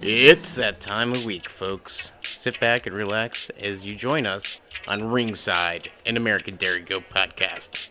It's 0.00 0.56
that 0.56 0.78
time 0.80 1.14
of 1.14 1.24
week, 1.24 1.48
folks. 1.48 2.12
Sit 2.30 2.60
back 2.60 2.86
and 2.86 2.94
relax 2.94 3.50
as 3.58 3.86
you 3.86 3.96
join 3.96 4.26
us 4.26 4.60
on 4.86 5.10
Ringside, 5.10 5.90
an 6.04 6.18
American 6.18 6.56
Dairy 6.56 6.82
Goat 6.82 7.04
podcast. 7.10 7.88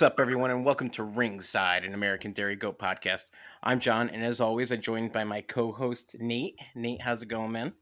What's 0.00 0.12
up, 0.14 0.18
everyone, 0.18 0.50
and 0.50 0.64
welcome 0.64 0.88
to 0.92 1.02
Ringside, 1.02 1.84
an 1.84 1.92
American 1.92 2.32
Dairy 2.32 2.56
Goat 2.56 2.78
podcast. 2.78 3.26
I'm 3.62 3.80
John, 3.80 4.08
and 4.08 4.24
as 4.24 4.40
always, 4.40 4.72
I'm 4.72 4.80
joined 4.80 5.12
by 5.12 5.24
my 5.24 5.42
co-host 5.42 6.16
Nate. 6.18 6.58
Nate, 6.74 7.02
how's 7.02 7.20
it 7.20 7.28
going, 7.28 7.52
man? 7.52 7.74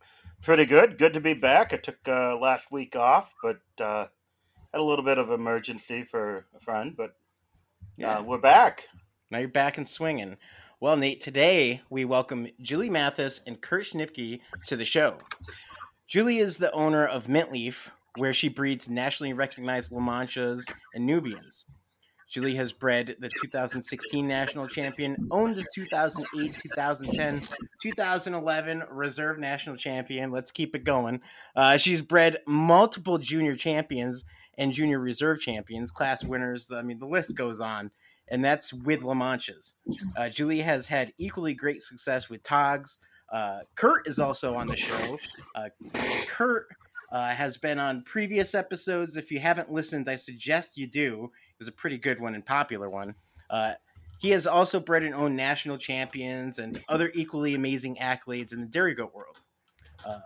Pretty 0.43 0.67
good. 0.67 0.99
Good 0.99 1.13
to 1.13 1.21
be 1.21 1.35
back. 1.35 1.73
I 1.73 1.77
took 1.77 1.99
uh, 2.09 2.37
last 2.37 2.73
week 2.73 2.97
off, 2.97 3.37
but 3.41 3.61
uh, 3.79 4.07
had 4.73 4.81
a 4.81 4.83
little 4.83 5.05
bit 5.05 5.19
of 5.19 5.31
emergency 5.31 6.03
for 6.03 6.45
a 6.57 6.59
friend. 6.59 6.93
But 6.97 7.11
uh, 7.11 7.13
Yeah. 7.97 8.21
we're 8.21 8.39
back. 8.39 8.83
Now 9.31 9.39
you're 9.39 9.47
back 9.47 9.79
and 9.79 9.87
swinging. 9.87 10.39
Well, 10.81 10.97
Nate, 10.97 11.21
today 11.21 11.83
we 11.89 12.05
welcome 12.05 12.49
Julie 12.61 12.91
Mathis 12.91 13.43
and 13.47 13.61
Kurt 13.61 13.85
Schnipke 13.85 14.41
to 14.67 14.75
the 14.75 14.85
show. 14.85 15.19
Julie 16.09 16.39
is 16.39 16.59
the 16.59 16.73
owner 16.73 17.07
of 17.07 17.29
Mintleaf, 17.29 17.91
where 18.17 18.35
she 18.35 18.49
breeds 18.49 18.91
nationally 18.91 19.35
recognized 19.35 19.93
La 19.93 20.01
Manchas 20.01 20.65
and 20.97 21.07
Nubians. 21.07 21.65
Julie 22.29 22.57
has 22.57 22.73
bred 22.73 23.17
the 23.21 23.31
2016 23.41 24.27
national 24.27 24.69
champion, 24.69 25.17
owned 25.31 25.57
the 25.57 25.65
2008, 25.75 26.55
2010, 26.55 27.43
2011 27.81 28.85
reserve 28.91 29.39
national 29.39 29.77
champion. 29.77 30.31
Let's 30.31 30.51
keep 30.51 30.75
it 30.75 30.85
going. 30.85 31.21
Uh, 31.57 31.77
she's 31.79 32.03
bred 32.03 32.39
multiple 32.47 33.19
junior 33.19 33.57
champions 33.57 34.25
and 34.59 34.73
junior 34.73 34.99
reserve 34.99 35.41
champions, 35.41 35.91
class 35.91 36.23
winners. 36.25 36.71
I 36.71 36.83
mean, 36.83 36.99
the 36.99 37.07
list 37.07 37.35
goes 37.35 37.61
on 37.61 37.91
and 38.31 38.45
that's 38.45 38.73
with 38.73 39.03
La 39.03 39.15
Manchas. 39.15 39.75
Uh, 40.17 40.29
Julie 40.29 40.61
has 40.61 40.87
had 40.87 41.13
equally 41.19 41.55
great 41.55 41.83
success 41.83 42.29
with 42.29 42.43
Togs. 42.43 42.99
Uh, 43.33 43.61
Kurt 43.75 44.07
is 44.07 44.19
also 44.19 44.55
on 44.55 44.67
the 44.67 44.77
show. 44.77 45.19
Uh, 45.55 45.69
Kurt 46.27 46.67
uh, 47.13 47.29
has 47.29 47.57
been 47.57 47.79
on 47.79 48.03
previous 48.03 48.55
episodes. 48.55 49.17
If 49.17 49.31
you 49.31 49.39
haven't 49.39 49.71
listened, 49.71 50.09
I 50.09 50.17
suggest 50.17 50.77
you 50.77 50.87
do. 50.87 51.31
It 51.59 51.63
was 51.63 51.69
a 51.69 51.73
pretty 51.73 51.99
good 51.99 52.21
one 52.21 52.37
and 52.37 52.47
popular 52.47 52.89
one. 52.89 53.17
Uh, 53.51 53.73
he 54.21 54.31
has 54.31 54.47
also 54.47 54.79
bred 54.79 55.03
and 55.03 55.13
owned 55.13 55.37
national 55.37 55.77
champions 55.77 56.61
and 56.61 56.81
other 56.89 57.11
equally 57.15 57.55
amazing 57.55 57.97
accolades 57.97 58.53
in 58.53 58.61
the 58.61 58.67
dairy 58.69 58.95
goat 58.95 59.13
world. 59.13 59.41
Uh, 60.07 60.21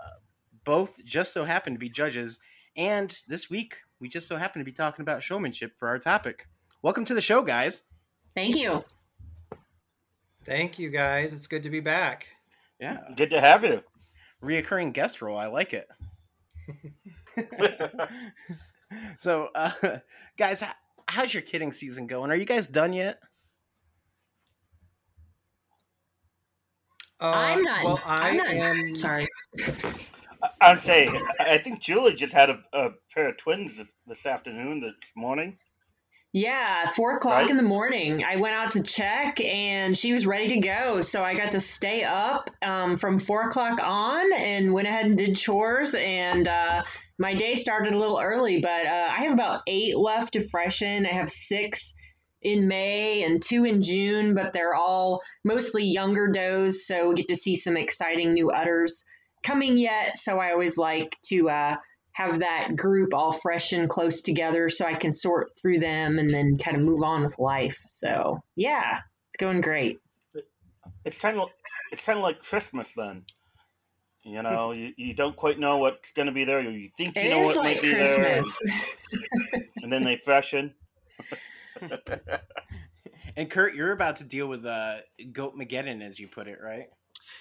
both 0.65 1.03
just 1.07 1.33
so 1.33 1.45
happen 1.45 1.73
to 1.73 1.79
be 1.79 1.89
judges, 1.89 2.39
and 2.77 3.17
this 3.29 3.49
week 3.49 3.77
we 3.99 4.11
just 4.11 4.29
so 4.29 4.37
happen 4.37 4.61
to 4.61 4.65
be 4.65 4.73
talking 4.73 5.03
about 5.03 5.23
showmanship 5.23 5.73
for 5.79 5.89
our 5.89 5.99
topic. 5.99 6.49
Welcome 6.83 7.07
to 7.07 7.15
the 7.15 7.21
show, 7.23 7.41
guys. 7.41 7.81
Thank 8.35 8.57
you. 8.57 8.83
Thank 10.45 10.79
you 10.79 10.91
guys. 10.91 11.33
It's 11.33 11.47
good 11.47 11.63
to 11.63 11.71
be 11.71 11.81
back. 11.81 12.27
Yeah, 12.79 12.99
Good 13.17 13.31
to 13.31 13.41
have 13.41 13.65
you. 13.65 13.83
reoccurring 14.45 14.93
guest 14.93 15.23
role. 15.23 15.39
I 15.39 15.47
like 15.47 15.73
it. 15.73 15.89
so, 19.19 19.49
uh, 19.55 19.71
guys, 20.37 20.63
h- 20.63 20.69
how's 21.13 21.33
your 21.35 21.43
kidding 21.43 21.73
season 21.73 22.07
going? 22.07 22.31
Are 22.31 22.35
you 22.37 22.47
guys 22.47 22.69
done 22.69 22.93
yet? 22.93 23.19
Uh, 27.21 27.27
I'm 27.27 27.63
not. 27.63 27.85
Well, 27.85 28.01
I 28.05 28.31
I'm 28.31 28.37
not. 28.37 28.49
am. 28.49 28.97
Sorry. 28.97 29.29
I'm 30.61 30.79
saying, 30.79 31.15
I 31.39 31.59
think 31.59 31.81
Julie 31.81 32.15
just 32.15 32.33
had 32.33 32.51
a, 32.51 32.59
a 32.73 32.91
pair 33.15 33.29
of 33.29 33.37
twins 33.37 33.77
this, 33.77 33.93
this 34.07 34.27
afternoon, 34.27 34.81
this 34.81 34.95
morning. 35.17 35.59
Yeah, 36.33 36.89
four 36.97 37.17
o'clock 37.19 37.43
Right? 37.43 37.51
in 37.51 37.59
the 37.59 37.63
morning. 37.63 38.25
I 38.25 38.37
went 38.37 38.55
out 38.55 38.71
to 38.73 38.83
check, 38.83 39.39
and 39.41 39.97
she 39.97 40.13
was 40.15 40.27
ready 40.27 40.49
to 40.49 40.61
go. 40.61 41.03
So 41.03 41.23
I 41.23 41.35
got 41.35 41.53
to 41.53 41.61
stay 41.61 42.03
up 42.05 42.49
um, 42.63 42.97
from 42.97 43.21
four 43.21 43.43
o'clock 43.49 43.79
on, 43.83 44.33
and 44.33 44.73
went 44.73 44.89
ahead 44.89 45.05
and 45.07 45.17
did 45.19 45.37
chores. 45.37 45.95
And 45.95 46.49
uh, 46.49 46.83
my 47.23 47.35
day 47.35 47.55
started 47.55 47.93
a 47.93 47.99
little 47.99 48.21
early, 48.21 48.61
but 48.61 48.85
uh, 48.85 49.09
I 49.17 49.23
have 49.23 49.33
about 49.33 49.63
eight 49.69 49.97
left 49.97 50.33
to 50.33 50.41
freshen. 50.41 51.07
I 51.07 51.13
have 51.13 51.31
six 51.31 51.95
in 52.43 52.67
May 52.67 53.23
and 53.23 53.41
two 53.41 53.65
in 53.65 53.81
June, 53.81 54.35
but 54.35 54.53
they're 54.53 54.75
all 54.75 55.23
mostly 55.45 55.85
younger 55.85 56.33
does, 56.33 56.85
so 56.85 57.11
we 57.11 57.15
get 57.15 57.29
to 57.29 57.37
see 57.37 57.55
some 57.55 57.77
exciting 57.77 58.35
new 58.35 58.51
udders 58.51 59.05
coming 59.45 59.77
yet. 59.77 60.19
So 60.19 60.41
I 60.41 60.51
always 60.51 60.77
like 60.77 61.17
to 61.27 61.49
uh, 61.49 61.77
have 62.11 62.41
that 62.41 62.75
group 62.75 63.15
all 63.15 63.31
fresh 63.31 63.73
and 63.73 63.89
close 63.89 64.23
together 64.23 64.69
so 64.69 64.85
I 64.85 64.95
can 64.95 65.13
sort 65.13 65.53
through 65.57 65.79
them 65.79 66.19
and 66.19 66.29
then 66.29 66.59
kind 66.59 66.77
of 66.77 66.83
move 66.83 67.03
on 67.05 67.23
with 67.23 67.39
life. 67.39 67.85
So 67.87 68.43
yeah, 68.57 68.99
it's 69.31 69.37
going 69.39 69.61
great. 69.61 70.01
It's 71.05 71.21
kind 71.21 71.39
of 71.39 71.51
it's 71.93 72.05
kind 72.05 72.19
of 72.19 72.25
like 72.25 72.41
Christmas 72.41 72.95
then. 72.95 73.27
You 74.25 74.43
know, 74.43 74.73
you, 74.73 74.93
you 74.97 75.15
don't 75.15 75.35
quite 75.35 75.59
know 75.59 75.79
what's 75.79 76.13
going 76.13 76.29
to 76.29 76.35
be 76.35 76.45
there. 76.45 76.61
You 76.61 76.89
think 76.97 77.17
you 77.17 77.23
It 77.23 77.31
know 77.31 77.43
what 77.43 77.57
like 77.57 77.65
might 77.77 77.83
be 77.83 77.93
there, 77.93 78.43
Christmas. 78.43 78.81
and, 79.53 79.65
and 79.83 79.93
then 79.93 80.05
they 80.05 80.17
freshen. 80.17 80.75
And 83.37 83.51
Kurt, 83.51 83.75
you're 83.75 83.93
about 83.93 84.17
to 84.17 84.25
deal 84.25 84.47
with 84.47 84.67
uh, 84.67 84.97
Goat 85.33 85.57
Mageddon, 85.57 86.03
as 86.03 86.19
you 86.21 86.29
put 86.29 86.49
it, 86.49 86.59
right? 86.63 86.89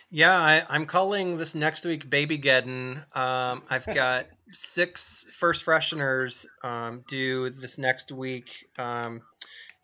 Yeah, 0.10 0.38
I, 0.38 0.64
I'm 0.70 0.86
calling 0.86 1.38
this 1.38 1.56
next 1.56 1.86
week 1.86 2.10
Baby 2.10 2.38
Geddon. 2.38 2.98
Um, 3.16 3.64
I've 3.70 3.86
got 3.94 4.28
six 4.52 5.26
first 5.32 5.66
fresheners 5.66 6.46
um, 6.64 7.04
due 7.08 7.50
this 7.50 7.78
next 7.78 8.12
week. 8.12 8.70
Um, 8.78 9.22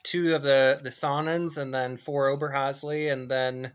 two 0.03 0.35
of 0.35 0.44
the 0.44 0.79
the 0.81 0.90
Saanens 0.90 1.58
and 1.58 1.74
then 1.74 1.97
four 1.97 2.28
Oberhasli, 2.38 3.12
and 3.12 3.29
then 3.29 3.74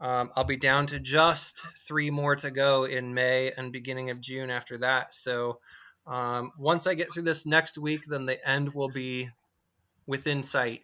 um, 0.00 0.30
I'll 0.36 0.44
be 0.44 0.56
down 0.56 0.86
to 0.88 1.00
just 1.00 1.66
three 1.86 2.10
more 2.10 2.36
to 2.36 2.50
go 2.50 2.84
in 2.84 3.14
May 3.14 3.52
and 3.56 3.72
beginning 3.72 4.10
of 4.10 4.20
June 4.20 4.50
after 4.50 4.78
that. 4.78 5.14
So 5.14 5.58
um, 6.06 6.52
once 6.58 6.86
I 6.86 6.94
get 6.94 7.12
through 7.12 7.24
this 7.24 7.46
next 7.46 7.78
week, 7.78 8.04
then 8.04 8.26
the 8.26 8.48
end 8.48 8.74
will 8.74 8.90
be 8.90 9.28
within 10.06 10.42
sight. 10.42 10.82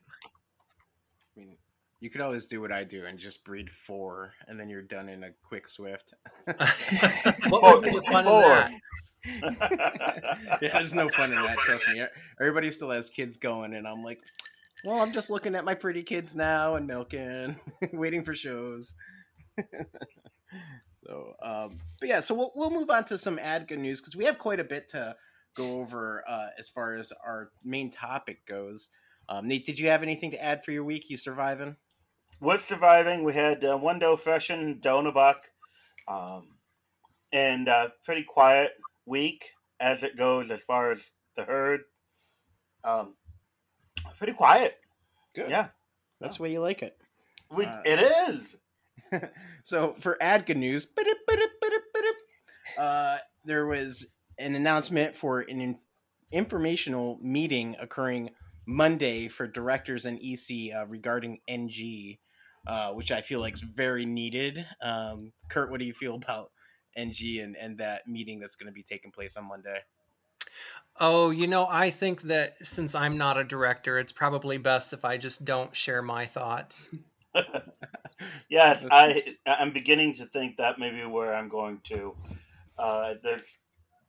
I 1.36 1.40
mean, 1.40 1.56
you 2.00 2.10
could 2.10 2.22
always 2.22 2.46
do 2.46 2.60
what 2.60 2.72
I 2.72 2.84
do 2.84 3.04
and 3.04 3.18
just 3.18 3.44
breed 3.44 3.70
four, 3.70 4.32
and 4.48 4.58
then 4.58 4.68
you're 4.68 4.82
done 4.82 5.08
in 5.08 5.24
a 5.24 5.30
quick 5.46 5.68
swift. 5.68 6.14
what 7.48 7.62
would 7.62 7.84
be 7.84 7.90
the 7.90 8.02
fun 8.02 8.24
in 8.24 8.30
Four. 8.30 8.42
that? 8.42 8.70
yeah, 10.62 10.72
there's 10.72 10.94
no 10.94 11.08
fun 11.10 11.32
in 11.32 11.40
that. 11.42 11.58
Trust 11.58 11.86
me. 11.88 12.04
Everybody 12.40 12.70
still 12.72 12.90
has 12.90 13.08
kids 13.08 13.36
going, 13.36 13.74
and 13.74 13.86
I'm 13.86 14.02
like, 14.02 14.18
well, 14.84 15.00
I'm 15.00 15.12
just 15.12 15.30
looking 15.30 15.54
at 15.54 15.64
my 15.64 15.74
pretty 15.74 16.02
kids 16.02 16.34
now 16.34 16.74
and 16.74 16.86
milking, 16.86 17.56
waiting 17.92 18.24
for 18.24 18.34
shows. 18.34 18.94
so, 21.06 21.34
um, 21.42 21.78
but 22.00 22.08
yeah, 22.08 22.20
so 22.20 22.34
we'll 22.34 22.52
we'll 22.54 22.70
move 22.70 22.90
on 22.90 23.04
to 23.06 23.18
some 23.18 23.38
ADGA 23.38 23.78
news 23.78 24.00
because 24.00 24.16
we 24.16 24.24
have 24.24 24.38
quite 24.38 24.60
a 24.60 24.64
bit 24.64 24.88
to 24.90 25.14
go 25.56 25.80
over 25.80 26.24
uh, 26.28 26.48
as 26.58 26.68
far 26.68 26.96
as 26.96 27.12
our 27.24 27.50
main 27.62 27.90
topic 27.90 28.44
goes. 28.46 28.88
Um, 29.28 29.46
Nate, 29.48 29.64
did 29.64 29.78
you 29.78 29.88
have 29.88 30.02
anything 30.02 30.30
to 30.32 30.42
add 30.42 30.64
for 30.64 30.72
your 30.72 30.84
week? 30.84 31.08
You 31.08 31.16
surviving? 31.16 31.76
We're 32.40 32.58
surviving. 32.58 33.22
We 33.24 33.34
had 33.34 33.64
uh, 33.64 33.76
one 33.76 33.98
doe 33.98 34.16
freshen, 34.16 34.80
Donabuck, 34.80 35.36
um, 36.08 36.56
and 37.32 37.68
uh, 37.68 37.90
pretty 38.04 38.24
quiet 38.24 38.72
week 39.06 39.50
as 39.78 40.02
it 40.02 40.16
goes 40.16 40.50
as 40.50 40.60
far 40.60 40.90
as 40.90 41.10
the 41.36 41.44
herd. 41.44 41.82
Um, 42.84 43.14
pretty 44.18 44.34
quiet. 44.34 44.78
Good. 45.34 45.50
Yeah, 45.50 45.68
that's 46.20 46.36
the 46.36 46.42
way 46.42 46.52
you 46.52 46.60
like 46.60 46.82
it. 46.82 46.96
we, 47.50 47.66
Uh, 47.66 47.82
it 47.84 48.30
is. 48.30 48.56
so 49.62 49.94
for 50.00 50.16
ADGA 50.20 50.56
news, 50.56 50.86
uh, 52.78 53.18
there 53.44 53.66
was 53.66 54.06
an 54.38 54.54
announcement 54.54 55.16
for 55.16 55.40
an 55.40 55.60
in- 55.60 55.78
informational 56.30 57.18
meeting 57.22 57.76
occurring 57.80 58.30
Monday 58.66 59.28
for 59.28 59.46
directors 59.46 60.06
and 60.06 60.18
EC 60.22 60.74
uh, 60.74 60.86
regarding 60.86 61.40
NG, 61.48 62.18
uh, 62.66 62.92
which 62.92 63.10
I 63.10 63.20
feel 63.20 63.40
like 63.40 63.54
is 63.54 63.62
very 63.62 64.06
needed. 64.06 64.64
Um, 64.80 65.32
Kurt, 65.48 65.70
what 65.70 65.80
do 65.80 65.86
you 65.86 65.92
feel 65.92 66.14
about 66.14 66.52
NG 66.96 67.40
and, 67.40 67.56
and 67.56 67.78
that 67.78 68.06
meeting 68.06 68.40
that's 68.40 68.54
going 68.54 68.68
to 68.68 68.72
be 68.72 68.82
taking 68.82 69.10
place 69.10 69.36
on 69.36 69.48
Monday? 69.48 69.80
Oh, 71.00 71.30
you 71.30 71.46
know, 71.46 71.66
I 71.68 71.90
think 71.90 72.22
that 72.22 72.54
since 72.66 72.94
I'm 72.94 73.18
not 73.18 73.38
a 73.38 73.44
director, 73.44 73.98
it's 73.98 74.12
probably 74.12 74.58
best 74.58 74.92
if 74.92 75.04
I 75.04 75.16
just 75.16 75.44
don't 75.44 75.74
share 75.74 76.02
my 76.02 76.26
thoughts. 76.26 76.88
Yes, 78.48 78.84
I 78.90 79.36
I'm 79.46 79.72
beginning 79.72 80.14
to 80.16 80.26
think 80.26 80.58
that 80.58 80.78
may 80.78 80.90
be 80.90 81.04
where 81.04 81.34
I'm 81.34 81.48
going 81.48 81.80
to. 81.84 82.14
Uh, 82.78 83.14
there's 83.22 83.58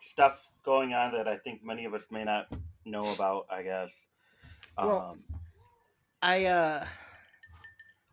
stuff 0.02 0.46
going 0.64 0.94
on 0.94 1.14
that 1.14 1.28
I 1.28 1.38
think 1.38 1.64
many 1.64 1.86
of 1.86 1.94
us 1.94 2.06
may 2.12 2.24
not 2.24 2.48
know 2.86 3.12
about. 3.14 3.46
I 3.50 3.64
guess. 3.64 3.98
Well, 4.78 5.10
Um, 5.12 5.24
I 6.22 6.46
uh, 6.46 6.86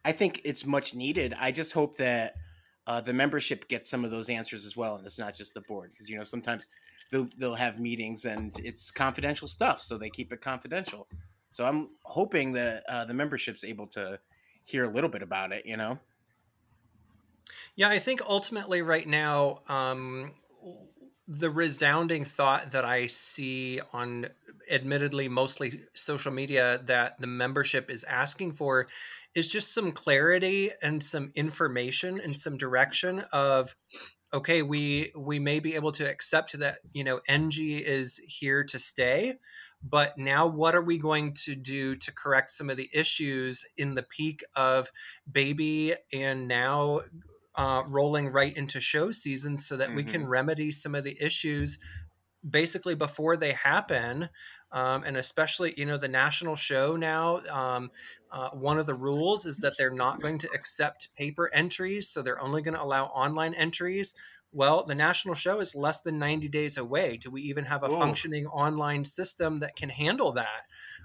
I 0.04 0.12
think 0.12 0.42
it's 0.44 0.64
much 0.64 0.94
needed. 0.94 1.34
I 1.38 1.50
just 1.50 1.72
hope 1.72 1.98
that 1.98 2.36
uh, 2.86 3.00
the 3.00 3.12
membership 3.12 3.68
gets 3.68 3.90
some 3.90 4.04
of 4.04 4.10
those 4.10 4.30
answers 4.30 4.64
as 4.64 4.76
well, 4.76 4.96
and 4.96 5.06
it's 5.06 5.18
not 5.18 5.34
just 5.34 5.54
the 5.54 5.60
board 5.62 5.90
because 5.92 6.08
you 6.08 6.16
know 6.16 6.24
sometimes 6.24 6.68
they'll 7.10 7.28
they'll 7.38 7.54
have 7.54 7.78
meetings 7.78 8.24
and 8.24 8.58
it's 8.58 8.90
confidential 8.90 9.46
stuff, 9.46 9.80
so 9.80 9.98
they 9.98 10.10
keep 10.10 10.32
it 10.32 10.40
confidential. 10.40 11.06
So 11.50 11.64
I'm 11.64 11.88
hoping 12.02 12.52
that 12.54 12.84
uh, 12.88 13.04
the 13.04 13.14
membership's 13.14 13.64
able 13.64 13.86
to 13.88 14.18
hear 14.64 14.84
a 14.84 14.88
little 14.88 15.10
bit 15.10 15.22
about 15.22 15.52
it. 15.52 15.66
You 15.66 15.76
know. 15.76 15.98
Yeah, 17.76 17.88
I 17.88 17.98
think 17.98 18.22
ultimately 18.26 18.82
right 18.82 19.06
now, 19.06 19.58
um, 19.68 20.32
the 21.30 21.50
resounding 21.50 22.24
thought 22.24 22.72
that 22.72 22.84
I 22.84 23.06
see 23.06 23.80
on 23.92 24.26
admittedly 24.68 25.28
mostly 25.28 25.82
social 25.94 26.32
media 26.32 26.80
that 26.86 27.20
the 27.20 27.28
membership 27.28 27.90
is 27.90 28.04
asking 28.04 28.52
for 28.52 28.88
is 29.34 29.50
just 29.50 29.72
some 29.72 29.92
clarity 29.92 30.72
and 30.82 31.02
some 31.02 31.32
information 31.34 32.20
and 32.20 32.36
some 32.36 32.56
direction 32.56 33.20
of 33.32 33.74
okay 34.32 34.62
we 34.62 35.12
we 35.16 35.38
may 35.38 35.60
be 35.60 35.74
able 35.74 35.92
to 35.92 36.08
accept 36.08 36.58
that 36.58 36.78
you 36.92 37.04
know 37.04 37.20
ng 37.28 37.50
is 37.80 38.20
here 38.24 38.64
to 38.64 38.78
stay 38.78 39.38
but 39.82 40.18
now 40.18 40.46
what 40.46 40.74
are 40.74 40.82
we 40.82 40.98
going 40.98 41.32
to 41.34 41.54
do 41.54 41.96
to 41.96 42.12
correct 42.12 42.50
some 42.50 42.70
of 42.70 42.76
the 42.76 42.88
issues 42.92 43.64
in 43.76 43.94
the 43.94 44.02
peak 44.02 44.44
of 44.54 44.88
baby 45.30 45.94
and 46.12 46.48
now 46.48 47.00
uh, 47.56 47.82
rolling 47.88 48.28
right 48.28 48.56
into 48.56 48.80
show 48.80 49.10
season 49.10 49.56
so 49.56 49.76
that 49.76 49.92
we 49.92 50.04
can 50.04 50.22
Mhm. 50.22 50.28
remedy 50.28 50.70
some 50.70 50.94
of 50.94 51.02
the 51.04 51.16
issues 51.20 51.78
basically 52.48 52.94
before 52.94 53.36
they 53.36 53.52
happen 53.52 54.28
um, 54.72 55.02
and 55.04 55.16
especially 55.16 55.74
you 55.76 55.84
know 55.84 55.98
the 55.98 56.08
national 56.08 56.56
show 56.56 56.96
now 56.96 57.38
um, 57.48 57.90
uh, 58.30 58.50
one 58.50 58.78
of 58.78 58.86
the 58.86 58.94
rules 58.94 59.44
is 59.44 59.58
that 59.58 59.74
they're 59.76 59.90
not 59.90 60.22
going 60.22 60.38
to 60.38 60.50
accept 60.54 61.08
paper 61.16 61.50
entries 61.52 62.08
so 62.08 62.22
they're 62.22 62.40
only 62.40 62.62
going 62.62 62.74
to 62.74 62.82
allow 62.82 63.06
online 63.06 63.54
entries. 63.54 64.14
Well 64.52 64.84
the 64.84 64.94
national 64.94 65.34
show 65.34 65.60
is 65.60 65.74
less 65.74 66.00
than 66.00 66.18
90 66.18 66.48
days 66.48 66.76
away. 66.78 67.16
Do 67.16 67.30
we 67.30 67.42
even 67.42 67.64
have 67.64 67.82
a 67.82 67.90
Ooh. 67.90 67.98
functioning 67.98 68.46
online 68.46 69.04
system 69.04 69.60
that 69.60 69.76
can 69.76 69.88
handle 69.88 70.32
that? 70.32 70.62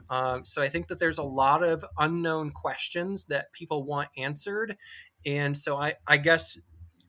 Um, 0.10 0.46
so 0.46 0.62
i 0.62 0.70
think 0.70 0.88
that 0.88 1.00
there's 1.00 1.18
a 1.18 1.24
lot 1.24 1.64
of 1.64 1.84
unknown 1.98 2.52
questions 2.52 3.26
that 3.26 3.52
people 3.52 3.84
want 3.84 4.10
answered. 4.18 4.78
And 5.26 5.58
so 5.58 5.78
i, 5.78 5.96
I 6.08 6.18
guess 6.18 6.58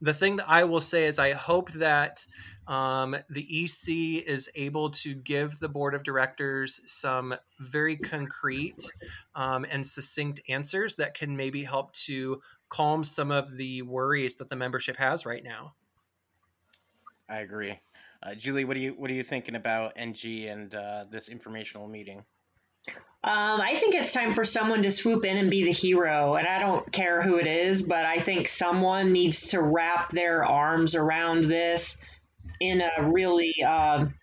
the 0.03 0.15
thing 0.15 0.37
that 0.37 0.49
I 0.49 0.65
will 0.65 0.81
say 0.81 1.07
is 1.07 1.19
I 1.19 1.33
hope 1.33 1.73
that 1.73 2.27
um, 2.67 3.17
the 3.31 3.63
EC 3.65 4.27
is 4.27 4.51
able 4.55 4.91
to 4.91 5.15
give 5.15 5.59
the 5.59 5.69
board 5.69 5.95
of 5.95 6.03
directors 6.03 6.81
some 6.87 7.35
very 7.61 7.97
concrete 7.97 8.91
um, 9.35 9.65
and 9.71 9.87
succinct 9.87 10.41
answers 10.49 10.97
that 10.97 11.15
can 11.15 11.37
maybe 11.37 11.65
help 11.65 11.93
to 11.93 12.41
calm 12.69 13.05
some 13.05 13.31
of 13.31 13.57
the 13.57 13.83
worries 13.83 14.37
that 14.37 14.49
the 14.49 14.57
membership 14.57 14.97
has 14.97 15.25
right 15.25 15.45
now. 15.45 15.75
I 17.29 17.39
agree. 17.39 17.79
Uh, 18.23 18.35
Julie, 18.35 18.65
what 18.65 18.77
are 18.77 18.81
you 18.81 18.93
what 18.93 19.11
are 19.11 19.15
you 19.15 19.23
thinking 19.23 19.55
about 19.55 19.93
NG 19.97 20.47
and 20.47 20.75
uh, 20.75 21.05
this 21.11 21.29
informational 21.29 21.87
meeting? 21.87 22.25
Um, 23.25 23.61
I 23.61 23.77
think 23.81 23.97
it's 23.97 24.13
time 24.13 24.35
for 24.35 24.45
someone 24.45 24.83
to 24.85 24.93
swoop 24.93 25.25
in 25.25 25.37
and 25.37 25.51
be 25.51 25.65
the 25.65 25.73
hero. 25.73 26.35
And 26.35 26.47
I 26.47 26.61
don't 26.61 26.91
care 26.93 27.23
who 27.23 27.39
it 27.39 27.49
is, 27.49 27.83
but 27.83 28.07
I 28.07 28.21
think 28.21 28.47
someone 28.47 29.13
needs 29.13 29.51
to 29.51 29.61
wrap 29.61 30.13
their 30.13 30.45
arms 30.45 30.95
around 30.95 31.45
this 31.45 31.99
in 32.61 32.81
a 32.81 33.11
really 33.11 33.63
um, 33.65 34.15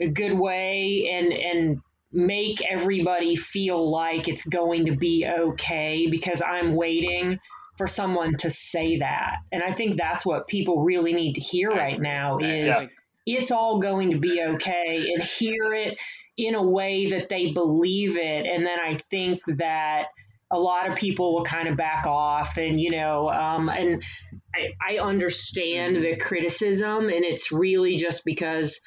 a 0.00 0.08
good 0.08 0.32
way 0.32 1.08
and 1.12 1.32
and 1.32 1.80
make 2.12 2.62
everybody 2.68 3.36
feel 3.36 3.90
like 3.90 4.28
it's 4.28 4.44
going 4.44 4.86
to 4.86 4.96
be 4.96 5.26
okay 5.26 6.08
because 6.10 6.42
I'm 6.42 6.74
waiting 6.74 7.38
for 7.76 7.86
someone 7.88 8.36
to 8.38 8.50
say 8.50 8.98
that. 8.98 9.36
And 9.50 9.62
I 9.62 9.72
think 9.72 9.96
that's 9.96 10.24
what 10.24 10.46
people 10.46 10.82
really 10.82 11.12
need 11.12 11.34
to 11.34 11.40
hear 11.40 11.70
right 11.70 12.00
now 12.00 12.38
is 12.38 12.78
think- 12.78 12.92
it's 13.26 13.50
all 13.50 13.78
going 13.78 14.10
to 14.10 14.18
be 14.18 14.42
okay 14.42 15.12
and 15.14 15.22
hear 15.22 15.72
it 15.72 15.98
in 16.36 16.54
a 16.54 16.62
way 16.62 17.06
that 17.10 17.28
they 17.28 17.52
believe 17.52 18.16
it. 18.16 18.46
And 18.46 18.66
then 18.66 18.78
I 18.80 18.94
think 18.94 19.40
that 19.58 20.08
a 20.50 20.58
lot 20.58 20.88
of 20.88 20.96
people 20.96 21.34
will 21.34 21.44
kind 21.44 21.68
of 21.68 21.76
back 21.76 22.06
off 22.06 22.58
and, 22.58 22.80
you 22.80 22.90
know, 22.90 23.30
um, 23.30 23.68
and 23.68 24.02
I, 24.54 24.96
I 24.96 24.98
understand 24.98 25.96
the 25.96 26.16
criticism 26.16 27.08
and 27.08 27.24
it's 27.24 27.50
really 27.50 27.96
just 27.96 28.24
because, 28.24 28.80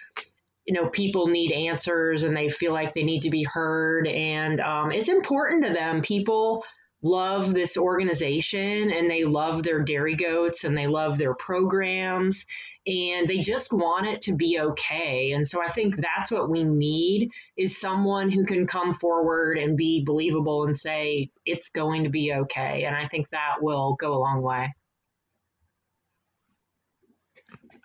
you 0.66 0.74
know, 0.74 0.90
people 0.90 1.28
need 1.28 1.52
answers 1.52 2.24
and 2.24 2.36
they 2.36 2.50
feel 2.50 2.74
like 2.74 2.94
they 2.94 3.04
need 3.04 3.22
to 3.22 3.30
be 3.30 3.44
heard. 3.44 4.08
And 4.08 4.60
um, 4.62 4.92
it's 4.92 5.10
important 5.10 5.66
to 5.66 5.74
them. 5.74 6.02
People 6.02 6.64
love 7.04 7.54
this 7.54 7.78
organization 7.78 8.92
and 8.92 9.10
they 9.10 9.24
love 9.24 9.64
their 9.64 9.84
dairy 9.84 10.16
goats 10.16 10.64
and 10.64 10.78
they 10.78 10.88
love 10.88 11.18
their 11.18 11.36
programs 11.36 12.46
and 12.88 13.28
they 13.28 13.40
just 13.40 13.72
want 13.72 14.08
it 14.08 14.22
to 14.24 14.36
be 14.36 14.60
okay. 14.60 15.32
And 15.32 15.48
so 15.48 15.62
I 15.62 15.70
think 15.70 15.98
that's 15.98 16.32
what 16.32 16.50
we 16.50 16.64
need 16.64 17.32
is 17.56 17.80
someone 17.80 18.32
who 18.32 18.46
can 18.46 18.66
come 18.66 18.94
forward 18.94 19.58
and 19.58 19.78
be 19.78 20.04
believable 20.04 20.66
and 20.66 20.76
say 20.76 21.30
it's 21.46 21.70
going 21.70 22.06
to 22.06 22.10
be 22.10 22.34
okay. 22.34 22.86
And 22.86 22.96
I 22.96 23.06
think 23.06 23.30
that 23.30 23.62
will 23.62 23.96
go 23.96 24.16
a 24.16 24.20
long 24.20 24.42
way. 24.42 24.74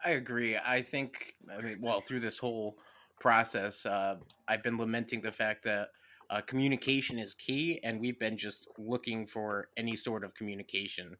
I 0.04 0.10
agree. 0.10 0.56
I 0.56 0.82
think, 0.82 1.34
I 1.52 1.60
mean, 1.60 1.78
well, 1.80 2.00
through 2.00 2.20
this 2.20 2.38
whole 2.38 2.78
process, 3.20 3.86
uh, 3.86 4.16
I've 4.48 4.62
been 4.62 4.78
lamenting 4.78 5.20
the 5.20 5.32
fact 5.32 5.64
that 5.64 5.90
uh, 6.32 6.40
communication 6.40 7.18
is 7.18 7.34
key, 7.34 7.78
and 7.84 8.00
we've 8.00 8.18
been 8.18 8.36
just 8.36 8.68
looking 8.78 9.26
for 9.26 9.68
any 9.76 9.94
sort 9.94 10.24
of 10.24 10.34
communication. 10.34 11.16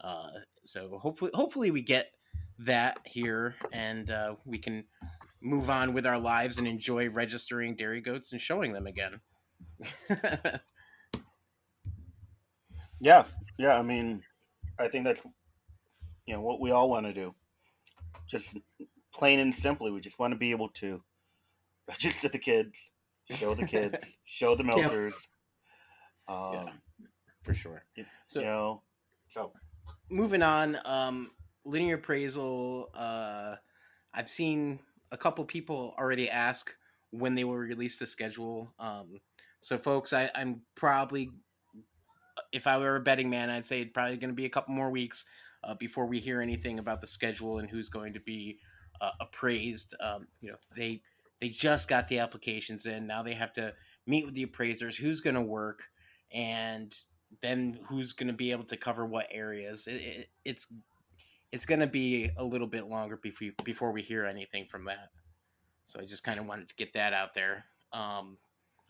Uh, 0.00 0.28
so 0.64 0.98
hopefully, 1.00 1.30
hopefully, 1.34 1.70
we 1.70 1.82
get 1.82 2.12
that 2.58 2.98
here, 3.04 3.54
and 3.72 4.10
uh, 4.10 4.34
we 4.44 4.58
can 4.58 4.84
move 5.42 5.68
on 5.68 5.92
with 5.92 6.06
our 6.06 6.18
lives 6.18 6.58
and 6.58 6.66
enjoy 6.66 7.10
registering 7.10 7.76
dairy 7.76 8.00
goats 8.00 8.32
and 8.32 8.40
showing 8.40 8.72
them 8.72 8.86
again. 8.86 9.20
Yeah, 13.04 13.24
yeah. 13.58 13.78
I 13.78 13.82
mean, 13.82 14.22
I 14.78 14.88
think 14.88 15.04
that's 15.04 15.20
you 16.26 16.34
know 16.34 16.40
what 16.40 16.58
we 16.58 16.70
all 16.70 16.88
want 16.88 17.04
to 17.04 17.12
do. 17.12 17.34
Just 18.26 18.56
plain 19.12 19.40
and 19.40 19.54
simply, 19.54 19.90
we 19.90 20.00
just 20.00 20.18
want 20.18 20.32
to 20.32 20.38
be 20.38 20.52
able 20.52 20.70
to 20.70 21.02
register 21.88 22.30
the 22.30 22.38
kids, 22.38 22.90
show 23.30 23.54
the 23.54 23.64
kids, 23.66 24.04
show 24.24 24.54
the 24.54 24.64
milkers. 24.64 25.26
Um, 26.28 26.36
Yeah. 26.52 26.72
for 27.42 27.54
sure. 27.54 27.84
So, 28.26 28.40
you 28.40 28.46
know, 28.46 28.82
so 29.28 29.52
moving 30.10 30.42
on 30.42 30.78
um 30.84 31.30
linear 31.64 31.96
appraisal 31.96 32.90
uh 32.94 33.54
i've 34.14 34.28
seen 34.28 34.78
a 35.12 35.16
couple 35.16 35.44
people 35.44 35.94
already 35.98 36.28
ask 36.28 36.74
when 37.10 37.34
they 37.34 37.44
will 37.44 37.56
release 37.56 37.98
the 37.98 38.06
schedule 38.06 38.72
um 38.78 39.20
so 39.60 39.78
folks 39.78 40.12
I, 40.12 40.30
i'm 40.34 40.62
probably 40.74 41.30
if 42.52 42.66
i 42.66 42.76
were 42.78 42.96
a 42.96 43.00
betting 43.00 43.30
man 43.30 43.50
i'd 43.50 43.64
say 43.64 43.82
it's 43.82 43.92
probably 43.92 44.16
going 44.16 44.30
to 44.30 44.34
be 44.36 44.46
a 44.46 44.50
couple 44.50 44.74
more 44.74 44.90
weeks 44.90 45.24
uh, 45.64 45.74
before 45.74 46.06
we 46.06 46.18
hear 46.18 46.40
anything 46.42 46.78
about 46.78 47.00
the 47.00 47.06
schedule 47.06 47.58
and 47.58 47.70
who's 47.70 47.88
going 47.88 48.12
to 48.12 48.20
be 48.20 48.58
uh, 49.00 49.10
appraised 49.20 49.94
um 50.00 50.26
you 50.40 50.50
know 50.50 50.56
they 50.76 51.00
they 51.44 51.50
just 51.50 51.88
got 51.88 52.08
the 52.08 52.20
applications 52.20 52.86
in 52.86 53.06
now 53.06 53.22
they 53.22 53.34
have 53.34 53.52
to 53.52 53.74
meet 54.06 54.24
with 54.24 54.32
the 54.32 54.44
appraisers 54.44 54.96
who's 54.96 55.20
going 55.20 55.34
to 55.34 55.42
work 55.42 55.82
and 56.32 56.94
then 57.42 57.78
who's 57.84 58.14
going 58.14 58.28
to 58.28 58.32
be 58.32 58.50
able 58.50 58.64
to 58.64 58.78
cover 58.78 59.04
what 59.04 59.26
areas. 59.30 59.86
It, 59.86 59.96
it, 59.96 60.28
it's 60.46 60.66
it's 61.52 61.66
going 61.66 61.80
to 61.80 61.86
be 61.86 62.30
a 62.38 62.42
little 62.42 62.66
bit 62.66 62.88
longer 62.88 63.18
before 63.18 63.50
before 63.62 63.92
we 63.92 64.00
hear 64.00 64.24
anything 64.24 64.64
from 64.70 64.86
that. 64.86 65.10
So 65.84 66.00
I 66.00 66.06
just 66.06 66.24
kind 66.24 66.40
of 66.40 66.46
wanted 66.46 66.68
to 66.68 66.74
get 66.76 66.94
that 66.94 67.12
out 67.12 67.34
there. 67.34 67.66
Um, 67.92 68.38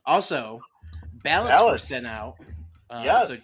also, 0.07 0.61
ballots, 1.25 1.61
were 1.73 1.79
sent 1.79 2.07
out. 2.07 2.37
Uh, 2.89 3.03
yes, 3.05 3.29
So 3.31 3.37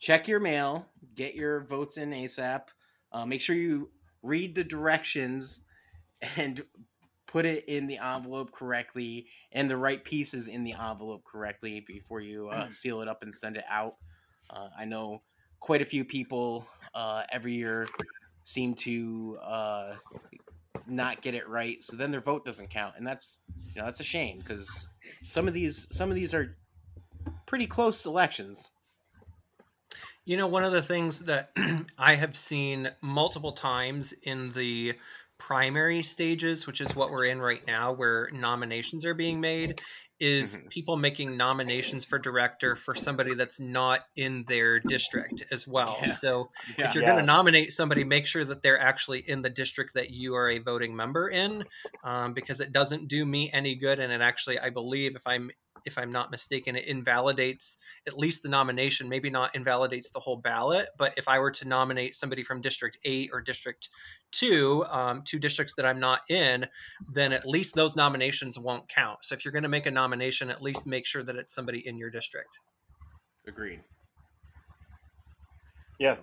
check 0.00 0.28
your 0.28 0.40
mail, 0.40 0.86
get 1.14 1.34
your 1.34 1.64
votes 1.64 1.96
in 1.96 2.10
ASAP. 2.10 2.64
Uh, 3.10 3.24
make 3.24 3.40
sure 3.40 3.56
you 3.56 3.88
read 4.22 4.54
the 4.54 4.64
directions 4.64 5.62
and 6.36 6.62
put 7.34 7.44
it 7.44 7.64
in 7.66 7.88
the 7.88 7.98
envelope 7.98 8.52
correctly 8.52 9.26
and 9.50 9.68
the 9.68 9.76
right 9.76 10.04
pieces 10.04 10.46
in 10.46 10.62
the 10.62 10.72
envelope 10.72 11.24
correctly 11.24 11.84
before 11.84 12.20
you 12.20 12.48
uh, 12.50 12.68
seal 12.68 13.00
it 13.00 13.08
up 13.08 13.24
and 13.24 13.34
send 13.34 13.56
it 13.56 13.64
out. 13.68 13.96
Uh, 14.48 14.68
I 14.78 14.84
know 14.84 15.20
quite 15.58 15.82
a 15.82 15.84
few 15.84 16.04
people 16.04 16.64
uh, 16.94 17.24
every 17.32 17.52
year 17.52 17.88
seem 18.44 18.74
to 18.74 19.36
uh, 19.42 19.94
not 20.86 21.22
get 21.22 21.34
it 21.34 21.48
right, 21.48 21.82
so 21.82 21.96
then 21.96 22.12
their 22.12 22.20
vote 22.20 22.44
doesn't 22.44 22.70
count, 22.70 22.94
and 22.98 23.04
that's 23.04 23.40
you 23.74 23.80
know 23.80 23.84
that's 23.84 23.98
a 23.98 24.04
shame 24.04 24.38
because 24.38 24.86
some 25.26 25.48
of 25.48 25.54
these 25.54 25.88
some 25.90 26.10
of 26.10 26.14
these 26.14 26.34
are 26.34 26.56
pretty 27.46 27.66
close 27.66 28.06
elections. 28.06 28.70
You 30.24 30.36
know, 30.36 30.46
one 30.46 30.62
of 30.62 30.72
the 30.72 30.82
things 30.82 31.18
that 31.24 31.50
I 31.98 32.14
have 32.14 32.36
seen 32.36 32.90
multiple 33.02 33.52
times 33.52 34.14
in 34.22 34.52
the 34.52 34.94
primary 35.46 36.02
stages, 36.02 36.66
which 36.66 36.80
is 36.80 36.96
what 36.96 37.10
we're 37.10 37.26
in 37.26 37.38
right 37.38 37.66
now, 37.66 37.92
where 37.92 38.30
nominations 38.32 39.04
are 39.04 39.12
being 39.12 39.42
made, 39.42 39.78
is 40.18 40.56
mm-hmm. 40.56 40.68
people 40.68 40.96
making 40.96 41.36
nominations 41.36 42.06
for 42.06 42.18
director 42.18 42.76
for 42.76 42.94
somebody 42.94 43.34
that's 43.34 43.60
not 43.60 44.00
in 44.16 44.44
their 44.48 44.80
district 44.80 45.44
as 45.52 45.68
well. 45.68 45.98
Yeah. 46.00 46.08
So 46.08 46.48
yeah. 46.78 46.88
if 46.88 46.94
you're 46.94 47.02
yes. 47.02 47.12
going 47.12 47.22
to 47.22 47.26
nominate 47.26 47.74
somebody, 47.74 48.04
make 48.04 48.26
sure 48.26 48.42
that 48.42 48.62
they're 48.62 48.80
actually 48.80 49.20
in 49.20 49.42
the 49.42 49.50
district 49.50 49.94
that 49.94 50.10
you 50.10 50.34
are 50.34 50.48
a 50.48 50.60
voting 50.60 50.96
member 50.96 51.28
in, 51.28 51.64
um, 52.04 52.32
because 52.32 52.60
it 52.60 52.72
doesn't 52.72 53.08
do 53.08 53.26
me 53.26 53.50
any 53.52 53.74
good. 53.74 54.00
And 54.00 54.12
it 54.12 54.22
actually, 54.22 54.58
I 54.58 54.70
believe, 54.70 55.14
if 55.14 55.26
I'm 55.26 55.50
if 55.84 55.98
I'm 55.98 56.10
not 56.10 56.30
mistaken, 56.30 56.76
it 56.76 56.86
invalidates 56.86 57.78
at 58.06 58.18
least 58.18 58.42
the 58.42 58.48
nomination, 58.48 59.08
maybe 59.08 59.30
not 59.30 59.54
invalidates 59.54 60.10
the 60.10 60.20
whole 60.20 60.36
ballot. 60.36 60.88
But 60.98 61.14
if 61.16 61.28
I 61.28 61.38
were 61.38 61.50
to 61.52 61.68
nominate 61.68 62.14
somebody 62.14 62.42
from 62.42 62.60
District 62.60 62.96
8 63.04 63.30
or 63.32 63.40
District 63.40 63.88
2, 64.32 64.84
um, 64.90 65.22
two 65.22 65.38
districts 65.38 65.74
that 65.74 65.86
I'm 65.86 66.00
not 66.00 66.22
in, 66.28 66.66
then 67.12 67.32
at 67.32 67.46
least 67.46 67.74
those 67.74 67.96
nominations 67.96 68.58
won't 68.58 68.88
count. 68.88 69.24
So 69.24 69.34
if 69.34 69.44
you're 69.44 69.52
going 69.52 69.64
to 69.64 69.68
make 69.68 69.86
a 69.86 69.90
nomination, 69.90 70.50
at 70.50 70.62
least 70.62 70.86
make 70.86 71.06
sure 71.06 71.22
that 71.22 71.36
it's 71.36 71.54
somebody 71.54 71.86
in 71.86 71.98
your 71.98 72.10
district. 72.10 72.58
Agreed. 73.46 73.80
Yeah. 75.98 76.16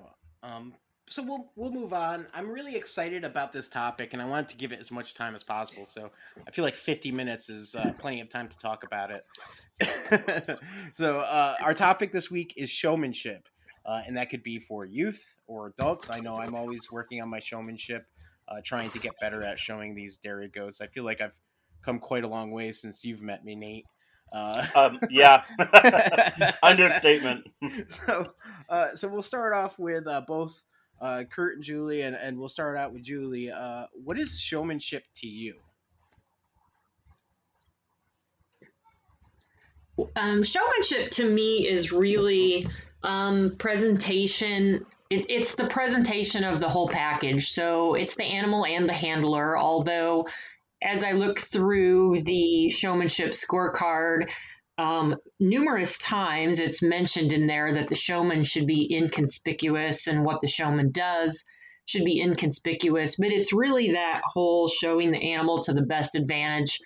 Um, 0.44 0.74
so 1.08 1.22
we'll 1.24 1.52
we'll 1.56 1.72
move 1.72 1.94
on. 1.94 2.28
I'm 2.34 2.50
really 2.50 2.76
excited 2.76 3.24
about 3.24 3.52
this 3.52 3.68
topic, 3.68 4.14
and 4.14 4.22
I 4.22 4.26
wanted 4.26 4.50
to 4.50 4.58
give 4.58 4.72
it 4.72 4.80
as 4.80 4.92
much 4.92 5.14
time 5.14 5.36
as 5.36 5.44
possible. 5.44 5.86
So 5.86 6.10
I 6.48 6.52
feel 6.52 6.64
like 6.64 6.76
50 6.76 7.12
minutes 7.12 7.50
is 7.50 7.76
uh, 7.76 7.94
plenty 8.00 8.22
of 8.22 8.30
time 8.30 8.48
to 8.48 8.58
talk 8.58 8.84
about 8.84 9.12
it. 9.12 10.60
so 10.94 11.20
uh, 11.20 11.56
our 11.62 11.74
topic 11.74 12.12
this 12.12 12.30
week 12.30 12.54
is 12.56 12.70
showmanship, 12.70 13.48
uh, 13.86 14.02
and 14.06 14.16
that 14.18 14.30
could 14.30 14.44
be 14.44 14.60
for 14.60 14.86
youth 14.86 15.36
or 15.48 15.68
adults. 15.68 16.10
I 16.10 16.20
know 16.20 16.38
I'm 16.38 16.56
always 16.56 16.92
working 16.92 17.22
on 17.22 17.30
my 17.30 17.40
showmanship, 17.40 18.06
uh, 18.48 18.62
trying 18.64 18.90
to 18.92 19.00
get 19.00 19.14
better 19.20 19.44
at 19.44 19.60
showing 19.60 19.96
these 19.96 20.18
dairy 20.18 20.48
goats. 20.48 20.82
I 20.82 20.88
feel 20.88 21.04
like 21.04 21.20
I've 21.20 21.38
come 21.82 22.00
quite 22.00 22.24
a 22.24 22.28
long 22.28 22.52
way 22.52 22.72
since 22.72 23.04
you've 23.04 23.22
met 23.22 23.44
me, 23.44 23.56
Nate. 23.56 23.86
Uh, 24.32 24.66
um, 24.76 25.00
yeah, 25.10 25.44
understatement. 26.64 27.50
so, 27.88 28.32
uh, 28.70 28.96
so 28.96 29.08
we'll 29.10 29.24
start 29.24 29.54
off 29.54 29.78
with 29.78 30.08
uh, 30.08 30.22
both 30.26 30.64
uh, 31.02 31.24
Kurt 31.24 31.56
and 31.56 31.64
Julie, 31.64 32.04
and, 32.04 32.16
and 32.16 32.38
we'll 32.38 32.50
start 32.50 32.78
out 32.78 32.94
with 32.94 33.02
Julie. 33.02 33.52
Uh, 33.52 33.88
what 33.94 34.20
is 34.20 34.40
showmanship 34.40 35.04
to 35.16 35.28
you? 35.28 35.56
Um, 40.16 40.44
showmanship 40.44 41.12
to 41.12 41.26
me 41.30 41.68
is 41.68 41.92
really 41.92 42.68
um, 43.04 43.52
presentation. 43.58 44.86
It, 45.10 45.26
it's 45.30 45.56
the 45.56 45.68
presentation 45.68 46.44
of 46.44 46.60
the 46.60 46.70
whole 46.70 46.88
package. 46.88 47.52
So 47.52 47.96
it's 47.96 48.16
the 48.16 48.24
animal 48.24 48.66
and 48.66 48.88
the 48.88 48.94
handler. 48.94 49.58
Although, 49.58 50.26
as 50.82 51.04
I 51.04 51.12
look 51.12 51.40
through 51.40 52.22
the 52.22 52.70
showmanship 52.70 53.32
scorecard, 53.32 54.30
um, 54.78 55.16
numerous 55.40 55.98
times 55.98 56.60
it's 56.60 56.82
mentioned 56.82 57.34
in 57.34 57.48
there 57.48 57.74
that 57.74 57.88
the 57.88 57.96
showman 57.96 58.44
should 58.44 58.66
be 58.66 58.94
inconspicuous 58.96 60.08
and 60.08 60.24
what 60.24 60.42
the 60.42 60.48
showman 60.48 60.92
does 60.92 61.44
should 61.86 62.06
be 62.06 62.22
inconspicuous, 62.22 63.16
but 63.18 63.30
it's 63.30 63.54
really 63.54 63.92
that 63.92 64.22
whole 64.26 64.68
showing 64.68 65.12
the 65.12 65.34
animal 65.34 65.62
to 65.64 65.74
the 65.74 65.82
best 65.82 66.16
advantage 66.16 66.80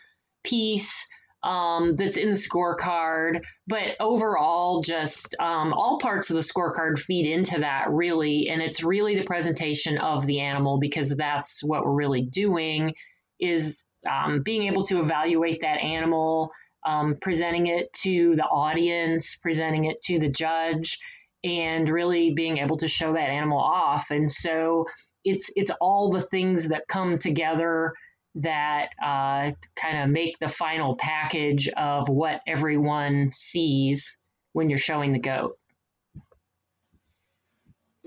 piece 0.43 1.05
um, 1.43 1.95
that's 1.95 2.17
in 2.17 2.31
the 2.31 2.35
scorecard. 2.35 3.41
But 3.67 3.95
overall, 3.99 4.81
just 4.81 5.35
um, 5.39 5.73
all 5.73 5.99
parts 5.99 6.31
of 6.31 6.35
the 6.35 6.41
scorecard 6.41 6.97
feed 6.97 7.29
into 7.29 7.59
that 7.59 7.89
really, 7.91 8.49
and 8.49 8.61
it's 8.61 8.83
really 8.83 9.15
the 9.15 9.25
presentation 9.25 9.97
of 9.97 10.25
the 10.25 10.41
animal 10.41 10.79
because 10.79 11.09
that's 11.09 11.63
what 11.63 11.85
we're 11.85 11.93
really 11.93 12.23
doing 12.23 12.95
is 13.39 13.83
um, 14.09 14.41
being 14.43 14.63
able 14.63 14.85
to 14.85 14.99
evaluate 14.99 15.61
that 15.61 15.81
animal 15.81 16.51
um, 16.85 17.17
presenting 17.21 17.67
it 17.67 17.91
to 17.93 18.35
the 18.35 18.43
audience, 18.43 19.35
presenting 19.35 19.85
it 19.85 20.01
to 20.01 20.19
the 20.19 20.29
judge, 20.29 20.97
and 21.43 21.89
really 21.89 22.31
being 22.31 22.57
able 22.57 22.77
to 22.77 22.87
show 22.87 23.13
that 23.13 23.29
animal 23.29 23.59
off. 23.59 24.11
And 24.11 24.31
so 24.31 24.85
it's 25.23 25.49
it's 25.55 25.71
all 25.81 26.11
the 26.11 26.21
things 26.21 26.67
that 26.69 26.87
come 26.87 27.17
together 27.17 27.93
that 28.35 28.89
uh, 29.01 29.51
kind 29.75 30.03
of 30.03 30.09
make 30.09 30.37
the 30.39 30.49
final 30.49 30.95
package 30.97 31.69
of 31.69 32.09
what 32.09 32.41
everyone 32.47 33.31
sees 33.33 34.05
when 34.53 34.69
you're 34.69 34.79
showing 34.79 35.13
the 35.13 35.19
goat. 35.19 35.57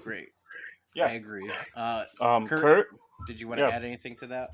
Great. 0.03 0.29
Yeah, 0.95 1.07
I 1.07 1.13
agree. 1.13 1.51
Uh, 1.77 2.05
um, 2.21 2.47
Kurt, 2.47 2.61
Kurt, 2.61 2.87
did 3.27 3.41
you 3.41 3.49
want 3.49 3.59
to 3.59 3.67
yeah. 3.67 3.75
add 3.75 3.85
anything 3.85 4.17
to 4.17 4.27
that? 4.29 4.51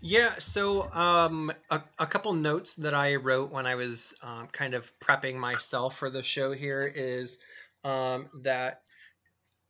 Yeah, 0.00 0.34
so 0.38 0.82
um, 0.92 1.52
a, 1.70 1.80
a 1.98 2.06
couple 2.06 2.32
notes 2.34 2.74
that 2.76 2.94
I 2.94 3.16
wrote 3.16 3.50
when 3.50 3.66
I 3.66 3.74
was 3.74 4.14
um, 4.22 4.46
kind 4.48 4.74
of 4.74 4.90
prepping 5.00 5.36
myself 5.36 5.96
for 5.96 6.10
the 6.10 6.22
show 6.22 6.52
here 6.52 6.90
is 6.92 7.38
um, 7.84 8.28
that 8.42 8.80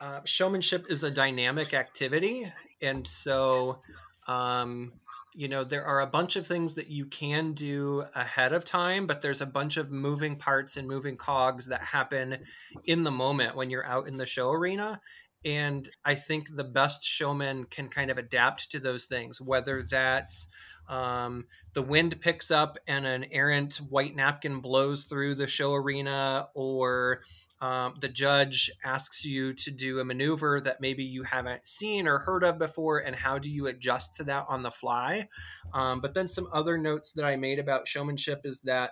uh, 0.01 0.21
showmanship 0.25 0.87
is 0.91 1.05
a 1.05 1.11
dynamic 1.11 1.75
activity. 1.75 2.51
And 2.83 3.07
so, 3.07 3.81
um, 4.29 4.93
you 5.35 5.49
know, 5.49 5.65
there 5.65 5.85
are 5.85 6.01
a 6.01 6.07
bunch 6.07 6.37
of 6.37 6.47
things 6.47 6.77
that 6.77 6.89
you 6.89 7.07
can 7.07 7.53
do 7.53 8.05
ahead 8.15 8.53
of 8.53 8.65
time, 8.65 9.07
but 9.07 9.21
there's 9.21 9.43
a 9.43 9.47
bunch 9.47 9.77
of 9.77 9.91
moving 9.91 10.37
parts 10.37 10.77
and 10.77 10.89
moving 10.89 11.17
cogs 11.17 11.67
that 11.67 11.83
happen 11.83 12.39
in 12.85 13.03
the 13.03 13.11
moment 13.11 13.57
when 13.57 13.71
you're 13.71 13.87
out 13.87 14.09
in 14.09 14.17
the 14.17 14.27
show 14.27 14.51
arena 14.51 15.01
and 15.47 15.89
I 16.05 16.17
think 16.17 16.49
the 16.55 16.65
best 16.65 17.05
showmen 17.05 17.67
can 17.67 17.89
kind 17.89 18.11
of 18.11 18.19
adapt 18.19 18.73
to 18.73 18.81
those 18.81 19.07
things, 19.07 19.41
whether 19.41 19.83
that's 19.85 20.49
um, 20.89 21.47
the 21.73 21.83
wind 21.83 22.21
picks 22.21 22.51
up 22.51 22.79
and 22.89 23.07
an 23.07 23.27
errant 23.31 23.77
white 23.77 24.15
napkin 24.15 24.61
blows 24.61 25.05
through 25.05 25.37
the 25.37 25.47
show 25.47 25.73
arena, 25.75 26.49
or 26.55 27.23
um, 27.61 27.95
the 28.01 28.09
judge 28.09 28.71
asks 28.85 29.25
you 29.25 29.53
to 29.55 29.71
do 29.71 30.01
a 30.01 30.05
maneuver 30.05 30.61
that 30.61 30.81
maybe 30.81 31.05
you 31.05 31.23
haven't 31.23 31.67
seen 31.67 32.09
or 32.09 32.19
heard 32.19 32.43
of 32.43 32.59
before, 32.59 32.99
and 32.99 33.15
how 33.15 33.39
do 33.39 33.49
you 33.49 33.69
adjust 33.69 34.15
to 34.15 34.25
that 34.25 34.47
on 34.49 34.63
the 34.63 34.71
fly? 34.71 35.29
Um, 35.73 36.01
but 36.01 36.13
then 36.13 36.27
some 36.27 36.49
other 36.53 36.77
notes 36.77 37.13
that 37.13 37.25
I 37.25 37.37
made 37.37 37.61
about 37.61 37.87
showmanship 37.87 38.41
is 38.45 38.63
that 38.63 38.91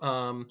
um, 0.00 0.48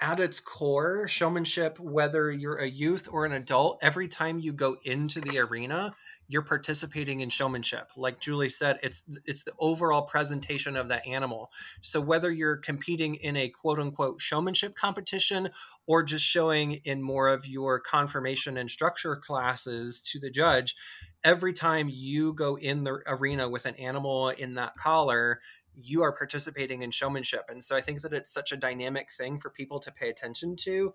at 0.00 0.20
its 0.20 0.40
core, 0.40 1.08
showmanship, 1.08 1.78
whether 1.80 2.30
you're 2.30 2.56
a 2.56 2.68
youth 2.68 3.08
or 3.10 3.24
an 3.24 3.32
adult, 3.32 3.78
every 3.82 4.08
time 4.08 4.38
you 4.38 4.52
go 4.52 4.76
into 4.84 5.20
the 5.20 5.38
arena, 5.38 5.94
you're 6.28 6.42
participating 6.42 7.20
in 7.20 7.30
showmanship. 7.30 7.90
Like 7.96 8.20
Julie 8.20 8.50
said, 8.50 8.78
it's 8.82 9.04
it's 9.24 9.44
the 9.44 9.52
overall 9.58 10.02
presentation 10.02 10.76
of 10.76 10.88
that 10.88 11.06
animal. 11.06 11.50
So 11.80 12.00
whether 12.00 12.30
you're 12.30 12.58
competing 12.58 13.14
in 13.16 13.36
a 13.36 13.48
quote 13.48 13.78
unquote 13.78 14.20
showmanship 14.20 14.74
competition 14.74 15.48
or 15.86 16.02
just 16.02 16.24
showing 16.24 16.72
in 16.84 17.02
more 17.02 17.28
of 17.28 17.46
your 17.46 17.80
conformation 17.80 18.58
and 18.58 18.70
structure 18.70 19.16
classes 19.16 20.02
to 20.12 20.20
the 20.20 20.30
judge, 20.30 20.76
every 21.24 21.52
time 21.52 21.88
you 21.90 22.32
go 22.32 22.56
in 22.56 22.84
the 22.84 23.00
arena 23.06 23.48
with 23.48 23.66
an 23.66 23.74
animal 23.76 24.28
in 24.28 24.54
that 24.54 24.76
collar, 24.76 25.40
you 25.82 26.02
are 26.02 26.12
participating 26.12 26.82
in 26.82 26.90
showmanship. 26.90 27.44
And 27.48 27.62
so 27.62 27.76
I 27.76 27.80
think 27.80 28.02
that 28.02 28.12
it's 28.12 28.32
such 28.32 28.52
a 28.52 28.56
dynamic 28.56 29.08
thing 29.16 29.38
for 29.38 29.50
people 29.50 29.80
to 29.80 29.92
pay 29.92 30.08
attention 30.08 30.56
to. 30.64 30.94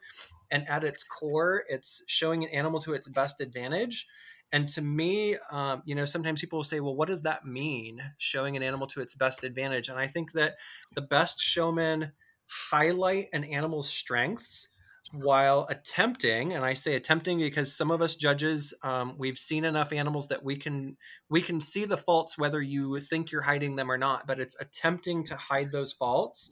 And 0.52 0.68
at 0.70 0.84
its 0.84 1.04
core, 1.04 1.64
it's 1.68 2.04
showing 2.08 2.44
an 2.44 2.50
animal 2.52 2.80
to 2.82 2.94
its 2.94 3.08
best 3.08 3.42
advantage. 3.42 4.08
And 4.52 4.70
to 4.70 4.82
me, 4.82 5.38
um, 5.52 5.82
you 5.86 5.96
know, 5.96 6.06
sometimes 6.06 6.40
people 6.40 6.60
will 6.60 6.64
say, 6.64 6.80
well, 6.80 6.96
what 6.96 7.08
does 7.08 7.24
that 7.24 7.46
mean, 7.46 8.00
showing 8.18 8.56
an 8.56 8.64
animal 8.64 8.88
to 8.88 9.02
its 9.02 9.16
best 9.16 9.44
advantage? 9.44 9.90
And 9.90 9.98
I 9.98 10.08
think 10.08 10.34
that 10.34 10.56
the 10.94 11.02
best 11.02 11.40
showmen 11.40 12.12
highlight 12.48 13.30
an 13.34 13.44
animal's 13.44 13.90
strengths 13.90 14.68
while 15.12 15.68
attempting 15.70 16.54
and 16.54 16.66
i 16.66 16.74
say 16.74 16.96
attempting 16.96 17.38
because 17.40 17.76
some 17.76 17.92
of 17.92 18.02
us 18.02 18.16
judges 18.16 18.74
um, 18.84 19.16
we've 19.18 19.38
seen 19.38 19.64
enough 19.64 19.94
animals 19.94 20.30
that 20.30 20.44
we 20.44 20.56
can 20.56 20.98
we 21.30 21.42
can 21.42 21.62
see 21.62 21.86
the 21.86 21.96
faults 21.96 22.38
whether 22.38 22.62
you 22.62 23.00
think 23.00 23.32
you're 23.32 23.42
hiding 23.42 23.76
them 23.76 23.92
or 23.92 23.98
not 23.98 24.26
but 24.26 24.40
it's 24.40 24.60
attempting 24.60 25.24
to 25.24 25.36
hide 25.36 25.72
those 25.72 25.94
faults 25.94 26.52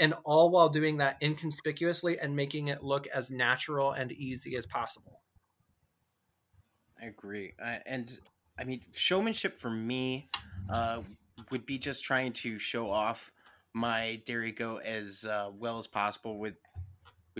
and 0.00 0.14
all 0.24 0.50
while 0.50 0.70
doing 0.70 0.96
that 0.96 1.18
inconspicuously 1.22 2.18
and 2.18 2.34
making 2.34 2.68
it 2.68 2.82
look 2.82 3.06
as 3.08 3.30
natural 3.30 3.92
and 3.92 4.10
easy 4.10 4.56
as 4.56 4.64
possible. 4.64 5.20
I 7.00 7.06
agree. 7.06 7.52
Uh, 7.62 7.76
and 7.86 8.18
i 8.58 8.64
mean 8.64 8.80
showmanship 8.92 9.58
for 9.58 9.70
me 9.70 10.28
uh, 10.68 11.00
would 11.50 11.64
be 11.66 11.78
just 11.78 12.04
trying 12.04 12.32
to 12.32 12.58
show 12.58 12.90
off 12.90 13.30
my 13.72 14.20
dairy 14.26 14.52
goat 14.52 14.82
as 14.84 15.24
uh, 15.24 15.50
well 15.56 15.78
as 15.78 15.86
possible 15.86 16.38
with 16.38 16.54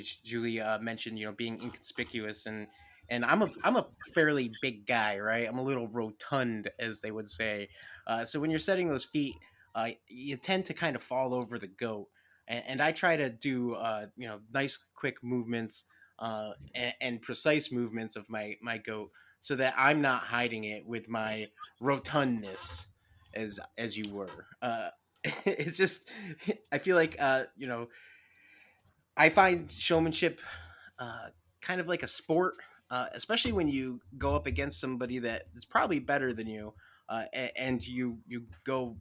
which 0.00 0.23
Julie 0.23 0.62
uh, 0.62 0.78
mentioned, 0.78 1.19
you 1.19 1.26
know, 1.26 1.33
being 1.33 1.61
inconspicuous 1.61 2.47
and 2.47 2.66
and 3.11 3.23
I'm 3.23 3.42
a 3.42 3.50
I'm 3.62 3.76
a 3.76 3.87
fairly 4.14 4.50
big 4.62 4.87
guy, 4.87 5.19
right? 5.19 5.47
I'm 5.47 5.59
a 5.59 5.62
little 5.62 5.88
rotund, 5.88 6.71
as 6.78 7.02
they 7.02 7.11
would 7.11 7.28
say. 7.28 7.69
Uh, 8.07 8.25
so 8.25 8.40
when 8.40 8.49
you're 8.49 8.59
setting 8.59 8.88
those 8.88 9.04
feet, 9.04 9.35
uh, 9.75 9.90
you 10.09 10.38
tend 10.38 10.64
to 10.66 10.73
kind 10.73 10.97
of 10.97 11.02
fall 11.02 11.35
over 11.35 11.59
the 11.59 11.66
goat, 11.66 12.09
and, 12.49 12.64
and 12.66 12.80
I 12.80 12.92
try 12.92 13.16
to 13.16 13.28
do 13.28 13.75
uh, 13.75 14.07
you 14.16 14.26
know 14.26 14.38
nice 14.54 14.78
quick 14.95 15.23
movements 15.23 15.85
uh, 16.19 16.52
and, 16.75 16.95
and, 17.02 17.23
precise 17.23 17.71
movements 17.71 18.16
of 18.16 18.30
my 18.30 18.57
my 18.62 18.78
goat, 18.78 19.11
so 19.38 19.54
that 19.57 19.75
I'm 19.76 20.00
not 20.00 20.23
hiding 20.23 20.64
it 20.64 20.87
with 20.87 21.11
my 21.11 21.49
rotundness. 21.83 22.87
as 23.35 23.61
as 23.76 23.99
you 23.99 24.11
were. 24.14 24.47
Uh, 24.62 24.88
it's 25.45 25.76
just 25.76 26.09
I 26.73 26.78
feel 26.78 26.97
like 26.97 27.16
uh, 27.19 27.45
you 27.59 27.66
know 27.66 27.88
I 29.20 29.28
find 29.28 29.70
showmanship 29.70 30.40
uh, 30.98 31.26
kind 31.60 31.78
of 31.78 31.86
like 31.86 32.02
a 32.02 32.08
sport, 32.08 32.54
uh, 32.90 33.08
especially 33.12 33.52
when 33.52 33.68
you 33.68 34.00
go 34.16 34.34
up 34.34 34.46
against 34.46 34.80
somebody 34.80 35.18
that 35.18 35.42
is 35.54 35.66
probably 35.66 36.00
better 36.00 36.32
than 36.32 36.46
you, 36.46 36.72
uh, 37.06 37.24
and 37.54 37.86
you 37.86 38.20
you 38.26 38.46
go 38.64 38.96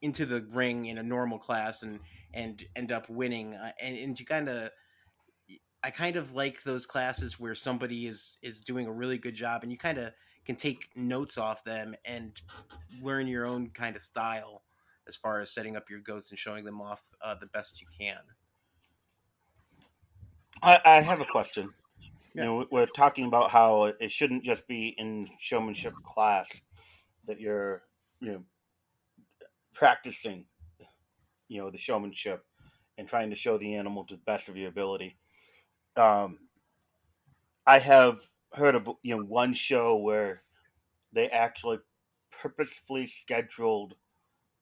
into 0.00 0.24
the 0.24 0.40
ring 0.54 0.86
in 0.86 0.96
a 0.96 1.02
normal 1.02 1.38
class 1.38 1.82
and 1.82 2.00
and 2.32 2.64
end 2.76 2.92
up 2.92 3.10
winning, 3.10 3.54
uh, 3.56 3.72
and, 3.78 3.94
and 3.98 4.18
you 4.18 4.24
kind 4.24 4.48
of 4.48 4.70
I 5.84 5.90
kind 5.90 6.16
of 6.16 6.32
like 6.32 6.62
those 6.62 6.86
classes 6.86 7.38
where 7.38 7.54
somebody 7.54 8.06
is 8.06 8.38
is 8.40 8.62
doing 8.62 8.86
a 8.86 8.92
really 8.92 9.18
good 9.18 9.34
job 9.34 9.64
and 9.64 9.70
you 9.70 9.76
kind 9.76 9.98
of 9.98 10.14
can 10.46 10.56
take 10.56 10.88
notes 10.96 11.36
off 11.36 11.62
them 11.64 11.94
and 12.06 12.40
learn 13.02 13.26
your 13.26 13.44
own 13.44 13.68
kind 13.68 13.96
of 13.96 14.02
style 14.02 14.62
as 15.06 15.14
far 15.14 15.40
as 15.40 15.52
setting 15.52 15.76
up 15.76 15.90
your 15.90 16.00
goats 16.00 16.30
and 16.30 16.38
showing 16.38 16.64
them 16.64 16.80
off 16.80 17.02
uh, 17.22 17.34
the 17.34 17.46
best 17.48 17.82
you 17.82 17.86
can. 18.00 18.16
I, 20.62 20.80
I 20.84 21.00
have 21.00 21.20
a 21.20 21.24
question. 21.24 21.70
Yeah. 22.34 22.44
You 22.44 22.48
know, 22.48 22.66
we're 22.70 22.86
talking 22.86 23.26
about 23.26 23.50
how 23.50 23.84
it 23.84 24.12
shouldn't 24.12 24.44
just 24.44 24.66
be 24.68 24.94
in 24.98 25.28
showmanship 25.38 25.94
class 26.04 26.48
that 27.26 27.40
you're, 27.40 27.82
you 28.20 28.32
know, 28.32 28.44
practicing, 29.74 30.44
you 31.48 31.58
know, 31.58 31.70
the 31.70 31.78
showmanship 31.78 32.44
and 32.96 33.08
trying 33.08 33.30
to 33.30 33.36
show 33.36 33.58
the 33.58 33.74
animal 33.74 34.04
to 34.04 34.14
the 34.14 34.22
best 34.24 34.48
of 34.48 34.56
your 34.56 34.68
ability 34.68 35.16
um, 35.98 36.38
I 37.66 37.78
have 37.78 38.20
heard 38.54 38.74
of 38.74 38.88
you 39.02 39.16
know 39.16 39.22
one 39.24 39.52
show 39.52 39.96
where 39.98 40.42
they 41.12 41.28
actually 41.28 41.78
purposefully 42.30 43.06
scheduled 43.06 43.96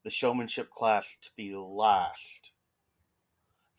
the 0.02 0.10
showmanship 0.10 0.70
class 0.70 1.16
to 1.22 1.30
be 1.36 1.54
last. 1.54 2.52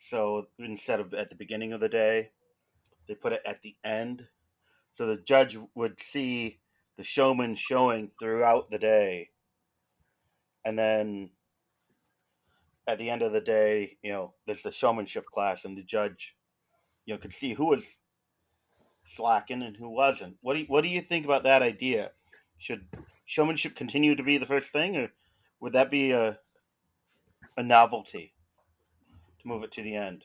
So 0.09 0.47
instead 0.57 1.01
of 1.01 1.13
at 1.13 1.29
the 1.29 1.35
beginning 1.35 1.73
of 1.73 1.81
the 1.81 1.89
day, 1.89 2.31
they 3.07 3.15
put 3.15 3.33
it 3.33 3.41
at 3.45 3.61
the 3.61 3.75
end. 3.83 4.27
So 4.95 5.05
the 5.05 5.17
judge 5.17 5.57
would 5.75 5.99
see 5.99 6.59
the 6.95 7.03
showman 7.03 7.55
showing 7.55 8.09
throughout 8.17 8.69
the 8.69 8.79
day. 8.79 9.31
And 10.63 10.79
then 10.79 11.31
at 12.87 12.99
the 12.99 13.09
end 13.09 13.21
of 13.21 13.33
the 13.33 13.41
day, 13.41 13.97
you 14.01 14.11
know, 14.11 14.33
there's 14.45 14.63
the 14.63 14.71
showmanship 14.71 15.25
class, 15.25 15.65
and 15.65 15.77
the 15.77 15.83
judge 15.83 16.35
you 17.05 17.13
know 17.13 17.19
could 17.19 17.33
see 17.33 17.53
who 17.53 17.65
was 17.65 17.97
slacking 19.03 19.61
and 19.61 19.75
who 19.75 19.89
wasn't. 19.89 20.37
What 20.41 20.53
do 20.53 20.61
you, 20.61 20.65
what 20.67 20.83
do 20.83 20.89
you 20.89 21.01
think 21.01 21.25
about 21.25 21.43
that 21.43 21.61
idea? 21.61 22.11
Should 22.59 22.87
showmanship 23.25 23.75
continue 23.75 24.15
to 24.15 24.23
be 24.23 24.37
the 24.37 24.45
first 24.45 24.71
thing, 24.71 24.95
or 24.95 25.09
would 25.59 25.73
that 25.73 25.91
be 25.91 26.11
a 26.11 26.39
a 27.57 27.63
novelty 27.63 28.33
move 29.47 29.63
it 29.63 29.71
to 29.73 29.81
the 29.81 29.95
end? 29.95 30.23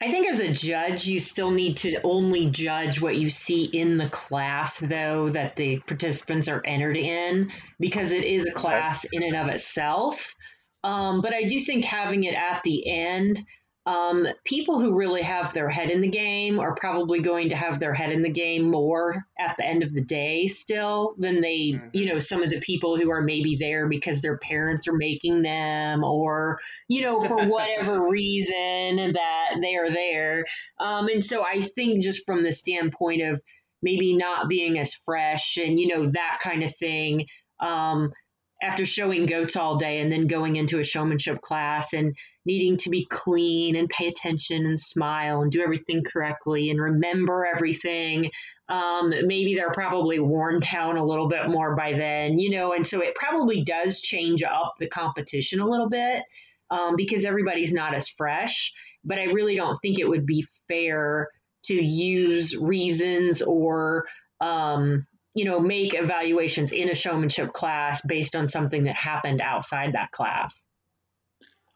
I 0.00 0.12
think 0.12 0.28
as 0.28 0.38
a 0.38 0.52
judge, 0.52 1.08
you 1.08 1.18
still 1.18 1.50
need 1.50 1.78
to 1.78 2.00
only 2.02 2.46
judge 2.46 3.00
what 3.00 3.16
you 3.16 3.28
see 3.30 3.64
in 3.64 3.98
the 3.98 4.08
class, 4.08 4.78
though, 4.78 5.30
that 5.30 5.56
the 5.56 5.80
participants 5.80 6.46
are 6.46 6.62
entered 6.64 6.96
in, 6.96 7.50
because 7.80 8.12
it 8.12 8.22
is 8.22 8.46
a 8.46 8.52
class 8.52 9.04
in 9.10 9.24
and 9.24 9.34
of 9.34 9.48
itself. 9.48 10.36
Um, 10.84 11.20
but 11.20 11.34
I 11.34 11.44
do 11.44 11.58
think 11.58 11.84
having 11.84 12.22
it 12.24 12.34
at 12.34 12.62
the 12.62 12.88
end 12.88 13.42
um, 13.88 14.26
people 14.44 14.78
who 14.78 14.98
really 14.98 15.22
have 15.22 15.54
their 15.54 15.70
head 15.70 15.90
in 15.90 16.02
the 16.02 16.10
game 16.10 16.60
are 16.60 16.74
probably 16.74 17.20
going 17.20 17.48
to 17.48 17.56
have 17.56 17.80
their 17.80 17.94
head 17.94 18.12
in 18.12 18.20
the 18.20 18.28
game 18.28 18.70
more 18.70 19.24
at 19.38 19.56
the 19.56 19.64
end 19.64 19.82
of 19.82 19.94
the 19.94 20.02
day 20.02 20.46
still 20.46 21.14
than 21.16 21.40
they, 21.40 21.72
mm-hmm. 21.72 21.88
you 21.94 22.04
know, 22.04 22.18
some 22.18 22.42
of 22.42 22.50
the 22.50 22.60
people 22.60 22.98
who 22.98 23.10
are 23.10 23.22
maybe 23.22 23.56
there 23.58 23.88
because 23.88 24.20
their 24.20 24.36
parents 24.36 24.88
are 24.88 24.96
making 24.98 25.40
them 25.40 26.04
or, 26.04 26.58
you 26.86 27.00
know, 27.00 27.22
for 27.22 27.46
whatever 27.46 28.06
reason 28.10 29.14
that 29.14 29.56
they 29.62 29.76
are 29.76 29.90
there. 29.90 30.44
Um, 30.78 31.08
and 31.08 31.24
so 31.24 31.42
I 31.42 31.62
think 31.62 32.02
just 32.02 32.26
from 32.26 32.42
the 32.42 32.52
standpoint 32.52 33.22
of 33.22 33.40
maybe 33.80 34.14
not 34.14 34.50
being 34.50 34.78
as 34.78 34.92
fresh 34.92 35.56
and, 35.56 35.80
you 35.80 35.86
know, 35.96 36.10
that 36.10 36.40
kind 36.42 36.62
of 36.62 36.76
thing. 36.76 37.26
Um, 37.58 38.12
after 38.60 38.84
showing 38.84 39.26
goats 39.26 39.56
all 39.56 39.76
day 39.76 40.00
and 40.00 40.10
then 40.10 40.26
going 40.26 40.56
into 40.56 40.80
a 40.80 40.84
showmanship 40.84 41.40
class 41.40 41.92
and 41.92 42.16
needing 42.44 42.76
to 42.78 42.90
be 42.90 43.06
clean 43.08 43.76
and 43.76 43.88
pay 43.88 44.08
attention 44.08 44.66
and 44.66 44.80
smile 44.80 45.42
and 45.42 45.52
do 45.52 45.62
everything 45.62 46.02
correctly 46.04 46.70
and 46.70 46.80
remember 46.80 47.46
everything. 47.46 48.30
Um, 48.68 49.10
maybe 49.10 49.54
they're 49.54 49.72
probably 49.72 50.18
worn 50.18 50.60
down 50.60 50.96
a 50.96 51.04
little 51.04 51.28
bit 51.28 51.48
more 51.48 51.76
by 51.76 51.92
then, 51.92 52.38
you 52.38 52.50
know, 52.50 52.72
and 52.72 52.86
so 52.86 53.00
it 53.00 53.14
probably 53.14 53.62
does 53.62 54.00
change 54.00 54.42
up 54.42 54.74
the 54.78 54.88
competition 54.88 55.60
a 55.60 55.68
little 55.68 55.88
bit 55.88 56.24
um, 56.70 56.96
because 56.96 57.24
everybody's 57.24 57.72
not 57.72 57.94
as 57.94 58.08
fresh. 58.08 58.72
But 59.04 59.18
I 59.18 59.24
really 59.24 59.56
don't 59.56 59.78
think 59.80 59.98
it 59.98 60.08
would 60.08 60.26
be 60.26 60.44
fair 60.66 61.28
to 61.64 61.74
use 61.74 62.56
reasons 62.56 63.40
or 63.40 64.06
um, 64.40 65.06
you 65.38 65.44
know, 65.44 65.60
make 65.60 65.94
evaluations 65.94 66.72
in 66.72 66.88
a 66.88 66.96
showmanship 66.96 67.52
class 67.52 68.02
based 68.04 68.34
on 68.34 68.48
something 68.48 68.82
that 68.82 68.96
happened 68.96 69.40
outside 69.40 69.92
that 69.92 70.10
class. 70.10 70.60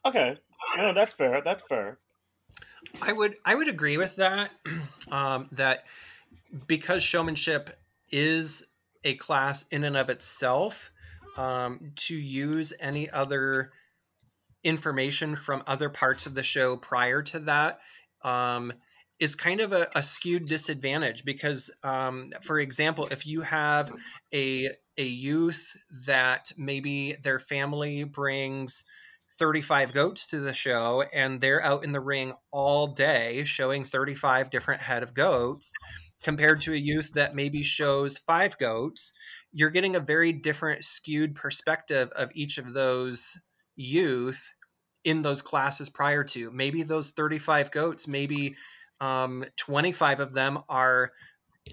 Okay, 0.04 0.36
no, 0.76 0.92
that's 0.92 1.12
fair. 1.12 1.42
That's 1.44 1.62
fair. 1.68 1.96
I 3.00 3.12
would 3.12 3.36
I 3.44 3.54
would 3.54 3.68
agree 3.68 3.98
with 3.98 4.16
that. 4.16 4.50
Um, 5.10 5.48
that 5.52 5.84
because 6.66 7.02
showmanship 7.02 7.68
is 8.10 8.64
a 9.04 9.14
class 9.16 9.66
in 9.70 9.84
and 9.84 9.94
of 9.94 10.08
itself, 10.08 10.90
um, 11.36 11.92
to 11.96 12.16
use 12.16 12.72
any 12.80 13.10
other 13.10 13.72
information 14.64 15.36
from 15.36 15.64
other 15.66 15.90
parts 15.90 16.24
of 16.24 16.34
the 16.34 16.42
show 16.42 16.78
prior 16.78 17.20
to 17.22 17.40
that 17.40 17.80
um, 18.22 18.72
is 19.22 19.36
kind 19.36 19.60
of 19.60 19.72
a, 19.72 19.86
a 19.94 20.02
skewed 20.02 20.46
disadvantage 20.46 21.24
because, 21.24 21.70
um, 21.84 22.30
for 22.42 22.58
example, 22.58 23.06
if 23.12 23.24
you 23.24 23.42
have 23.42 23.92
a 24.34 24.70
a 24.98 25.04
youth 25.04 25.76
that 26.06 26.52
maybe 26.58 27.14
their 27.22 27.38
family 27.38 28.02
brings 28.02 28.84
35 29.38 29.94
goats 29.94 30.26
to 30.26 30.40
the 30.40 30.52
show 30.52 31.02
and 31.02 31.40
they're 31.40 31.62
out 31.62 31.84
in 31.84 31.92
the 31.92 32.00
ring 32.00 32.34
all 32.50 32.88
day 32.88 33.44
showing 33.44 33.84
35 33.84 34.50
different 34.50 34.82
head 34.82 35.02
of 35.02 35.14
goats 35.14 35.72
compared 36.22 36.60
to 36.60 36.74
a 36.74 36.76
youth 36.76 37.12
that 37.14 37.34
maybe 37.34 37.62
shows 37.62 38.18
five 38.18 38.58
goats 38.58 39.14
you're 39.52 39.70
getting 39.70 39.96
a 39.96 40.00
very 40.00 40.34
different 40.34 40.84
skewed 40.84 41.34
perspective 41.34 42.10
of 42.10 42.30
each 42.34 42.58
of 42.58 42.74
those 42.74 43.40
youth 43.76 44.52
in 45.04 45.22
those 45.22 45.42
classes 45.42 45.88
prior 45.88 46.24
to. 46.24 46.50
Maybe 46.50 46.82
those 46.82 47.10
35 47.12 47.70
goats 47.70 48.06
maybe 48.06 48.56
um, 49.00 49.44
25 49.56 50.20
of 50.20 50.32
them 50.32 50.58
are 50.68 51.12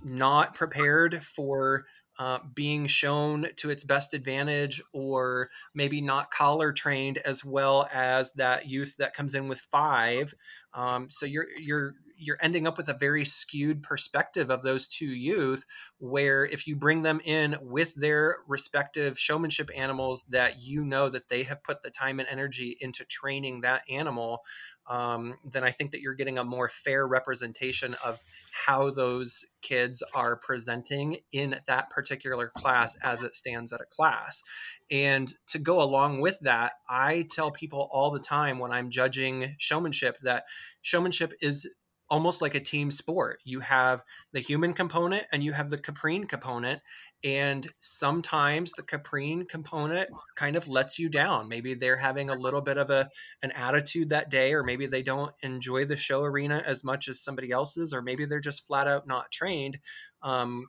not 0.03 0.55
prepared 0.55 1.21
for 1.21 1.85
uh, 2.19 2.39
being 2.53 2.85
shown 2.85 3.47
to 3.55 3.69
its 3.69 3.85
best 3.85 4.13
advantage 4.13 4.81
or 4.93 5.49
maybe 5.73 6.01
not 6.01 6.29
collar 6.29 6.73
trained 6.73 7.17
as 7.17 7.45
well 7.45 7.87
as 7.93 8.33
that 8.33 8.67
youth 8.67 8.95
that 8.97 9.13
comes 9.13 9.35
in 9.35 9.47
with 9.47 9.59
five. 9.71 10.33
Um, 10.73 11.09
so 11.09 11.25
you're 11.25 11.47
you're 11.57 11.93
you're 12.19 12.37
ending 12.41 12.67
up 12.67 12.77
with 12.77 12.89
a 12.89 12.93
very 12.93 13.25
skewed 13.25 13.83
perspective 13.83 14.49
of 14.51 14.61
those 14.61 14.87
two 14.87 15.05
youth 15.05 15.65
where 15.97 16.45
if 16.45 16.67
you 16.67 16.75
bring 16.75 17.01
them 17.01 17.21
in 17.23 17.55
with 17.61 17.93
their 17.95 18.37
respective 18.47 19.17
showmanship 19.17 19.69
animals 19.75 20.25
that 20.29 20.61
you 20.61 20.85
know 20.85 21.09
that 21.09 21.29
they 21.29 21.43
have 21.43 21.63
put 21.63 21.81
the 21.81 21.89
time 21.89 22.19
and 22.19 22.29
energy 22.29 22.75
into 22.79 23.05
training 23.05 23.61
that 23.61 23.83
animal 23.89 24.41
um, 24.89 25.35
then 25.45 25.63
I 25.63 25.69
think 25.69 25.91
that 25.91 26.01
you're 26.01 26.15
getting 26.15 26.39
a 26.39 26.43
more 26.43 26.67
fair 26.67 27.05
representation 27.07 27.95
of 28.03 28.21
how 28.51 28.89
those 28.89 29.45
kids 29.61 30.01
are 30.15 30.35
presenting 30.35 31.17
in 31.31 31.55
that 31.67 31.91
particular 31.91 32.49
class 32.49 32.97
as 33.03 33.21
it 33.21 33.35
stands 33.35 33.71
at 33.71 33.81
a 33.81 33.85
class. 33.85 34.43
And 34.89 35.31
to 35.49 35.59
go 35.59 35.81
along 35.81 36.21
with 36.21 36.39
that, 36.41 36.73
I 36.89 37.27
tell 37.29 37.51
people 37.51 37.87
all 37.91 38.09
the 38.09 38.19
time 38.19 38.57
when 38.57 38.71
I'm 38.71 38.89
judging 38.89 39.55
showmanship 39.59 40.17
that 40.23 40.45
showmanship 40.81 41.33
is 41.39 41.69
almost 42.09 42.41
like 42.41 42.55
a 42.55 42.59
team 42.59 42.91
sport. 42.91 43.41
You 43.45 43.59
have 43.59 44.01
the 44.33 44.39
human 44.39 44.73
component 44.73 45.25
and 45.31 45.43
you 45.43 45.51
have 45.51 45.69
the 45.69 45.77
caprine 45.77 46.25
component. 46.25 46.81
And 47.23 47.67
sometimes 47.79 48.71
the 48.71 48.83
caprine 48.83 49.45
component 49.45 50.09
kind 50.35 50.55
of 50.55 50.67
lets 50.67 50.99
you 50.99 51.09
down. 51.09 51.49
Maybe 51.49 51.73
they're 51.73 51.97
having 51.97 52.29
a 52.29 52.35
little 52.35 52.61
bit 52.61 52.77
of 52.77 52.89
a 52.89 53.09
an 53.43 53.51
attitude 53.51 54.09
that 54.09 54.31
day, 54.31 54.53
or 54.53 54.63
maybe 54.63 54.87
they 54.87 55.03
don't 55.03 55.33
enjoy 55.43 55.85
the 55.85 55.97
show 55.97 56.23
arena 56.23 56.63
as 56.65 56.83
much 56.83 57.09
as 57.09 57.21
somebody 57.21 57.51
else's, 57.51 57.93
or 57.93 58.01
maybe 58.01 58.25
they're 58.25 58.39
just 58.39 58.65
flat 58.65 58.87
out 58.87 59.05
not 59.05 59.31
trained. 59.31 59.79
Um, 60.23 60.67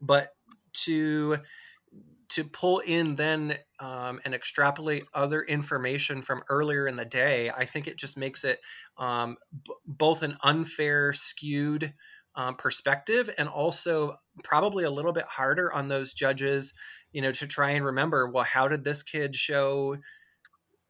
but 0.00 0.28
to 0.84 1.38
to 2.30 2.44
pull 2.44 2.78
in 2.78 3.16
then 3.16 3.56
um, 3.78 4.20
and 4.24 4.34
extrapolate 4.34 5.04
other 5.14 5.42
information 5.42 6.22
from 6.22 6.42
earlier 6.48 6.86
in 6.86 6.96
the 6.96 7.04
day, 7.04 7.50
I 7.50 7.64
think 7.64 7.86
it 7.86 7.96
just 7.96 8.16
makes 8.16 8.44
it 8.44 8.60
um, 8.98 9.36
b- 9.66 9.74
both 9.86 10.22
an 10.22 10.36
unfair, 10.42 11.12
skewed 11.12 11.92
um, 12.36 12.54
perspective 12.56 13.28
and 13.38 13.48
also 13.48 14.14
probably 14.44 14.84
a 14.84 14.90
little 14.90 15.12
bit 15.12 15.24
harder 15.24 15.72
on 15.72 15.88
those 15.88 16.12
judges 16.14 16.74
you 17.12 17.22
know 17.22 17.32
to 17.32 17.46
try 17.46 17.72
and 17.72 17.84
remember 17.84 18.30
well 18.32 18.44
how 18.44 18.68
did 18.68 18.84
this 18.84 19.02
kid 19.02 19.34
show 19.34 19.96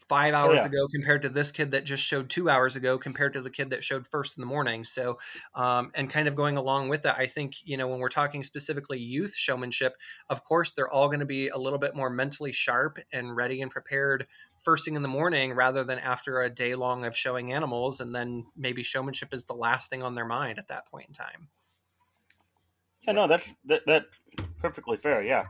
five 0.08 0.34
hours 0.34 0.60
oh, 0.60 0.62
yeah. 0.62 0.66
ago 0.66 0.88
compared 0.92 1.22
to 1.22 1.28
this 1.28 1.52
kid 1.52 1.72
that 1.72 1.84
just 1.84 2.02
showed 2.02 2.28
two 2.28 2.48
hours 2.48 2.76
ago 2.76 2.98
compared 2.98 3.34
to 3.34 3.40
the 3.40 3.50
kid 3.50 3.70
that 3.70 3.84
showed 3.84 4.06
first 4.08 4.36
in 4.36 4.40
the 4.40 4.46
morning. 4.46 4.84
So 4.84 5.18
um, 5.54 5.90
and 5.94 6.10
kind 6.10 6.28
of 6.28 6.34
going 6.34 6.56
along 6.56 6.88
with 6.88 7.02
that 7.02 7.16
i 7.18 7.26
think 7.26 7.54
you 7.64 7.76
know 7.76 7.88
when 7.88 7.98
we're 7.98 8.08
talking 8.08 8.42
specifically 8.42 8.98
youth 8.98 9.34
showmanship 9.34 9.94
of 10.28 10.44
course 10.44 10.72
they're 10.72 10.90
all 10.90 11.08
going 11.08 11.20
to 11.20 11.26
be 11.26 11.48
a 11.48 11.58
little 11.58 11.78
bit 11.78 11.94
more 11.94 12.10
mentally 12.10 12.52
sharp 12.52 12.98
and 13.12 13.34
ready 13.34 13.62
and 13.62 13.70
prepared 13.70 14.26
first 14.60 14.84
thing 14.84 14.94
in 14.94 15.02
the 15.02 15.08
morning 15.08 15.52
rather 15.52 15.84
than 15.84 15.98
after 15.98 16.42
a 16.42 16.50
day 16.50 16.74
long 16.74 17.04
of 17.04 17.16
showing 17.16 17.52
animals 17.52 18.00
and 18.00 18.14
then 18.14 18.44
maybe 18.56 18.82
showmanship 18.82 19.32
is 19.32 19.44
the 19.44 19.54
last 19.54 19.90
thing 19.90 20.02
on 20.02 20.14
their 20.14 20.26
mind 20.26 20.58
at 20.58 20.68
that 20.68 20.86
point 20.86 21.08
in 21.08 21.14
time. 21.14 21.48
Yeah 23.06 23.12
no 23.12 23.26
that's 23.26 23.52
that, 23.66 23.82
that's 23.86 24.20
perfectly 24.60 24.96
fair 24.96 25.22
yeah. 25.22 25.44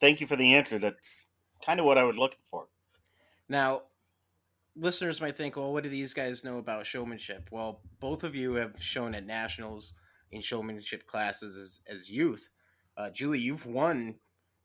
Thank 0.00 0.20
you 0.20 0.28
for 0.28 0.36
the 0.36 0.54
answer. 0.54 0.78
That's 0.78 1.16
kind 1.66 1.80
of 1.80 1.86
what 1.86 1.98
i 1.98 2.04
was 2.04 2.16
looking 2.16 2.38
for. 2.42 2.68
Now 3.48 3.82
listeners 4.80 5.20
might 5.20 5.36
think, 5.36 5.56
well, 5.56 5.72
what 5.72 5.84
do 5.84 5.90
these 5.90 6.14
guys 6.14 6.42
know 6.42 6.58
about 6.58 6.86
showmanship? 6.86 7.48
Well, 7.52 7.80
both 8.00 8.24
of 8.24 8.34
you 8.34 8.54
have 8.54 8.82
shown 8.82 9.14
at 9.14 9.26
nationals 9.26 9.94
in 10.32 10.40
showmanship 10.40 11.06
classes 11.06 11.56
as, 11.56 11.80
as 11.88 12.10
youth. 12.10 12.50
Uh, 12.96 13.10
Julie, 13.10 13.40
you've 13.40 13.66
won 13.66 14.16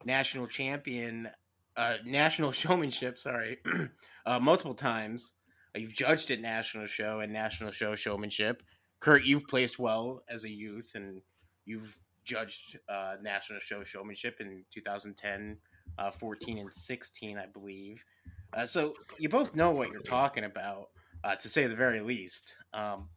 national 0.05 0.47
champion, 0.47 1.29
uh, 1.75 1.97
national 2.05 2.51
showmanship, 2.63 3.19
sorry, 3.19 3.57
uh, 4.25 4.39
multiple 4.39 4.73
times. 4.73 5.33
Uh, 5.75 5.79
you've 5.79 5.93
judged 5.93 6.31
at 6.31 6.39
national 6.39 6.87
show 6.87 7.19
and 7.19 7.33
national 7.33 7.71
show 7.71 7.95
showmanship. 7.95 8.63
Kurt, 9.01 9.25
you've 9.25 9.47
placed 9.47 9.77
well 9.77 10.23
as 10.29 10.45
a 10.45 10.49
youth 10.49 10.91
and 10.95 11.21
you've 11.65 11.95
judged 12.23 12.79
uh, 12.89 13.15
national 13.21 13.59
show 13.59 13.83
showmanship 13.83 14.37
in 14.39 14.63
2010, 14.73 15.57
uh, 15.99 16.11
14, 16.11 16.57
and 16.57 16.73
16, 16.73 17.37
I 17.37 17.45
believe. 17.45 18.03
Uh, 18.53 18.65
so 18.65 18.93
you 19.17 19.29
both 19.29 19.55
know 19.55 19.71
what 19.71 19.91
you're 19.91 20.01
talking 20.01 20.43
about, 20.43 20.89
uh, 21.23 21.35
to 21.35 21.49
say 21.49 21.67
the 21.67 21.75
very 21.75 21.99
least. 22.01 22.55
Um, 22.73 23.09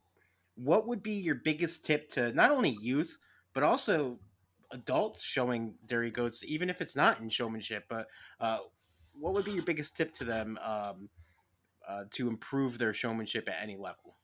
what 0.56 0.88
would 0.88 1.02
be 1.02 1.12
your 1.12 1.36
biggest 1.36 1.84
tip 1.84 2.08
to 2.10 2.32
not 2.32 2.50
only 2.50 2.76
youth 2.80 3.16
but 3.54 3.62
also 3.62 4.18
adults 4.72 5.22
showing 5.22 5.74
dairy 5.86 6.10
goats, 6.10 6.44
even 6.44 6.70
if 6.70 6.80
it's 6.80 6.96
not 6.96 7.20
in 7.20 7.28
showmanship? 7.28 7.84
But 7.88 8.06
uh, 8.40 8.58
what 9.12 9.34
would 9.34 9.44
be 9.44 9.52
your 9.52 9.62
biggest 9.62 9.96
tip 9.96 10.12
to 10.14 10.24
them 10.24 10.58
um, 10.62 11.08
uh, 11.88 12.04
to 12.12 12.28
improve 12.28 12.78
their 12.78 12.94
showmanship 12.94 13.48
at 13.48 13.62
any 13.62 13.76
level? 13.76 14.16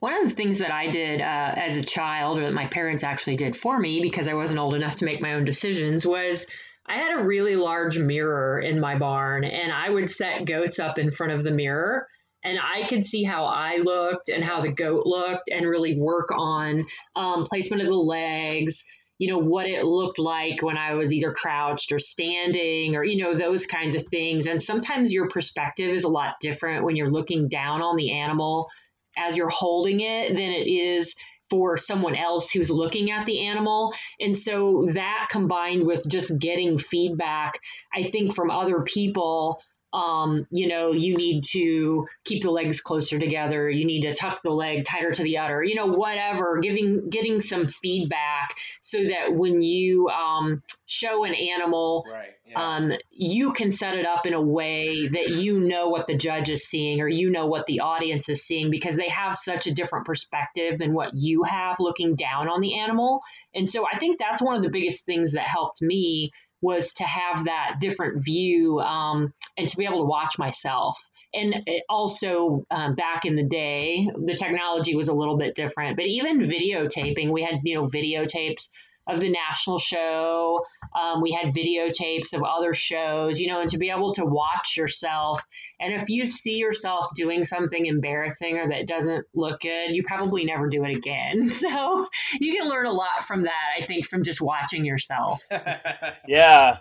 One 0.00 0.14
of 0.14 0.28
the 0.28 0.34
things 0.34 0.58
that 0.58 0.72
I 0.72 0.90
did 0.90 1.20
uh, 1.20 1.52
as 1.56 1.76
a 1.76 1.84
child, 1.84 2.38
or 2.38 2.42
that 2.42 2.52
my 2.52 2.66
parents 2.66 3.04
actually 3.04 3.36
did 3.36 3.56
for 3.56 3.78
me 3.78 4.00
because 4.00 4.26
I 4.26 4.34
wasn't 4.34 4.58
old 4.58 4.74
enough 4.74 4.96
to 4.96 5.04
make 5.04 5.20
my 5.20 5.34
own 5.34 5.44
decisions, 5.44 6.04
was 6.04 6.46
I 6.86 6.94
had 6.94 7.18
a 7.18 7.24
really 7.24 7.56
large 7.56 7.98
mirror 7.98 8.60
in 8.60 8.80
my 8.80 8.98
barn, 8.98 9.44
and 9.44 9.72
I 9.72 9.88
would 9.88 10.10
set 10.10 10.44
goats 10.44 10.78
up 10.78 10.98
in 10.98 11.10
front 11.10 11.32
of 11.32 11.44
the 11.44 11.50
mirror. 11.50 12.06
And 12.44 12.58
I 12.58 12.88
could 12.88 13.04
see 13.04 13.22
how 13.22 13.44
I 13.44 13.76
looked 13.76 14.28
and 14.28 14.42
how 14.42 14.62
the 14.62 14.72
goat 14.72 15.06
looked, 15.06 15.48
and 15.48 15.66
really 15.66 15.96
work 15.96 16.30
on 16.36 16.84
um, 17.14 17.44
placement 17.44 17.82
of 17.82 17.88
the 17.88 17.94
legs, 17.94 18.82
you 19.18 19.30
know, 19.30 19.38
what 19.38 19.66
it 19.66 19.84
looked 19.84 20.18
like 20.18 20.60
when 20.62 20.76
I 20.76 20.94
was 20.94 21.12
either 21.12 21.32
crouched 21.32 21.92
or 21.92 22.00
standing, 22.00 22.96
or, 22.96 23.04
you 23.04 23.22
know, 23.22 23.38
those 23.38 23.66
kinds 23.66 23.94
of 23.94 24.08
things. 24.08 24.48
And 24.48 24.60
sometimes 24.60 25.12
your 25.12 25.28
perspective 25.28 25.90
is 25.90 26.02
a 26.02 26.08
lot 26.08 26.34
different 26.40 26.84
when 26.84 26.96
you're 26.96 27.12
looking 27.12 27.48
down 27.48 27.80
on 27.82 27.96
the 27.96 28.10
animal 28.18 28.68
as 29.16 29.36
you're 29.36 29.48
holding 29.48 30.00
it 30.00 30.28
than 30.30 30.38
it 30.38 30.66
is 30.66 31.14
for 31.52 31.76
someone 31.76 32.16
else 32.16 32.50
who's 32.50 32.70
looking 32.70 33.10
at 33.10 33.26
the 33.26 33.40
animal. 33.40 33.92
And 34.18 34.34
so 34.34 34.88
that 34.94 35.28
combined 35.30 35.84
with 35.84 36.08
just 36.08 36.38
getting 36.38 36.78
feedback, 36.78 37.58
I 37.94 38.04
think 38.04 38.34
from 38.34 38.50
other 38.50 38.80
people 38.80 39.60
um, 39.92 40.46
you 40.50 40.68
know, 40.68 40.92
you 40.92 41.16
need 41.16 41.44
to 41.52 42.06
keep 42.24 42.42
the 42.42 42.50
legs 42.50 42.80
closer 42.80 43.18
together. 43.18 43.68
You 43.68 43.84
need 43.84 44.02
to 44.02 44.14
tuck 44.14 44.40
the 44.42 44.50
leg 44.50 44.84
tighter 44.86 45.12
to 45.12 45.22
the 45.22 45.38
udder. 45.38 45.62
You 45.62 45.74
know, 45.74 45.86
whatever. 45.86 46.58
Giving 46.60 47.10
getting 47.10 47.40
some 47.40 47.68
feedback 47.68 48.54
so 48.80 49.02
that 49.02 49.34
when 49.34 49.62
you 49.62 50.08
um, 50.08 50.62
show 50.86 51.24
an 51.24 51.34
animal, 51.34 52.06
right, 52.10 52.30
yeah. 52.46 52.76
um, 52.76 52.92
you 53.10 53.52
can 53.52 53.70
set 53.70 53.96
it 53.96 54.06
up 54.06 54.24
in 54.24 54.32
a 54.32 54.40
way 54.40 55.08
that 55.08 55.28
you 55.28 55.60
know 55.60 55.88
what 55.88 56.06
the 56.06 56.16
judge 56.16 56.50
is 56.50 56.64
seeing 56.64 57.00
or 57.02 57.08
you 57.08 57.30
know 57.30 57.46
what 57.46 57.66
the 57.66 57.80
audience 57.80 58.28
is 58.30 58.42
seeing 58.42 58.70
because 58.70 58.96
they 58.96 59.08
have 59.08 59.36
such 59.36 59.66
a 59.66 59.74
different 59.74 60.06
perspective 60.06 60.78
than 60.78 60.94
what 60.94 61.14
you 61.14 61.42
have 61.42 61.80
looking 61.80 62.16
down 62.16 62.48
on 62.48 62.62
the 62.62 62.78
animal. 62.78 63.20
And 63.54 63.68
so 63.68 63.84
I 63.86 63.98
think 63.98 64.18
that's 64.18 64.40
one 64.40 64.56
of 64.56 64.62
the 64.62 64.70
biggest 64.70 65.04
things 65.04 65.32
that 65.32 65.44
helped 65.44 65.82
me 65.82 66.32
was 66.62 66.94
to 66.94 67.04
have 67.04 67.44
that 67.44 67.76
different 67.80 68.24
view 68.24 68.80
um, 68.80 69.34
and 69.58 69.68
to 69.68 69.76
be 69.76 69.84
able 69.84 69.98
to 69.98 70.06
watch 70.06 70.38
myself. 70.38 70.98
And 71.34 71.54
also, 71.88 72.66
um, 72.70 72.94
back 72.94 73.24
in 73.24 73.36
the 73.36 73.42
day, 73.42 74.06
the 74.26 74.34
technology 74.34 74.94
was 74.94 75.08
a 75.08 75.14
little 75.14 75.38
bit 75.38 75.54
different. 75.54 75.96
But 75.96 76.06
even 76.06 76.40
videotaping, 76.40 77.30
we 77.30 77.42
had 77.42 77.60
you 77.64 77.74
know 77.74 77.88
videotapes 77.88 78.68
of 79.08 79.20
the 79.20 79.30
national 79.30 79.78
show. 79.78 80.64
Um, 80.94 81.20
we 81.22 81.32
had 81.32 81.54
videotapes 81.54 82.32
of 82.32 82.42
other 82.42 82.74
shows, 82.74 83.40
you 83.40 83.48
know, 83.48 83.60
and 83.60 83.70
to 83.70 83.78
be 83.78 83.90
able 83.90 84.14
to 84.14 84.24
watch 84.24 84.76
yourself. 84.76 85.40
And 85.80 85.92
if 85.94 86.08
you 86.08 86.26
see 86.26 86.56
yourself 86.56 87.10
doing 87.14 87.44
something 87.44 87.86
embarrassing 87.86 88.58
or 88.58 88.68
that 88.68 88.86
doesn't 88.86 89.26
look 89.34 89.60
good, 89.60 89.90
you 89.90 90.04
probably 90.06 90.44
never 90.44 90.68
do 90.68 90.84
it 90.84 90.96
again. 90.96 91.50
So 91.62 92.06
you 92.40 92.56
can 92.56 92.68
learn 92.68 92.86
a 92.86 92.92
lot 92.92 93.24
from 93.26 93.42
that, 93.42 93.78
I 93.80 93.86
think, 93.86 94.08
from 94.08 94.24
just 94.24 94.40
watching 94.40 94.84
yourself. 94.84 95.42
yeah. 96.26 96.78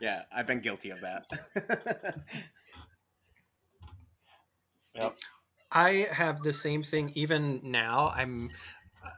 Yeah, 0.00 0.22
I've 0.32 0.46
been 0.46 0.60
guilty 0.60 0.90
of 0.90 1.00
that. 1.00 1.24
yep. 4.94 5.16
I 5.70 6.08
have 6.10 6.42
the 6.42 6.52
same 6.52 6.82
thing 6.82 7.12
even 7.14 7.60
now. 7.64 8.12
I'm 8.14 8.50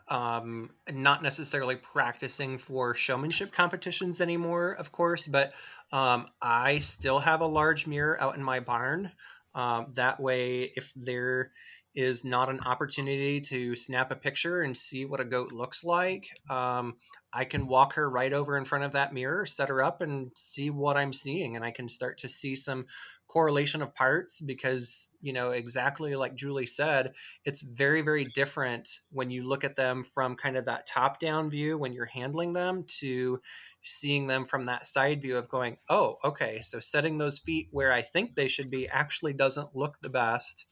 um, 0.08 0.70
not 0.90 1.22
necessarily 1.22 1.76
practicing 1.76 2.58
for 2.58 2.94
showmanship 2.94 3.52
competitions 3.52 4.20
anymore, 4.20 4.72
of 4.72 4.92
course, 4.92 5.26
but 5.26 5.52
um, 5.92 6.26
I 6.42 6.80
still 6.80 7.18
have 7.18 7.40
a 7.40 7.46
large 7.46 7.86
mirror 7.86 8.20
out 8.20 8.36
in 8.36 8.42
my 8.42 8.60
barn. 8.60 9.12
Um, 9.54 9.88
that 9.94 10.20
way, 10.20 10.70
if 10.76 10.92
there 10.94 11.50
is 11.94 12.24
not 12.24 12.48
an 12.48 12.60
opportunity 12.60 13.40
to 13.40 13.74
snap 13.74 14.12
a 14.12 14.16
picture 14.16 14.62
and 14.62 14.76
see 14.76 15.04
what 15.04 15.20
a 15.20 15.24
goat 15.24 15.50
looks 15.50 15.82
like, 15.82 16.28
um, 16.48 16.96
I 17.32 17.44
can 17.44 17.66
walk 17.66 17.94
her 17.94 18.08
right 18.08 18.32
over 18.32 18.56
in 18.56 18.64
front 18.64 18.84
of 18.84 18.92
that 18.92 19.12
mirror, 19.12 19.44
set 19.46 19.68
her 19.68 19.82
up, 19.82 20.02
and 20.02 20.30
see 20.36 20.70
what 20.70 20.96
I'm 20.96 21.12
seeing. 21.12 21.56
And 21.56 21.64
I 21.64 21.72
can 21.72 21.88
start 21.88 22.18
to 22.18 22.28
see 22.28 22.54
some 22.54 22.86
correlation 23.30 23.80
of 23.80 23.94
parts 23.94 24.40
because, 24.40 25.08
you 25.20 25.32
know, 25.32 25.50
exactly 25.50 26.16
like 26.16 26.34
Julie 26.34 26.66
said, 26.66 27.12
it's 27.44 27.62
very, 27.62 28.02
very 28.02 28.24
different 28.24 28.88
when 29.12 29.30
you 29.30 29.46
look 29.46 29.62
at 29.62 29.76
them 29.76 30.02
from 30.02 30.34
kind 30.34 30.56
of 30.56 30.64
that 30.64 30.88
top 30.88 31.20
down 31.20 31.48
view 31.48 31.78
when 31.78 31.92
you're 31.92 32.06
handling 32.06 32.52
them 32.52 32.84
to 32.98 33.40
seeing 33.84 34.26
them 34.26 34.46
from 34.46 34.66
that 34.66 34.84
side 34.84 35.22
view 35.22 35.36
of 35.36 35.48
going, 35.48 35.76
oh, 35.88 36.16
okay, 36.24 36.60
so 36.60 36.80
setting 36.80 37.18
those 37.18 37.38
feet 37.38 37.68
where 37.70 37.92
I 37.92 38.02
think 38.02 38.34
they 38.34 38.48
should 38.48 38.68
be 38.68 38.88
actually 38.88 39.32
doesn't 39.32 39.76
look 39.76 39.98
the 40.00 40.10
best. 40.10 40.66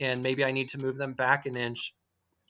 And 0.00 0.22
maybe 0.22 0.46
I 0.46 0.52
need 0.52 0.70
to 0.70 0.78
move 0.78 0.96
them 0.96 1.12
back 1.12 1.44
an 1.44 1.58
inch 1.58 1.94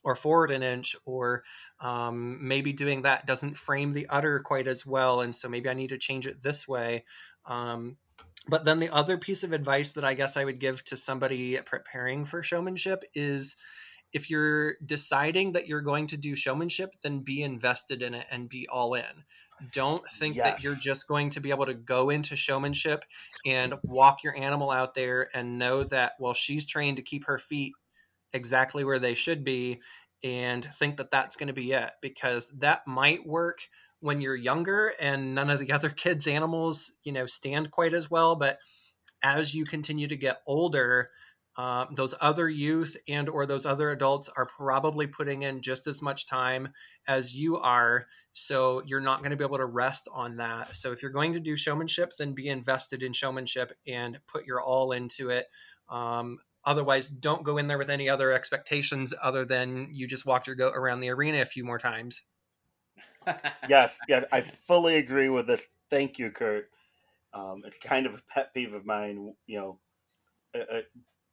or 0.04 0.14
forward 0.14 0.52
an 0.52 0.62
inch, 0.62 0.94
or 1.04 1.42
um, 1.80 2.46
maybe 2.46 2.72
doing 2.72 3.02
that 3.02 3.26
doesn't 3.26 3.56
frame 3.56 3.92
the 3.92 4.08
udder 4.08 4.38
quite 4.38 4.68
as 4.68 4.86
well. 4.86 5.22
And 5.22 5.34
so 5.34 5.48
maybe 5.48 5.68
I 5.68 5.74
need 5.74 5.88
to 5.88 5.98
change 5.98 6.28
it 6.28 6.40
this 6.40 6.68
way. 6.68 7.04
Um, 7.44 7.96
but 8.48 8.64
then 8.64 8.78
the 8.78 8.92
other 8.92 9.18
piece 9.18 9.44
of 9.44 9.52
advice 9.52 9.92
that 9.92 10.04
I 10.04 10.14
guess 10.14 10.36
I 10.36 10.44
would 10.44 10.58
give 10.58 10.84
to 10.86 10.96
somebody 10.96 11.58
preparing 11.64 12.24
for 12.24 12.42
showmanship 12.42 13.04
is 13.14 13.56
if 14.12 14.30
you're 14.30 14.76
deciding 14.84 15.52
that 15.52 15.68
you're 15.68 15.82
going 15.82 16.06
to 16.08 16.16
do 16.16 16.34
showmanship, 16.34 16.94
then 17.02 17.20
be 17.20 17.42
invested 17.42 18.02
in 18.02 18.14
it 18.14 18.26
and 18.30 18.48
be 18.48 18.66
all 18.68 18.94
in. 18.94 19.04
Don't 19.72 20.06
think 20.06 20.36
yes. 20.36 20.44
that 20.44 20.62
you're 20.62 20.74
just 20.74 21.08
going 21.08 21.30
to 21.30 21.40
be 21.40 21.50
able 21.50 21.66
to 21.66 21.74
go 21.74 22.10
into 22.10 22.36
showmanship 22.36 23.04
and 23.44 23.74
walk 23.82 24.22
your 24.22 24.36
animal 24.36 24.70
out 24.70 24.94
there 24.94 25.28
and 25.34 25.58
know 25.58 25.84
that, 25.84 26.12
well, 26.18 26.32
she's 26.32 26.66
trained 26.66 26.96
to 26.96 27.02
keep 27.02 27.26
her 27.26 27.38
feet 27.38 27.74
exactly 28.32 28.84
where 28.84 28.98
they 28.98 29.14
should 29.14 29.44
be 29.44 29.80
and 30.24 30.64
think 30.64 30.96
that 30.96 31.10
that's 31.10 31.36
going 31.36 31.48
to 31.48 31.52
be 31.52 31.72
it 31.72 31.90
because 32.00 32.50
that 32.58 32.86
might 32.86 33.26
work 33.26 33.60
when 34.00 34.20
you're 34.20 34.36
younger 34.36 34.92
and 35.00 35.34
none 35.34 35.50
of 35.50 35.58
the 35.58 35.72
other 35.72 35.90
kids 35.90 36.26
animals 36.26 36.96
you 37.02 37.12
know 37.12 37.26
stand 37.26 37.70
quite 37.70 37.94
as 37.94 38.10
well 38.10 38.36
but 38.36 38.58
as 39.22 39.54
you 39.54 39.64
continue 39.64 40.06
to 40.06 40.16
get 40.16 40.40
older 40.46 41.10
uh, 41.56 41.86
those 41.96 42.14
other 42.20 42.48
youth 42.48 42.96
and 43.08 43.28
or 43.28 43.44
those 43.44 43.66
other 43.66 43.90
adults 43.90 44.28
are 44.28 44.46
probably 44.46 45.08
putting 45.08 45.42
in 45.42 45.60
just 45.60 45.88
as 45.88 46.00
much 46.00 46.28
time 46.28 46.68
as 47.08 47.34
you 47.34 47.56
are 47.58 48.06
so 48.32 48.80
you're 48.86 49.00
not 49.00 49.18
going 49.18 49.32
to 49.32 49.36
be 49.36 49.42
able 49.42 49.56
to 49.56 49.66
rest 49.66 50.08
on 50.12 50.36
that 50.36 50.74
so 50.74 50.92
if 50.92 51.02
you're 51.02 51.10
going 51.10 51.32
to 51.32 51.40
do 51.40 51.56
showmanship 51.56 52.12
then 52.16 52.32
be 52.32 52.48
invested 52.48 53.02
in 53.02 53.12
showmanship 53.12 53.72
and 53.88 54.20
put 54.28 54.46
your 54.46 54.60
all 54.60 54.92
into 54.92 55.30
it 55.30 55.46
um, 55.88 56.38
otherwise 56.64 57.08
don't 57.08 57.44
go 57.44 57.58
in 57.58 57.66
there 57.66 57.78
with 57.78 57.90
any 57.90 58.08
other 58.08 58.32
expectations 58.32 59.14
other 59.20 59.44
than 59.44 59.88
you 59.90 60.06
just 60.06 60.26
walked 60.26 60.46
your 60.46 60.56
goat 60.56 60.74
around 60.76 61.00
the 61.00 61.10
arena 61.10 61.40
a 61.40 61.46
few 61.46 61.64
more 61.64 61.78
times. 61.78 62.22
Yes, 63.68 63.98
yes, 64.08 64.24
I 64.32 64.40
fully 64.40 64.96
agree 64.96 65.28
with 65.28 65.46
this. 65.46 65.68
Thank 65.90 66.18
you, 66.18 66.30
Kurt. 66.30 66.70
Um, 67.34 67.62
it's 67.66 67.78
kind 67.78 68.06
of 68.06 68.14
a 68.14 68.22
pet 68.28 68.54
peeve 68.54 68.74
of 68.74 68.86
mine, 68.86 69.34
you 69.46 69.58
know, 69.58 69.78
uh, 70.54 70.76
uh, 70.76 70.80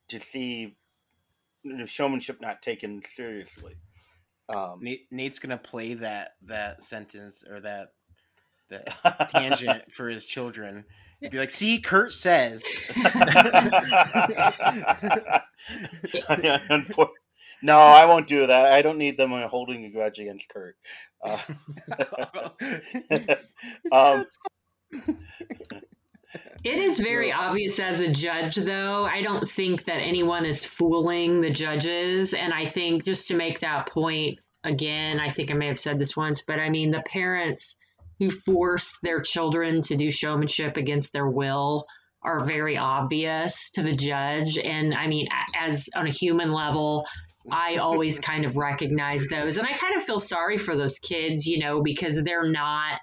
to 0.10 0.20
see 0.20 0.76
showmanship 1.86 2.42
not 2.42 2.62
taken 2.62 3.02
seriously. 3.02 3.76
Um, 4.50 4.80
Nate, 4.82 5.08
Nate's 5.12 5.40
gonna 5.40 5.58
play 5.58 5.94
that 5.96 6.32
that 6.44 6.84
sentence 6.84 7.44
or 7.50 7.60
that 7.62 7.94
that 8.70 9.30
tangent 9.30 9.92
for 9.92 10.10
his 10.10 10.26
children. 10.26 10.86
He'd 11.22 11.32
be 11.32 11.40
like, 11.40 11.50
"See, 11.50 11.80
Kurt 11.80 12.14
says." 12.14 12.64
no, 17.66 17.80
I 17.80 18.06
won't 18.06 18.28
do 18.28 18.46
that. 18.46 18.72
I 18.72 18.84
don't 18.84 19.00
need 19.00 19.18
them 19.18 19.32
holding 19.32 19.86
a 19.86 19.90
grudge 19.90 20.20
against 20.20 20.50
Kurt. 20.50 20.76
Uh, 21.24 21.40
um, 23.92 24.26
it 26.64 26.78
is 26.78 27.00
very 27.00 27.32
obvious 27.32 27.80
as 27.80 28.02
a 28.02 28.12
judge, 28.12 28.56
though. 28.56 29.06
I 29.06 29.24
don't 29.24 29.50
think 29.50 29.86
that 29.86 29.98
anyone 29.98 30.46
is 30.46 30.64
fooling 30.64 31.42
the 31.42 31.50
judges. 31.50 32.36
And 32.36 32.54
I 32.54 32.68
think 32.68 33.04
just 33.04 33.30
to 33.30 33.36
make 33.36 33.62
that 33.62 33.90
point 33.90 34.38
again, 34.64 35.20
I 35.20 35.32
think 35.32 35.50
I 35.50 35.56
may 35.56 35.68
have 35.68 35.80
said 35.80 35.98
this 35.98 36.16
once, 36.16 36.44
but 36.46 36.60
I 36.60 36.70
mean, 36.70 36.92
the 36.92 37.02
parents 37.02 37.76
who 38.20 38.30
force 38.30 39.00
their 39.02 39.22
children 39.22 39.82
to 39.82 39.98
do 39.98 40.12
showmanship 40.12 40.78
against 40.78 41.14
their 41.14 41.28
will 41.28 41.88
are 42.22 42.46
very 42.46 42.78
obvious 42.78 43.72
to 43.72 43.82
the 43.82 43.96
judge. 43.96 44.60
And 44.60 44.94
I 44.94 45.08
mean, 45.08 45.28
as 45.60 45.90
on 45.96 46.06
a 46.06 46.12
human 46.12 46.52
level, 46.52 47.06
I 47.52 47.78
always 47.78 48.20
kind 48.20 48.46
of 48.46 48.58
recognize 48.58 49.28
those. 49.28 49.58
And 49.58 49.68
I 49.68 49.74
kind 49.74 49.96
of 49.96 50.04
feel 50.04 50.20
sorry 50.20 50.58
for 50.58 50.76
those 50.76 51.00
kids, 51.00 51.46
you 51.46 51.60
know, 51.60 51.82
because 51.82 52.22
they're 52.22 52.50
not 52.50 53.00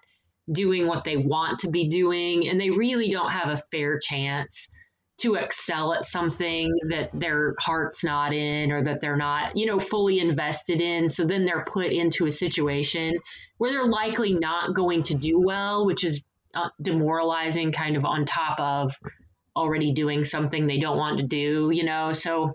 doing 0.51 0.87
what 0.87 1.05
they 1.05 1.17
want 1.17 1.61
to 1.61 1.71
be 1.71 1.89
doing 1.89 2.49
and 2.49 2.61
they 2.61 2.71
really 2.71 3.11
don't 3.11 3.31
have 3.31 3.49
a 3.49 3.63
fair 3.71 3.99
chance 3.99 4.69
to 5.19 5.35
excel 5.35 5.93
at 5.95 6.05
something 6.05 6.75
that 6.89 7.11
their 7.13 7.55
heart's 7.61 8.03
not 8.03 8.35
in 8.35 8.73
or 8.73 8.83
that 8.85 9.01
they're 9.01 9.17
not, 9.17 9.57
you 9.57 9.67
know, 9.67 9.79
fully 9.79 10.19
invested 10.19 10.81
in. 10.81 11.09
So 11.09 11.25
then 11.25 11.45
they're 11.45 11.65
put 11.65 11.93
into 11.93 12.27
a 12.27 12.31
situation 12.31 13.15
where 13.59 13.71
they're 13.71 13.87
likely 13.87 14.35
not 14.35 14.75
going 14.75 15.05
to 15.05 15.15
do 15.15 15.39
well, 15.39 15.87
which 15.87 16.03
is 16.03 16.25
uh, 16.55 16.71
demoralizing 16.81 17.71
kind 17.71 17.97
of 17.97 18.05
on 18.05 18.25
top 18.25 18.59
of 18.59 18.97
already 19.55 19.93
doing 19.93 20.25
something 20.25 20.67
they 20.67 20.81
don't 20.81 20.97
want 20.97 21.19
to 21.19 21.27
do, 21.27 21.71
you 21.73 21.85
know. 21.85 22.13
So 22.15 22.53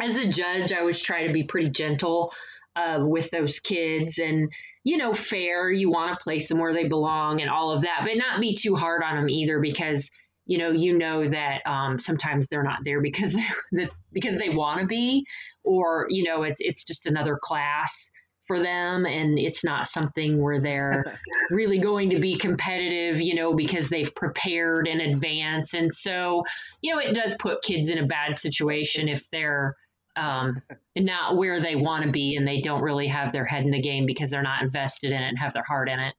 as 0.00 0.16
a 0.16 0.28
judge, 0.28 0.72
I 0.72 0.78
always 0.78 1.00
try 1.00 1.26
to 1.26 1.32
be 1.32 1.44
pretty 1.44 1.70
gentle 1.70 2.32
uh, 2.76 2.98
with 3.00 3.30
those 3.30 3.58
kids 3.60 4.18
and 4.18 4.50
you 4.84 4.96
know 4.96 5.14
fair. 5.14 5.70
You 5.70 5.90
want 5.90 6.18
to 6.18 6.22
place 6.22 6.48
them 6.48 6.58
where 6.58 6.72
they 6.72 6.88
belong 6.88 7.40
and 7.40 7.50
all 7.50 7.72
of 7.72 7.82
that 7.82 8.00
but 8.04 8.16
not 8.16 8.40
be 8.40 8.54
too 8.54 8.76
hard 8.76 9.02
on 9.02 9.16
them 9.16 9.28
either 9.28 9.60
because 9.60 10.10
you 10.46 10.58
know 10.58 10.70
you 10.70 10.96
know 10.96 11.28
that 11.28 11.66
um, 11.66 11.98
sometimes 11.98 12.46
they're 12.48 12.62
not 12.62 12.80
there 12.84 13.00
because 13.00 13.36
they 13.72 13.88
because 14.12 14.36
they 14.38 14.50
want 14.50 14.80
to 14.80 14.86
be 14.86 15.24
or 15.64 16.06
you 16.10 16.24
know 16.24 16.42
it's 16.42 16.60
it's 16.60 16.84
just 16.84 17.06
another 17.06 17.38
class 17.42 18.10
for 18.46 18.60
them 18.60 19.06
and 19.06 19.38
it's 19.38 19.62
not 19.62 19.86
something 19.86 20.42
where 20.42 20.60
they're 20.60 21.16
really 21.50 21.78
going 21.78 22.10
to 22.10 22.18
be 22.18 22.36
competitive 22.36 23.20
you 23.20 23.34
know 23.34 23.54
because 23.54 23.88
they've 23.88 24.14
prepared 24.14 24.88
in 24.88 25.00
advance. 25.00 25.72
And 25.74 25.94
so 25.94 26.44
you 26.82 26.92
know 26.92 27.00
it 27.00 27.14
does 27.14 27.34
put 27.38 27.62
kids 27.62 27.88
in 27.88 27.98
a 27.98 28.06
bad 28.06 28.38
situation 28.38 29.08
if 29.08 29.28
they're 29.30 29.76
um, 30.16 30.60
not 30.96 31.36
where 31.36 31.60
they 31.60 31.76
want 31.76 32.04
to 32.04 32.10
be 32.10 32.36
and 32.36 32.46
they 32.46 32.60
don't 32.60 32.82
really 32.82 33.06
have 33.06 33.32
their 33.32 33.44
head 33.44 33.64
in 33.64 33.70
the 33.70 33.80
game 33.80 34.06
because 34.06 34.30
they're 34.30 34.42
not 34.42 34.62
invested 34.62 35.12
in 35.12 35.22
it 35.22 35.28
and 35.28 35.38
have 35.38 35.52
their 35.52 35.64
heart 35.64 35.88
in 35.88 35.98
it. 35.98 36.14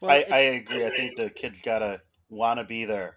Well, 0.00 0.10
I, 0.12 0.24
I 0.30 0.38
agree. 0.38 0.86
I 0.86 0.90
think 0.90 1.16
the 1.16 1.30
kids 1.30 1.60
gotta 1.64 2.00
want 2.28 2.60
to 2.60 2.64
be 2.64 2.84
there. 2.84 3.16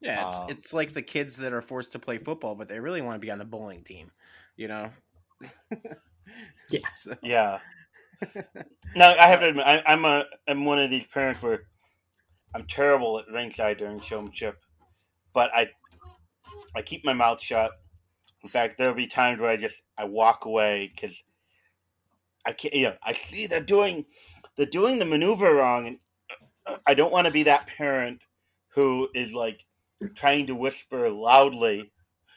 Yeah, 0.00 0.28
it's, 0.28 0.40
um, 0.40 0.50
it's 0.50 0.74
like 0.74 0.92
the 0.92 1.02
kids 1.02 1.36
that 1.38 1.52
are 1.52 1.62
forced 1.62 1.92
to 1.92 1.98
play 1.98 2.18
football, 2.18 2.54
but 2.54 2.68
they 2.68 2.80
really 2.80 3.02
want 3.02 3.16
to 3.16 3.20
be 3.20 3.30
on 3.30 3.38
the 3.38 3.44
bowling 3.44 3.82
team. 3.82 4.10
You 4.56 4.68
know. 4.68 4.90
yeah. 6.70 6.80
So. 6.94 7.16
Yeah. 7.22 7.58
now 8.94 9.14
I 9.18 9.26
have 9.26 9.40
to 9.40 9.48
admit, 9.48 9.66
I, 9.66 9.82
I'm 9.86 10.04
a 10.04 10.24
I'm 10.46 10.66
one 10.66 10.78
of 10.78 10.90
these 10.90 11.06
parents 11.06 11.42
where 11.42 11.62
I'm 12.54 12.66
terrible 12.66 13.18
at 13.18 13.26
ringside 13.32 13.78
during 13.78 14.00
showmanship, 14.00 14.58
but 15.32 15.50
I 15.54 15.70
I 16.74 16.82
keep 16.82 17.04
my 17.04 17.12
mouth 17.12 17.40
shut. 17.40 17.72
In 18.42 18.48
fact, 18.48 18.78
there'll 18.78 18.94
be 18.94 19.06
times 19.06 19.40
where 19.40 19.50
I 19.50 19.56
just 19.56 19.82
I 19.98 20.04
walk 20.04 20.44
away 20.44 20.90
because 20.94 21.22
I 22.46 22.52
can't. 22.52 22.74
You 22.74 22.84
know, 22.84 22.96
I 23.02 23.12
see 23.12 23.46
they're 23.46 23.60
doing 23.60 24.04
they're 24.56 24.66
doing 24.66 24.98
the 24.98 25.04
maneuver 25.04 25.54
wrong, 25.54 25.86
and 25.86 25.98
I 26.86 26.94
don't 26.94 27.12
want 27.12 27.26
to 27.26 27.32
be 27.32 27.42
that 27.44 27.66
parent 27.66 28.22
who 28.68 29.08
is 29.14 29.32
like 29.34 29.64
trying 30.14 30.46
to 30.46 30.54
whisper 30.54 31.10
loudly. 31.10 31.90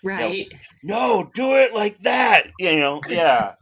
Right. 0.04 0.36
You 0.36 0.50
know, 0.84 1.24
no, 1.24 1.32
do 1.34 1.56
it 1.56 1.74
like 1.74 1.98
that. 2.00 2.48
You 2.60 2.76
know, 2.76 3.02
yeah. 3.08 3.54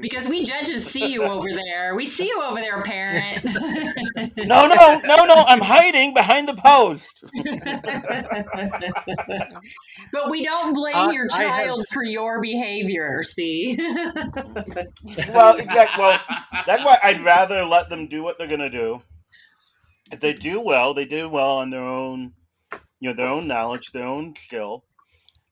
Because 0.00 0.28
we 0.28 0.44
judges 0.44 0.86
see 0.86 1.12
you 1.12 1.22
over 1.22 1.48
there. 1.48 1.94
We 1.94 2.06
see 2.06 2.26
you 2.26 2.42
over 2.42 2.60
there, 2.60 2.82
parent. 2.82 3.44
no, 4.36 4.66
no, 4.66 5.00
no, 5.04 5.24
no. 5.24 5.44
I'm 5.46 5.60
hiding 5.60 6.14
behind 6.14 6.48
the 6.48 6.54
post. 6.54 7.06
but 10.12 10.30
we 10.30 10.44
don't 10.44 10.74
blame 10.74 10.96
uh, 10.96 11.10
your 11.10 11.28
child 11.28 11.80
have... 11.80 11.88
for 11.92 12.02
your 12.02 12.40
behavior. 12.40 13.22
See. 13.22 13.78
well, 15.28 15.56
exactly. 15.56 16.02
Well, 16.02 16.20
that's 16.66 16.84
why 16.84 16.98
I'd 17.02 17.20
rather 17.20 17.64
let 17.64 17.88
them 17.88 18.08
do 18.08 18.22
what 18.22 18.38
they're 18.38 18.48
gonna 18.48 18.70
do. 18.70 19.02
If 20.12 20.20
they 20.20 20.32
do 20.32 20.60
well, 20.60 20.94
they 20.94 21.04
do 21.04 21.28
well 21.28 21.58
on 21.58 21.70
their 21.70 21.84
own, 21.84 22.32
you 23.00 23.10
know, 23.10 23.14
their 23.14 23.28
own 23.28 23.46
knowledge, 23.46 23.92
their 23.92 24.06
own 24.06 24.34
skill. 24.36 24.84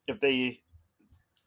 If 0.06 0.20
they 0.20 0.60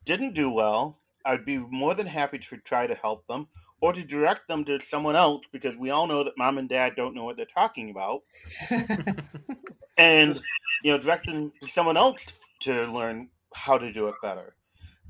didn't 0.05 0.33
do 0.33 0.51
well, 0.51 0.99
I'd 1.27 1.45
be 1.45 1.57
more 1.57 1.93
than 1.93 2.07
happy 2.07 2.39
to 2.39 2.57
try 2.57 2.87
to 2.87 2.95
help 2.95 3.27
them 3.27 3.47
or 3.81 3.93
to 3.93 4.03
direct 4.03 4.47
them 4.47 4.65
to 4.65 4.79
someone 4.79 5.15
else 5.15 5.45
because 5.51 5.77
we 5.77 5.89
all 5.89 6.07
know 6.07 6.23
that 6.23 6.37
mom 6.37 6.57
and 6.57 6.69
dad 6.69 6.93
don't 6.95 7.13
know 7.13 7.25
what 7.25 7.37
they're 7.37 7.45
talking 7.45 7.89
about. 7.89 8.23
and, 9.97 10.41
you 10.83 10.91
know, 10.91 10.97
direct 10.97 11.25
them 11.25 11.51
someone 11.67 11.97
else 11.97 12.25
to 12.61 12.85
learn 12.91 13.29
how 13.53 13.77
to 13.77 13.91
do 13.91 14.07
it 14.07 14.15
better. 14.21 14.55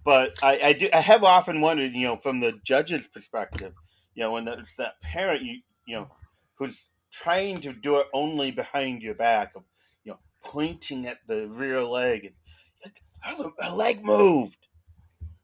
But 0.04 0.34
I, 0.42 0.60
I 0.64 0.74
do 0.74 0.88
I 0.94 1.02
have 1.02 1.24
often 1.24 1.60
wondered, 1.60 1.94
you 1.94 2.08
know, 2.08 2.16
from 2.16 2.40
the 2.40 2.54
judge's 2.64 3.08
perspective, 3.08 3.74
you 4.16 4.24
know, 4.24 4.34
when 4.34 4.48
it's 4.48 4.78
that 4.78 5.02
parent 5.02 5.42
you 5.44 5.60
you 5.86 5.96
know, 5.96 6.12
who's 6.56 6.86
trying 7.12 7.60
to 7.62 7.74
do 7.74 7.98
it 7.98 8.08
only 8.14 8.52
behind 8.52 9.02
your 9.02 9.16
back 9.16 9.56
of, 9.56 9.64
you 10.04 10.12
know, 10.12 10.20
pointing 10.44 11.08
at 11.08 11.20
the 11.28 11.48
rear 11.48 11.82
leg 11.84 12.26
and 12.26 12.94
oh, 13.26 13.52
a 13.64 13.76
leg 13.76 14.06
moved 14.06 14.67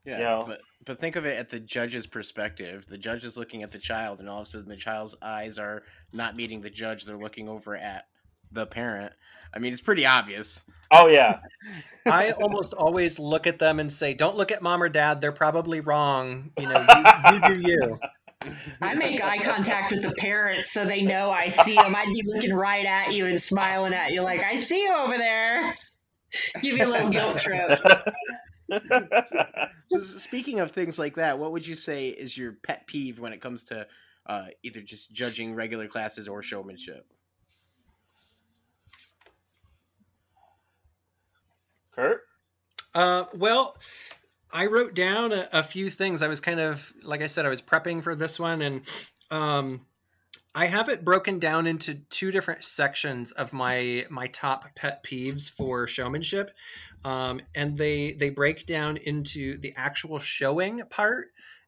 yeah, 0.04 0.18
you 0.18 0.24
know? 0.24 0.44
but 0.46 0.60
but 0.84 1.00
think 1.00 1.16
of 1.16 1.24
it 1.24 1.38
at 1.38 1.48
the 1.48 1.60
judge's 1.60 2.06
perspective. 2.06 2.86
The 2.86 2.98
judge 2.98 3.24
is 3.24 3.36
looking 3.36 3.62
at 3.62 3.70
the 3.70 3.78
child, 3.78 4.20
and 4.20 4.28
all 4.28 4.40
of 4.40 4.46
a 4.46 4.50
sudden, 4.50 4.68
the 4.68 4.76
child's 4.76 5.16
eyes 5.22 5.58
are 5.58 5.82
not 6.12 6.36
meeting 6.36 6.60
the 6.60 6.70
judge; 6.70 7.04
they're 7.04 7.16
looking 7.16 7.48
over 7.48 7.76
at 7.76 8.06
the 8.52 8.66
parent. 8.66 9.12
I 9.54 9.60
mean, 9.60 9.72
it's 9.72 9.82
pretty 9.82 10.04
obvious. 10.04 10.62
Oh 10.90 11.06
yeah. 11.06 11.38
I 12.06 12.32
almost 12.32 12.74
always 12.74 13.18
look 13.18 13.46
at 13.46 13.58
them 13.58 13.80
and 13.80 13.92
say, 13.92 14.14
"Don't 14.14 14.36
look 14.36 14.52
at 14.52 14.62
mom 14.62 14.82
or 14.82 14.88
dad; 14.88 15.20
they're 15.20 15.32
probably 15.32 15.80
wrong." 15.80 16.50
You 16.58 16.68
know, 16.68 16.86
you, 16.88 17.32
you 17.32 17.54
do 17.54 17.70
you. 17.70 17.98
I 18.82 18.94
make 18.94 19.22
eye 19.22 19.38
contact 19.38 19.92
with 19.92 20.02
the 20.02 20.12
parents 20.12 20.70
so 20.70 20.84
they 20.84 21.02
know 21.02 21.30
I 21.30 21.48
see 21.48 21.76
them. 21.76 21.94
I'd 21.94 22.12
be 22.12 22.22
looking 22.26 22.52
right 22.52 22.84
at 22.84 23.12
you 23.12 23.24
and 23.26 23.40
smiling 23.40 23.94
at 23.94 24.12
you, 24.12 24.20
like 24.20 24.44
I 24.44 24.56
see 24.56 24.82
you 24.82 24.94
over 24.94 25.16
there. 25.16 25.74
Give 26.60 26.76
you 26.76 26.84
a 26.84 26.88
little 26.88 27.10
guilt 27.10 27.38
trip 27.38 27.80
so, 29.88 30.00
speaking 30.00 30.60
of 30.60 30.70
things 30.70 30.98
like 30.98 31.16
that, 31.16 31.38
what 31.38 31.52
would 31.52 31.66
you 31.66 31.74
say 31.74 32.08
is 32.08 32.36
your 32.36 32.52
pet 32.52 32.86
peeve 32.86 33.20
when 33.20 33.32
it 33.32 33.40
comes 33.40 33.64
to 33.64 33.86
uh, 34.26 34.46
either 34.62 34.80
just 34.80 35.12
judging 35.12 35.54
regular 35.54 35.86
classes 35.86 36.28
or 36.28 36.42
showmanship? 36.42 37.06
Kurt? 41.92 42.22
Uh, 42.94 43.24
well, 43.34 43.76
I 44.52 44.66
wrote 44.66 44.94
down 44.94 45.32
a, 45.32 45.48
a, 45.52 45.62
few 45.62 45.90
things. 45.90 46.22
I 46.22 46.28
was 46.28 46.40
kind 46.40 46.60
of, 46.60 46.92
like 47.02 47.22
I 47.22 47.26
said, 47.26 47.44
I 47.44 47.48
was 47.48 47.62
prepping 47.62 48.02
for 48.02 48.14
this 48.14 48.38
one, 48.38 48.62
and 48.62 49.08
um, 49.30 49.84
I 50.54 50.66
have 50.66 50.88
it 50.88 51.04
broken 51.04 51.40
down 51.40 51.66
into 51.66 51.94
two 51.94 52.30
different 52.30 52.64
sections 52.64 53.32
of 53.32 53.52
my 53.52 54.06
my 54.08 54.28
top 54.28 54.74
pet 54.76 55.02
peeves 55.04 55.50
for 55.50 55.86
showmanship, 55.88 56.52
um, 57.04 57.40
and 57.56 57.76
they 57.76 58.12
they 58.12 58.30
break 58.30 58.66
down 58.66 58.96
into 58.96 59.58
the 59.58 59.74
actual 59.76 60.18
showing 60.20 60.82
part, 60.90 61.26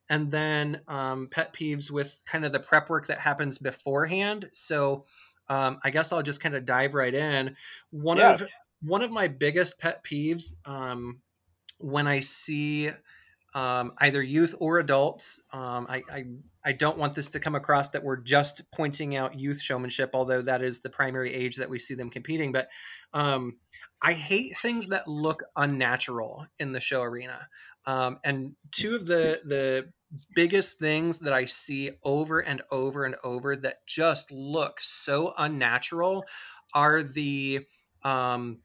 and 0.09 0.31
then 0.31 0.83
um, 0.87 1.29
pet 1.29 1.53
peeves 1.53 1.91
with 1.91 2.23
kind 2.27 2.45
of 2.45 2.53
the 2.53 2.61
prep 2.61 2.89
work 2.89 3.09
that 3.09 3.19
happens 3.19 3.59
beforehand. 3.59 4.47
So 4.53 5.05
um, 5.49 5.79
I 5.85 5.91
guess 5.91 6.13
I'll 6.13 6.23
just 6.23 6.41
kind 6.41 6.55
of 6.55 6.65
dive 6.65 6.95
right 6.95 7.15
in. 7.15 7.57
One 7.91 8.19
Yeah. 8.19 8.35
of 8.35 8.43
one 8.83 9.03
of 9.03 9.11
my 9.11 9.27
biggest 9.27 9.79
pet 9.81 10.05
peeves 10.05 10.55
um, 10.65 11.23
when 11.79 12.07
I 12.07 12.21
see 12.21 12.91
um, 13.57 13.95
either 13.99 14.23
youth 14.23 14.55
or 14.61 14.79
adults. 14.79 15.41
Um, 15.51 15.87
I, 15.89 16.03
I 16.13 16.25
I 16.63 16.73
don't 16.73 16.99
want 16.99 17.15
this 17.15 17.31
to 17.31 17.41
come 17.41 17.55
across 17.55 17.89
that 17.91 18.05
we're 18.05 18.19
just 18.19 18.71
pointing 18.71 19.17
out 19.17 19.41
youth 19.41 19.63
showmanship, 19.63 20.11
although 20.13 20.43
that 20.43 20.61
is 20.61 20.81
the 20.81 20.91
primary 20.91 21.33
age 21.33 21.57
that 21.57 21.71
we 21.71 21.79
see 21.79 21.95
them 21.95 22.11
competing. 22.11 22.53
But 22.53 22.69
um, 23.15 23.57
I 24.03 24.13
hate 24.13 24.59
things 24.59 24.89
that 24.89 25.09
look 25.09 25.43
unnatural 25.57 26.47
in 26.59 26.73
the 26.73 26.81
show 26.81 27.01
arena. 27.01 27.49
Um, 27.87 28.19
and 28.23 28.57
two 28.73 28.95
of 28.95 29.07
the 29.07 29.41
the 29.43 29.91
biggest 30.35 30.79
things 30.79 31.21
that 31.21 31.33
I 31.33 31.47
see 31.47 31.93
over 32.05 32.41
and 32.41 32.61
over 32.71 33.07
and 33.07 33.17
over 33.25 33.57
that 33.57 33.77
just 33.87 34.31
look 34.33 34.81
so 34.83 35.33
unnatural 35.37 36.25
are 36.75 37.03
the 37.03 37.65
um, 38.03 38.59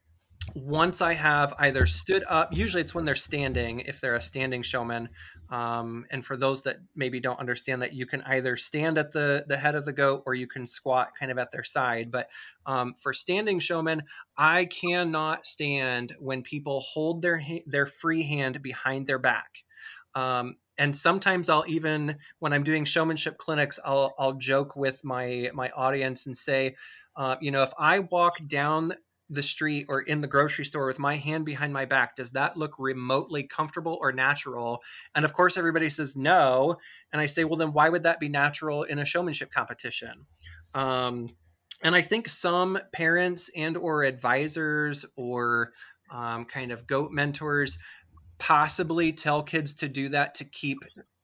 once 0.55 1.01
I 1.01 1.13
have 1.13 1.53
either 1.59 1.85
stood 1.85 2.23
up, 2.27 2.49
usually 2.51 2.81
it's 2.81 2.93
when 2.93 3.05
they're 3.05 3.15
standing, 3.15 3.81
if 3.81 4.01
they're 4.01 4.15
a 4.15 4.21
standing 4.21 4.63
showman. 4.63 5.09
Um, 5.49 6.05
and 6.11 6.25
for 6.25 6.37
those 6.37 6.63
that 6.63 6.77
maybe 6.95 7.19
don't 7.19 7.39
understand 7.39 7.81
that, 7.81 7.93
you 7.93 8.05
can 8.05 8.21
either 8.23 8.55
stand 8.55 8.97
at 8.97 9.11
the, 9.11 9.45
the 9.47 9.57
head 9.57 9.75
of 9.75 9.85
the 9.85 9.93
goat 9.93 10.23
or 10.25 10.33
you 10.33 10.47
can 10.47 10.65
squat 10.65 11.11
kind 11.19 11.31
of 11.31 11.37
at 11.37 11.51
their 11.51 11.63
side. 11.63 12.11
But 12.11 12.27
um, 12.65 12.95
for 13.01 13.13
standing 13.13 13.59
showmen, 13.59 14.03
I 14.37 14.65
cannot 14.65 15.45
stand 15.45 16.13
when 16.19 16.43
people 16.43 16.79
hold 16.81 17.21
their 17.21 17.41
their 17.65 17.85
free 17.85 18.23
hand 18.23 18.61
behind 18.61 19.07
their 19.07 19.19
back. 19.19 19.49
Um, 20.15 20.57
and 20.77 20.95
sometimes 20.95 21.49
I'll 21.49 21.65
even 21.67 22.17
when 22.39 22.53
I'm 22.53 22.63
doing 22.63 22.85
showmanship 22.85 23.37
clinics, 23.37 23.79
I'll 23.83 24.13
I'll 24.17 24.33
joke 24.33 24.75
with 24.75 25.03
my 25.03 25.51
my 25.53 25.69
audience 25.69 26.25
and 26.25 26.35
say, 26.35 26.75
uh, 27.15 27.35
you 27.41 27.51
know, 27.51 27.63
if 27.63 27.71
I 27.77 27.99
walk 27.99 28.37
down 28.45 28.93
the 29.31 29.43
street 29.43 29.85
or 29.89 30.01
in 30.01 30.21
the 30.21 30.27
grocery 30.27 30.65
store 30.65 30.85
with 30.85 30.99
my 30.99 31.15
hand 31.15 31.45
behind 31.45 31.73
my 31.73 31.85
back, 31.85 32.15
does 32.15 32.31
that 32.31 32.57
look 32.57 32.75
remotely 32.77 33.43
comfortable 33.43 33.97
or 33.99 34.11
natural? 34.11 34.83
And 35.15 35.25
of 35.25 35.33
course, 35.33 35.57
everybody 35.57 35.89
says 35.89 36.15
no. 36.15 36.77
And 37.11 37.21
I 37.21 37.25
say, 37.25 37.43
well, 37.43 37.55
then 37.55 37.73
why 37.73 37.89
would 37.89 38.03
that 38.03 38.19
be 38.19 38.29
natural 38.29 38.83
in 38.83 38.99
a 38.99 39.05
showmanship 39.05 39.51
competition? 39.51 40.25
Um, 40.73 41.27
and 41.83 41.95
I 41.95 42.01
think 42.01 42.29
some 42.29 42.77
parents 42.91 43.49
and 43.55 43.77
or 43.77 44.03
advisors 44.03 45.05
or 45.15 45.71
um, 46.11 46.45
kind 46.45 46.71
of 46.71 46.85
goat 46.85 47.11
mentors 47.11 47.79
possibly 48.37 49.13
tell 49.13 49.43
kids 49.43 49.75
to 49.75 49.87
do 49.87 50.09
that 50.09 50.35
to 50.35 50.45
keep 50.45 50.79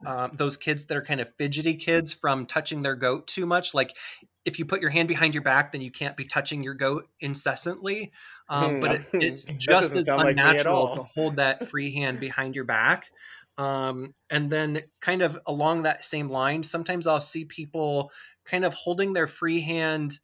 um, 0.05 0.31
those 0.33 0.57
kids 0.57 0.85
that 0.85 0.97
are 0.97 1.03
kind 1.03 1.19
of 1.19 1.33
fidgety 1.37 1.75
kids 1.75 2.13
from 2.13 2.45
touching 2.45 2.81
their 2.83 2.95
goat 2.95 3.27
too 3.27 3.45
much. 3.45 3.73
Like 3.73 3.95
if 4.47 4.59
you 4.59 4.65
put 4.65 4.79
your 4.79 4.89
hand 4.89 5.09
behind 5.09 5.35
your 5.35 5.43
back, 5.43 5.73
then 5.73 5.81
you 5.81 5.91
can't 5.91 6.15
be 6.15 6.23
touching 6.23 6.63
your 6.63 6.73
goat 6.73 7.05
incessantly. 7.19 8.13
Um, 8.47 8.79
but 8.79 8.91
it, 8.91 9.09
it's 9.13 9.43
just 9.43 9.93
as 9.93 10.05
sound 10.05 10.23
like 10.23 10.37
unnatural 10.37 10.95
to 10.95 11.03
hold 11.03 11.35
that 11.35 11.67
free 11.69 11.93
hand 11.93 12.21
behind 12.21 12.55
your 12.55 12.63
back. 12.63 13.11
Um, 13.57 14.13
and 14.29 14.49
then, 14.49 14.83
kind 15.01 15.21
of 15.21 15.37
along 15.45 15.83
that 15.83 16.01
same 16.03 16.29
line, 16.29 16.63
sometimes 16.63 17.07
I'll 17.07 17.19
see 17.19 17.43
people 17.43 18.11
kind 18.45 18.63
of 18.63 18.73
holding 18.73 19.11
their 19.11 19.27
free 19.27 19.59
hand 19.59 20.17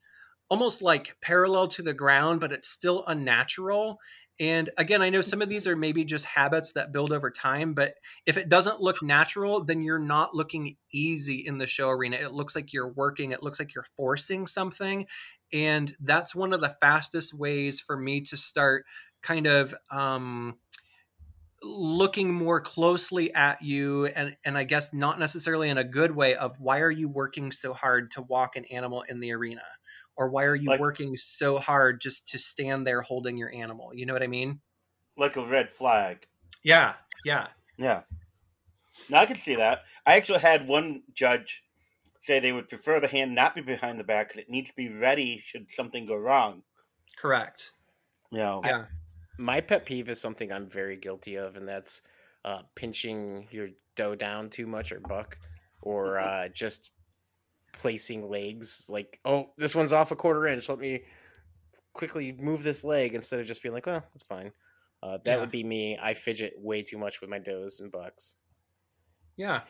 almost 0.50 0.82
like 0.82 1.18
parallel 1.20 1.68
to 1.68 1.82
the 1.82 1.94
ground, 1.94 2.40
but 2.40 2.54
it's 2.54 2.70
still 2.70 3.04
unnatural. 3.06 4.00
And 4.40 4.70
again, 4.78 5.02
I 5.02 5.10
know 5.10 5.22
some 5.22 5.42
of 5.42 5.50
these 5.50 5.68
are 5.68 5.76
maybe 5.76 6.06
just 6.06 6.26
habits 6.26 6.74
that 6.74 6.92
build 6.92 7.12
over 7.12 7.30
time, 7.30 7.74
but 7.74 7.94
if 8.26 8.38
it 8.38 8.50
doesn't 8.50 8.82
look 8.82 9.04
natural, 9.04 9.64
then 9.64 9.84
you're 9.84 10.00
not 10.00 10.36
looking 10.36 10.76
easy 10.92 11.46
in 11.46 11.60
the 11.60 11.68
show 11.68 11.90
arena. 11.90 12.18
It 12.18 12.32
looks 12.32 12.56
like 12.56 12.74
you're 12.74 12.92
working, 12.92 13.32
it 13.32 13.44
looks 13.44 13.60
like 13.60 13.76
you're 13.76 13.86
forcing 13.96 14.48
something. 14.48 15.06
And 15.54 15.92
that's 16.02 16.34
one 16.34 16.54
of 16.54 16.62
the 16.62 16.76
fastest 16.82 17.34
ways 17.34 17.80
for 17.80 17.96
me 17.96 18.22
to 18.22 18.38
start 18.38 18.86
kind 19.22 19.46
of 19.46 19.76
um, 19.92 20.58
looking 21.64 22.34
more 22.34 22.60
closely 22.60 23.34
at 23.34 23.62
you 23.62 24.06
and 24.08 24.36
and 24.44 24.58
I 24.58 24.64
guess 24.66 24.94
not 24.94 25.18
necessarily 25.18 25.70
in 25.70 25.78
a 25.78 25.84
good 25.84 26.12
way 26.12 26.36
of 26.36 26.60
why 26.60 26.82
are 26.82 26.92
you 26.92 27.08
working 27.08 27.52
so 27.52 27.74
hard 27.74 28.12
to 28.12 28.22
walk 28.22 28.56
an 28.56 28.66
animal 28.66 29.04
in 29.04 29.20
the 29.20 29.32
arena 29.32 29.62
or 30.16 30.30
why 30.30 30.44
are 30.44 30.56
you 30.56 30.70
Like- 30.70 30.80
working 30.80 31.16
so 31.16 31.58
hard 31.60 32.00
just 32.02 32.28
to 32.32 32.40
stand 32.40 32.86
there 32.86 33.02
holding 33.02 33.38
your 33.38 33.52
animal 33.54 33.92
you 33.94 34.06
know 34.06 34.14
what 34.14 34.24
I 34.24 34.28
mean 34.28 34.60
like 35.18 35.36
a 35.36 35.46
red 35.48 35.70
flag. 35.70 36.26
yeah 36.64 36.96
yeah 37.26 37.48
Yeah. 37.78 38.02
Now 39.10 39.22
I 39.22 39.26
can 39.26 39.36
see 39.36 39.56
that. 39.56 39.84
I 40.06 40.16
actually 40.18 40.40
had 40.40 40.68
one 40.68 41.02
judge 41.14 41.64
say 42.22 42.40
they 42.40 42.52
would 42.52 42.70
prefer 42.70 43.00
the 43.00 43.08
hand 43.08 43.34
not 43.36 43.56
be 43.56 43.62
behind 43.62 44.00
the 44.00 44.04
back 44.04 44.30
because 44.30 44.42
it 44.44 44.50
needs 44.50 44.70
to 44.70 44.76
be 44.76 44.94
ready 44.94 45.42
should 45.44 45.70
something 45.70 46.06
go 46.06 46.16
wrong. 46.16 46.64
correct 47.18 47.72
You 48.32 48.38
know, 48.40 48.62
yeah 48.64 48.86
My 49.38 49.62
pet 49.62 49.86
peeve 49.86 50.10
is 50.10 50.22
something 50.22 50.52
I'm 50.52 50.68
very 50.70 50.96
guilty 50.98 51.36
of, 51.36 51.56
and 51.58 51.68
that's 51.68 52.02
uh, 52.46 52.62
pinching 52.76 53.48
your 53.52 53.70
doe 53.96 54.16
down 54.16 54.50
too 54.50 54.68
much 54.68 54.92
or 54.92 55.00
buck, 55.00 55.38
or 55.82 56.20
uh, 56.28 56.48
just 56.50 56.92
placing 57.74 58.30
legs 58.30 58.90
like, 58.92 59.20
oh, 59.26 59.52
this 59.58 59.76
one's 59.76 59.94
off 59.94 60.12
a 60.12 60.16
quarter 60.16 60.48
inch. 60.48 60.70
Let 60.70 60.80
me 60.80 61.04
quickly 61.94 62.32
move 62.32 62.64
this 62.64 62.84
leg 62.84 63.14
instead 63.14 63.40
of 63.40 63.46
just 63.48 63.62
being 63.62 63.74
like, 63.74 63.86
well, 63.86 64.04
that's 64.14 64.24
fine. 64.24 64.52
Uh, 65.02 65.18
that 65.26 65.26
Yeah. 65.26 65.40
would 65.40 65.52
be 65.52 65.64
me. 65.64 65.98
I 66.02 66.14
fidget 66.14 66.54
way 66.58 66.82
too 66.84 66.98
much 66.98 67.20
with 67.22 67.30
my 67.30 67.40
does 67.40 67.80
and 67.80 67.92
bucks. 67.92 68.36
Yeah. 69.36 69.62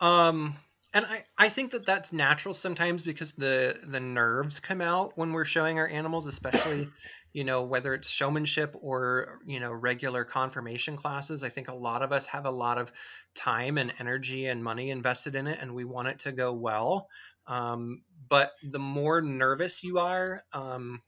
Um 0.00 0.56
and 0.94 1.06
I, 1.06 1.24
I 1.38 1.48
think 1.48 1.70
that 1.70 1.86
that's 1.86 2.12
natural 2.12 2.52
sometimes 2.52 3.02
because 3.02 3.32
the 3.32 3.78
the 3.82 4.00
nerves 4.00 4.60
come 4.60 4.82
out 4.82 5.16
when 5.16 5.32
we're 5.32 5.46
showing 5.46 5.78
our 5.78 5.88
animals, 5.88 6.26
especially, 6.26 6.88
you 7.32 7.44
know, 7.44 7.62
whether 7.62 7.94
it's 7.94 8.10
showmanship 8.10 8.74
or, 8.80 9.40
you 9.46 9.58
know, 9.60 9.72
regular 9.72 10.24
conformation 10.24 10.96
classes. 10.96 11.44
I 11.44 11.48
think 11.48 11.68
a 11.68 11.74
lot 11.74 12.02
of 12.02 12.12
us 12.12 12.26
have 12.26 12.44
a 12.44 12.50
lot 12.50 12.76
of 12.76 12.92
time 13.34 13.78
and 13.78 13.92
energy 14.00 14.46
and 14.46 14.62
money 14.62 14.90
invested 14.90 15.34
in 15.34 15.46
it 15.46 15.60
and 15.62 15.74
we 15.74 15.84
want 15.84 16.08
it 16.08 16.18
to 16.20 16.32
go 16.32 16.52
well. 16.52 17.08
Um, 17.46 18.04
but 18.28 18.52
the 18.62 18.78
more 18.78 19.20
nervous 19.22 19.82
you 19.82 19.98
are, 19.98 20.42
um, 20.52 21.02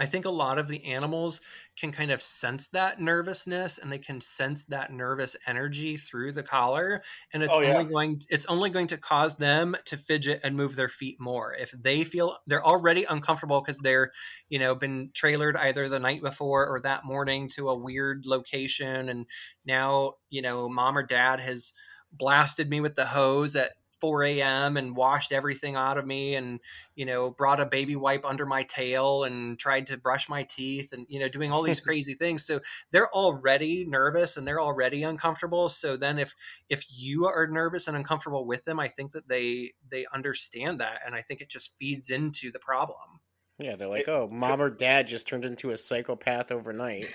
I 0.00 0.06
think 0.06 0.26
a 0.26 0.30
lot 0.30 0.58
of 0.58 0.68
the 0.68 0.84
animals 0.84 1.40
can 1.76 1.90
kind 1.90 2.12
of 2.12 2.22
sense 2.22 2.68
that 2.68 3.00
nervousness 3.00 3.78
and 3.78 3.90
they 3.90 3.98
can 3.98 4.20
sense 4.20 4.64
that 4.66 4.92
nervous 4.92 5.36
energy 5.46 5.96
through 5.96 6.32
the 6.32 6.44
collar. 6.44 7.02
And 7.32 7.42
it's 7.42 7.56
Oh, 7.56 7.60
yeah. 7.60 7.72
only 7.72 7.84
going 7.84 8.20
it's 8.30 8.46
only 8.46 8.70
going 8.70 8.86
to 8.88 8.96
cause 8.98 9.36
them 9.36 9.74
to 9.86 9.96
fidget 9.96 10.40
and 10.44 10.56
move 10.56 10.76
their 10.76 10.88
feet 10.88 11.16
more. 11.20 11.52
If 11.52 11.72
they 11.72 12.04
feel 12.04 12.38
they're 12.46 12.64
already 12.64 13.04
uncomfortable 13.04 13.60
because 13.60 13.78
they're 13.78 14.12
you 14.48 14.60
know 14.60 14.74
been 14.76 15.10
trailered 15.12 15.56
either 15.56 15.88
the 15.88 15.98
night 16.00 16.22
before 16.22 16.68
or 16.68 16.80
that 16.82 17.04
morning 17.04 17.48
to 17.54 17.68
a 17.68 17.78
weird 17.78 18.22
location. 18.24 19.08
And 19.08 19.26
now 19.64 20.14
you 20.30 20.42
know 20.42 20.68
mom 20.68 20.96
or 20.96 21.02
dad 21.02 21.40
has 21.40 21.72
blasted 22.12 22.70
me 22.70 22.80
with 22.80 22.94
the 22.94 23.06
hose 23.06 23.56
at 23.56 23.72
4 24.00 24.24
a.m. 24.24 24.76
and 24.76 24.96
washed 24.96 25.32
everything 25.32 25.76
out 25.76 25.98
of 25.98 26.06
me 26.06 26.34
and 26.36 26.60
you 26.94 27.04
know 27.06 27.30
brought 27.30 27.60
a 27.60 27.66
baby 27.66 27.96
wipe 27.96 28.24
under 28.24 28.46
my 28.46 28.62
tail 28.64 29.24
and 29.24 29.58
tried 29.58 29.86
to 29.86 29.96
brush 29.96 30.28
my 30.28 30.44
teeth 30.44 30.92
and 30.92 31.06
you 31.08 31.20
know 31.20 31.28
doing 31.28 31.52
all 31.52 31.62
these 31.62 31.80
crazy 31.88 32.14
things 32.14 32.44
so 32.44 32.60
they're 32.92 33.10
already 33.10 33.84
nervous 33.86 34.36
and 34.36 34.46
they're 34.46 34.60
already 34.60 35.02
uncomfortable 35.02 35.68
so 35.68 35.96
then 35.96 36.18
if 36.18 36.34
if 36.68 36.84
you 36.90 37.26
are 37.26 37.46
nervous 37.46 37.88
and 37.88 37.96
uncomfortable 37.96 38.46
with 38.46 38.64
them 38.64 38.80
i 38.80 38.88
think 38.88 39.12
that 39.12 39.28
they 39.28 39.72
they 39.90 40.04
understand 40.14 40.80
that 40.80 41.00
and 41.04 41.14
i 41.14 41.22
think 41.22 41.40
it 41.40 41.48
just 41.48 41.76
feeds 41.78 42.10
into 42.10 42.50
the 42.52 42.58
problem 42.58 43.20
Yeah, 43.58 43.74
they're 43.74 43.88
like, 43.88 44.08
oh, 44.08 44.28
mom 44.30 44.60
or 44.60 44.70
dad 44.70 45.08
just 45.08 45.26
turned 45.26 45.44
into 45.44 45.70
a 45.70 45.76
psychopath 45.76 46.52
overnight. 46.52 47.08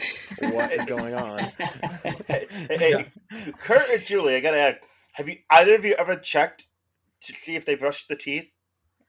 What 0.52 0.74
is 0.74 0.84
going 0.84 1.14
on? 1.14 1.40
hey, 2.28 2.48
hey, 2.70 3.12
Kurt 3.60 3.90
or 3.90 3.98
Julie, 3.98 4.36
I 4.36 4.42
gotta 4.42 4.60
ask: 4.60 4.78
Have 5.14 5.30
you 5.30 5.38
either 5.50 5.76
of 5.76 5.86
you 5.86 5.96
ever 5.98 6.18
checked 6.18 6.68
to 7.24 7.34
see 7.34 7.56
if 7.56 7.66
they 7.66 7.76
brushed 7.76 8.08
the 8.08 8.16
teeth? 8.16 8.50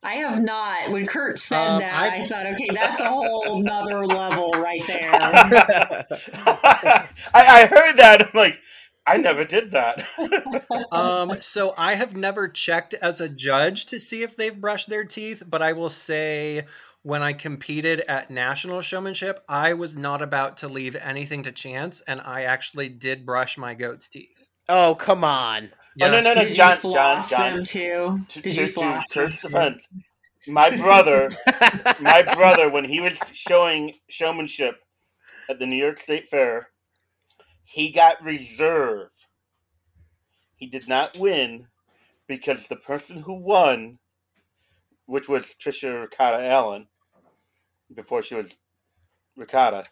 I 0.03 0.16
have 0.16 0.42
not. 0.42 0.90
When 0.90 1.07
Kurt 1.07 1.38
said 1.38 1.66
Um, 1.66 1.79
that, 1.79 1.94
I've- 2.12 2.22
I 2.24 2.27
thought, 2.27 2.46
okay, 2.46 2.68
that's 2.72 3.00
a 3.00 3.09
whole 3.09 3.62
nother 3.62 4.07
level 4.07 4.50
right 4.53 4.83
there. 4.87 5.09
I, 6.44 7.09
I 7.35 7.66
heard 7.66 7.96
that. 7.96 8.22
I'm 8.22 8.31
like, 8.35 8.59
I 9.07 9.16
never 9.16 9.45
did 9.45 9.72
that. 9.72 10.07
um, 10.93 11.34
so 11.41 11.74
I 11.76 11.95
have 11.95 12.16
never 12.16 12.49
checked 12.49 12.95
as 12.95 13.20
a 13.20 13.28
judge 13.28 13.86
to 13.86 13.99
see 14.01 14.22
if 14.22 14.36
they've 14.36 14.59
brushed 14.59 14.89
their 14.89 15.05
teeth, 15.05 15.43
but 15.47 15.62
I 15.62 15.72
will 15.72 15.91
say 15.91 16.64
when 17.05 17.22
I 17.22 17.34
competed 17.34 18.00
at 18.09 18.30
national 18.30 18.80
showmanship, 18.80 19.44
I 19.46 19.74
was 19.74 19.94
not 19.94 20.22
about 20.22 20.57
to 20.59 20.68
leave 20.68 20.96
anything 20.96 21.42
to 21.44 21.52
chance, 21.52 22.00
and 22.00 22.18
I 22.20 22.44
actually 22.44 22.88
did 22.88 23.26
brush 23.26 23.59
my 23.59 23.74
goat's 23.74 24.09
teeth. 24.09 24.48
oh, 24.70 24.94
come 24.94 25.22
on. 25.22 25.70
Oh, 26.00 26.09
no, 26.09 26.20
no, 26.22 26.34
no, 26.34 26.44
Did 26.44 26.57
John, 26.57 26.76
you 26.76 26.90
John, 26.92 27.22
floss 27.22 27.28
John. 27.28 27.52
them 27.55 27.64
too? 27.64 28.20
to, 28.30 28.42
Did 28.42 28.52
to, 28.55 28.57
you 28.57 28.66
to 28.66 28.72
floss 28.72 29.07
Kurt's 29.12 29.42
them? 29.42 29.52
defense, 29.52 29.86
my 30.46 30.70
brother, 30.70 31.30
my 32.00 32.22
brother, 32.22 32.70
when 32.70 32.84
he 32.84 33.00
was 33.00 33.18
showing 33.32 33.92
showmanship 34.09 34.76
at 35.50 35.59
the 35.59 35.66
New 35.66 35.76
York 35.76 35.98
State 35.98 36.26
Fair, 36.26 36.68
he 37.64 37.92
got 37.92 38.22
reserve. 38.24 39.11
He 40.57 40.66
did 40.66 40.88
not 40.88 41.18
win 41.18 41.66
because 42.26 42.66
the 42.66 42.76
person 42.76 43.18
who 43.18 43.34
won, 43.34 43.98
which 45.07 45.28
was 45.28 45.55
Trisha 45.62 46.02
Ricotta 46.02 46.44
Allen, 46.46 46.86
before 47.93 48.22
she 48.22 48.35
was 48.37 48.55
ricotta. 49.37 49.85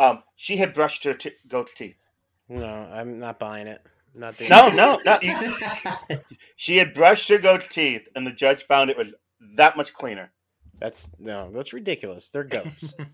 Um, 0.00 0.22
she 0.36 0.56
had 0.56 0.74
brushed 0.74 1.04
her 1.04 1.14
t- 1.14 1.32
goat's 1.46 1.74
teeth. 1.74 2.02
No, 2.48 2.66
I'm 2.66 3.18
not 3.18 3.38
buying 3.38 3.66
it. 3.68 3.80
Not 4.14 4.36
doing 4.36 4.50
No, 4.50 4.66
it. 4.68 4.74
no, 4.74 4.98
no. 5.04 5.18
you- 5.22 6.18
she 6.56 6.76
had 6.78 6.92
brushed 6.92 7.28
her 7.28 7.38
goat's 7.38 7.68
teeth, 7.68 8.08
and 8.16 8.26
the 8.26 8.32
judge 8.32 8.64
found 8.64 8.90
it 8.90 8.96
was 8.98 9.14
that 9.56 9.76
much 9.76 9.94
cleaner. 9.94 10.32
That's 10.78 11.12
no, 11.18 11.50
that's 11.52 11.72
ridiculous. 11.72 12.28
They're 12.30 12.44
goats. 12.44 12.92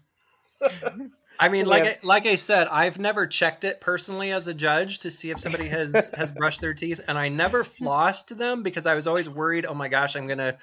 I 1.41 1.49
mean, 1.51 1.65
We 1.67 1.71
like 1.71 1.85
have- 1.85 1.99
I, 2.03 2.07
like 2.07 2.27
I 2.27 2.35
said, 2.35 2.67
I've 2.69 2.99
never 2.99 3.27
checked 3.27 3.63
it 3.65 3.81
personally 3.81 4.33
as 4.33 4.49
a 4.49 4.55
judge 4.55 5.01
to 5.01 5.11
see 5.11 5.31
if 5.31 5.39
somebody 5.39 5.69
has 5.69 6.11
has 6.17 6.33
brushed 6.33 6.61
their 6.61 6.75
teeth, 6.75 7.01
and 7.07 7.17
I 7.17 7.29
never 7.29 7.63
flossed 7.63 8.37
them 8.37 8.63
because 8.63 8.87
I 8.87 8.95
was 8.95 9.07
always 9.07 9.29
worried. 9.31 9.67
Oh 9.67 9.75
my 9.75 9.89
gosh, 9.89 10.17
I'm 10.17 10.27
gonna 10.27 10.57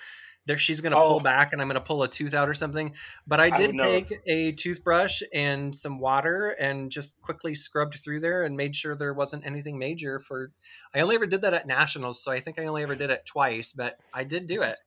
there 0.48 0.58
she's 0.58 0.82
gonna 0.82 0.98
Oh. 1.00 1.04
pull 1.10 1.20
back 1.22 1.54
and 1.54 1.62
I'm 1.62 1.68
gonna 1.68 1.82
pull 1.82 2.04
a 2.04 2.08
tooth 2.08 2.34
out 2.34 2.50
or 2.50 2.54
something. 2.54 2.94
But 3.26 3.40
I 3.40 3.46
I 3.46 3.58
did 3.58 3.68
would 3.68 3.76
never. 3.76 3.90
take 3.92 4.14
a 4.28 4.52
toothbrush 4.52 5.22
and 5.34 5.76
some 5.76 6.00
water 6.00 6.50
and 6.60 6.92
just 6.92 7.20
quickly 7.22 7.56
scrubbed 7.56 7.96
through 7.96 8.20
there 8.20 8.44
and 8.44 8.56
made 8.56 8.76
sure 8.76 8.96
there 8.96 9.14
wasn't 9.14 9.46
anything 9.46 9.80
major. 9.80 10.20
For 10.20 10.52
I 10.94 11.00
only 11.02 11.16
ever 11.16 11.26
did 11.26 11.42
that 11.42 11.54
at 11.54 11.66
nationals, 11.68 12.22
so 12.24 12.32
I 12.32 12.40
think 12.40 12.60
I 12.60 12.66
only 12.66 12.84
ever 12.84 12.96
did 12.96 13.10
it 13.10 13.26
twice, 13.26 13.72
but 13.72 13.98
I 14.14 14.24
did 14.24 14.46
do 14.48 14.62
it. 14.62 14.78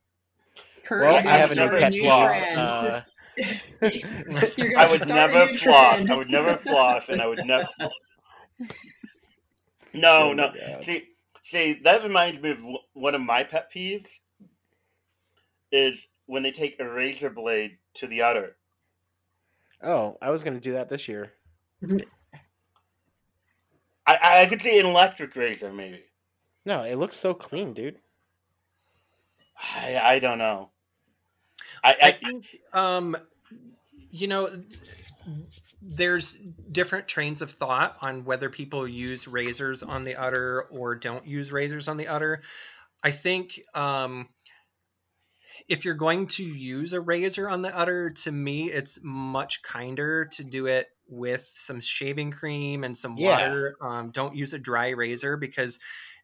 Kurt, 0.84 1.02
well, 1.02 1.16
I 1.16 1.20
have 1.20 1.50
a 1.50 1.54
new 1.54 1.60
never 1.60 1.78
pet 1.80 1.92
new 1.92 2.02
floss. 2.02 2.32
peeve. 2.32 2.42
trend. 2.42 2.58
Uh, 2.58 3.00
You're 4.56 4.78
I 4.78 4.90
would 4.90 5.08
never 5.08 5.46
floss. 5.48 6.08
I 6.10 6.14
would 6.16 6.30
never 6.30 6.54
floss, 6.56 7.08
and 7.08 7.20
I 7.20 7.26
would 7.26 7.44
never. 7.44 7.68
No, 9.94 10.28
Oh 10.30 10.32
no. 10.34 10.52
God. 10.52 10.84
See, 10.84 11.04
see, 11.44 11.80
that 11.84 12.02
reminds 12.02 12.40
me 12.40 12.50
of 12.50 12.58
one 12.94 13.14
of 13.14 13.20
my 13.22 13.44
pet 13.44 13.68
peeves. 13.74 14.06
Is 15.70 16.08
when 16.26 16.42
they 16.42 16.52
take 16.52 16.78
a 16.80 16.84
razor 16.84 17.30
blade 17.30 17.78
to 17.94 18.06
the 18.06 18.22
udder. 18.22 18.56
oh, 19.82 20.16
I 20.20 20.30
was 20.30 20.44
gonna 20.44 20.60
do 20.60 20.72
that 20.72 20.88
this 20.88 21.08
year. 21.08 21.32
I, 24.06 24.42
I 24.42 24.46
could 24.46 24.62
say 24.62 24.80
an 24.80 24.86
electric 24.86 25.36
razor, 25.36 25.70
maybe. 25.70 26.02
No, 26.64 26.82
it 26.82 26.96
looks 26.96 27.16
so 27.16 27.34
clean, 27.34 27.74
dude. 27.74 27.98
I, 29.76 30.00
I 30.02 30.18
don't 30.18 30.38
know. 30.38 30.70
I, 31.84 31.90
I 31.90 31.96
I, 32.08 32.10
think, 32.12 32.46
um, 32.72 33.16
you 34.10 34.28
know, 34.28 34.48
there's 35.82 36.34
different 36.72 37.06
trains 37.06 37.42
of 37.42 37.50
thought 37.50 37.96
on 38.02 38.24
whether 38.24 38.48
people 38.48 38.88
use 38.88 39.28
razors 39.28 39.82
on 39.82 40.04
the 40.04 40.16
udder 40.16 40.62
or 40.70 40.94
don't 40.94 41.26
use 41.26 41.52
razors 41.52 41.88
on 41.88 41.96
the 41.96 42.08
udder. 42.08 42.42
I 43.02 43.10
think 43.10 43.60
um, 43.74 44.28
if 45.68 45.84
you're 45.84 45.94
going 45.94 46.26
to 46.28 46.44
use 46.44 46.92
a 46.92 47.00
razor 47.00 47.48
on 47.48 47.62
the 47.62 47.76
udder, 47.76 48.10
to 48.10 48.32
me, 48.32 48.70
it's 48.70 48.98
much 49.02 49.62
kinder 49.62 50.26
to 50.32 50.44
do 50.44 50.66
it 50.66 50.86
with 51.06 51.48
some 51.54 51.80
shaving 51.80 52.30
cream 52.30 52.84
and 52.84 52.96
some 52.96 53.16
Yeah. 53.16 53.38
water. 53.40 53.76
Um, 53.80 54.10
don't 54.10 54.34
use 54.36 54.54
a 54.54 54.58
dry 54.58 54.90
razor 54.90 55.36
because 55.36 55.78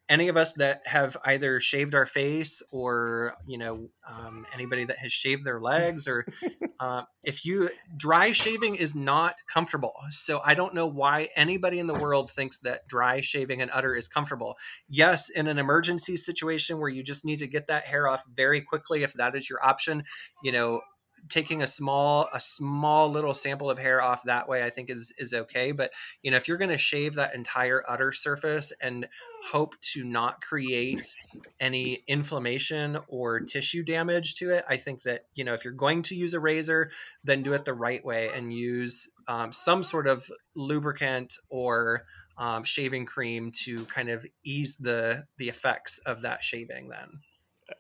any 0.08 0.28
of 0.28 0.36
us 0.36 0.52
that 0.54 0.82
have 0.86 1.16
either 1.24 1.60
shaved 1.60 1.94
our 1.94 2.06
face 2.06 2.62
or 2.70 3.34
you 3.46 3.58
know 3.58 3.88
um, 4.08 4.46
anybody 4.52 4.84
that 4.84 4.98
has 4.98 5.12
shaved 5.12 5.44
their 5.44 5.60
legs 5.60 6.08
or 6.08 6.26
uh, 6.80 7.02
if 7.22 7.44
you 7.44 7.70
dry 7.96 8.32
shaving 8.32 8.74
is 8.74 8.94
not 8.94 9.36
comfortable. 9.52 9.94
So 10.10 10.40
i 10.44 10.54
don't 10.54 10.74
know 10.74 10.86
why 10.86 11.28
anybody 11.36 11.78
in 11.78 11.86
the 11.86 11.94
world 11.94 12.30
thinks 12.30 12.58
that 12.60 12.86
dry 12.88 13.20
shaving 13.20 13.62
an 13.62 13.70
udder 13.70 13.94
is 13.94 14.08
comfortable. 14.08 14.56
Yes 14.88 15.30
in 15.30 15.46
an 15.46 15.58
emergency 15.58 16.16
situation 16.16 16.78
where 16.78 16.90
you 16.90 17.02
just 17.02 17.24
need 17.24 17.38
to 17.38 17.46
get 17.46 17.68
that 17.68 17.84
hair 17.84 18.08
off 18.08 18.24
very 18.32 18.60
quickly 18.60 19.02
if 19.02 19.14
that 19.14 19.34
is 19.34 19.48
your 19.48 19.64
option 19.64 20.04
you 20.42 20.52
know 20.52 20.80
taking 21.28 21.62
a 21.62 21.66
small 21.66 22.28
a 22.32 22.40
small 22.40 23.10
little 23.10 23.34
sample 23.34 23.70
of 23.70 23.78
hair 23.78 24.02
off 24.02 24.22
that 24.24 24.48
way 24.48 24.62
i 24.62 24.70
think 24.70 24.90
is 24.90 25.12
is 25.18 25.32
okay 25.34 25.72
but 25.72 25.90
you 26.22 26.30
know 26.30 26.36
if 26.36 26.48
you're 26.48 26.58
going 26.58 26.70
to 26.70 26.78
shave 26.78 27.14
that 27.14 27.34
entire 27.34 27.82
udder 27.88 28.12
surface 28.12 28.72
and 28.82 29.08
hope 29.42 29.74
to 29.80 30.04
not 30.04 30.40
create 30.40 31.16
any 31.60 32.02
inflammation 32.06 32.98
or 33.08 33.40
tissue 33.40 33.82
damage 33.82 34.34
to 34.36 34.50
it 34.50 34.64
i 34.68 34.76
think 34.76 35.02
that 35.02 35.24
you 35.34 35.44
know 35.44 35.54
if 35.54 35.64
you're 35.64 35.72
going 35.72 36.02
to 36.02 36.14
use 36.14 36.34
a 36.34 36.40
razor 36.40 36.90
then 37.24 37.42
do 37.42 37.52
it 37.52 37.64
the 37.64 37.74
right 37.74 38.04
way 38.04 38.30
and 38.34 38.52
use 38.52 39.08
um, 39.28 39.52
some 39.52 39.82
sort 39.82 40.06
of 40.06 40.28
lubricant 40.54 41.34
or 41.48 42.04
um, 42.36 42.64
shaving 42.64 43.06
cream 43.06 43.52
to 43.64 43.84
kind 43.86 44.08
of 44.08 44.26
ease 44.44 44.76
the 44.76 45.24
the 45.38 45.48
effects 45.48 45.98
of 45.98 46.22
that 46.22 46.42
shaving 46.42 46.88
then 46.88 47.20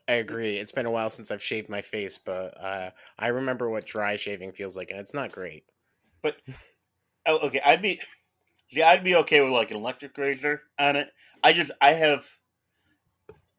I 0.08 0.14
agree. 0.14 0.56
It's 0.56 0.72
been 0.72 0.86
a 0.86 0.90
while 0.90 1.10
since 1.10 1.30
I've 1.30 1.42
shaved 1.42 1.68
my 1.68 1.82
face, 1.82 2.18
but 2.18 2.58
uh, 2.62 2.90
I 3.18 3.28
remember 3.28 3.68
what 3.68 3.86
dry 3.86 4.16
shaving 4.16 4.52
feels 4.52 4.76
like, 4.76 4.90
and 4.90 5.00
it's 5.00 5.14
not 5.14 5.32
great. 5.32 5.64
But 6.22 6.36
oh, 7.26 7.38
okay, 7.46 7.60
I'd 7.64 7.82
be, 7.82 8.00
see, 8.68 8.82
I'd 8.82 9.04
be 9.04 9.16
okay 9.16 9.42
with 9.42 9.52
like 9.52 9.70
an 9.70 9.76
electric 9.76 10.16
razor 10.16 10.62
on 10.78 10.96
it. 10.96 11.08
I 11.42 11.52
just, 11.52 11.70
I 11.80 11.90
have, 11.90 12.26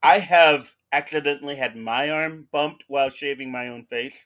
I 0.01 0.19
have 0.19 0.71
accidentally 0.91 1.55
had 1.55 1.75
my 1.75 2.09
arm 2.09 2.47
bumped 2.51 2.85
while 2.87 3.09
shaving 3.09 3.51
my 3.51 3.67
own 3.67 3.85
face. 3.85 4.25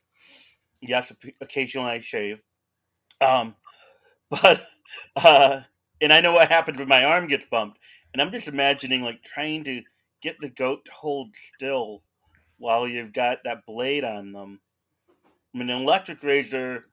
Yes, 0.82 1.12
occasionally 1.42 1.92
I 1.92 2.00
shave. 2.00 2.42
Um, 3.20 3.56
but, 4.30 4.66
uh, 5.18 5.62
and 6.02 6.14
I 6.14 6.22
know 6.22 6.34
what 6.34 6.50
happens 6.50 6.78
when 6.78 6.88
my 6.88 7.04
arm 7.04 7.28
gets 7.28 7.46
bumped. 7.46 7.80
And 8.14 8.22
I'm 8.22 8.32
just 8.32 8.48
imagining 8.48 9.02
like 9.04 9.22
trying 9.22 9.64
to 9.66 9.82
get 10.22 10.38
the 10.40 10.50
goat 10.50 10.86
to 10.86 10.92
hold 10.92 11.36
still 11.36 12.04
while 12.58 12.88
you've 12.88 13.14
got 13.14 13.40
that 13.44 13.66
blade 13.66 14.04
on 14.04 14.32
them. 14.32 14.60
I 15.54 15.58
mean, 15.58 15.70
an 15.70 15.82
electric 15.82 16.24
razor, 16.24 16.86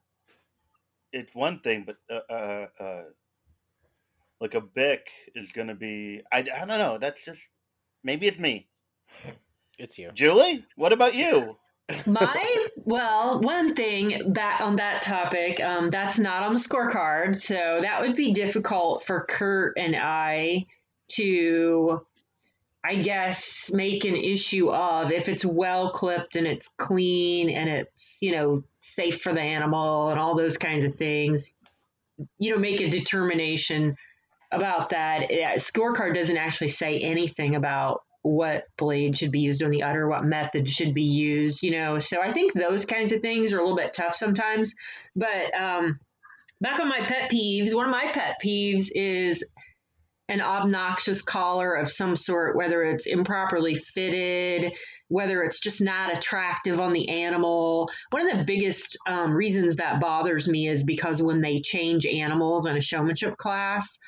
it's 1.13 1.35
one 1.35 1.61
thing, 1.61 1.87
but 1.87 1.97
uh, 2.11 2.33
uh, 2.33 2.67
uh, 2.81 3.03
like 4.41 4.55
a 4.55 4.61
Bic 4.61 5.09
is 5.35 5.53
going 5.53 5.69
to 5.69 5.75
be. 5.75 6.23
I, 6.33 6.39
I 6.39 6.65
don't 6.65 6.69
know. 6.69 6.99
That's 6.99 7.25
just 7.25 7.43
maybe 8.03 8.27
it's 8.27 8.39
me. 8.39 8.69
It's 9.79 9.99
you. 9.99 10.11
Julie, 10.15 10.65
what 10.77 10.93
about 10.93 11.15
you? 11.15 11.57
My 12.07 12.67
well, 12.77 13.41
one 13.41 13.75
thing 13.75 14.33
back 14.33 14.61
on 14.61 14.77
that 14.77 15.03
topic, 15.03 15.61
um, 15.61 15.91
that's 15.91 16.19
not 16.19 16.43
on 16.43 16.55
the 16.55 16.61
scorecard, 16.61 17.41
so 17.41 17.79
that 17.83 18.01
would 18.01 18.17
be 18.17 18.33
difficult 18.33 19.05
for 19.07 19.25
Kurt 19.29 19.77
and 19.79 19.95
I 19.95 20.67
to, 21.13 22.05
I 22.87 22.97
guess, 22.97 23.71
make 23.73 24.05
an 24.05 24.15
issue 24.15 24.71
of 24.71 25.11
if 25.11 25.29
it's 25.29 25.45
well 25.45 25.91
clipped 25.91 26.37
and 26.37 26.47
it's 26.47 26.69
clean 26.77 27.51
and 27.51 27.69
it's 27.69 28.17
you 28.21 28.33
know 28.33 28.63
safe 28.81 29.23
for 29.23 29.33
the 29.33 29.41
animal 29.41 30.11
and 30.11 30.21
all 30.21 30.37
those 30.37 30.57
kinds 30.57 30.85
of 30.85 30.97
things. 30.97 31.53
You 32.39 32.53
know, 32.53 32.59
make 32.59 32.81
a 32.81 32.89
determination 32.89 33.97
about 34.53 34.91
that. 34.91 35.33
Yeah, 35.33 35.55
scorecard 35.57 36.15
doesn't 36.15 36.37
actually 36.37 36.69
say 36.69 37.01
anything 37.01 37.57
about 37.57 38.03
what 38.23 38.65
blade 38.77 39.17
should 39.17 39.33
be 39.33 39.41
used 39.41 39.63
on 39.63 39.71
the 39.71 39.83
udder, 39.83 40.09
what 40.09 40.25
method 40.25 40.69
should 40.69 40.95
be 40.95 41.05
used, 41.05 41.63
you 41.63 41.73
know. 41.73 41.99
So 41.99 42.21
I 42.21 42.33
think 42.33 42.53
those 42.55 42.85
kinds 42.85 43.13
of 43.13 43.21
things 43.21 43.53
are 43.53 43.57
a 43.57 43.61
little 43.61 43.77
bit 43.77 43.95
tough 43.95 44.15
sometimes. 44.15 44.75
But 45.15 45.55
um, 45.55 45.99
back 46.61 46.81
on 46.81 46.89
my 46.89 47.01
pet 47.01 47.31
peeves, 47.31 47.75
one 47.75 47.87
of 47.87 47.91
my 47.91 48.11
pet 48.13 48.37
peeves 48.45 48.91
is 48.95 49.45
an 50.29 50.41
obnoxious 50.41 51.23
collar 51.23 51.75
of 51.75 51.91
some 51.91 52.17
sort, 52.17 52.57
whether 52.57 52.83
it's 52.83 53.07
improperly 53.07 53.75
fitted, 53.75 54.73
whether 55.09 55.43
it's 55.43 55.61
just 55.61 55.81
not 55.81 56.17
attractive 56.17 56.81
on 56.81 56.93
the 56.93 57.09
animal. 57.09 57.89
One 58.11 58.29
of 58.29 58.37
the 58.37 58.45
biggest 58.45 58.99
um, 59.07 59.33
reasons 59.33 59.77
that 59.77 60.01
bothers 60.01 60.49
me 60.49 60.69
is 60.69 60.83
because 60.83 61.23
when 61.23 61.41
they 61.41 61.61
change 61.61 62.07
animals 62.07 62.67
in 62.67 62.77
a 62.77 62.81
showmanship 62.81 63.37
class, 63.37 63.99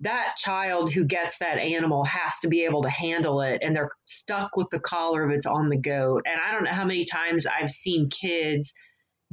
that 0.00 0.36
child 0.36 0.92
who 0.92 1.04
gets 1.04 1.38
that 1.38 1.58
animal 1.58 2.04
has 2.04 2.38
to 2.40 2.48
be 2.48 2.64
able 2.64 2.82
to 2.82 2.90
handle 2.90 3.40
it 3.40 3.62
and 3.62 3.74
they're 3.74 3.90
stuck 4.04 4.56
with 4.56 4.66
the 4.70 4.80
collar 4.80 5.30
if 5.30 5.36
it's 5.36 5.46
on 5.46 5.68
the 5.68 5.76
goat 5.76 6.24
and 6.26 6.40
i 6.44 6.52
don't 6.52 6.64
know 6.64 6.72
how 6.72 6.84
many 6.84 7.04
times 7.04 7.46
i've 7.46 7.70
seen 7.70 8.10
kids 8.10 8.74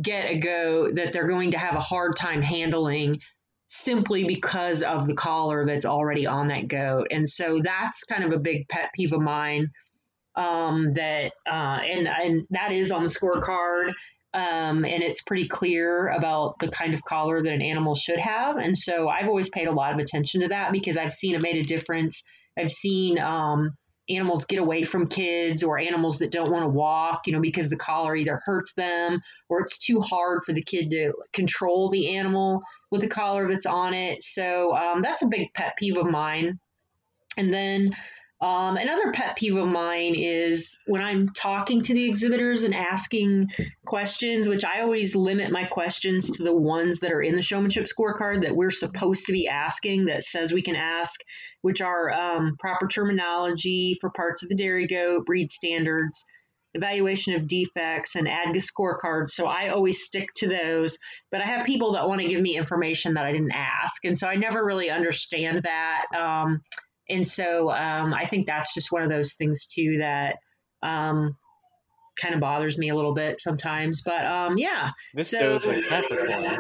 get 0.02 0.30
a 0.30 0.38
goat 0.38 0.96
that 0.96 1.12
they're 1.12 1.28
going 1.28 1.52
to 1.52 1.58
have 1.58 1.76
a 1.76 1.80
hard 1.80 2.16
time 2.16 2.42
handling 2.42 3.20
simply 3.70 4.26
because 4.26 4.82
of 4.82 5.08
the 5.08 5.14
collar 5.14 5.66
that's 5.66 5.86
already 5.86 6.26
on 6.26 6.48
that 6.48 6.68
goat 6.68 7.08
and 7.12 7.30
so 7.30 7.62
that's 7.64 8.04
kind 8.04 8.24
of 8.24 8.32
a 8.32 8.40
big 8.40 8.68
pet 8.68 8.90
peeve 8.96 9.14
of 9.14 9.22
mine 9.22 9.70
um, 10.36 10.94
that 10.94 11.34
uh, 11.48 11.80
and 11.84 12.08
and 12.08 12.48
that 12.50 12.72
is 12.72 12.92
on 12.92 13.04
the 13.04 13.10
scorecard 13.10 13.92
um, 14.34 14.86
and 14.86 15.02
it's 15.04 15.22
pretty 15.22 15.48
clear 15.48 16.08
about 16.10 16.60
the 16.60 16.70
kind 16.70 16.94
of 16.94 17.04
collar 17.04 17.42
that 17.42 17.52
an 17.52 17.62
animal 17.62 17.96
should 17.96 18.20
have. 18.20 18.58
And 18.58 18.78
so 18.78 19.10
I've 19.10 19.28
always 19.28 19.50
paid 19.50 19.68
a 19.68 19.72
lot 19.72 19.94
of 19.94 20.00
attention 20.00 20.42
to 20.42 20.50
that 20.50 20.72
because 20.72 20.98
I've 20.98 21.14
seen 21.14 21.34
it 21.34 21.42
made 21.42 21.58
a 21.58 21.64
difference. 21.64 22.24
I've 22.58 22.72
seen 22.72 23.18
um, 23.18 23.76
animals 24.08 24.46
get 24.46 24.60
away 24.60 24.84
from 24.84 25.08
kids 25.08 25.64
or 25.64 25.80
animals 25.80 26.20
that 26.20 26.32
don't 26.32 26.52
want 26.52 26.64
to 26.64 26.70
walk, 26.70 27.22
you 27.26 27.34
know, 27.34 27.42
because 27.42 27.70
the 27.70 27.76
collar 27.76 28.16
either 28.16 28.40
hurts 28.46 28.74
them 28.76 29.20
or 29.50 29.62
it's 29.62 29.80
too 29.80 30.00
hard 30.00 30.44
for 30.46 30.54
the 30.54 30.64
kid 30.64 30.92
to 30.92 31.14
control 31.34 31.90
the 31.90 32.16
animal 32.16 32.62
with 32.92 33.02
the 33.02 33.08
collar 33.08 33.48
that's 33.48 33.66
on 33.66 33.94
it. 33.94 34.24
So 34.24 34.76
um, 34.76 35.02
that's 35.02 35.24
a 35.24 35.28
big 35.28 35.54
pet 35.54 35.76
peeve 35.78 35.98
of 35.98 36.08
mine. 36.08 36.60
And 37.38 37.54
then 37.54 37.92
Um, 38.42 38.78
another 38.78 39.12
pet 39.12 39.36
peeve 39.36 39.58
of 39.58 39.68
mine 39.68 40.16
is 40.16 40.80
when 40.88 41.02
I'm 41.02 41.28
talking 41.34 41.84
to 41.84 41.94
the 41.94 42.06
exhibitors 42.06 42.64
and 42.64 42.74
asking 42.74 43.50
questions, 43.86 44.48
which 44.48 44.64
I 44.64 44.80
always 44.80 45.14
limit 45.14 45.52
my 45.52 45.66
questions 45.66 46.30
to 46.30 46.44
the 46.44 46.56
ones 46.56 47.00
that 47.00 47.12
are 47.12 47.22
in 47.22 47.36
the 47.36 47.42
showmanship 47.42 47.86
scorecard 47.86 48.44
that 48.44 48.56
we're 48.56 48.72
supposed 48.72 49.26
to 49.26 49.34
be 49.34 49.50
asking 49.50 50.06
that 50.06 50.24
says 50.24 50.54
we 50.54 50.62
can 50.62 50.78
ask, 50.78 51.20
which 51.64 51.82
are 51.82 52.14
um, 52.14 52.56
proper 52.58 52.88
terminology 52.88 53.98
for 54.00 54.10
parts 54.10 54.42
of 54.42 54.48
the 54.48 54.56
dairy 54.56 54.88
goat, 54.88 55.26
breed 55.26 55.52
standards, 55.52 56.26
evaluation 56.74 57.36
of 57.36 57.48
defects, 57.48 58.16
and 58.16 58.28
ADGA 58.28 58.62
scorecards. 58.62 59.30
So 59.30 59.46
I 59.48 59.70
always 59.70 60.04
stick 60.04 60.30
to 60.38 60.48
those. 60.48 60.98
But 61.32 61.42
I 61.42 61.46
have 61.46 61.66
people 61.66 61.94
that 61.94 62.08
want 62.08 62.22
to 62.22 62.28
give 62.28 62.42
me 62.42 62.58
information 62.58 63.16
that 63.16 63.26
I 63.26 63.32
didn't 63.32 63.52
ask. 63.52 64.04
And 64.04 64.18
so 64.18 64.28
I 64.28 64.36
never 64.36 64.64
really 64.64 64.90
understand 64.90 65.64
that. 65.64 66.06
Um, 66.18 66.62
and 67.10 67.28
so 67.28 67.72
um, 67.72 68.14
I 68.14 68.28
think 68.28 68.46
that's 68.46 68.74
just 68.74 68.92
one 68.92 69.02
of 69.02 69.10
those 69.10 69.34
things 69.34 69.68
too 69.68 69.98
that 70.00 70.38
um, 70.84 71.36
kind 72.22 72.36
of 72.36 72.40
bothers 72.42 72.78
me 72.78 72.90
a 72.90 72.96
little 72.96 73.16
bit 73.16 73.42
sometimes. 73.42 74.02
But 74.06 74.26
um, 74.26 74.58
yeah. 74.58 74.92
This 75.14 75.30
So- 75.30 75.40
does 75.40 75.68
a 75.68 75.82
Capricorn. 75.82 76.60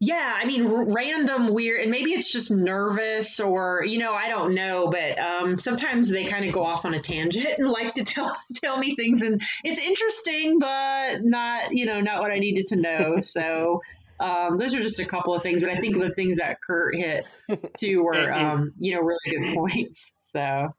Yeah, 0.00 0.38
I 0.38 0.44
mean, 0.44 0.66
r- 0.66 0.84
random 0.92 1.54
weird, 1.54 1.80
and 1.80 1.90
maybe 1.90 2.12
it's 2.12 2.30
just 2.30 2.50
nervous, 2.50 3.40
or 3.40 3.84
you 3.86 3.98
know, 3.98 4.12
I 4.12 4.28
don't 4.28 4.54
know. 4.54 4.90
But 4.90 5.18
um, 5.18 5.58
sometimes 5.58 6.10
they 6.10 6.26
kind 6.26 6.44
of 6.44 6.52
go 6.52 6.64
off 6.64 6.84
on 6.84 6.92
a 6.94 7.00
tangent 7.00 7.58
and 7.58 7.68
like 7.70 7.94
to 7.94 8.04
tell 8.04 8.36
tell 8.56 8.76
me 8.76 8.96
things, 8.96 9.22
and 9.22 9.40
it's 9.62 9.78
interesting, 9.78 10.58
but 10.58 11.22
not 11.24 11.72
you 11.72 11.86
know 11.86 12.00
not 12.00 12.20
what 12.20 12.30
I 12.32 12.38
needed 12.38 12.66
to 12.68 12.76
know. 12.76 13.16
So 13.22 13.80
um, 14.20 14.58
those 14.58 14.74
are 14.74 14.82
just 14.82 14.98
a 15.00 15.06
couple 15.06 15.34
of 15.34 15.42
things, 15.42 15.60
but 15.62 15.70
I 15.70 15.78
think 15.80 15.98
the 15.98 16.10
things 16.10 16.36
that 16.36 16.60
Kurt 16.60 16.94
hit 16.96 17.24
too 17.78 18.02
were 18.02 18.14
And- 18.14 18.34
and- 18.34 18.46
um, 18.46 18.72
you 18.78 18.94
know 18.94 19.00
really 19.00 19.18
good 19.30 19.54
points. 19.54 20.12
So 20.32 20.74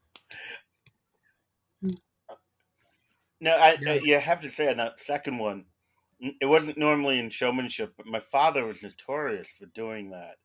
No, 3.41 3.51
I, 3.57 3.77
Yeah. 3.79 3.91
I 3.93 3.99
you 4.03 4.19
have 4.19 4.41
to 4.41 4.49
say 4.49 4.69
on 4.69 4.77
that 4.77 4.99
second 4.99 5.39
one, 5.39 5.59
n- 5.59 5.65
it 6.41 6.45
wasn't 6.45 6.77
normally 6.77 7.19
in 7.19 7.29
showmanship, 7.29 7.93
but 7.97 8.05
my 8.07 8.19
father 8.19 8.65
was 8.65 8.83
notorious 8.83 9.49
for 9.51 9.65
doing 9.67 10.11
that 10.11 10.37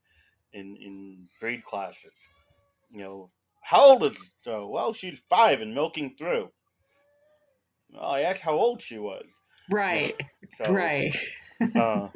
in 0.52 0.76
in 0.76 1.28
breed 1.40 1.64
classes. 1.64 2.14
You 2.90 3.00
know, 3.00 3.30
how 3.62 3.92
old 3.92 4.04
is 4.04 4.32
so? 4.38 4.68
Well, 4.68 4.92
she's 4.92 5.20
five 5.30 5.60
and 5.60 5.74
milking 5.74 6.16
through. 6.16 6.52
Well, 7.92 8.10
I 8.10 8.22
asked 8.22 8.42
how 8.42 8.54
old 8.54 8.82
she 8.82 8.98
was. 8.98 9.42
right, 9.70 10.14
So, 10.56 10.66
right. 10.68 11.14
Uh, 11.74 12.08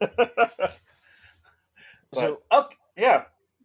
So 2.12 2.38
but, 2.38 2.42
okay, 2.52 2.76
yeah. 2.96 3.24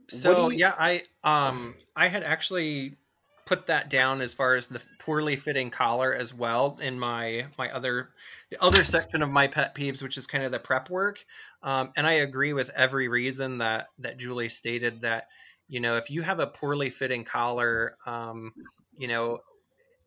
So 0.10 0.50
you- 0.50 0.58
yeah, 0.58 0.76
I 0.78 1.04
um 1.24 1.76
I 1.96 2.08
had 2.08 2.24
actually 2.24 2.98
put 3.46 3.68
that 3.68 3.90
down 3.90 4.22
as 4.22 4.34
far 4.34 4.56
as 4.56 4.68
the 4.68 4.82
poorly 5.00 5.36
fitting 5.36 5.70
collar 5.70 6.14
as 6.14 6.34
well 6.34 6.78
in 6.82 7.00
my 7.00 7.46
my 7.58 7.70
other 7.72 8.10
the 8.50 8.62
other 8.62 8.84
section 8.84 9.22
of 9.22 9.30
my 9.30 9.48
pet 9.48 9.76
peeves, 9.76 10.02
which 10.02 10.18
is 10.18 10.28
kind 10.28 10.44
of 10.44 10.52
the 10.52 10.60
prep 10.60 10.90
work. 10.90 11.24
Um, 11.64 11.92
and 11.96 12.06
I 12.06 12.14
agree 12.14 12.54
with 12.54 12.70
every 12.76 13.08
reason 13.08 13.58
that 13.58 13.88
that 14.00 14.18
Julie 14.18 14.50
stated 14.50 15.02
that 15.02 15.28
you 15.68 15.80
know 15.80 15.98
if 15.98 16.10
you 16.10 16.22
have 16.22 16.40
a 16.40 16.48
poorly 16.48 16.90
fitting 16.90 17.24
collar, 17.24 17.98
um, 18.06 18.54
you 18.98 19.08
know, 19.08 19.40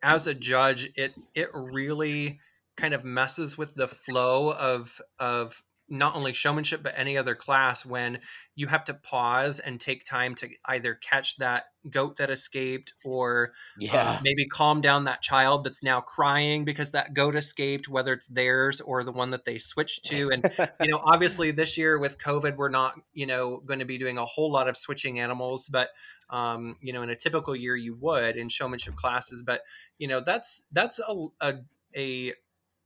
as 0.02 0.26
a 0.26 0.34
judge, 0.34 0.90
it 0.96 1.14
it 1.34 1.48
really 1.54 2.40
kind 2.76 2.94
of 2.94 3.04
messes 3.04 3.56
with 3.56 3.74
the 3.74 3.88
flow 3.88 4.52
of 4.52 5.00
of 5.18 5.62
not 5.88 6.16
only 6.16 6.32
showmanship 6.32 6.82
but 6.82 6.94
any 6.96 7.18
other 7.18 7.34
class 7.34 7.84
when 7.84 8.18
you 8.54 8.66
have 8.66 8.84
to 8.84 8.94
pause 8.94 9.58
and 9.58 9.78
take 9.78 10.04
time 10.04 10.34
to 10.34 10.48
either 10.66 10.94
catch 10.94 11.36
that 11.36 11.64
goat 11.90 12.16
that 12.16 12.30
escaped 12.30 12.94
or 13.04 13.52
yeah, 13.78 14.12
um, 14.12 14.22
maybe 14.22 14.46
calm 14.46 14.80
down 14.80 15.04
that 15.04 15.20
child 15.20 15.64
that's 15.64 15.82
now 15.82 16.00
crying 16.00 16.64
because 16.64 16.92
that 16.92 17.12
goat 17.12 17.36
escaped 17.36 17.88
whether 17.88 18.14
it's 18.14 18.28
theirs 18.28 18.80
or 18.80 19.04
the 19.04 19.12
one 19.12 19.30
that 19.30 19.44
they 19.44 19.58
switched 19.58 20.06
to. 20.06 20.30
And 20.30 20.50
you 20.80 20.90
know 20.90 21.00
obviously 21.04 21.50
this 21.50 21.76
year 21.76 21.98
with 21.98 22.18
covid 22.18 22.56
we're 22.56 22.70
not 22.70 22.94
you 23.12 23.26
know 23.26 23.58
going 23.58 23.80
to 23.80 23.84
be 23.84 23.98
doing 23.98 24.16
a 24.16 24.24
whole 24.24 24.50
lot 24.50 24.68
of 24.68 24.76
switching 24.76 25.20
animals 25.20 25.68
but 25.68 25.90
um, 26.30 26.76
you 26.80 26.92
know 26.92 27.02
in 27.02 27.10
a 27.10 27.16
typical 27.16 27.54
year 27.54 27.76
you 27.76 27.96
would 28.00 28.36
in 28.36 28.48
showmanship 28.48 28.96
classes. 28.96 29.42
But 29.42 29.60
you 29.98 30.08
know 30.08 30.20
that's 30.20 30.64
that's 30.72 30.98
a, 30.98 31.26
a, 31.40 31.54
a 31.96 32.32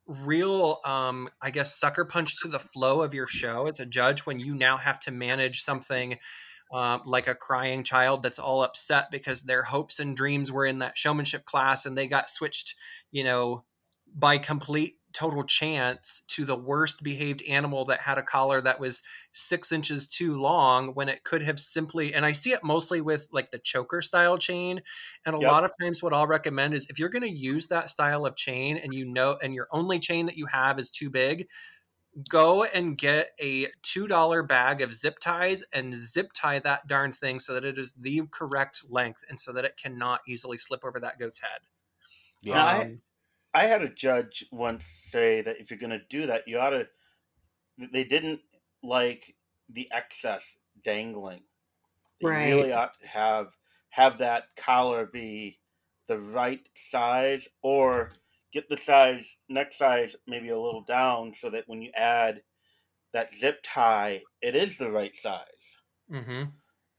real 0.09 0.79
um, 0.87 1.29
i 1.43 1.51
guess 1.51 1.79
sucker 1.79 2.05
punch 2.05 2.41
to 2.41 2.49
the 2.49 2.59
flow 2.59 3.03
of 3.03 3.15
your 3.15 3.27
show 3.27 3.67
as 3.67 3.81
a 3.81 3.87
judge 3.87 4.21
when 4.21 4.41
you 4.41 4.55
now 4.55 4.77
have 4.77 4.99
to 4.99 5.11
manage 5.11 5.63
something 5.63 6.19
um, 6.73 7.03
like 7.07 7.29
a 7.29 7.35
crying 7.35 7.83
child 7.85 8.23
that's 8.23 8.39
all 8.39 8.63
upset 8.63 9.11
because 9.11 9.43
their 9.43 9.63
hopes 9.63 10.01
and 10.01 10.17
dreams 10.17 10.51
were 10.53 10.67
in 10.67 10.81
that 10.81 10.99
showmanship 10.99 11.45
class 11.45 11.87
and 11.87 11.97
they 11.97 12.07
got 12.07 12.29
switched 12.29 12.75
you 13.11 13.25
know 13.25 13.65
by 14.15 14.39
complete 14.39 14.98
total 15.13 15.43
chance 15.45 16.23
to 16.29 16.45
the 16.45 16.57
worst 16.59 17.03
behaved 17.03 17.43
animal 17.49 17.87
that 17.87 18.01
had 18.01 18.19
a 18.19 18.23
collar 18.23 18.61
that 18.61 18.79
was 18.79 19.03
six 19.33 19.73
inches 19.73 20.07
too 20.07 20.39
long 20.41 20.89
when 20.95 21.09
it 21.09 21.25
could 21.25 21.43
have 21.43 21.59
simply 21.59 22.13
and 22.15 22.27
i 22.27 22.33
see 22.33 22.53
it 22.53 22.63
mostly 22.63 23.01
with 23.01 23.27
like 23.33 23.51
the 23.51 23.59
choker 23.59 24.03
style 24.03 24.37
chain 24.39 24.81
and 25.25 25.35
a 25.35 25.39
Yep. 25.39 25.55
lot 25.55 25.65
of 25.65 25.71
times 25.81 26.03
what 26.03 26.13
i'll 26.13 26.27
recommend 26.27 26.75
is 26.75 26.89
if 26.91 26.99
you're 26.99 27.09
going 27.09 27.23
to 27.23 27.31
use 27.35 27.69
that 27.69 27.91
style 27.91 28.27
of 28.27 28.37
chain 28.37 28.77
and 28.77 28.93
you 28.93 29.05
know 29.11 29.37
and 29.43 29.55
your 29.55 29.69
only 29.73 29.99
chain 29.99 30.27
that 30.27 30.37
you 30.37 30.47
have 30.47 30.79
is 30.79 30.91
too 30.91 31.11
big 31.11 31.47
go 32.29 32.65
and 32.65 32.97
get 32.99 33.31
a 33.41 33.69
$2 33.83 34.43
bag 34.43 34.81
of 34.83 34.95
zip 34.95 35.19
ties 35.21 35.63
and 35.73 35.95
zip 35.97 36.33
tie 36.35 36.59
that 36.59 36.87
darn 36.87 37.13
thing 37.13 37.39
so 37.41 37.55
that 37.55 37.65
it 37.65 37.79
is 37.79 37.93
the 37.95 38.23
correct 38.33 38.85
length 38.89 39.23
and 39.29 39.39
so 39.39 39.53
that 39.53 39.65
it 39.65 39.77
cannot 39.77 40.21
easily 40.29 40.59
slip 40.59 40.85
over 40.85 41.01
that 41.01 41.19
goat's 41.19 41.41
head 41.41 41.61
yeah. 42.43 42.65
I- 42.65 42.87
Um, 42.87 43.03
I 43.55 43.65
had 43.65 43.83
a 43.83 43.93
judge 43.93 44.45
once 44.53 44.85
say 44.87 45.41
that 45.43 45.61
if 45.61 45.71
you're 45.71 45.79
going 45.79 45.99
to 45.99 46.05
do 46.09 46.27
that, 46.27 46.47
you 46.47 46.59
ought 46.59 46.71
to. 46.71 46.89
They 47.79 48.05
didn't 48.05 48.43
like 48.83 49.37
the 49.69 49.91
excess 49.93 50.57
dangling. 50.83 51.45
You 52.21 52.29
Right. 52.29 52.47
really 52.47 52.73
ought 52.73 52.99
to 53.01 53.07
have 53.07 53.57
have 53.91 54.19
that 54.19 54.55
collar 54.57 55.07
be 55.07 55.61
the 56.07 56.19
right 56.19 56.69
size, 56.77 57.49
or 57.63 58.13
get 58.53 58.69
the 58.69 58.77
size 58.77 59.39
next 59.49 59.77
size 59.79 60.17
maybe 60.27 60.49
a 60.51 60.59
little 60.59 60.83
down, 60.83 61.35
so 61.35 61.51
that 61.51 61.69
when 61.69 61.83
you 61.83 61.91
add 61.95 62.43
that 63.13 63.33
zip 63.35 63.61
tie, 63.65 64.23
it 64.43 64.57
is 64.57 64.79
the 64.79 64.91
right 64.91 65.17
size. 65.17 65.79
Mm-hmm. 66.11 66.51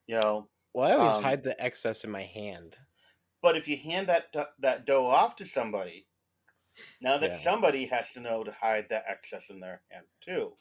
You 0.07 0.19
know, 0.19 0.49
well, 0.73 0.89
I 0.89 0.93
always 0.93 1.17
um, 1.17 1.23
hide 1.23 1.43
the 1.43 1.59
excess 1.61 2.03
in 2.03 2.11
my 2.11 2.23
hand. 2.23 2.79
But 3.41 3.57
if 3.57 3.67
you 3.67 3.77
hand 3.77 4.07
that 4.07 4.33
that 4.59 4.85
doe 4.85 5.07
off 5.07 5.35
to 5.37 5.45
somebody, 5.45 6.07
now 7.01 7.17
that 7.17 7.31
Yeah. 7.31 7.37
somebody 7.37 7.85
has 7.87 8.11
to 8.13 8.19
know 8.19 8.43
to 8.43 8.51
hide 8.51 8.87
that 8.89 9.05
excess 9.07 9.49
in 9.49 9.59
their 9.59 9.81
hand 9.91 10.05
too. 10.21 10.53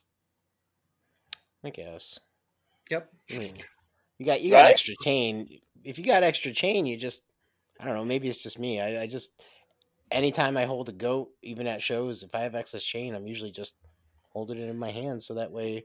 I 1.65 1.71
guess. 1.71 2.19
Yep. 2.91 3.13
I 3.33 3.39
mean, 3.39 3.59
you 4.19 4.27
got 4.27 4.41
you 4.41 4.51
got 4.51 4.63
Right? 4.65 4.71
extra 4.73 4.95
chain. 5.03 5.61
If 5.85 5.99
you 5.99 6.05
got 6.05 6.23
extra 6.23 6.53
chain, 6.53 6.87
you 6.87 6.97
just 6.97 7.21
I 7.81 7.85
don't 7.85 7.95
know. 7.95 8.05
Maybe 8.05 8.29
it's 8.29 8.43
just 8.43 8.59
me. 8.59 8.81
I, 8.81 9.03
I 9.03 9.07
just 9.07 9.33
anytime 10.11 10.57
I 10.57 10.65
hold 10.65 10.89
a 10.89 10.93
goat, 10.93 11.31
even 11.43 11.67
at 11.67 11.83
shows, 11.83 12.23
if 12.23 12.35
I 12.35 12.41
have 12.43 12.55
excess 12.55 12.83
chain, 12.83 13.15
I'm 13.15 13.27
usually 13.27 13.51
just 13.51 13.75
holding 14.33 14.59
it 14.59 14.69
in 14.69 14.79
my 14.79 14.91
hand 14.91 15.23
so 15.23 15.35
that 15.35 15.51
way. 15.53 15.85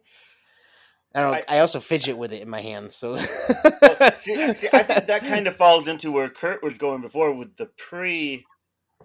I 1.15 1.21
don't. 1.21 1.33
I- 1.33 1.43
I, 1.47 1.59
also 1.59 1.79
fidget 1.79 2.17
with 2.17 2.33
it 2.33 2.41
in 2.41 2.49
my 2.49 2.61
hands. 2.61 2.95
So 2.95 3.13
Well, 3.13 4.11
see, 4.17 4.53
see, 4.55 4.69
I 4.73 4.81
think 4.83 5.05
that 5.07 5.21
kind 5.23 5.47
of 5.47 5.55
falls 5.55 5.87
into 5.87 6.11
where 6.11 6.29
Kurt 6.29 6.63
was 6.63 6.77
going 6.77 7.01
before 7.01 7.35
with 7.35 7.55
the 7.57 7.67
pre 7.77 8.43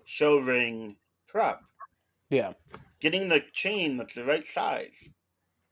show 0.05 0.39
ring 0.39 0.97
prep. 1.29 1.61
yeah. 2.31 2.53
Getting 3.01 3.29
the 3.29 3.41
chain 3.41 3.97
that's 3.97 4.15
the 4.15 4.23
right 4.25 4.47
size. 4.47 5.11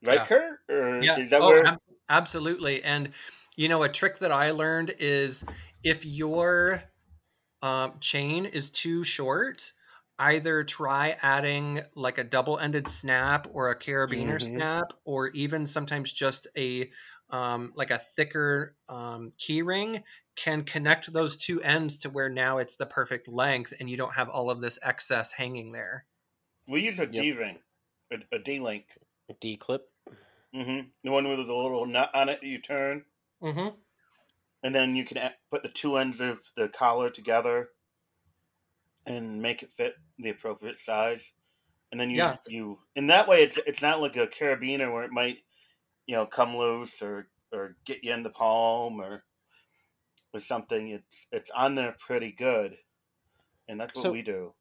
Right, 0.02 0.22
Yeah. 0.22 0.26
Kurt? 0.26 0.60
Or 0.68 1.02
Yeah. 1.02 1.16
is 1.16 1.30
that 1.30 1.42
oh, 1.42 1.46
where 1.46 1.66
ab- 1.66 1.78
absolutely. 2.08 2.82
And 2.84 3.12
you 3.56 3.68
know, 3.68 3.82
a 3.84 3.88
trick 3.88 4.18
that 4.18 4.32
I 4.32 4.52
learned 4.52 4.94
is 4.98 5.44
if 5.84 6.04
your 6.06 6.82
um, 7.62 8.00
chain 8.00 8.46
is 8.46 8.70
too 8.70 9.04
short, 9.04 9.72
either 10.18 10.64
try 10.64 11.16
adding 11.22 11.82
like 11.96 12.18
a 12.18 12.24
double-ended 12.24 12.88
snap 12.88 13.48
or 13.50 13.70
a 13.70 13.78
carabiner 13.78 14.40
Mhm. 14.40 14.42
snap, 14.42 14.92
or 15.04 15.28
even 15.30 15.66
sometimes 15.66 16.12
just 16.12 16.48
a 16.56 16.90
um, 17.30 17.72
like 17.74 17.90
a 17.90 17.98
thicker 17.98 18.74
um, 18.88 19.32
key 19.38 19.62
ring 19.62 20.02
can 20.36 20.62
connect 20.64 21.12
those 21.12 21.36
two 21.36 21.60
ends 21.62 21.98
to 21.98 22.10
where 22.10 22.28
now 22.28 22.58
it's 22.58 22.76
the 22.76 22.86
perfect 22.86 23.26
length 23.28 23.72
and 23.80 23.88
you 23.90 23.96
don't 23.96 24.14
have 24.14 24.28
all 24.28 24.50
of 24.50 24.60
this 24.60 24.78
excess 24.82 25.32
hanging 25.32 25.72
there. 25.72 26.04
we 26.68 26.82
use 26.82 26.98
a 26.98 27.02
Yep. 27.02 27.10
D 27.12 27.32
ring, 27.32 27.58
a, 28.12 28.36
a 28.36 28.38
D 28.38 28.60
link. 28.60 28.84
D 29.40 29.56
clip. 29.56 29.82
Mm-hmm. 30.54 30.88
The 31.04 31.10
one 31.10 31.28
with 31.28 31.38
the 31.46 31.52
little 31.52 31.86
nut 31.86 32.10
on 32.14 32.28
it 32.28 32.40
that 32.40 32.46
you 32.46 32.60
turn. 32.60 33.04
Mm-hmm. 33.42 33.74
and 34.62 34.74
then 34.74 34.96
you 34.96 35.04
can 35.04 35.30
put 35.50 35.62
the 35.62 35.68
two 35.68 35.96
ends 35.96 36.20
of 36.20 36.40
the 36.56 36.68
collar 36.68 37.10
together 37.10 37.68
and 39.04 39.40
make 39.42 39.62
it 39.62 39.70
fit 39.70 39.94
the 40.18 40.30
appropriate 40.30 40.78
size 40.78 41.32
and 41.92 42.00
then 42.00 42.10
you 42.10 42.16
Yeah. 42.16 42.36
you 42.46 42.78
in 42.94 43.08
that 43.08 43.28
way 43.28 43.42
it's 43.42 43.58
it's 43.66 43.82
not 43.82 44.00
like 44.00 44.16
a 44.16 44.26
carabiner 44.26 44.92
where 44.92 45.04
it 45.04 45.12
might 45.12 45.38
you 46.06 46.16
know 46.16 46.26
come 46.26 46.56
loose 46.56 47.02
or 47.02 47.28
or 47.52 47.76
get 47.84 48.04
you 48.04 48.12
in 48.12 48.22
the 48.22 48.30
palm 48.30 49.00
or 49.00 49.24
with 50.32 50.44
something, 50.44 50.88
it's 50.88 51.26
it's 51.32 51.50
on 51.50 51.74
there 51.74 51.96
pretty 51.98 52.32
good, 52.32 52.76
and 53.68 53.80
that's 53.80 53.94
what 53.94 54.02
So- 54.02 54.12
we 54.12 54.22
do. 54.22 54.54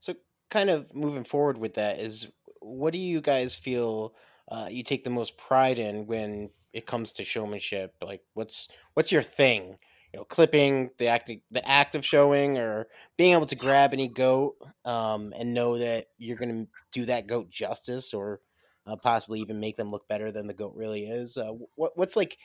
So, 0.00 0.14
kind 0.50 0.70
of 0.70 0.94
moving 0.94 1.24
forward 1.24 1.58
with 1.58 1.74
that 1.74 1.98
is, 1.98 2.28
what 2.60 2.92
do 2.92 2.98
you 2.98 3.20
guys 3.20 3.54
feel 3.54 4.14
uh, 4.48 4.68
you 4.70 4.82
take 4.82 5.04
the 5.04 5.10
most 5.10 5.36
pride 5.36 5.78
in 5.78 6.06
when 6.06 6.50
it 6.72 6.86
comes 6.86 7.12
to 7.14 7.24
showmanship? 7.24 7.94
Like, 8.02 8.22
what's 8.34 8.68
what's 8.94 9.10
your 9.12 9.22
thing? 9.22 9.78
You 10.12 10.20
know, 10.20 10.24
clipping 10.24 10.90
the 10.98 11.08
act 11.08 11.30
the 11.50 11.68
act 11.68 11.94
of 11.94 12.04
showing, 12.04 12.58
or 12.58 12.88
being 13.16 13.32
able 13.32 13.46
to 13.46 13.56
grab 13.56 13.92
any 13.92 14.08
goat 14.08 14.56
um, 14.84 15.32
and 15.36 15.52
know 15.52 15.78
that 15.78 16.06
you're 16.16 16.36
going 16.38 16.66
to 16.66 16.70
do 16.92 17.04
that 17.06 17.26
goat 17.26 17.50
justice, 17.50 18.14
or 18.14 18.40
uh, 18.88 18.96
possibly 18.96 19.40
even 19.40 19.60
make 19.60 19.76
them 19.76 19.90
look 19.90 20.08
better 20.08 20.32
than 20.32 20.46
the 20.46 20.54
goat 20.54 20.74
really 20.74 21.04
is. 21.04 21.36
Uh, 21.36 21.52
what 21.74 21.92
what's 21.96 22.16
like? 22.16 22.38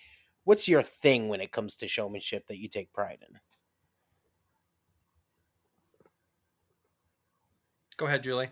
What's 0.44 0.68
your 0.68 0.82
thing 0.82 1.30
when 1.30 1.39
it 1.39 1.54
comes 1.54 1.78
to 1.78 1.88
showmanship 1.88 2.48
that 2.48 2.60
you 2.60 2.68
take 2.68 2.91
pride 2.91 3.20
in? 3.28 3.39
Go 7.96 8.08
ahead, 8.08 8.24
Julie. 8.24 8.50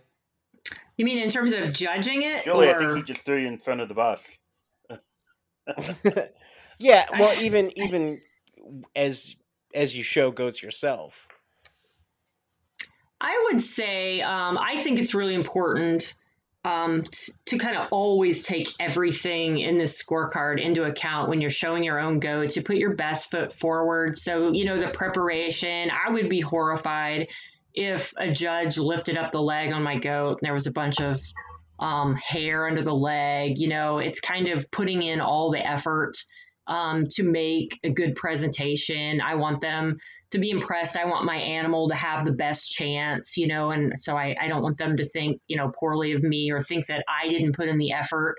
You 0.98 1.06
mean 1.06 1.18
in 1.18 1.30
terms 1.30 1.52
of 1.52 1.74
judging 1.74 2.22
it? 2.22 2.44
Julie, 2.44 2.70
I 2.70 2.78
think 2.78 2.96
he 2.96 3.04
just 3.04 3.26
threw 3.26 3.38
you 3.38 3.48
in 3.48 3.58
front 3.58 3.82
of 3.82 3.89
the 3.89 3.96
bus. 3.96 4.38
yeah, 6.80 7.06
well, 7.20 7.42
even 7.42 7.78
even 7.78 8.22
as 8.96 9.36
as 9.74 9.96
you 9.96 10.04
show 10.04 10.32
goats 10.32 10.62
yourself. 10.62 11.28
I 13.20 13.50
would 13.52 13.62
say 13.62 14.22
um, 14.22 14.58
I 14.58 14.78
think 14.78 15.00
it's 15.00 15.14
really 15.14 15.36
important 15.36 16.16
um, 16.64 17.03
to 17.45 17.57
kind 17.57 17.76
of 17.76 17.88
always 17.91 18.43
take 18.43 18.68
everything 18.80 19.59
in 19.59 19.78
this 19.78 20.01
scorecard 20.01 20.62
into 20.62 20.84
account 20.84 21.30
when 21.30 21.41
you're 21.41 21.49
showing 21.49 21.84
your 21.84 21.99
own 21.99 22.20
goat 22.20 22.51
to 22.51 22.62
put 22.62 22.76
your 22.76 22.95
best 22.95 23.32
foot 23.32 23.51
forward. 23.51 24.20
So, 24.20 24.53
you 24.53 24.66
know, 24.66 24.80
the 24.80 24.89
preparation, 24.89 25.89
I 25.89 26.12
would 26.12 26.30
be 26.30 26.41
horrified 26.41 27.30
if 27.74 28.14
a 28.18 28.32
judge 28.32 28.78
lifted 28.78 29.18
up 29.18 29.32
the 29.32 29.41
leg 29.41 29.72
on 29.72 29.82
my 29.82 29.97
goat 29.97 30.39
and 30.39 30.41
there 30.41 30.53
was 30.53 30.68
a 30.68 30.72
bunch 30.72 31.01
of 31.01 31.20
um, 31.80 32.16
hair 32.16 32.68
under 32.68 32.84
the 32.84 32.93
leg. 32.93 33.57
You 33.57 33.70
know, 33.70 33.97
it's 33.97 34.20
kind 34.20 34.47
of 34.47 34.70
putting 34.70 35.01
in 35.01 35.20
all 35.20 35.51
the 35.51 35.66
effort 35.66 36.24
um, 36.68 37.07
to 37.12 37.24
make 37.24 37.80
a 37.84 37.89
good 37.89 38.16
presentation. 38.16 39.22
I 39.22 39.36
want 39.36 39.62
them 39.62 39.97
to 40.32 40.39
be 40.39 40.51
impressed. 40.51 40.95
I 40.95 41.05
want 41.05 41.26
my 41.26 41.38
animal 41.38 41.89
to 41.89 41.95
have 41.95 42.26
the 42.26 42.32
best 42.32 42.72
chance, 42.72 43.38
you 43.38 43.47
know, 43.47 43.72
and 43.72 43.93
so 43.97 44.16
I, 44.16 44.36
I 44.39 44.47
don't 44.47 44.62
want 44.62 44.78
them 44.78 44.97
to 44.97 45.05
think, 45.05 45.41
you 45.47 45.57
know, 45.57 45.72
poorly 45.78 46.14
of 46.14 46.24
me 46.24 46.51
or 46.51 46.62
think 46.62 46.88
that 46.88 47.03
I 47.07 47.28
didn't 47.28 47.55
put 47.55 47.68
in 47.68 47.78
the 47.78 47.91
effort 47.91 48.36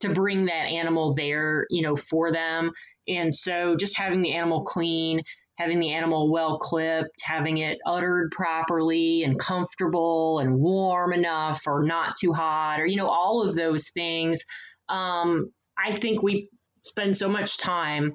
to 0.00 0.10
bring 0.10 0.46
that 0.46 0.66
animal 0.66 1.14
there, 1.14 1.66
you 1.70 1.82
know, 1.82 1.96
for 1.96 2.32
them. 2.32 2.72
And 3.06 3.34
so 3.34 3.76
just 3.76 3.96
having 3.96 4.22
the 4.22 4.32
animal 4.32 4.64
clean, 4.64 5.22
having 5.56 5.80
the 5.80 5.92
animal 5.92 6.30
well 6.30 6.58
clipped, 6.58 7.20
having 7.22 7.58
it 7.58 7.78
uddered 7.86 8.30
properly 8.30 9.24
and 9.24 9.38
comfortable 9.38 10.38
and 10.38 10.58
warm 10.58 11.12
enough 11.12 11.62
or 11.66 11.82
not 11.82 12.14
too 12.20 12.32
hot 12.32 12.80
or, 12.80 12.86
you 12.86 12.96
know, 12.96 13.08
all 13.08 13.42
of 13.42 13.56
those 13.56 13.90
things. 13.90 14.44
Um, 14.88 15.52
I 15.76 15.92
think 15.92 16.22
we 16.22 16.50
spend 16.82 17.16
so 17.16 17.28
much 17.28 17.58
time 17.58 18.14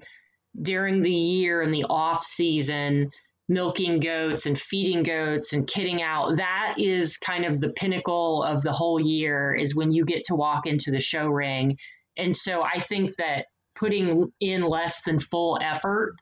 during 0.59 1.01
the 1.01 1.11
year 1.11 1.61
and 1.61 1.73
the 1.73 1.85
off 1.89 2.23
season 2.23 3.09
milking 3.49 3.99
goats 3.99 4.45
and 4.45 4.59
feeding 4.59 5.03
goats 5.03 5.53
and 5.53 5.67
kidding 5.67 6.01
out. 6.01 6.37
That 6.37 6.75
is 6.77 7.17
kind 7.17 7.45
of 7.45 7.59
the 7.59 7.71
pinnacle 7.71 8.41
of 8.41 8.61
the 8.61 8.71
whole 8.71 9.01
year 9.01 9.53
is 9.53 9.75
when 9.75 9.91
you 9.91 10.05
get 10.05 10.25
to 10.25 10.35
walk 10.35 10.65
into 10.65 10.91
the 10.91 11.01
show 11.01 11.27
ring. 11.27 11.77
And 12.17 12.35
so 12.35 12.61
i 12.61 12.79
think 12.79 13.15
that 13.17 13.45
putting 13.75 14.31
in 14.39 14.61
less 14.61 15.01
than 15.03 15.19
full 15.19 15.59
effort 15.61 16.15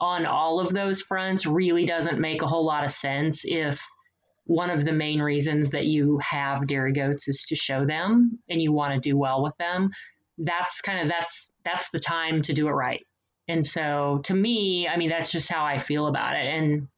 on 0.00 0.26
all 0.26 0.60
of 0.60 0.72
those 0.72 1.02
fronts 1.02 1.46
really 1.46 1.86
doesn't 1.86 2.20
make 2.20 2.42
a 2.42 2.46
whole 2.46 2.64
lot 2.64 2.84
of 2.84 2.90
sense 2.90 3.44
if 3.44 3.80
one 4.46 4.70
of 4.70 4.84
the 4.84 4.92
main 4.92 5.22
reasons 5.22 5.70
that 5.70 5.86
you 5.86 6.18
have 6.18 6.66
dairy 6.66 6.92
goats 6.92 7.28
is 7.28 7.46
to 7.48 7.54
show 7.54 7.86
them 7.86 8.38
and 8.48 8.60
you 8.60 8.72
want 8.72 8.94
to 8.94 9.08
do 9.08 9.16
well 9.16 9.42
with 9.42 9.56
them 9.58 9.90
that's 10.38 10.80
kind 10.80 11.00
of 11.00 11.08
that's 11.08 11.50
that's 11.64 11.90
the 11.90 12.00
time 12.00 12.42
to 12.42 12.52
do 12.52 12.68
it 12.68 12.72
right 12.72 13.04
and 13.48 13.66
so 13.66 14.20
to 14.24 14.34
me, 14.34 14.88
I 14.88 14.96
mean, 14.96 15.10
that's 15.10 15.30
just 15.30 15.50
how 15.50 15.64
I 15.64 15.78
feel 15.78 16.06
about 16.06 16.36
it. 16.36 16.46
And 16.46 16.88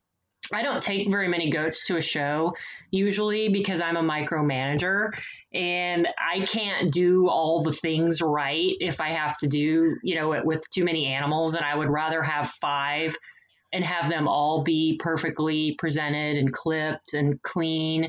I 0.52 0.62
don't 0.62 0.82
take 0.82 1.10
very 1.10 1.26
many 1.26 1.50
goats 1.50 1.88
to 1.88 1.96
a 1.96 2.00
show 2.00 2.54
usually 2.92 3.48
because 3.48 3.80
I'm 3.80 3.96
a 3.96 4.02
micromanager 4.02 5.10
and 5.52 6.06
I 6.16 6.46
can't 6.46 6.92
do 6.92 7.28
all 7.28 7.62
the 7.62 7.72
things 7.72 8.22
right 8.22 8.76
if 8.78 9.00
I 9.00 9.10
have 9.10 9.36
to 9.38 9.48
do, 9.48 9.96
you 10.04 10.14
know, 10.14 10.34
it 10.34 10.44
with 10.44 10.68
too 10.70 10.84
many 10.84 11.06
animals. 11.06 11.54
And 11.54 11.64
I 11.64 11.74
would 11.74 11.90
rather 11.90 12.22
have 12.22 12.50
five 12.50 13.16
and 13.72 13.84
have 13.84 14.08
them 14.08 14.28
all 14.28 14.62
be 14.62 15.00
perfectly 15.02 15.74
presented 15.78 16.36
and 16.36 16.52
clipped 16.52 17.12
and 17.12 17.42
clean 17.42 18.08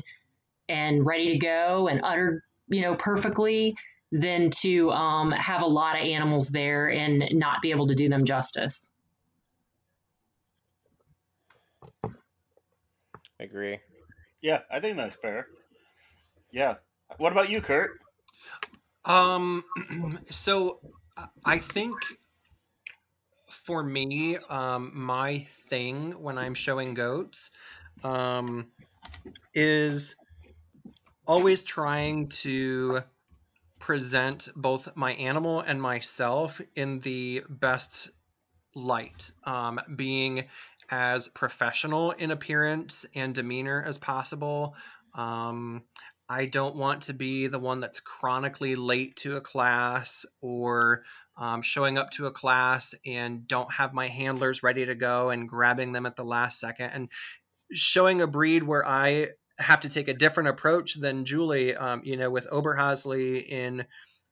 and 0.68 1.04
ready 1.04 1.32
to 1.32 1.38
go 1.38 1.88
and 1.88 2.02
uddered, 2.02 2.40
you 2.68 2.82
know, 2.82 2.94
perfectly 2.94 3.74
than 4.10 4.50
to 4.50 4.90
um, 4.90 5.32
have 5.32 5.62
a 5.62 5.66
lot 5.66 5.96
of 5.96 6.02
animals 6.02 6.48
there 6.48 6.90
and 6.90 7.28
not 7.32 7.60
be 7.62 7.70
able 7.70 7.88
to 7.88 7.94
do 7.94 8.08
them 8.08 8.24
justice. 8.24 8.90
I 13.40 13.44
agree. 13.44 13.78
Yeah, 14.40 14.60
I 14.70 14.80
think 14.80 14.96
that's 14.96 15.16
fair. 15.16 15.46
Yeah. 16.50 16.76
What 17.18 17.32
about 17.32 17.50
you, 17.50 17.60
Kurt? 17.60 18.00
Um, 19.04 19.64
so 20.30 20.80
I 21.44 21.58
think 21.58 21.94
for 23.50 23.82
me, 23.82 24.38
um, 24.48 24.92
my 24.94 25.38
thing 25.68 26.12
when 26.22 26.38
I'm 26.38 26.54
showing 26.54 26.94
goats, 26.94 27.50
um, 28.04 28.68
is 29.54 30.16
always 31.26 31.62
trying 31.62 32.28
to 32.28 33.02
present 33.78 34.48
both 34.54 34.96
my 34.96 35.12
animal 35.14 35.60
and 35.60 35.80
myself 35.80 36.60
in 36.74 37.00
the 37.00 37.44
best 37.48 38.10
light, 38.74 39.32
um, 39.44 39.80
being 39.94 40.44
as 40.90 41.28
professional 41.28 42.12
in 42.12 42.30
appearance 42.30 43.06
and 43.14 43.34
demeanor 43.34 43.82
as 43.86 43.98
possible. 43.98 44.74
Um, 45.14 45.84
I 46.28 46.46
don't 46.46 46.76
want 46.76 47.02
to 47.04 47.14
be 47.14 47.46
the 47.46 47.58
one 47.58 47.80
that's 47.80 48.00
chronically 48.00 48.74
late 48.74 49.16
to 49.16 49.36
a 49.36 49.40
class 49.40 50.26
or 50.42 51.04
um, 51.36 51.62
showing 51.62 51.96
up 51.96 52.10
to 52.12 52.26
a 52.26 52.30
class 52.30 52.94
and 53.06 53.46
don't 53.48 53.72
have 53.72 53.94
my 53.94 54.08
handlers 54.08 54.62
ready 54.62 54.84
to 54.86 54.94
go 54.94 55.30
and 55.30 55.48
grabbing 55.48 55.92
them 55.92 56.04
at 56.04 56.16
the 56.16 56.24
last 56.24 56.60
second 56.60 56.90
and 56.90 57.08
showing 57.72 58.20
a 58.20 58.26
breed 58.26 58.62
where 58.62 58.86
I 58.86 59.28
have 59.58 59.80
to 59.80 59.88
take 59.88 60.08
a 60.08 60.14
different 60.14 60.48
approach 60.48 60.94
than 60.94 61.24
Julie. 61.24 61.74
Um, 61.74 62.02
you 62.04 62.16
know, 62.16 62.30
with 62.30 62.48
Oberhasli 62.50 63.46
in 63.46 63.84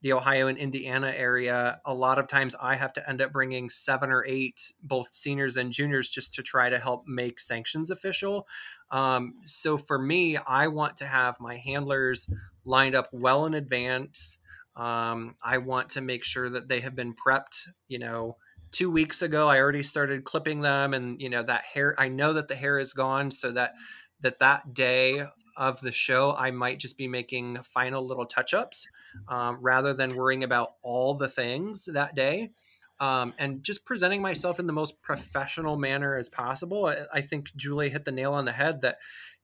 the 0.02 0.12
Ohio 0.12 0.46
and 0.46 0.58
Indiana 0.58 1.12
area, 1.14 1.80
a 1.84 1.94
lot 1.94 2.18
of 2.18 2.28
times 2.28 2.54
I 2.54 2.76
have 2.76 2.92
to 2.94 3.08
end 3.08 3.22
up 3.22 3.32
bringing 3.32 3.70
seven 3.70 4.10
or 4.10 4.24
eight, 4.26 4.72
both 4.82 5.08
seniors 5.08 5.56
and 5.56 5.72
juniors, 5.72 6.08
just 6.08 6.34
to 6.34 6.42
try 6.42 6.68
to 6.68 6.78
help 6.78 7.04
make 7.06 7.40
sanctions 7.40 7.90
official. 7.90 8.46
Um, 8.90 9.34
so 9.44 9.76
for 9.76 9.98
me, 9.98 10.36
I 10.36 10.68
want 10.68 10.98
to 10.98 11.06
have 11.06 11.40
my 11.40 11.56
handlers 11.56 12.30
lined 12.64 12.94
up 12.94 13.08
well 13.12 13.46
in 13.46 13.54
advance. 13.54 14.38
Um, 14.76 15.34
I 15.42 15.58
want 15.58 15.90
to 15.90 16.02
make 16.02 16.22
sure 16.22 16.50
that 16.50 16.68
they 16.68 16.80
have 16.80 16.94
been 16.94 17.14
prepped, 17.14 17.66
you 17.88 17.98
know, 17.98 18.36
two 18.72 18.90
weeks 18.90 19.22
ago 19.22 19.48
i 19.48 19.60
already 19.60 19.82
started 19.82 20.24
clipping 20.24 20.60
them 20.60 20.92
and 20.92 21.22
you 21.22 21.30
know 21.30 21.42
that 21.42 21.64
hair 21.64 21.94
i 21.98 22.08
know 22.08 22.32
that 22.32 22.48
the 22.48 22.54
hair 22.54 22.78
is 22.78 22.92
gone 22.92 23.30
so 23.30 23.52
that 23.52 23.72
that 24.20 24.38
that 24.38 24.74
day 24.74 25.26
of 25.56 25.80
the 25.80 25.92
show 25.92 26.34
i 26.36 26.50
might 26.50 26.78
just 26.78 26.98
be 26.98 27.08
making 27.08 27.60
final 27.62 28.06
little 28.06 28.26
touch-ups 28.26 28.88
um, 29.28 29.58
rather 29.60 29.94
than 29.94 30.16
worrying 30.16 30.44
about 30.44 30.74
all 30.82 31.14
the 31.14 31.28
things 31.28 31.86
that 31.86 32.14
day 32.14 32.50
um, 32.98 33.34
and 33.38 33.62
just 33.62 33.84
presenting 33.84 34.22
myself 34.22 34.58
in 34.58 34.66
the 34.66 34.72
most 34.72 35.02
professional 35.02 35.76
manner 35.76 36.16
as 36.16 36.28
possible 36.28 36.86
I, 36.86 36.96
I 37.14 37.20
think 37.20 37.54
julie 37.56 37.90
hit 37.90 38.04
the 38.04 38.12
nail 38.12 38.34
on 38.34 38.44
the 38.44 38.52
head 38.52 38.82
that 38.82 38.96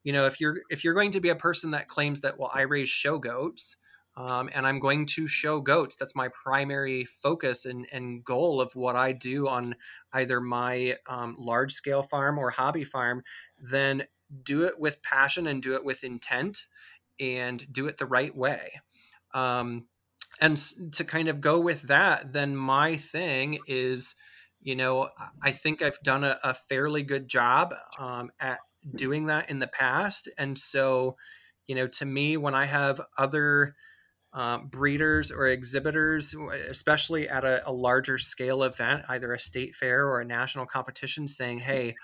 you 0.05 0.13
know 0.13 0.27
if 0.27 0.41
you're 0.41 0.59
if 0.69 0.85
you're 0.85 0.95
going 0.95 1.13
to 1.13 1.21
be 1.21 1.31
a 1.31 1.37
person 1.37 1.71
that 1.71 1.89
claims 1.89 2.23
that 2.23 2.39
well 2.39 2.51
i 2.53 2.63
raise 2.63 2.89
show 2.89 3.19
goats 3.19 3.77
um, 4.17 4.51
and 4.53 4.67
I'm 4.67 4.79
going 4.79 5.07
to 5.07 5.27
show 5.27 5.61
goats. 5.61 5.97
That's 5.97 6.15
my 6.15 6.29
primary 6.29 7.05
focus 7.05 7.65
and, 7.65 7.87
and 7.93 8.23
goal 8.25 8.61
of 8.61 8.75
what 8.77 8.95
I 8.95 9.13
do 9.13 9.49
on 9.49 9.75
either 10.13 10.41
my 10.41 10.97
um, 11.09 11.37
large 11.39 11.73
scale 11.73 12.03
farm 12.03 12.39
or 12.39 12.51
hobby 12.51 12.85
farm. 12.85 13.23
Then 13.59 14.05
do 14.43 14.65
it 14.65 14.79
with 14.79 15.03
passion 15.03 15.47
and 15.47 15.63
do 15.63 15.75
it 15.75 15.85
with 15.85 16.05
intent 16.05 16.67
and 17.21 17.65
do 17.73 17.87
it 17.87 17.99
the 17.99 18.07
right 18.07 18.35
way. 18.35 18.71
Um, 19.35 19.87
and 20.41 20.57
to 20.93 21.05
kind 21.05 21.29
of 21.29 21.41
go 21.41 21.61
with 21.61 21.83
that, 21.83 22.33
then 22.33 22.57
my 22.57 22.97
thing 22.97 23.59
is, 23.67 24.15
you 24.61 24.77
know, 24.77 25.11
I 25.43 25.51
think 25.53 25.83
I've 25.83 26.01
done 26.03 26.25
a, 26.25 26.39
a 26.43 26.55
fairly 26.55 27.03
good 27.03 27.29
job 27.29 27.75
um, 27.99 28.31
at 28.41 28.61
doing 28.95 29.27
that 29.27 29.51
in 29.51 29.59
the 29.59 29.67
past. 29.67 30.29
And 30.39 30.59
so, 30.59 31.17
you 31.67 31.75
know, 31.75 31.87
to 31.87 32.07
me, 32.07 32.37
when 32.37 32.55
I 32.55 32.65
have 32.65 33.01
other 33.19 33.75
uh, 34.33 34.59
breeders 34.59 35.31
or 35.31 35.47
exhibitors, 35.47 36.35
especially 36.69 37.29
at 37.29 37.45
a, 37.45 37.69
a, 37.69 37.73
larger 37.73 38.17
scale 38.17 38.63
event, 38.63 39.03
either 39.09 39.33
a 39.33 39.39
state 39.39 39.75
fair 39.75 40.07
or 40.07 40.21
a 40.21 40.25
national 40.25 40.65
competition, 40.65 41.29
saying, 41.29 41.59
hey, 41.59 41.95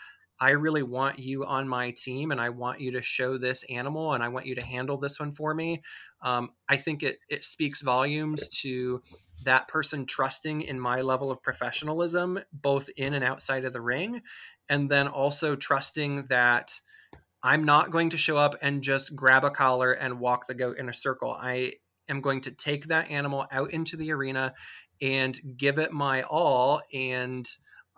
I 0.40 0.50
really 0.50 0.82
want 0.82 1.18
you 1.18 1.44
on 1.44 1.68
my 1.68 1.90
team 1.92 2.30
and 2.30 2.40
I 2.40 2.50
want 2.50 2.80
you 2.80 2.92
to 2.92 3.02
show 3.02 3.38
this 3.38 3.64
animal 3.68 4.14
and 4.14 4.22
I 4.22 4.28
want 4.28 4.46
you 4.46 4.54
to 4.54 4.64
handle 4.64 4.96
this 4.96 5.18
one 5.18 5.32
for 5.32 5.52
me. 5.52 5.82
Um, 6.22 6.50
I 6.68 6.76
think 6.76 7.02
it, 7.02 7.16
it 7.28 7.44
speaks 7.44 7.82
volumes 7.82 8.48
to 8.60 9.02
that 9.44 9.68
person 9.68 10.06
trusting 10.06 10.62
in 10.62 10.78
my 10.78 11.00
level 11.00 11.30
of 11.30 11.42
professionalism, 11.42 12.38
both 12.52 12.88
in 12.96 13.14
and 13.14 13.24
outside 13.24 13.64
of 13.64 13.72
the 13.72 13.80
ring. 13.80 14.22
And 14.68 14.88
then 14.88 15.08
also 15.08 15.56
trusting 15.56 16.24
that 16.24 16.72
I'm 17.42 17.64
not 17.64 17.90
going 17.90 18.10
to 18.10 18.18
show 18.18 18.36
up 18.36 18.56
and 18.62 18.82
just 18.82 19.14
grab 19.14 19.44
a 19.44 19.50
collar 19.50 19.92
and 19.92 20.20
walk 20.20 20.46
the 20.46 20.54
goat 20.54 20.78
in 20.78 20.88
a 20.88 20.94
circle. 20.94 21.32
I 21.32 21.72
am 22.08 22.20
going 22.20 22.42
to 22.42 22.50
take 22.50 22.86
that 22.86 23.10
animal 23.10 23.46
out 23.50 23.72
into 23.72 23.96
the 23.96 24.12
arena 24.12 24.54
and 25.00 25.38
give 25.56 25.78
it 25.78 25.92
my 25.92 26.22
all 26.22 26.82
and 26.92 27.48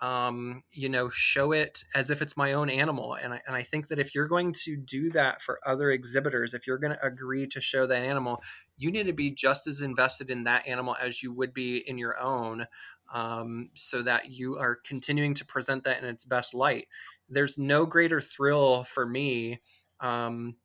um, 0.01 0.63
you 0.73 0.89
know 0.89 1.09
show 1.09 1.53
it 1.53 1.85
as 1.95 2.11
if 2.11 2.23
it's 2.23 2.37
my 2.37 2.55
own 2.55 2.71
animal. 2.71 3.15
And 3.15 3.35
I, 3.35 3.41
and 3.47 3.55
I 3.55 3.63
think 3.63 3.89
that 3.89 3.99
if 3.99 4.15
you're 4.15 4.29
going 4.29 4.55
to 4.65 4.77
do 4.77 5.11
that 5.11 5.43
for 5.43 5.61
other 5.67 5.91
exhibitors 5.91 6.55
if 6.55 6.67
you're 6.67 6.79
going 6.79 6.97
to 6.97 7.07
agree 7.07 7.47
to 7.49 7.61
show 7.61 7.87
that 7.87 8.03
animal 8.03 8.43
you 8.77 8.91
need 8.91 9.07
to 9.07 9.13
be 9.13 9.31
just 9.31 9.67
as 9.67 9.83
invested 9.83 10.31
in 10.31 10.45
that 10.45 10.67
animal 10.67 10.97
as 11.01 11.23
you 11.23 11.33
would 11.35 11.53
be 11.53 11.77
in 11.77 11.99
your 11.99 12.19
own 12.19 12.67
um, 13.13 13.71
so 13.75 14.03
that 14.03 14.31
you 14.31 14.57
are 14.57 14.77
continuing 14.87 15.35
to 15.35 15.45
present 15.45 15.85
that 15.85 16.03
in 16.03 16.09
its 16.09 16.25
best 16.25 16.55
light. 16.55 16.89
There's 17.29 17.59
no 17.59 17.87
greater 17.87 18.21
thrill 18.21 18.85
for 18.85 19.05
me 19.05 19.61
um, 20.01 20.57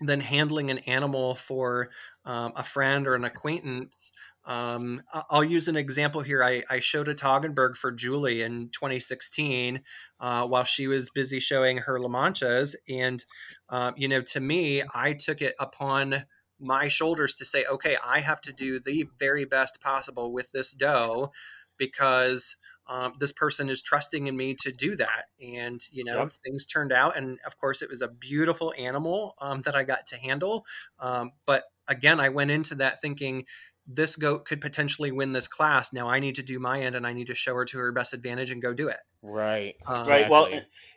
than 0.00 0.20
handling 0.20 0.70
an 0.70 0.78
animal 0.78 1.34
for 1.34 1.90
um, 2.24 2.52
a 2.56 2.64
friend 2.64 3.06
or 3.06 3.14
an 3.14 3.24
acquaintance. 3.24 4.12
Um, 4.46 5.02
I'll 5.30 5.44
use 5.44 5.68
an 5.68 5.76
example 5.76 6.20
here. 6.20 6.44
I, 6.44 6.62
I, 6.68 6.80
showed 6.80 7.08
a 7.08 7.14
Toggenburg 7.14 7.76
for 7.76 7.90
Julie 7.90 8.42
in 8.42 8.68
2016 8.68 9.80
uh, 10.20 10.46
while 10.46 10.64
she 10.64 10.86
was 10.86 11.08
busy 11.08 11.40
showing 11.40 11.78
her 11.78 11.98
La 11.98 12.08
Manchas. 12.08 12.74
And, 12.86 13.24
uh, 13.70 13.92
you 13.96 14.08
know, 14.08 14.20
to 14.20 14.40
me, 14.40 14.82
I 14.94 15.14
took 15.14 15.40
it 15.40 15.54
upon 15.58 16.26
my 16.60 16.88
shoulders 16.88 17.36
to 17.36 17.46
say, 17.46 17.64
okay, 17.64 17.96
I 18.04 18.20
have 18.20 18.40
to 18.42 18.52
do 18.52 18.80
the 18.80 19.06
very 19.18 19.46
best 19.46 19.80
possible 19.80 20.30
with 20.30 20.52
this 20.52 20.72
doe 20.72 21.32
because 21.78 22.56
um, 22.86 23.14
this 23.18 23.32
person 23.32 23.70
is 23.70 23.82
trusting 23.82 24.26
in 24.26 24.36
me 24.36 24.54
to 24.60 24.72
do 24.72 24.96
that. 24.96 25.26
And, 25.42 25.80
you 25.90 26.04
know, 26.04 26.22
yep. 26.22 26.30
things 26.30 26.66
turned 26.66 26.92
out. 26.92 27.16
And 27.16 27.38
of 27.46 27.56
course, 27.56 27.82
it 27.82 27.88
was 27.88 28.02
a 28.02 28.08
beautiful 28.08 28.74
animal 28.76 29.34
um, 29.40 29.62
that 29.62 29.74
I 29.74 29.84
got 29.84 30.08
to 30.08 30.16
handle. 30.16 30.66
Um, 30.98 31.32
but 31.46 31.64
again, 31.88 32.20
I 32.20 32.28
went 32.28 32.50
into 32.50 32.76
that 32.76 33.00
thinking, 33.00 33.46
this 33.86 34.16
goat 34.16 34.46
could 34.46 34.60
potentially 34.60 35.12
win 35.12 35.32
this 35.32 35.48
class. 35.48 35.92
Now 35.92 36.08
I 36.08 36.20
need 36.20 36.36
to 36.36 36.42
do 36.42 36.58
my 36.58 36.82
end 36.82 36.94
and 36.94 37.06
I 37.06 37.12
need 37.12 37.26
to 37.28 37.34
show 37.34 37.54
her 37.54 37.64
to 37.66 37.78
her 37.78 37.92
best 37.92 38.14
advantage 38.14 38.50
and 38.50 38.60
go 38.60 38.72
do 38.72 38.88
it. 38.88 39.00
Right. 39.22 39.76
Um, 39.86 40.06
right. 40.06 40.28
Well, 40.28 40.48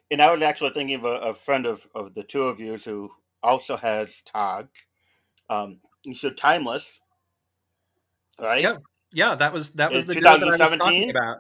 and 0.10 0.22
I 0.22 0.32
was 0.32 0.42
actually 0.42 0.72
thinking 0.72 0.96
of 0.96 1.04
a, 1.04 1.30
a, 1.30 1.34
friend 1.34 1.66
of, 1.66 1.86
of 1.94 2.14
the 2.14 2.24
two 2.24 2.44
of 2.44 2.60
you 2.60 2.78
who 2.78 3.12
also 3.44 3.76
has 3.76 4.22
togs. 4.24 4.86
Um, 5.50 5.80
so 6.14 6.30
timeless, 6.30 7.00
right? 8.40 8.62
Yeah. 8.62 8.78
Yeah. 9.14 9.36
That 9.36 9.54
was, 9.54 9.72
that 9.72 9.92
was 9.92 10.04
In 10.04 10.10
the 10.10 10.16
2017 10.16 11.10
about. 11.10 11.40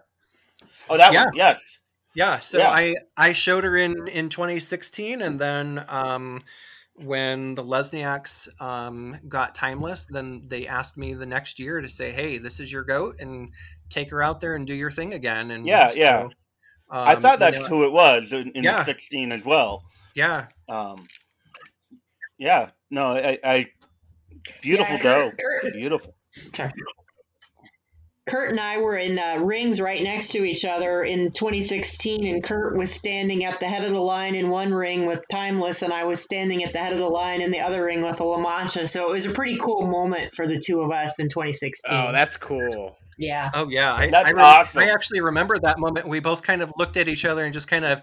Oh, 0.89 0.97
that 0.97 1.13
yeah. 1.13 1.25
one, 1.25 1.33
yes. 1.35 1.77
Yeah, 2.15 2.39
so 2.39 2.57
yeah. 2.57 2.69
I 2.69 2.95
I 3.15 3.31
showed 3.33 3.63
her 3.63 3.77
in 3.77 4.07
in 4.07 4.29
2016, 4.29 5.21
and 5.21 5.39
then 5.39 5.83
um, 5.87 6.39
when 6.95 7.53
the 7.53 7.63
Lesniaks 7.63 8.49
um, 8.59 9.19
got 9.27 9.53
timeless, 9.53 10.07
then 10.07 10.41
they 10.47 10.67
asked 10.67 10.97
me 10.97 11.13
the 11.13 11.27
next 11.27 11.59
year 11.59 11.79
to 11.79 11.87
say, 11.87 12.11
"Hey, 12.11 12.39
this 12.39 12.59
is 12.59 12.71
your 12.71 12.83
goat, 12.83 13.17
and 13.19 13.51
take 13.89 14.09
her 14.09 14.23
out 14.23 14.41
there 14.41 14.55
and 14.55 14.65
do 14.65 14.73
your 14.73 14.89
thing 14.89 15.13
again." 15.13 15.51
And 15.51 15.67
yeah, 15.67 15.91
so, 15.91 15.99
yeah. 15.99 16.27
Um, 16.89 17.07
I 17.07 17.15
thought 17.15 17.39
that's 17.39 17.57
you 17.57 17.63
know, 17.63 17.69
who 17.69 17.83
it 17.85 17.91
was 17.91 18.31
in, 18.31 18.51
in 18.51 18.63
yeah. 18.63 18.83
16 18.83 19.31
as 19.31 19.43
well. 19.43 19.83
Yeah. 20.15 20.47
Um, 20.69 21.05
yeah. 22.37 22.69
No, 22.89 23.11
I, 23.11 23.37
I 23.43 23.67
beautiful 24.61 24.95
yeah, 24.95 25.03
doe. 25.03 25.31
Beautiful. 25.73 26.15
Kurt 28.27 28.51
and 28.51 28.59
I 28.59 28.79
were 28.79 28.97
in 28.97 29.17
uh, 29.17 29.37
rings 29.39 29.79
right 29.79 30.03
next 30.03 30.29
to 30.29 30.43
each 30.43 30.65
other 30.65 31.01
in 31.03 31.31
2016, 31.31 32.27
and 32.27 32.43
Kurt 32.43 32.77
was 32.77 32.93
standing 32.93 33.45
at 33.45 33.61
the 33.61 33.67
head 33.67 33.85
of 33.85 33.93
the 33.93 33.99
line 33.99 34.35
in 34.35 34.49
one 34.49 34.73
ring 34.73 35.05
with 35.05 35.21
Timeless, 35.31 35.81
and 35.81 35.93
I 35.93 36.03
was 36.03 36.21
standing 36.21 36.63
at 36.63 36.73
the 36.73 36.79
head 36.79 36.91
of 36.91 36.99
the 36.99 37.07
line 37.07 37.41
in 37.41 37.51
the 37.51 37.61
other 37.61 37.85
ring 37.85 38.03
with 38.03 38.19
a 38.19 38.23
La 38.23 38.37
Mancha. 38.37 38.85
So 38.87 39.09
it 39.09 39.13
was 39.13 39.25
a 39.25 39.31
pretty 39.31 39.57
cool 39.57 39.87
moment 39.87 40.35
for 40.35 40.45
the 40.45 40.59
two 40.59 40.81
of 40.81 40.91
us 40.91 41.19
in 41.19 41.29
2016. 41.29 41.95
Oh, 41.95 42.11
that's 42.11 42.35
cool. 42.35 42.97
Yeah. 43.17 43.49
Oh, 43.53 43.69
yeah. 43.69 43.93
I, 43.93 44.09
that's 44.09 44.27
I, 44.27 44.31
re- 44.31 44.41
awesome. 44.41 44.81
I 44.81 44.89
actually 44.89 45.21
remember 45.21 45.57
that 45.59 45.79
moment. 45.79 46.07
We 46.07 46.19
both 46.19 46.43
kind 46.43 46.61
of 46.61 46.73
looked 46.77 46.97
at 46.97 47.07
each 47.07 47.23
other 47.23 47.45
and 47.45 47.53
just 47.53 47.69
kind 47.69 47.85
of, 47.85 48.01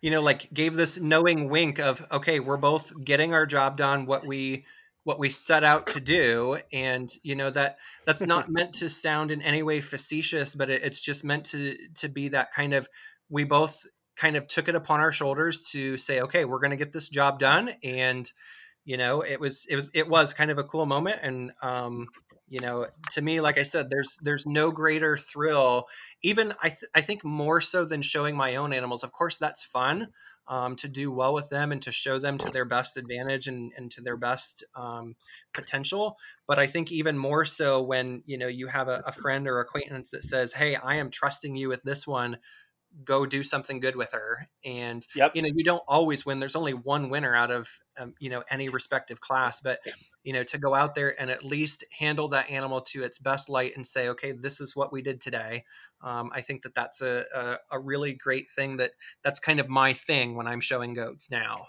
you 0.00 0.10
know, 0.10 0.22
like 0.22 0.52
gave 0.54 0.74
this 0.74 1.00
knowing 1.00 1.48
wink 1.48 1.80
of, 1.80 2.06
okay, 2.12 2.38
we're 2.38 2.56
both 2.56 2.92
getting 3.04 3.34
our 3.34 3.44
job 3.44 3.76
done. 3.76 4.06
What 4.06 4.24
we 4.24 4.66
what 5.04 5.18
we 5.18 5.30
set 5.30 5.64
out 5.64 5.88
to 5.88 6.00
do 6.00 6.58
and 6.72 7.10
you 7.22 7.36
know 7.36 7.50
that 7.50 7.76
that's 8.04 8.22
not 8.22 8.48
meant 8.50 8.74
to 8.74 8.88
sound 8.88 9.30
in 9.30 9.42
any 9.42 9.62
way 9.62 9.80
facetious 9.80 10.54
but 10.54 10.70
it, 10.70 10.82
it's 10.82 11.00
just 11.00 11.24
meant 11.24 11.46
to 11.46 11.76
to 11.94 12.08
be 12.08 12.28
that 12.28 12.52
kind 12.52 12.74
of 12.74 12.88
we 13.30 13.44
both 13.44 13.84
kind 14.16 14.36
of 14.36 14.46
took 14.46 14.68
it 14.68 14.74
upon 14.74 15.00
our 15.00 15.12
shoulders 15.12 15.70
to 15.70 15.96
say 15.96 16.20
okay 16.20 16.44
we're 16.44 16.58
going 16.58 16.70
to 16.70 16.76
get 16.76 16.92
this 16.92 17.08
job 17.08 17.38
done 17.38 17.70
and 17.82 18.32
you 18.84 18.96
know 18.96 19.22
it 19.22 19.38
was 19.38 19.66
it 19.68 19.76
was 19.76 19.90
it 19.94 20.08
was 20.08 20.34
kind 20.34 20.50
of 20.50 20.58
a 20.58 20.64
cool 20.64 20.86
moment 20.86 21.18
and 21.22 21.52
um 21.62 22.08
you 22.54 22.60
know 22.60 22.86
to 23.10 23.20
me 23.20 23.40
like 23.40 23.58
i 23.58 23.64
said 23.64 23.90
there's 23.90 24.16
there's 24.22 24.46
no 24.46 24.70
greater 24.70 25.16
thrill 25.16 25.86
even 26.22 26.52
i 26.62 26.68
th- 26.68 26.90
i 26.94 27.00
think 27.00 27.24
more 27.24 27.60
so 27.60 27.84
than 27.84 28.00
showing 28.00 28.36
my 28.36 28.54
own 28.56 28.72
animals 28.72 29.02
of 29.02 29.10
course 29.10 29.38
that's 29.38 29.64
fun 29.64 30.06
um, 30.46 30.76
to 30.76 30.88
do 30.88 31.10
well 31.10 31.34
with 31.34 31.48
them 31.48 31.72
and 31.72 31.82
to 31.82 31.90
show 31.92 32.18
them 32.18 32.38
to 32.38 32.50
their 32.50 32.64
best 32.66 32.96
advantage 32.96 33.48
and, 33.48 33.72
and 33.76 33.90
to 33.92 34.02
their 34.02 34.16
best 34.16 34.62
um, 34.74 35.16
potential. 35.54 36.16
But 36.46 36.58
I 36.58 36.66
think 36.66 36.92
even 36.92 37.16
more 37.16 37.44
so 37.44 37.82
when 37.82 38.22
you 38.26 38.38
know 38.38 38.48
you 38.48 38.66
have 38.66 38.88
a, 38.88 39.02
a 39.06 39.12
friend 39.12 39.48
or 39.48 39.60
acquaintance 39.60 40.10
that 40.10 40.22
says, 40.22 40.52
"Hey, 40.52 40.76
I 40.76 40.96
am 40.96 41.10
trusting 41.10 41.56
you 41.56 41.68
with 41.68 41.82
this 41.82 42.06
one." 42.06 42.36
Go 43.02 43.26
do 43.26 43.42
something 43.42 43.80
good 43.80 43.96
with 43.96 44.12
her 44.12 44.46
and 44.64 45.06
yep. 45.16 45.32
you 45.34 45.42
know 45.42 45.50
you 45.54 45.64
don't 45.64 45.82
always 45.88 46.24
win 46.24 46.38
there's 46.38 46.54
only 46.54 46.74
one 46.74 47.08
winner 47.08 47.34
out 47.34 47.50
of 47.50 47.68
um, 47.98 48.14
you 48.20 48.30
know 48.30 48.42
any 48.50 48.68
respective 48.68 49.20
class 49.20 49.60
but 49.60 49.80
you 50.22 50.32
know 50.32 50.44
to 50.44 50.58
go 50.58 50.74
out 50.74 50.94
there 50.94 51.20
and 51.20 51.30
at 51.30 51.44
least 51.44 51.84
handle 51.98 52.28
that 52.28 52.50
animal 52.50 52.80
to 52.82 53.02
its 53.02 53.18
best 53.18 53.48
light 53.48 53.72
and 53.74 53.86
say 53.86 54.10
okay 54.10 54.32
this 54.32 54.60
is 54.60 54.76
what 54.76 54.92
we 54.92 55.02
did 55.02 55.20
today 55.20 55.64
um, 56.04 56.30
I 56.34 56.42
think 56.42 56.62
that 56.62 56.74
that's 56.74 57.00
a, 57.00 57.24
a, 57.34 57.56
a 57.72 57.78
really 57.78 58.12
great 58.12 58.48
thing. 58.50 58.76
That 58.76 58.92
that's 59.22 59.40
kind 59.40 59.58
of 59.58 59.68
my 59.68 59.94
thing 59.94 60.36
when 60.36 60.46
I'm 60.46 60.60
showing 60.60 60.92
goats 60.92 61.30
now. 61.30 61.66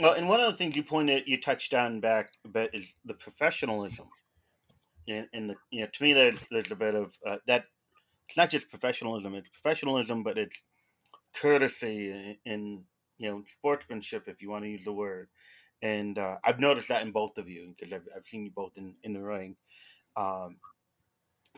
Well, 0.00 0.14
and 0.14 0.28
one 0.28 0.40
of 0.40 0.50
the 0.50 0.56
things 0.56 0.76
you 0.76 0.82
pointed, 0.82 1.24
you 1.26 1.40
touched 1.40 1.74
on 1.74 2.00
back 2.00 2.32
a 2.44 2.48
bit 2.48 2.70
is 2.72 2.92
the 3.04 3.14
professionalism. 3.14 4.06
and, 5.06 5.28
in 5.32 5.48
the 5.48 5.56
you 5.70 5.82
know, 5.82 5.88
to 5.92 6.02
me, 6.02 6.14
there's 6.14 6.46
there's 6.50 6.70
a 6.70 6.76
bit 6.76 6.94
of 6.94 7.14
uh, 7.26 7.36
that. 7.46 7.64
It's 8.30 8.36
not 8.36 8.48
just 8.48 8.70
professionalism; 8.70 9.34
it's 9.34 9.48
professionalism, 9.48 10.22
but 10.22 10.38
it's 10.38 10.62
courtesy 11.34 12.38
and 12.46 12.84
you 13.18 13.28
know 13.28 13.42
sportsmanship, 13.44 14.28
if 14.28 14.40
you 14.40 14.48
want 14.48 14.62
to 14.62 14.70
use 14.70 14.84
the 14.84 14.92
word. 14.92 15.28
And 15.82 16.16
uh, 16.16 16.38
I've 16.44 16.60
noticed 16.60 16.90
that 16.90 17.04
in 17.04 17.10
both 17.10 17.38
of 17.38 17.48
you 17.48 17.74
because 17.76 17.92
I've, 17.92 18.06
I've 18.16 18.24
seen 18.24 18.44
you 18.44 18.52
both 18.52 18.76
in, 18.76 18.94
in 19.02 19.14
the 19.14 19.20
ring. 19.20 19.56
Um, 20.16 20.58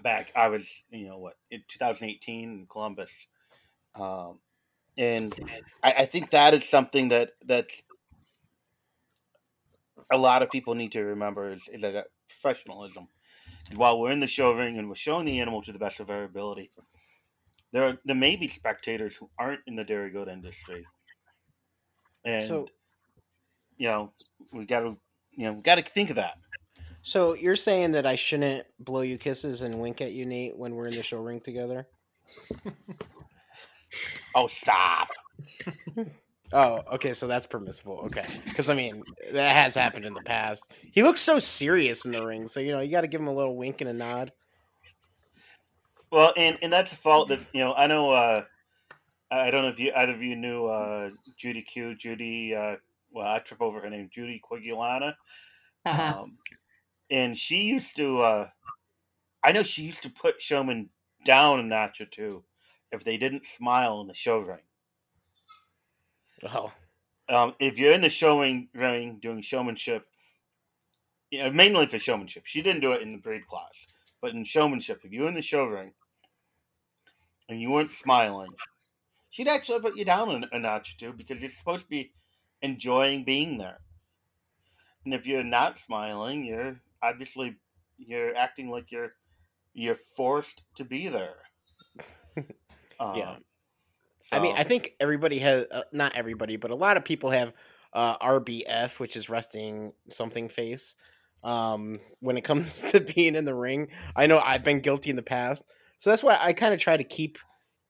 back 0.03 0.33
I 0.35 0.49
was, 0.49 0.83
you 0.89 1.09
know, 1.09 1.19
what 1.19 1.35
in 1.51 1.63
2018 1.69 2.51
in 2.61 2.67
Columbus, 2.67 3.27
um, 3.95 4.39
and 4.97 5.39
I, 5.83 5.93
I 5.99 6.05
think 6.07 6.31
that 6.31 6.55
is 6.55 6.67
something 6.67 7.11
that 7.11 7.33
that's 7.45 7.83
a 10.11 10.17
lot 10.17 10.43
of 10.43 10.51
people 10.51 10.75
need 10.75 10.93
to 10.93 11.03
remember 11.03 11.53
is, 11.53 11.69
is 11.69 11.83
that 11.83 12.07
professionalism. 12.31 13.09
And 13.71 13.79
while 13.79 14.01
we're 14.01 14.11
in 14.11 14.21
the 14.21 14.27
show 14.27 14.57
ring 14.57 14.79
and 14.79 14.89
we're 14.89 14.95
showing 14.95 15.27
the 15.27 15.41
animal 15.41 15.63
to 15.63 15.73
the 15.73 15.79
best 15.79 16.01
of 16.01 16.11
our 16.11 16.25
ability, 16.25 16.71
there 17.73 17.85
are, 17.85 17.99
there 18.05 18.17
may 18.17 18.37
be 18.37 18.49
spectators 18.49 19.17
who 19.17 19.31
aren't 19.39 19.61
in 19.67 19.77
the 19.77 19.85
dairy 19.85 20.11
goat 20.11 20.29
industry, 20.29 20.85
and 22.25 22.49
so, 22.49 22.69
you 23.79 23.89
know 23.89 24.13
we 24.53 24.67
got 24.67 24.81
to 24.81 24.97
you 25.31 25.45
know 25.45 25.55
got 25.55 25.77
to 25.77 25.83
think 25.83 26.11
of 26.11 26.17
that. 26.17 26.37
So 27.03 27.35
you're 27.35 27.57
saying 27.57 27.93
that 27.93 28.07
I 28.07 28.15
shouldn't 28.15 28.67
blow 28.79 29.01
you 29.01 29.19
kisses 29.19 29.63
and 29.63 29.81
wink 29.81 30.01
at 30.01 30.13
you, 30.13 30.25
Nate, 30.25 30.57
when 30.57 30.77
we're 30.77 30.87
in 30.87 30.95
the 30.95 31.03
show 31.03 31.19
ring 31.19 31.41
together? 31.41 31.89
oh, 34.37 34.47
stop. 34.47 35.09
oh, 36.53 36.83
okay, 36.95 37.13
so 37.13 37.27
that's 37.27 37.47
permissible. 37.47 38.01
Okay, 38.07 38.27
because 38.45 38.71
I 38.71 38.75
mean 38.75 39.03
that 39.33 39.57
has 39.57 39.75
happened 39.75 40.05
in 40.05 40.15
the 40.15 40.23
past. 40.23 40.73
He 40.93 41.03
looks 41.03 41.21
so 41.21 41.39
serious 41.39 42.05
in 42.05 42.13
the 42.13 42.25
ring, 42.25 42.47
so 42.47 42.61
you 42.61 42.73
know 42.73 42.81
you 42.81 42.91
got 42.91 43.03
to 43.03 43.09
give 43.09 43.21
him 43.21 43.29
a 43.29 43.35
little 43.35 43.57
wink 43.57 43.81
and 43.81 43.91
a 43.91 43.93
nod. 43.93 44.33
Well, 46.11 46.33
and 46.37 46.59
and 46.63 46.73
that's 46.73 46.93
a 46.93 46.97
fault 46.97 47.29
that 47.29 47.41
you 47.53 47.61
know 47.65 47.75
I 47.75 47.87
know. 47.87 48.11
uh 48.11 48.43
I 49.31 49.51
don't 49.51 49.63
know 49.63 49.69
if 49.69 49.79
you 49.79 49.93
either 49.97 50.13
of 50.13 50.23
you 50.23 50.37
knew 50.37 50.67
uh 50.67 51.11
Judy 51.39 51.63
Q. 51.63 51.97
Judy. 51.97 52.55
uh 52.55 52.77
Well, 53.11 53.27
I 53.27 53.39
trip 53.39 53.63
over 53.63 53.81
her 53.81 53.91
name, 53.91 54.11
Judy 54.13 54.41
Quigulana. 54.45 55.15
Uh-huh. 55.87 56.23
Um, 56.23 56.39
and 57.11 57.37
she 57.37 57.63
used 57.63 57.97
to. 57.97 58.21
uh 58.21 58.49
I 59.43 59.53
know 59.53 59.63
she 59.63 59.83
used 59.83 60.03
to 60.05 60.11
put 60.11 60.41
showmen 60.41 60.91
down 61.25 61.61
a 61.61 61.63
notch 61.63 62.01
or 62.01 62.07
two 62.07 62.45
if 62.93 63.05
they 63.05 63.17
didn't 63.17 63.47
smile 63.47 64.01
in 64.03 64.07
the 64.07 64.15
show 64.15 64.39
ring. 64.39 64.61
Oh, 66.45 66.73
Um, 67.29 67.55
if 67.61 67.79
you're 67.79 67.93
in 67.93 68.01
the 68.01 68.11
showing 68.11 68.69
ring 68.75 69.19
doing 69.21 69.41
showmanship, 69.43 70.07
you 71.31 71.43
know, 71.43 71.51
mainly 71.51 71.87
for 71.87 71.99
showmanship, 71.99 72.47
she 72.47 72.63
didn't 72.63 72.83
do 72.83 72.93
it 72.93 73.03
in 73.03 73.13
the 73.13 73.19
breed 73.19 73.47
class, 73.47 73.87
but 74.21 74.33
in 74.35 74.45
showmanship, 74.45 75.01
if 75.05 75.13
you're 75.13 75.29
in 75.29 75.35
the 75.35 75.43
show 75.43 75.65
ring 75.65 75.93
and 77.49 77.61
you 77.61 77.71
weren't 77.71 77.93
smiling, 77.93 78.53
she'd 79.31 79.49
actually 79.49 79.81
put 79.81 79.97
you 79.97 80.05
down 80.05 80.29
a, 80.53 80.57
a 80.57 80.59
notch 80.59 80.95
or 80.95 80.99
two 80.99 81.13
because 81.13 81.41
you're 81.41 81.51
supposed 81.51 81.85
to 81.85 81.89
be 81.89 82.13
enjoying 82.61 83.25
being 83.25 83.59
there. 83.59 83.81
And 85.05 85.15
if 85.15 85.27
you're 85.27 85.43
not 85.45 85.79
smiling, 85.79 86.45
you're 86.45 86.81
obviously 87.03 87.57
you're 87.99 88.37
acting 88.37 88.69
like 88.71 88.91
you're 88.91 89.15
you're 89.75 89.97
forced 90.17 90.63
to 90.77 90.85
be 90.85 91.09
there. 91.09 91.37
Um, 93.01 93.17
Yeah. 93.17 93.37
I 94.31 94.39
mean, 94.39 94.55
I 94.57 94.63
think 94.63 94.95
everybody 95.01 95.39
has 95.41 95.67
uh, 95.71 95.83
not 95.93 96.15
everybody, 96.15 96.57
but 96.57 96.71
a 96.71 96.77
lot 96.77 96.97
of 96.97 97.05
people 97.05 97.31
have 97.31 97.53
uh, 97.93 98.19
RBF, 98.19 99.01
which 99.01 99.17
is 99.17 99.29
resting 99.29 99.93
something 100.11 100.49
face. 100.49 100.95
Um, 101.43 102.01
when 102.21 102.37
it 102.37 102.43
comes 102.45 102.93
to 102.93 103.01
being 103.01 103.35
in 103.35 103.45
the 103.45 103.55
ring, 103.55 103.89
I 104.15 104.27
know 104.27 104.39
I've 104.39 104.65
been 104.65 104.81
guilty 104.81 105.11
in 105.11 105.17
the 105.17 105.23
past, 105.23 105.65
so 105.99 106.11
that's 106.11 106.23
why 106.23 106.39
I 106.41 106.53
kind 106.53 106.75
of 106.75 106.81
try 106.81 106.97
to 106.97 107.05
keep 107.05 107.39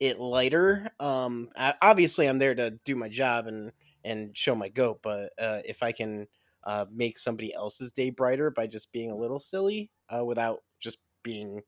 it 0.00 0.18
lighter. 0.18 0.90
Um, 0.98 1.50
I, 1.56 1.74
obviously, 1.82 2.26
I'm 2.28 2.38
there 2.38 2.54
to 2.54 2.78
do 2.84 2.96
my 2.96 3.08
job 3.08 3.46
and 3.46 3.72
and 4.04 4.36
show 4.36 4.54
my 4.54 4.68
goat, 4.68 5.00
but 5.02 5.32
uh, 5.38 5.60
if 5.64 5.82
I 5.82 5.92
can 5.92 6.26
uh, 6.64 6.86
make 6.92 7.18
somebody 7.18 7.54
else's 7.54 7.92
day 7.92 8.10
brighter 8.10 8.50
by 8.50 8.66
just 8.66 8.92
being 8.92 9.10
a 9.10 9.16
little 9.16 9.40
silly 9.40 9.90
uh, 10.08 10.24
without 10.24 10.62
just 10.80 10.98
being 11.22 11.60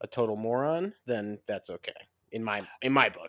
a 0.00 0.06
total 0.06 0.36
moron, 0.36 0.94
then 1.06 1.38
that's 1.46 1.70
okay 1.70 1.92
in 2.32 2.42
my 2.42 2.62
in 2.80 2.92
my 2.92 3.08
book. 3.08 3.28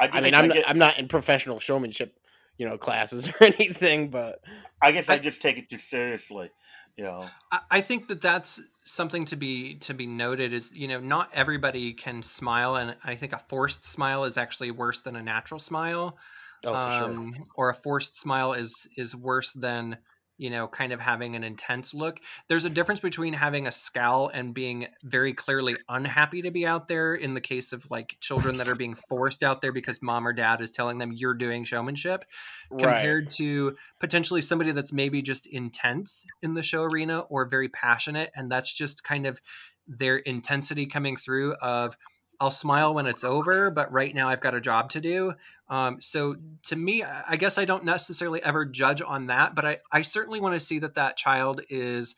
I, 0.00 0.08
I 0.12 0.20
mean, 0.20 0.34
I'm 0.34 0.48
not, 0.48 0.54
get- 0.54 0.68
I'm 0.68 0.78
not 0.78 0.98
in 0.98 1.08
professional 1.08 1.60
showmanship, 1.60 2.16
you 2.58 2.68
know, 2.68 2.78
classes 2.78 3.28
or 3.40 3.44
anything, 3.44 4.10
but 4.10 4.40
I 4.82 4.92
guess 4.92 5.08
I, 5.08 5.14
I- 5.14 5.18
just 5.18 5.42
take 5.42 5.58
it 5.58 5.68
too 5.68 5.78
seriously. 5.78 6.50
You 6.96 7.04
know, 7.04 7.24
I, 7.52 7.60
I 7.70 7.80
think 7.80 8.08
that 8.08 8.20
that's 8.20 8.60
something 8.84 9.24
to 9.26 9.36
be 9.36 9.76
to 9.76 9.94
be 9.94 10.06
noted. 10.06 10.52
Is 10.52 10.72
you 10.74 10.88
know 10.88 11.00
not 11.00 11.30
everybody 11.32 11.92
can 11.92 12.22
smile, 12.22 12.76
and 12.76 12.96
I 13.04 13.14
think 13.14 13.32
a 13.32 13.38
forced 13.38 13.84
smile 13.84 14.24
is 14.24 14.36
actually 14.36 14.72
worse 14.72 15.00
than 15.00 15.16
a 15.16 15.22
natural 15.22 15.60
smile. 15.60 16.18
oh, 16.64 16.72
for 16.74 16.92
sure. 16.98 17.08
um, 17.08 17.34
or 17.54 17.70
a 17.70 17.74
forced 17.74 18.18
smile 18.20 18.52
is 18.52 18.88
is 18.96 19.14
worse 19.16 19.52
than 19.52 19.98
you 20.40 20.50
know 20.50 20.66
kind 20.66 20.92
of 20.92 21.00
having 21.00 21.36
an 21.36 21.44
intense 21.44 21.92
look 21.92 22.18
there's 22.48 22.64
a 22.64 22.70
difference 22.70 23.00
between 23.00 23.34
having 23.34 23.66
a 23.66 23.72
scowl 23.72 24.28
and 24.28 24.54
being 24.54 24.86
very 25.02 25.34
clearly 25.34 25.76
unhappy 25.88 26.42
to 26.42 26.50
be 26.50 26.66
out 26.66 26.88
there 26.88 27.14
in 27.14 27.34
the 27.34 27.40
case 27.40 27.72
of 27.72 27.88
like 27.90 28.16
children 28.20 28.56
that 28.56 28.68
are 28.68 28.74
being 28.74 28.94
forced 29.08 29.42
out 29.42 29.60
there 29.60 29.72
because 29.72 30.00
mom 30.00 30.26
or 30.26 30.32
dad 30.32 30.62
is 30.62 30.70
telling 30.70 30.98
them 30.98 31.12
you're 31.12 31.34
doing 31.34 31.64
showmanship 31.64 32.24
Right. 32.70 32.94
compared 32.94 33.30
to 33.30 33.76
potentially 33.98 34.40
somebody 34.40 34.70
that's 34.70 34.92
maybe 34.92 35.22
just 35.22 35.46
intense 35.46 36.24
in 36.40 36.54
the 36.54 36.62
show 36.62 36.84
arena 36.84 37.20
or 37.20 37.44
very 37.46 37.68
passionate 37.68 38.30
and 38.34 38.50
that's 38.50 38.72
just 38.72 39.04
kind 39.04 39.26
of 39.26 39.40
their 39.88 40.16
intensity 40.16 40.86
coming 40.86 41.16
through 41.16 41.52
of 41.54 41.96
I'll 42.40 42.50
smile 42.50 42.94
when 42.94 43.06
it's 43.06 43.22
over, 43.22 43.70
but 43.70 43.92
right 43.92 44.14
now 44.14 44.30
I've 44.30 44.40
got 44.40 44.54
a 44.54 44.60
job 44.60 44.90
to 44.90 45.00
do. 45.00 45.34
Um, 45.68 46.00
so 46.00 46.36
to 46.68 46.76
me, 46.76 47.04
I 47.04 47.36
guess 47.36 47.58
I 47.58 47.66
don't 47.66 47.84
necessarily 47.84 48.42
ever 48.42 48.64
judge 48.64 49.02
on 49.02 49.26
that, 49.26 49.54
but 49.54 49.66
I, 49.66 49.78
I 49.92 50.02
certainly 50.02 50.40
want 50.40 50.54
to 50.54 50.60
see 50.60 50.78
that 50.78 50.94
that 50.94 51.18
child 51.18 51.60
is, 51.68 52.16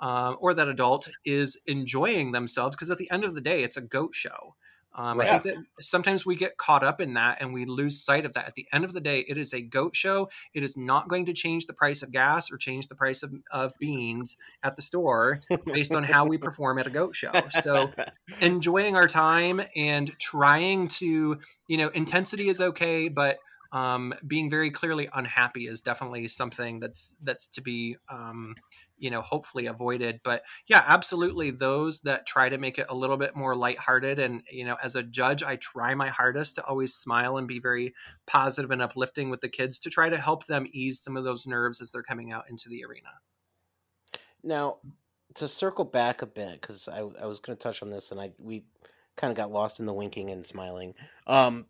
um, 0.00 0.38
or 0.40 0.54
that 0.54 0.68
adult 0.68 1.08
is 1.24 1.60
enjoying 1.66 2.32
themselves 2.32 2.74
because 2.74 2.90
at 2.90 2.96
the 2.98 3.10
end 3.10 3.24
of 3.24 3.34
the 3.34 3.42
day, 3.42 3.62
it's 3.62 3.76
a 3.76 3.82
goat 3.82 4.14
show. 4.14 4.54
Um, 4.98 5.20
I 5.20 5.26
think 5.26 5.44
that 5.44 5.54
sometimes 5.78 6.26
we 6.26 6.34
get 6.34 6.56
caught 6.56 6.82
up 6.82 7.00
in 7.00 7.14
that 7.14 7.40
and 7.40 7.54
we 7.54 7.66
lose 7.66 8.02
sight 8.04 8.26
of 8.26 8.32
that. 8.32 8.48
At 8.48 8.56
the 8.56 8.66
end 8.72 8.84
of 8.84 8.92
the 8.92 9.00
day, 9.00 9.20
it 9.20 9.38
is 9.38 9.54
a 9.54 9.60
goat 9.60 9.94
show. 9.94 10.28
It 10.52 10.64
is 10.64 10.76
not 10.76 11.08
going 11.08 11.26
to 11.26 11.34
change 11.34 11.66
the 11.66 11.72
price 11.72 12.02
of 12.02 12.10
gas 12.10 12.50
or 12.50 12.56
change 12.56 12.88
the 12.88 12.96
price 12.96 13.22
of, 13.22 13.32
of 13.52 13.72
beans 13.78 14.36
at 14.60 14.74
the 14.74 14.82
store 14.82 15.40
based 15.64 15.94
on 15.94 16.02
how 16.02 16.26
we 16.26 16.36
perform 16.38 16.80
at 16.80 16.88
a 16.88 16.90
goat 16.90 17.14
show. 17.14 17.30
So 17.50 17.92
enjoying 18.40 18.96
our 18.96 19.06
time 19.06 19.62
and 19.76 20.10
trying 20.18 20.88
to, 20.88 21.36
you 21.68 21.76
know, 21.76 21.88
intensity 21.88 22.48
is 22.48 22.60
okay, 22.60 23.08
but 23.08 23.38
um, 23.70 24.14
being 24.26 24.50
very 24.50 24.70
clearly 24.70 25.08
unhappy 25.12 25.68
is 25.68 25.82
definitely 25.82 26.26
something 26.26 26.80
that's 26.80 27.14
that's 27.22 27.48
to 27.48 27.60
be 27.60 27.96
um, 28.08 28.56
you 28.98 29.10
know 29.10 29.20
hopefully 29.20 29.66
avoided 29.66 30.20
but 30.24 30.42
yeah 30.66 30.82
absolutely 30.86 31.50
those 31.50 32.00
that 32.00 32.26
try 32.26 32.48
to 32.48 32.58
make 32.58 32.78
it 32.78 32.86
a 32.88 32.94
little 32.94 33.16
bit 33.16 33.36
more 33.36 33.54
lighthearted 33.54 34.18
and 34.18 34.42
you 34.50 34.64
know 34.64 34.76
as 34.82 34.96
a 34.96 35.02
judge 35.02 35.42
i 35.42 35.56
try 35.56 35.94
my 35.94 36.08
hardest 36.08 36.56
to 36.56 36.64
always 36.64 36.94
smile 36.94 37.38
and 37.38 37.48
be 37.48 37.58
very 37.58 37.94
positive 38.26 38.70
and 38.70 38.82
uplifting 38.82 39.30
with 39.30 39.40
the 39.40 39.48
kids 39.48 39.78
to 39.78 39.90
try 39.90 40.08
to 40.08 40.18
help 40.18 40.46
them 40.46 40.66
ease 40.72 41.00
some 41.00 41.16
of 41.16 41.24
those 41.24 41.46
nerves 41.46 41.80
as 41.80 41.90
they're 41.90 42.02
coming 42.02 42.32
out 42.32 42.48
into 42.50 42.68
the 42.68 42.84
arena 42.84 43.10
now 44.42 44.76
to 45.34 45.46
circle 45.46 45.84
back 45.84 46.22
a 46.22 46.26
bit 46.26 46.60
because 46.60 46.88
I, 46.88 47.00
I 47.00 47.26
was 47.26 47.38
going 47.38 47.56
to 47.56 47.62
touch 47.62 47.82
on 47.82 47.90
this 47.90 48.10
and 48.10 48.20
I 48.20 48.32
we 48.38 48.64
kind 49.18 49.30
of 49.30 49.36
got 49.36 49.52
lost 49.52 49.80
in 49.80 49.86
the 49.86 49.92
winking 49.92 50.30
and 50.30 50.46
smiling. 50.46 50.94
Um, 51.26 51.66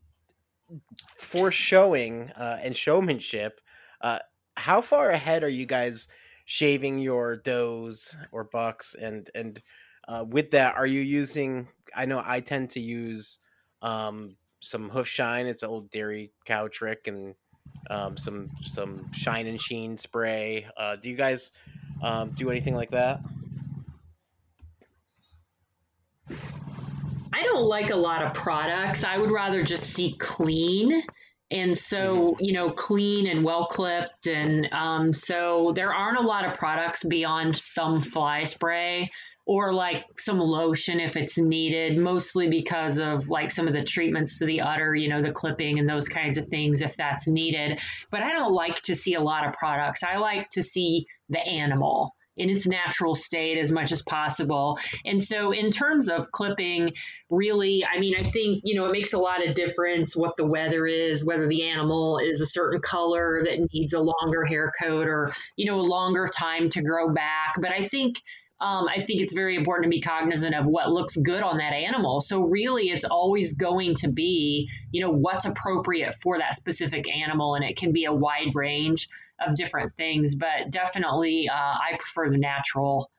for 1.17 1.51
showing 1.51 2.31
uh, 2.37 2.59
and 2.63 2.77
showmanship, 2.77 3.61
uh, 4.03 4.21
how 4.57 4.81
far 4.81 5.11
ahead 5.11 5.43
are 5.43 5.49
you 5.49 5.67
guys 5.67 6.09
shaving 6.49 6.99
your 6.99 7.37
does 7.37 8.17
or 8.33 8.43
bucks 8.43 8.97
and 8.99 9.29
and 9.35 9.61
uh, 10.09 10.25
with 10.27 10.51
that 10.53 10.75
are 10.77 10.87
you 10.87 11.03
using 11.03 11.69
i 11.95 12.07
know 12.07 12.23
i 12.25 12.41
tend 12.41 12.71
to 12.71 12.81
use 12.81 13.39
um, 13.83 14.35
some 14.61 14.89
hoof 14.89 15.07
shine 15.07 15.45
it's 15.45 15.63
an 15.63 15.69
old 15.69 15.91
dairy 15.91 16.33
cow 16.47 16.67
trick 16.67 17.07
and 17.07 17.35
um, 17.91 18.17
some 18.17 18.49
some 18.65 19.13
shine 19.13 19.47
and 19.47 19.61
sheen 19.61 19.99
spray 19.99 20.67
uh, 20.79 20.97
do 20.97 21.11
you 21.11 21.17
guys 21.17 21.53
um, 22.03 22.31
do 22.31 22.51
anything 22.51 22.75
like 22.75 22.93
that 22.93 23.21
I 27.31 27.43
don't 27.43 27.67
like 27.67 27.91
a 27.91 27.97
lot 27.97 28.23
of 28.23 28.33
products. 28.35 29.05
I 29.05 29.19
would 29.19 29.31
rather 29.31 29.63
just 29.63 29.85
see 29.85 30.17
clean. 30.19 31.03
And 31.51 31.77
so, 31.79 32.37
you 32.41 32.53
know, 32.53 32.71
clean 32.71 33.27
and 33.27 33.43
well 33.43 33.67
clipped. 33.67 34.27
And 34.27 34.69
um, 34.73 35.13
so 35.13 35.73
there 35.75 35.95
aren't 35.95 36.19
a 36.19 36.23
lot 36.23 36.45
of 36.45 36.55
products 36.55 37.05
beyond 37.05 37.57
some 37.57 38.01
fly 38.01 38.45
spray 38.45 39.11
or 39.47 39.73
like 39.73 40.05
some 40.19 40.39
lotion 40.39 41.01
if 41.01 41.17
it's 41.17 41.39
needed, 41.39 41.97
mostly 41.97 42.51
because 42.51 42.99
of 42.99 43.31
like 43.31 43.51
some 43.51 43.67
of 43.67 43.73
the 43.73 43.83
treatments 43.83 44.39
to 44.39 44.45
the 44.45 44.61
udder, 44.61 44.95
you 44.95 45.09
know, 45.09 45.23
the 45.23 45.33
clipping 45.33 45.79
and 45.79 45.89
those 45.89 46.07
kinds 46.07 46.37
of 46.37 46.47
things 46.47 46.83
if 46.83 46.95
that's 46.97 47.27
needed. 47.27 47.81
But 48.11 48.23
I 48.23 48.33
don't 48.35 48.53
like 48.53 48.83
to 48.83 48.95
see 48.95 49.15
a 49.15 49.23
lot 49.23 49.47
of 49.47 49.55
products. 49.55 50.03
I 50.03 50.19
like 50.19 50.51
to 50.51 50.63
see 50.63 51.07
the 51.31 51.41
animal 51.41 52.15
in 52.39 52.49
its 52.49 52.67
natural 52.67 53.15
state 53.15 53.59
as 53.59 53.71
much 53.71 53.93
as 53.93 54.03
possible. 54.03 54.79
And 55.05 55.23
so, 55.23 55.51
in 55.51 55.71
terms 55.71 56.09
of 56.09 56.31
clipping, 56.31 56.95
really, 57.29 57.85
I 57.85 57.99
mean, 57.99 58.15
I 58.17 58.31
think, 58.31 58.63
you 58.65 58.77
know, 58.77 58.87
it 58.87 58.93
makes 58.93 59.13
a 59.13 59.19
lot 59.19 59.47
of 59.47 59.55
difference 59.55 60.17
what 60.17 60.37
the 60.37 60.47
weather 60.47 60.87
is, 60.87 61.25
whether 61.25 61.49
the 61.49 61.69
animal 61.69 62.19
is 62.19 62.41
a 62.41 62.47
certain 62.47 62.81
color 62.81 63.43
that 63.45 63.69
needs 63.73 63.93
a 63.93 64.01
longer 64.01 64.45
hair 64.45 64.73
coat 64.81 65.07
or, 65.09 65.33
you 65.57 65.67
know, 65.67 65.79
a 65.79 65.83
longer 65.83 66.27
time 66.27 66.71
to 66.71 66.83
grow 66.83 67.13
back. 67.13 67.55
But 67.61 67.73
I 67.73 67.87
think. 67.87 68.23
Um, 68.61 68.89
I 68.89 69.01
think 69.01 69.21
it's 69.21 69.33
very 69.33 69.55
important 69.55 69.85
to 69.85 69.89
be 69.89 70.01
cognizant 70.01 70.53
of 70.53 70.67
what 70.67 70.91
looks 70.91 71.17
good 71.17 71.45
on 71.45 71.59
that 71.59 71.73
animal. 71.73 72.21
So 72.21 72.41
really, 72.41 72.91
it's 72.91 73.05
always 73.05 73.55
going 73.55 73.95
to 74.01 74.09
be, 74.09 74.69
you 74.91 75.01
know, 75.01 75.13
what's 75.13 75.45
appropriate 75.45 76.17
for 76.17 76.39
that 76.39 76.57
specific 76.57 77.05
animal, 77.09 77.55
and 77.55 77.65
it 77.65 77.77
can 77.77 77.93
be 77.93 78.07
a 78.07 78.13
wide 78.13 78.57
range 78.57 79.09
of 79.41 79.55
different 79.55 79.93
things. 79.95 80.35
But 80.35 80.71
definitely, 80.71 81.49
uh, 81.49 81.55
I 81.55 81.97
prefer 81.99 82.31
the 82.31 82.39
natural, 82.39 83.11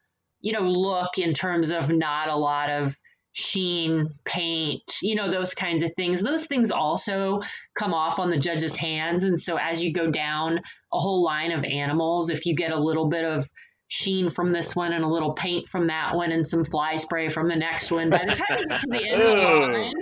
you 0.41 0.53
know, 0.53 0.61
look 0.61 1.17
in 1.17 1.34
terms 1.34 1.70
of 1.70 1.89
not 1.89 2.30
a 2.30 2.36
lot 2.36 2.70
of 2.70 2.97
sheen, 3.32 4.09
paint, 4.26 4.82
you 5.01 5.15
know, 5.15 5.32
those 5.32 5.53
kinds 5.53 5.84
of 5.84 5.93
things. 5.95 6.22
Those 6.22 6.47
things 6.47 6.72
also 6.72 7.41
come 7.76 7.93
off 7.93 8.20
on 8.20 8.30
the 8.30 8.38
judge's 8.38 8.76
hands. 8.76 9.24
And 9.24 9.39
so 9.39 9.57
as 9.57 9.84
you 9.84 9.93
go 9.93 10.09
down 10.11 10.59
a 10.91 10.99
whole 10.99 11.24
line 11.24 11.51
of 11.51 11.63
animals, 11.63 12.30
if 12.30 12.45
you 12.45 12.55
get 12.55 12.72
a 12.72 12.80
little 12.80 13.07
bit 13.07 13.24
of 13.24 13.47
sheen 13.90 14.30
from 14.30 14.52
this 14.54 14.76
one 14.76 14.94
and 14.94 15.04
a 15.04 15.08
little 15.08 15.34
paint 15.34 15.68
from 15.68 15.88
that 15.88 16.16
one 16.16 16.32
and 16.32 16.48
some 16.48 16.64
fly 16.64 16.96
spray 16.98 17.28
from 17.28 17.50
the 17.50 17.56
next 17.56 17.92
one, 17.92 18.10
by 18.12 18.24
the 18.24 18.34
time 18.34 18.48
you 18.60 18.68
get 18.68 18.80
to 18.80 18.88
the 18.92 19.10
end 19.10 19.20
of 19.20 19.28
the 19.28 19.34
line, 19.34 19.94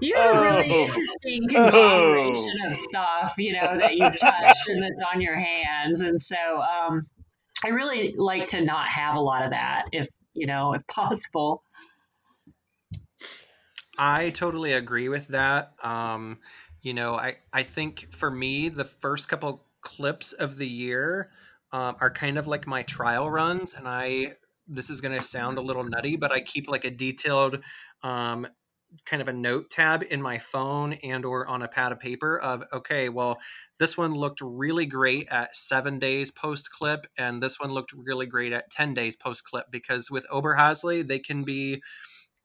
you 0.00 0.14
have 0.16 0.32
a 0.32 0.40
really 0.40 0.70
Oh. 0.70 0.86
interesting 0.86 1.46
conglomeration 1.48 2.54
of 2.70 2.76
stuff, 2.76 3.34
you 3.36 3.52
know, 3.52 3.78
that 3.78 3.96
you've 3.96 4.18
touched 4.18 4.68
and 4.68 4.82
that's 4.82 5.02
on 5.14 5.20
your 5.20 5.36
hands. 5.36 6.00
And 6.00 6.20
so 6.20 6.36
um, 6.36 7.02
I 7.62 7.68
really 7.68 8.14
like 8.16 8.46
to 8.48 8.62
not 8.62 8.88
have 8.88 9.14
a 9.14 9.20
lot 9.20 9.44
of 9.44 9.50
that 9.50 9.84
if, 9.92 10.08
you 10.32 10.46
know, 10.46 10.72
if 10.72 10.86
possible. 10.86 11.62
I 13.98 14.30
totally 14.30 14.72
agree 14.72 15.10
with 15.10 15.28
that. 15.28 15.74
Um, 15.84 16.38
you 16.80 16.94
know, 16.94 17.14
I, 17.14 17.36
I 17.52 17.62
think 17.62 18.10
for 18.10 18.30
me, 18.30 18.70
the 18.70 18.84
first 18.84 19.28
couple 19.28 19.66
clips 19.82 20.32
of 20.32 20.56
the 20.56 20.66
year 20.66 21.30
um, 21.74 21.96
are 22.00 22.10
kind 22.10 22.38
of 22.38 22.46
like 22.46 22.68
my 22.68 22.82
trial 22.82 23.28
runs, 23.28 23.74
and 23.74 23.88
I 23.88 24.34
this 24.68 24.90
is 24.90 25.00
going 25.00 25.18
to 25.18 25.22
sound 25.22 25.58
a 25.58 25.60
little 25.60 25.84
nutty, 25.84 26.16
but 26.16 26.30
I 26.30 26.40
keep 26.40 26.68
like 26.68 26.84
a 26.84 26.90
detailed 26.90 27.60
um, 28.02 28.46
kind 29.04 29.20
of 29.20 29.26
a 29.26 29.32
note 29.32 29.70
tab 29.70 30.04
in 30.08 30.22
my 30.22 30.38
phone 30.38 30.92
and 30.92 31.24
or 31.24 31.48
on 31.48 31.62
a 31.62 31.68
pad 31.68 31.90
of 31.90 31.98
paper 31.98 32.38
of 32.38 32.62
okay 32.72 33.08
well 33.08 33.38
this 33.80 33.98
one 33.98 34.14
looked 34.14 34.40
really 34.40 34.86
great 34.86 35.26
at 35.32 35.56
seven 35.56 35.98
days 35.98 36.30
post 36.30 36.70
clip 36.70 37.04
and 37.18 37.42
this 37.42 37.58
one 37.58 37.72
looked 37.72 37.92
really 37.92 38.26
great 38.26 38.52
at 38.52 38.70
10 38.70 38.94
days 38.94 39.16
post 39.16 39.42
clip 39.42 39.66
because 39.72 40.12
with 40.12 40.24
oberhasli 40.32 41.04
they 41.04 41.18
can 41.18 41.42
be 41.42 41.82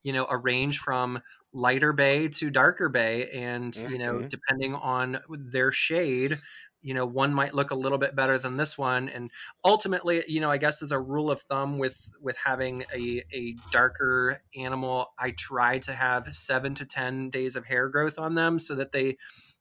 you 0.01 0.11
know 0.11 0.25
a 0.27 0.37
range 0.37 0.79
from 0.79 1.19
lighter 1.53 1.93
bay 1.93 2.29
to 2.29 2.49
darker 2.49 2.89
bay 2.89 3.29
and 3.29 3.73
mm-hmm. 3.73 3.91
you 3.91 3.99
know 3.99 4.15
mm-hmm. 4.15 4.27
depending 4.27 4.73
on 4.73 5.17
their 5.29 5.71
shade 5.71 6.35
you 6.81 6.93
know 6.93 7.05
one 7.05 7.33
might 7.33 7.53
look 7.53 7.71
a 7.71 7.75
little 7.75 7.97
bit 7.97 8.15
better 8.15 8.37
than 8.37 8.57
this 8.57 8.77
one. 8.77 9.09
And 9.09 9.31
ultimately 9.65 10.23
you 10.27 10.41
know 10.41 10.51
i 10.51 10.57
guess 10.57 10.81
as 10.81 10.91
a 10.91 10.99
rule 10.99 11.31
of 11.31 11.41
thumb 11.41 11.77
with 11.77 11.97
with 12.21 12.37
having 12.37 12.83
a, 12.93 13.23
a 13.33 13.55
darker 13.71 14.41
animal 14.57 15.07
i 15.17 15.31
try 15.31 15.79
to 15.79 15.93
have 15.93 16.27
seven 16.35 16.75
to 16.75 16.85
ten 16.85 17.29
days 17.29 17.55
of 17.55 17.65
hair 17.65 17.89
growth 17.89 18.19
on 18.19 18.35
them 18.35 18.59
so 18.59 18.75
that 18.75 18.91
they 18.91 19.17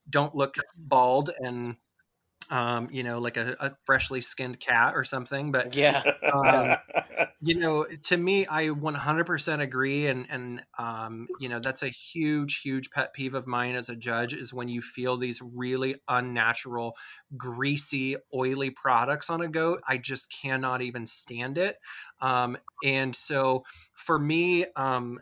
don't 0.08 0.34
look 0.34 0.56
bald 0.76 1.30
and 1.38 1.76
um, 2.50 2.88
you 2.90 3.02
know, 3.02 3.18
like 3.18 3.36
a, 3.36 3.56
a, 3.60 3.72
freshly 3.84 4.20
skinned 4.20 4.58
cat 4.58 4.94
or 4.94 5.04
something. 5.04 5.52
But 5.52 5.74
yeah, 5.74 6.02
um, 6.32 6.76
you 7.40 7.58
know, 7.58 7.86
to 8.04 8.16
me, 8.16 8.46
I 8.46 8.68
100% 8.68 9.60
agree, 9.60 10.06
and 10.06 10.26
and 10.30 10.62
um, 10.78 11.28
you 11.40 11.48
know, 11.48 11.60
that's 11.60 11.82
a 11.82 11.88
huge, 11.88 12.60
huge 12.60 12.90
pet 12.90 13.12
peeve 13.12 13.34
of 13.34 13.46
mine 13.46 13.74
as 13.74 13.88
a 13.88 13.96
judge 13.96 14.34
is 14.34 14.52
when 14.52 14.68
you 14.68 14.80
feel 14.80 15.16
these 15.16 15.40
really 15.42 15.96
unnatural, 16.08 16.94
greasy, 17.36 18.16
oily 18.34 18.70
products 18.70 19.30
on 19.30 19.40
a 19.40 19.48
goat. 19.48 19.80
I 19.86 19.98
just 19.98 20.32
cannot 20.42 20.82
even 20.82 21.06
stand 21.06 21.58
it. 21.58 21.76
Um, 22.20 22.56
and 22.84 23.14
so 23.14 23.64
for 23.94 24.18
me, 24.18 24.66
um, 24.76 25.18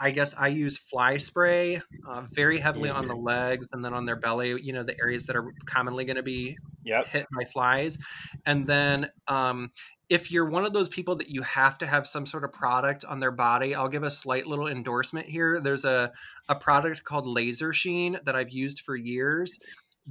I 0.00 0.10
guess 0.10 0.34
I 0.38 0.48
use 0.48 0.78
fly 0.78 1.18
spray 1.18 1.80
uh, 2.08 2.22
very 2.32 2.58
heavily 2.58 2.90
on 2.90 3.08
the 3.08 3.16
legs 3.16 3.70
and 3.72 3.84
then 3.84 3.94
on 3.94 4.04
their 4.04 4.16
belly, 4.16 4.60
you 4.62 4.72
know, 4.72 4.82
the 4.82 4.98
areas 5.00 5.26
that 5.26 5.36
are 5.36 5.52
commonly 5.66 6.04
going 6.04 6.16
to 6.16 6.22
be 6.22 6.56
yep. 6.84 7.06
hit 7.06 7.26
by 7.36 7.44
flies. 7.44 7.98
And 8.46 8.66
then 8.66 9.08
um, 9.26 9.70
if 10.08 10.30
you're 10.30 10.48
one 10.48 10.64
of 10.64 10.72
those 10.72 10.88
people 10.88 11.16
that 11.16 11.28
you 11.28 11.42
have 11.42 11.78
to 11.78 11.86
have 11.86 12.06
some 12.06 12.26
sort 12.26 12.44
of 12.44 12.52
product 12.52 13.04
on 13.04 13.20
their 13.20 13.32
body, 13.32 13.74
I'll 13.74 13.88
give 13.88 14.04
a 14.04 14.10
slight 14.10 14.46
little 14.46 14.68
endorsement 14.68 15.26
here. 15.26 15.60
There's 15.60 15.84
a, 15.84 16.12
a 16.48 16.54
product 16.54 17.04
called 17.04 17.26
Laser 17.26 17.72
Sheen 17.72 18.18
that 18.24 18.36
I've 18.36 18.50
used 18.50 18.80
for 18.80 18.96
years 18.96 19.58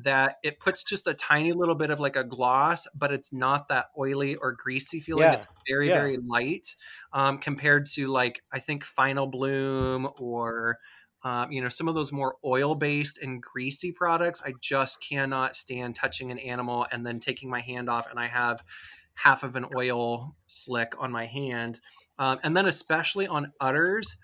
that 0.04 0.38
it 0.44 0.60
puts 0.60 0.84
just 0.84 1.08
a 1.08 1.14
tiny 1.14 1.54
little 1.54 1.76
bit 1.76 1.90
of 1.90 2.00
like 2.00 2.16
a 2.16 2.24
gloss, 2.24 2.88
but 2.96 3.12
it's 3.12 3.34
not 3.34 3.70
that 3.70 3.86
oily 3.98 4.36
or 4.36 4.52
greasy 4.54 5.00
feeling. 5.00 5.24
Yeah. 5.24 5.34
It's 5.34 5.48
very, 5.68 5.90
yeah. 5.90 5.96
very 5.96 6.18
light 6.18 6.76
um, 7.14 7.40
compared 7.40 7.88
to 7.94 8.08
like, 8.08 8.42
I 8.52 8.60
think 8.60 8.84
Final 8.84 9.28
Bloom 9.28 10.08
or, 10.20 10.78
um, 11.24 11.52
you 11.52 11.62
know, 11.62 11.70
some 11.70 11.88
of 11.88 11.96
those 11.96 12.12
more 12.12 12.36
oil 12.46 12.76
based 12.76 13.18
and 13.18 13.42
greasy 13.42 13.92
products. 13.92 14.42
I 14.46 14.54
just 14.62 15.04
cannot 15.08 15.56
stand 15.56 15.96
touching 15.96 16.32
an 16.32 16.40
animal 16.40 16.86
and 16.92 17.06
then 17.06 17.20
taking 17.20 17.50
my 17.50 17.62
hand 17.62 17.90
off 17.90 18.10
and 18.10 18.20
I 18.20 18.28
have 18.28 18.64
half 19.16 19.44
of 19.44 19.56
an 19.56 19.66
oil 19.76 20.36
slick 20.46 20.94
on 21.00 21.12
my 21.12 21.26
hand. 21.26 21.82
Um, 22.20 22.40
and 22.44 22.56
then, 22.56 22.68
especially 22.68 23.28
on 23.28 23.52
udders, 23.60 24.18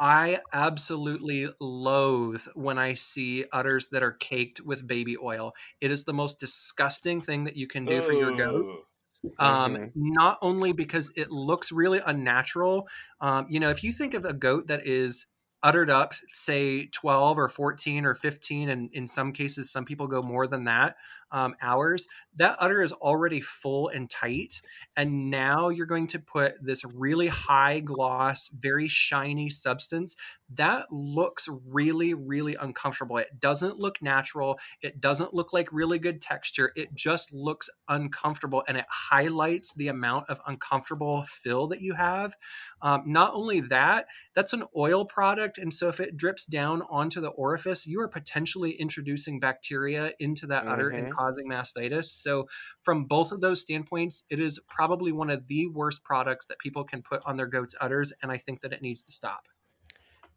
I 0.00 0.40
absolutely 0.52 1.48
loathe 1.60 2.42
when 2.54 2.78
I 2.78 2.94
see 2.94 3.44
udders 3.52 3.88
that 3.88 4.02
are 4.02 4.12
caked 4.12 4.60
with 4.60 4.86
baby 4.86 5.16
oil. 5.20 5.54
It 5.80 5.90
is 5.90 6.04
the 6.04 6.12
most 6.12 6.38
disgusting 6.38 7.20
thing 7.20 7.44
that 7.44 7.56
you 7.56 7.66
can 7.66 7.84
do 7.84 8.00
for 8.02 8.12
your 8.12 8.36
goats. 8.36 8.92
Um, 9.38 9.74
mm-hmm. 9.74 9.84
Not 9.94 10.38
only 10.42 10.72
because 10.72 11.12
it 11.16 11.30
looks 11.30 11.72
really 11.72 12.00
unnatural. 12.04 12.88
Um, 13.20 13.46
you 13.50 13.58
know, 13.60 13.70
if 13.70 13.82
you 13.82 13.92
think 13.92 14.14
of 14.14 14.24
a 14.24 14.32
goat 14.32 14.68
that 14.68 14.86
is 14.86 15.26
uddered 15.64 15.90
up, 15.90 16.14
say 16.28 16.86
12 16.86 17.38
or 17.38 17.48
14 17.48 18.06
or 18.06 18.14
15, 18.14 18.68
and 18.68 18.90
in 18.92 19.06
some 19.08 19.32
cases, 19.32 19.72
some 19.72 19.84
people 19.84 20.06
go 20.06 20.22
more 20.22 20.46
than 20.46 20.64
that 20.64 20.96
um, 21.30 21.54
hours, 21.60 22.08
that 22.36 22.56
udder 22.60 22.82
is 22.82 22.92
already 22.92 23.40
full 23.40 23.88
and 23.88 24.08
tight. 24.08 24.62
And 24.96 25.30
now 25.30 25.68
you're 25.68 25.86
going 25.86 26.08
to 26.08 26.18
put 26.18 26.54
this 26.64 26.84
really 26.84 27.28
high 27.28 27.80
gloss, 27.80 28.48
very 28.48 28.88
shiny 28.88 29.50
substance 29.50 30.16
that 30.54 30.90
looks 30.90 31.48
really, 31.66 32.14
really 32.14 32.54
uncomfortable. 32.54 33.18
It 33.18 33.38
doesn't 33.38 33.78
look 33.78 34.00
natural. 34.00 34.58
It 34.80 35.00
doesn't 35.00 35.34
look 35.34 35.52
like 35.52 35.72
really 35.72 35.98
good 35.98 36.22
texture. 36.22 36.72
It 36.74 36.94
just 36.94 37.34
looks 37.34 37.68
uncomfortable 37.88 38.64
and 38.66 38.76
it 38.78 38.86
highlights 38.88 39.74
the 39.74 39.88
amount 39.88 40.30
of 40.30 40.40
uncomfortable 40.46 41.24
fill 41.28 41.68
that 41.68 41.82
you 41.82 41.94
have. 41.94 42.34
Um, 42.80 43.04
not 43.06 43.34
only 43.34 43.60
that, 43.62 44.06
that's 44.34 44.54
an 44.54 44.64
oil 44.76 45.04
product. 45.04 45.58
And 45.58 45.72
so 45.72 45.88
if 45.88 46.00
it 46.00 46.16
drips 46.16 46.46
down 46.46 46.82
onto 46.88 47.20
the 47.20 47.28
orifice, 47.28 47.86
you 47.86 48.00
are 48.00 48.08
potentially 48.08 48.72
introducing 48.72 49.40
bacteria 49.40 50.12
into 50.18 50.46
that 50.46 50.62
mm-hmm. 50.62 50.72
udder 50.72 50.88
and 50.88 51.12
causing 51.18 51.48
mastitis. 51.48 52.06
So, 52.06 52.46
from 52.82 53.04
both 53.04 53.32
of 53.32 53.40
those 53.40 53.60
standpoints, 53.60 54.24
it 54.30 54.40
is 54.40 54.60
probably 54.68 55.12
one 55.12 55.30
of 55.30 55.46
the 55.48 55.66
worst 55.66 56.04
products 56.04 56.46
that 56.46 56.58
people 56.58 56.84
can 56.84 57.02
put 57.02 57.22
on 57.26 57.36
their 57.36 57.46
goats' 57.46 57.74
udders, 57.80 58.12
and 58.22 58.30
I 58.30 58.36
think 58.36 58.60
that 58.62 58.72
it 58.72 58.82
needs 58.82 59.04
to 59.04 59.12
stop. 59.12 59.48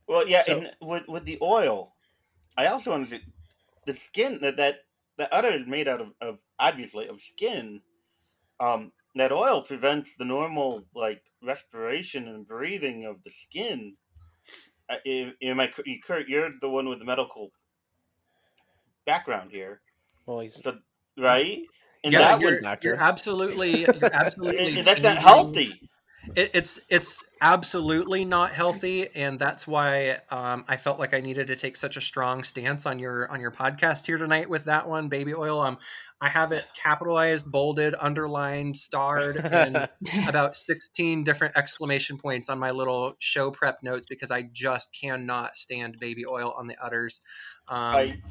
Well, 0.08 0.28
yeah, 0.28 0.42
so, 0.42 0.58
and 0.58 0.72
with 0.82 1.04
with 1.08 1.26
the 1.26 1.38
oil, 1.42 1.94
I 2.58 2.68
also 2.68 2.92
understand 2.94 3.24
the 3.86 3.94
skin 3.94 4.40
that 4.42 4.58
that 4.58 4.80
the 5.18 5.34
udder 5.34 5.50
is 5.50 5.68
made 5.68 5.88
out 5.88 6.02
of, 6.02 6.14
of 6.22 6.40
obviously 6.60 7.08
of 7.08 7.22
skin. 7.22 7.82
Um, 8.60 8.92
that 9.16 9.32
oil 9.32 9.62
prevents 9.62 10.16
the 10.18 10.26
normal 10.26 10.84
like 10.96 11.22
respiration 11.44 12.28
and 12.28 12.48
breathing 12.48 13.06
of 13.06 13.24
the 13.24 13.30
skin. 13.30 13.96
Uh, 14.90 14.98
am 15.42 15.60
I, 15.60 15.72
Kurt? 16.04 16.28
You're 16.28 16.52
the 16.60 16.70
one 16.70 16.90
with 16.90 17.00
the 17.00 17.06
medical 17.06 17.52
background 19.06 19.52
here. 19.52 19.82
Well, 20.26 20.40
he's 20.40 20.62
so, 20.62 20.78
right. 21.18 21.60
And 22.04 22.14
yes, 22.14 22.36
that 22.36 22.42
you're, 22.42 22.62
one, 22.62 22.78
you're 22.82 22.96
absolutely, 22.96 23.80
you're 23.82 24.14
absolutely. 24.14 24.80
and 24.80 24.88
that's 24.88 25.04
not 25.04 25.18
healthy. 25.18 25.80
It, 26.36 26.52
it's 26.54 26.80
it's 26.88 27.28
absolutely 27.42 28.26
not 28.26 28.52
healthy, 28.52 29.08
and 29.16 29.40
that's 29.40 29.68
why 29.68 30.18
um, 30.30 30.66
I 30.68 30.78
felt 30.78 31.00
like 31.00 31.14
I 31.14 31.22
needed 31.22 31.48
to 31.48 31.56
take 31.56 31.76
such 31.76 31.98
a 31.98 32.02
strong 32.02 32.44
stance 32.44 32.86
on 32.86 33.00
your 33.00 33.30
on 33.30 33.42
your 33.42 33.52
podcast 33.52 34.06
here 34.06 34.18
tonight 34.18 34.50
with 34.50 34.66
that 34.66 34.88
one, 34.88 35.10
baby 35.10 35.34
oil. 35.34 35.60
Um, 35.60 35.78
I 36.22 36.30
have 36.30 36.52
it 36.52 36.64
capitalized, 36.76 37.52
bolded, 37.52 37.96
underlined, 38.00 38.78
starred, 38.78 39.38
and 39.38 39.90
about 40.28 40.56
sixteen 40.56 41.24
different 41.24 41.58
exclamation 41.58 42.18
points 42.18 42.50
on 42.50 42.60
my 42.60 42.72
little 42.72 43.16
show 43.18 43.50
prep 43.50 43.82
notes 43.82 44.06
because 44.08 44.30
I 44.30 44.44
just 44.44 44.96
cannot 45.00 45.58
stand 45.58 45.98
baby 46.00 46.26
oil 46.28 46.54
on 46.56 46.68
the 46.68 46.78
udders. 46.84 47.22
Um, 47.68 47.96
I 47.96 48.22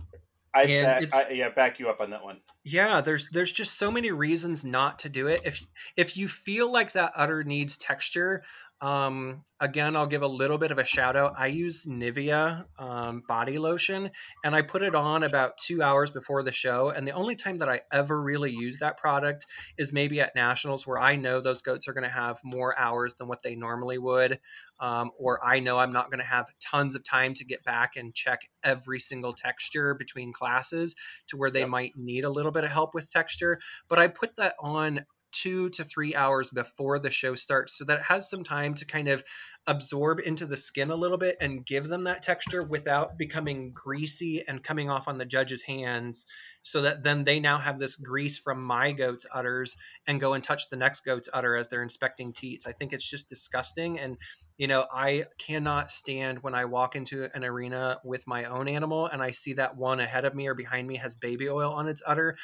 I, 0.53 0.67
back, 0.67 1.15
I, 1.15 1.31
yeah 1.31 1.49
back 1.49 1.79
you 1.79 1.89
up 1.89 2.01
on 2.01 2.11
that 2.11 2.25
one. 2.25 2.41
Yeah, 2.65 3.01
there's 3.01 3.29
there's 3.29 3.53
just 3.53 3.79
so 3.79 3.91
many 3.91 4.11
reasons 4.11 4.65
not 4.65 5.01
to 5.01 5.09
do 5.09 5.29
it. 5.29 5.43
If 5.45 5.63
if 5.97 6.17
you 6.17 6.29
feel 6.29 6.71
like 6.71 6.93
that 6.93 7.13
udder 7.15 7.45
needs 7.45 7.77
texture, 7.77 8.43
um, 8.83 9.43
again, 9.61 9.95
I'll 9.95 10.07
give 10.07 10.23
a 10.23 10.27
little 10.27 10.57
bit 10.57 10.71
of 10.71 10.79
a 10.79 10.85
shout 10.85 11.15
out. 11.15 11.35
I 11.37 11.49
use 11.49 11.85
Nivea 11.85 12.65
um, 12.79 13.23
body 13.29 13.59
lotion 13.59 14.11
and 14.43 14.55
I 14.55 14.63
put 14.63 14.83
it 14.83 14.95
on 14.95 15.23
about 15.23 15.59
two 15.59 15.83
hours 15.83 16.11
before 16.11 16.43
the 16.43 16.53
show. 16.53 16.89
And 16.89 17.07
the 17.07 17.13
only 17.13 17.37
time 17.37 17.59
that 17.59 17.69
I 17.69 17.83
ever 17.93 18.21
really 18.21 18.53
use 18.53 18.79
that 18.79 18.97
product 18.97 19.47
is 19.77 19.93
maybe 19.93 20.23
at 20.23 20.35
nationals 20.35 20.87
where 20.87 20.99
I 20.99 21.17
know 21.17 21.41
those 21.41 21.61
goats 21.61 21.89
are 21.89 21.93
going 21.93 22.05
to 22.05 22.11
have 22.11 22.39
more 22.43 22.79
hours 22.79 23.15
than 23.17 23.29
what 23.29 23.43
they 23.43 23.55
normally 23.55 23.99
would. 23.99 24.41
Um, 24.79 25.11
or 25.19 25.45
I 25.45 25.61
know 25.61 25.79
I'm 25.79 25.93
not 25.93 26.11
going 26.11 26.21
to 26.21 26.27
have 26.27 26.47
tons 26.65 26.97
of 26.97 27.05
time 27.05 27.35
to 27.35 27.45
get 27.45 27.63
back 27.65 27.97
and 27.97 28.15
check 28.15 28.41
every 28.65 28.99
single 28.99 29.35
texture 29.35 29.95
between 29.95 30.33
classes 30.33 30.95
to 31.29 31.37
where 31.37 31.51
they 31.51 31.61
yep. 31.61 31.69
might 31.69 31.93
need 31.97 32.25
a 32.25 32.31
little 32.31 32.53
bit 32.53 32.65
of 32.65 32.71
help 32.71 32.95
with 32.95 33.11
texture. 33.11 33.59
But 33.89 33.99
I 33.99 34.09
put 34.09 34.37
that 34.37 34.55
on 34.59 35.01
two 35.33 35.71
to 35.71 35.85
three 35.85 36.15
hours 36.15 36.51
before 36.51 36.99
the 36.99 37.11
show 37.11 37.35
starts 37.35 37.77
so 37.77 37.85
that 37.85 37.99
it 37.99 38.05
has 38.05 38.29
some 38.29 38.45
time 38.45 38.75
to 38.75 38.85
kind 38.85 39.09
of 39.09 39.23
absorb 39.67 40.21
into 40.21 40.47
the 40.47 40.57
skin 40.57 40.91
a 40.91 40.97
little 40.97 41.19
bit 41.19 41.37
and 41.41 41.67
give 41.67 41.87
them 41.87 42.05
that 42.05 42.23
texture 42.23 42.63
without 42.63 43.19
becoming 43.19 43.73
greasy 43.73 44.43
and 44.47 44.65
coming 44.65 44.89
off 44.89 45.07
on 45.07 45.19
the 45.19 45.25
judge's 45.25 45.63
hands 45.63 46.27
so 46.63 46.83
that 46.83 47.03
then 47.03 47.25
they 47.25 47.41
now 47.41 47.59
have 47.59 47.79
this 47.79 47.97
grease 47.97 48.39
from 48.39 48.63
my 48.63 48.93
goat's 48.93 49.27
udders 49.33 49.77
and 50.07 50.21
go 50.21 50.33
and 50.33 50.43
touch 50.43 50.69
the 50.69 50.77
next 50.77 51.03
goat's 51.03 51.29
udder 51.33 51.57
as 51.57 51.69
they're 51.69 51.83
inspecting 51.83 52.33
teats. 52.33 52.67
I 52.67 52.73
think 52.73 52.93
it's 52.93 53.09
just 53.09 53.29
disgusting 53.29 53.99
and 53.99 54.17
you 54.61 54.67
know 54.67 54.85
i 54.93 55.25
cannot 55.39 55.91
stand 55.91 56.43
when 56.43 56.55
i 56.55 56.67
walk 56.67 56.95
into 56.95 57.29
an 57.35 57.45
arena 57.45 57.99
with 58.05 58.27
my 58.27 58.45
own 58.45 58.69
animal 58.69 59.07
and 59.07 59.23
i 59.23 59.31
see 59.31 59.55
that 59.55 59.75
one 59.75 60.01
ahead 60.01 60.27
of 60.27 60.35
me 60.35 60.49
or 60.49 60.55
behind 60.55 60.87
me 60.87 60.97
has 60.97 61.15
baby 61.15 61.49
oil 61.49 61.73
on 61.73 61.89
its 61.89 62.03
udder 62.07 62.37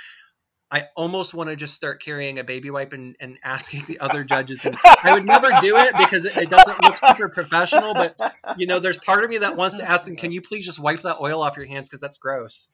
I 0.71 0.87
almost 0.97 1.33
want 1.33 1.49
to 1.49 1.55
just 1.55 1.75
start 1.75 2.03
carrying 2.03 2.41
a 2.41 2.45
baby 2.45 2.71
wipe 2.71 2.93
and, 2.93 3.14
and 3.21 3.39
asking 3.45 3.85
the 3.87 4.01
other 4.01 4.25
judges. 4.25 4.64
And 4.64 4.77
I 4.85 5.14
would 5.14 5.25
never 5.25 5.49
do 5.61 5.77
it 5.77 5.95
because 5.97 6.25
it, 6.25 6.37
it, 6.37 6.51
doesn't 6.51 6.83
look 6.83 6.99
super 6.99 7.29
professional. 7.29 7.95
But 7.95 8.17
you 8.57 8.67
know, 8.67 8.81
there's 8.81 8.97
part 8.99 9.23
of 9.23 9.31
me 9.31 9.39
that 9.39 9.57
wants 9.57 9.79
to 9.79 9.89
ask 9.89 10.07
them, 10.07 10.17
"Can 10.17 10.33
you 10.33 10.43
please 10.43 10.64
just 10.64 10.81
wipe 10.81 11.03
that 11.03 11.17
oil 11.21 11.43
off 11.43 11.57
your 11.57 11.67
hands 11.67 11.89
because 11.89 12.01
that's 12.01 12.17
gross." 12.17 12.69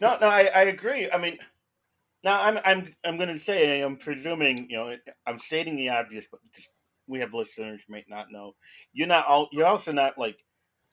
No, 0.00 0.16
no, 0.20 0.26
I, 0.26 0.48
I 0.54 0.62
agree. 0.62 1.08
I 1.10 1.18
mean, 1.18 1.38
now 2.24 2.42
I'm 2.42 2.58
I'm 2.64 2.94
I'm 3.04 3.16
going 3.16 3.28
to 3.28 3.38
say 3.38 3.82
I'm 3.82 3.96
presuming 3.96 4.68
you 4.68 4.76
know 4.76 4.96
I'm 5.26 5.38
stating 5.38 5.76
the 5.76 5.90
obvious, 5.90 6.26
but 6.30 6.40
because 6.50 6.68
we 7.06 7.20
have 7.20 7.34
listeners 7.34 7.84
who 7.86 7.92
may 7.92 8.04
not 8.08 8.32
know, 8.32 8.54
you're 8.92 9.06
not 9.06 9.26
all, 9.26 9.48
you're 9.52 9.66
also 9.66 9.92
not 9.92 10.18
like 10.18 10.38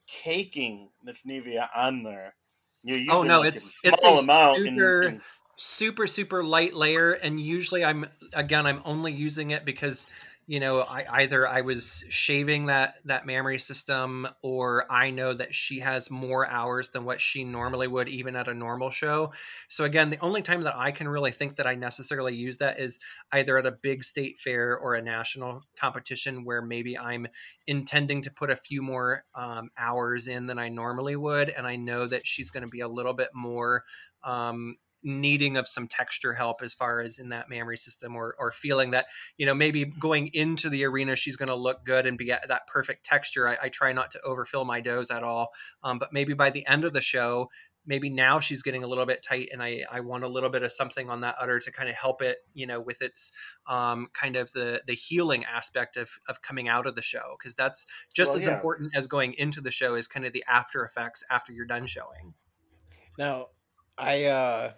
caking 0.07 0.89
the 1.03 1.13
Nivea 1.27 1.67
on 1.75 2.03
there. 2.03 2.35
You're 2.83 2.97
oh, 2.97 2.99
using 2.99 3.11
Oh 3.11 3.23
no, 3.23 3.39
like 3.39 3.55
it's 3.55 3.63
a 3.63 3.89
it's 3.89 4.01
small 4.01 4.19
a 4.19 4.21
amount. 4.21 4.57
and- 4.59 4.79
and- 4.79 5.21
super 5.57 6.07
super 6.07 6.43
light 6.43 6.73
layer, 6.73 7.11
and 7.11 7.39
usually 7.39 7.83
I'm 7.83 8.05
again 8.33 8.65
I'm 8.65 8.81
only 8.85 9.11
using 9.11 9.51
it 9.51 9.65
because 9.65 10.07
you 10.45 10.59
know 10.59 10.79
I 10.79 11.05
either 11.09 11.47
I 11.47 11.61
was 11.61 12.05
shaving 12.09 12.67
that 12.67 12.95
that 13.05 13.25
mammary 13.25 13.57
system 13.57 14.27
or 14.43 14.85
I 14.89 15.09
know 15.09 15.33
that 15.33 15.55
she 15.55 15.79
has 15.79 16.11
more 16.11 16.47
hours 16.47 16.89
than 16.89 17.05
what 17.05 17.19
she 17.19 17.43
normally 17.43 17.87
would 17.87 18.07
even 18.07 18.35
at 18.35 18.47
a 18.47 18.53
normal 18.53 18.91
show. 18.91 19.33
So 19.67 19.83
again, 19.83 20.11
the 20.11 20.19
only 20.19 20.43
time 20.43 20.61
that 20.61 20.77
I 20.77 20.91
can 20.91 21.07
really 21.07 21.31
think 21.31 21.55
that 21.55 21.67
I 21.67 21.73
necessarily 21.73 22.35
use 22.35 22.59
that 22.59 22.79
is 22.79 22.99
either 23.33 23.57
at 23.57 23.65
a 23.65 23.71
big 23.71 24.03
state 24.03 24.37
fair 24.37 24.77
or 24.77 24.93
a 24.93 25.01
national 25.01 25.63
competition 25.75 26.45
where 26.45 26.61
maybe 26.61 26.97
I'm 26.97 27.27
intending 27.65 28.21
to 28.21 28.31
put 28.31 28.51
a 28.51 28.55
few 28.55 28.83
more 28.83 29.25
um, 29.33 29.69
hours 29.75 30.27
in 30.27 30.45
than 30.45 30.59
I 30.59 30.69
normally 30.69 31.15
would, 31.15 31.49
and 31.49 31.65
I 31.65 31.77
know 31.77 32.07
that 32.07 32.27
she's 32.27 32.51
going 32.51 32.63
to 32.63 32.69
be 32.69 32.81
a 32.81 32.87
little 32.87 33.13
bit 33.13 33.29
more 33.33 33.83
um, 34.23 34.75
needing 35.07 35.57
of 35.57 35.67
some 35.67 35.87
texture 35.87 36.33
help 36.33 36.61
as 36.61 36.73
far 36.75 37.01
as 37.01 37.17
in 37.17 37.29
that 37.29 37.49
mammary 37.49 37.77
system, 37.77 38.15
or 38.15 38.35
or 38.37 38.51
feeling 38.51 38.91
that 38.91 39.07
you 39.37 39.45
know 39.47 39.55
maybe 39.55 39.85
going 39.85 40.29
into 40.33 40.69
the 40.69 40.85
arena 40.85 41.15
she's 41.15 41.37
going 41.37 41.49
to 41.49 41.55
look 41.55 41.83
good 41.85 42.05
and 42.05 42.17
be 42.17 42.31
at 42.31 42.47
that 42.49 42.67
perfect 42.67 43.05
texture. 43.05 43.47
I, 43.47 43.57
I 43.63 43.69
try 43.69 43.93
not 43.93 44.11
to 44.11 44.21
overfill 44.21 44.65
my 44.65 44.81
does 44.81 45.09
at 45.09 45.23
all, 45.23 45.49
um, 45.83 45.97
but 45.97 46.13
maybe 46.13 46.33
by 46.33 46.51
the 46.51 46.67
end 46.67 46.83
of 46.85 46.93
the 46.93 47.01
show. 47.01 47.49
Maybe 47.89 48.09
now 48.09 48.41
she's 48.41 48.63
getting 48.63 48.83
a 48.83 48.87
little 48.87 49.05
bit 49.05 49.23
tight, 49.23 49.47
and 49.53 49.63
I, 49.63 49.85
I 49.89 50.01
want 50.01 50.25
a 50.25 50.27
little 50.27 50.49
bit 50.49 50.61
of 50.61 50.73
something 50.73 51.09
on 51.09 51.21
that 51.21 51.35
udder 51.39 51.57
to 51.61 51.71
kind 51.71 51.87
of 51.87 51.95
help 51.95 52.21
it, 52.21 52.37
you 52.53 52.67
know, 52.67 52.81
with 52.81 53.01
its 53.01 53.31
um, 53.65 54.07
kind 54.11 54.35
of 54.35 54.51
the 54.51 54.81
the 54.85 54.93
healing 54.93 55.45
aspect 55.45 55.95
of 55.95 56.09
of 56.27 56.41
coming 56.41 56.67
out 56.67 56.85
of 56.85 56.95
the 56.95 57.01
show, 57.01 57.37
because 57.39 57.55
that's 57.55 57.87
just 58.13 58.31
Well, 58.31 58.35
as 58.35 58.45
yeah. 58.45 58.55
important 58.55 58.93
as 58.93 59.07
going 59.07 59.35
into 59.37 59.61
the 59.61 59.71
show 59.71 59.95
is 59.95 60.09
kind 60.09 60.25
of 60.25 60.33
the 60.33 60.43
after 60.49 60.83
effects 60.83 61.23
after 61.31 61.53
you're 61.53 61.65
done 61.65 61.85
showing. 61.85 62.33
Now, 63.17 63.47
I 63.97 64.25
uh 64.25 64.73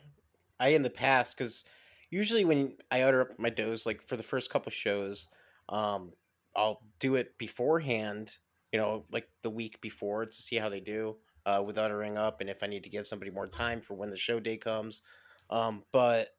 I 0.59 0.69
in 0.69 0.83
the 0.83 0.89
past 0.89 1.37
because 1.37 1.63
usually 2.09 2.45
when 2.45 2.77
I 2.91 3.03
udder 3.03 3.21
up 3.21 3.39
my 3.39 3.49
does, 3.49 3.85
like 3.85 4.01
for 4.01 4.17
the 4.17 4.23
first 4.23 4.49
couple 4.49 4.71
shows, 4.71 5.27
um, 5.69 6.13
I'll 6.55 6.81
do 6.99 7.15
it 7.15 7.37
beforehand. 7.37 8.37
You 8.71 8.79
know, 8.79 9.05
like 9.11 9.27
the 9.41 9.49
week 9.49 9.81
before 9.81 10.25
to 10.25 10.33
see 10.33 10.57
how 10.57 10.69
they 10.69 10.79
do 10.79 11.17
uh, 11.45 11.63
with 11.65 11.77
uddering 11.77 12.17
up, 12.17 12.41
and 12.41 12.49
if 12.49 12.61
I 12.61 12.67
need 12.67 12.83
to 12.83 12.89
give 12.89 13.07
somebody 13.07 13.31
more 13.31 13.47
time 13.47 13.81
for 13.81 13.95
when 13.95 14.11
the 14.11 14.17
show 14.17 14.39
day 14.39 14.57
comes. 14.57 15.01
Um, 15.49 15.83
but 15.91 16.29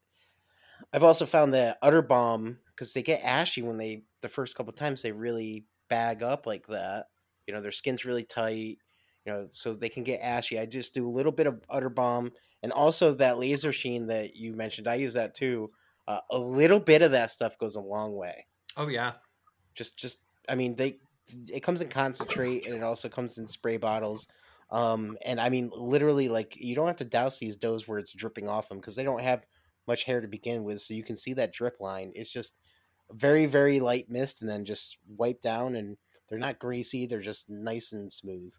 I've 0.93 1.05
also 1.05 1.27
found 1.27 1.55
that 1.55 1.79
Udder 1.83 2.03
Balm 2.03 2.59
because 2.69 2.93
they 2.93 3.03
get 3.03 3.23
ashy 3.23 3.63
when 3.63 3.77
they 3.77 4.05
the 4.23 4.29
first 4.29 4.57
couple 4.57 4.73
times 4.73 5.03
they 5.03 5.13
really 5.13 5.67
bag 5.89 6.23
up 6.23 6.47
like 6.47 6.67
that. 6.69 7.07
You 7.47 7.55
know, 7.55 7.61
their 7.61 7.73
skin's 7.73 8.05
really 8.05 8.25
tight. 8.25 8.79
You 9.27 9.33
know, 9.33 9.49
so 9.53 9.75
they 9.75 9.91
can 9.91 10.03
get 10.03 10.23
ashy. 10.23 10.59
I 10.59 10.65
just 10.65 10.95
do 10.95 11.07
a 11.07 11.11
little 11.11 11.33
bit 11.33 11.47
of 11.47 11.63
Udder 11.69 11.91
Balm 11.91 12.33
and 12.63 12.73
also 12.73 13.15
that 13.15 13.39
laser 13.39 13.73
sheen 13.73 14.07
that 14.09 14.37
you 14.37 14.55
mentioned. 14.55 14.89
I 14.89 14.97
use 14.97 15.15
that 15.15 15.35
too. 15.35 15.73
Uh, 16.07 16.21
a 16.31 16.39
little 16.39 16.81
bit 16.81 17.03
of 17.03 17.13
that 17.13 17.31
stuff 17.31 17.59
goes 17.59 17.77
a 17.77 17.81
long 17.81 18.15
way. 18.15 18.47
Oh 18.77 18.89
yeah, 18.89 19.19
Just, 19.75 19.97
just 19.97 20.19
I 20.49 20.55
mean, 20.55 20.77
they 20.77 21.01
it 21.53 21.61
comes 21.63 21.81
in 21.81 21.89
concentrate 21.89 22.67
and 22.67 22.75
it 22.75 22.83
also 22.83 23.09
comes 23.09 23.39
in 23.39 23.47
spray 23.47 23.77
bottles. 23.77 24.27
Um, 24.71 25.17
and 25.25 25.41
I 25.41 25.49
mean, 25.49 25.71
literally, 25.75 26.29
like 26.29 26.57
you 26.57 26.75
don't 26.75 26.87
have 26.87 26.97
to 26.97 27.05
douse 27.05 27.39
these 27.39 27.57
does 27.57 27.87
where 27.87 27.99
it's 27.99 28.13
dripping 28.13 28.49
off 28.49 28.69
them 28.69 28.79
because 28.79 28.97
they 28.97 29.05
don't 29.05 29.23
have 29.23 29.47
much 29.87 30.05
hair 30.05 30.21
to 30.21 30.29
begin 30.29 30.65
with, 30.65 30.81
so 30.81 30.95
you 30.95 31.03
can 31.03 31.17
see 31.17 31.33
that 31.35 31.53
drip 31.53 31.81
line. 31.81 32.13
It's 32.15 32.33
just 32.33 32.57
very, 33.13 33.47
very 33.47 33.81
light 33.81 34.09
mist, 34.09 34.43
and 34.43 34.51
then 34.51 34.65
just 34.65 34.99
wipe 35.09 35.41
down, 35.41 35.77
and 35.77 35.99
they're 36.29 36.39
not 36.39 36.59
greasy. 36.61 37.07
They're 37.07 37.21
just 37.21 37.51
nice 37.51 37.93
and 37.93 38.13
smooth. 38.13 38.55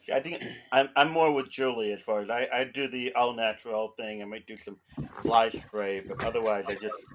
See, 0.00 0.12
I 0.12 0.20
think 0.20 0.42
I'm, 0.72 0.88
I'm 0.96 1.10
more 1.12 1.32
with 1.32 1.50
Julie 1.50 1.92
as 1.92 2.02
far 2.02 2.20
as 2.20 2.30
I, 2.30 2.48
I 2.52 2.64
do 2.64 2.88
the 2.88 3.12
all 3.14 3.34
natural 3.34 3.92
thing. 3.96 4.22
I 4.22 4.24
might 4.24 4.46
do 4.46 4.56
some 4.56 4.80
fly 5.20 5.48
spray, 5.48 6.00
but 6.00 6.18
otherwise 6.22 6.68
I 6.68 6.76
just 6.76 7.08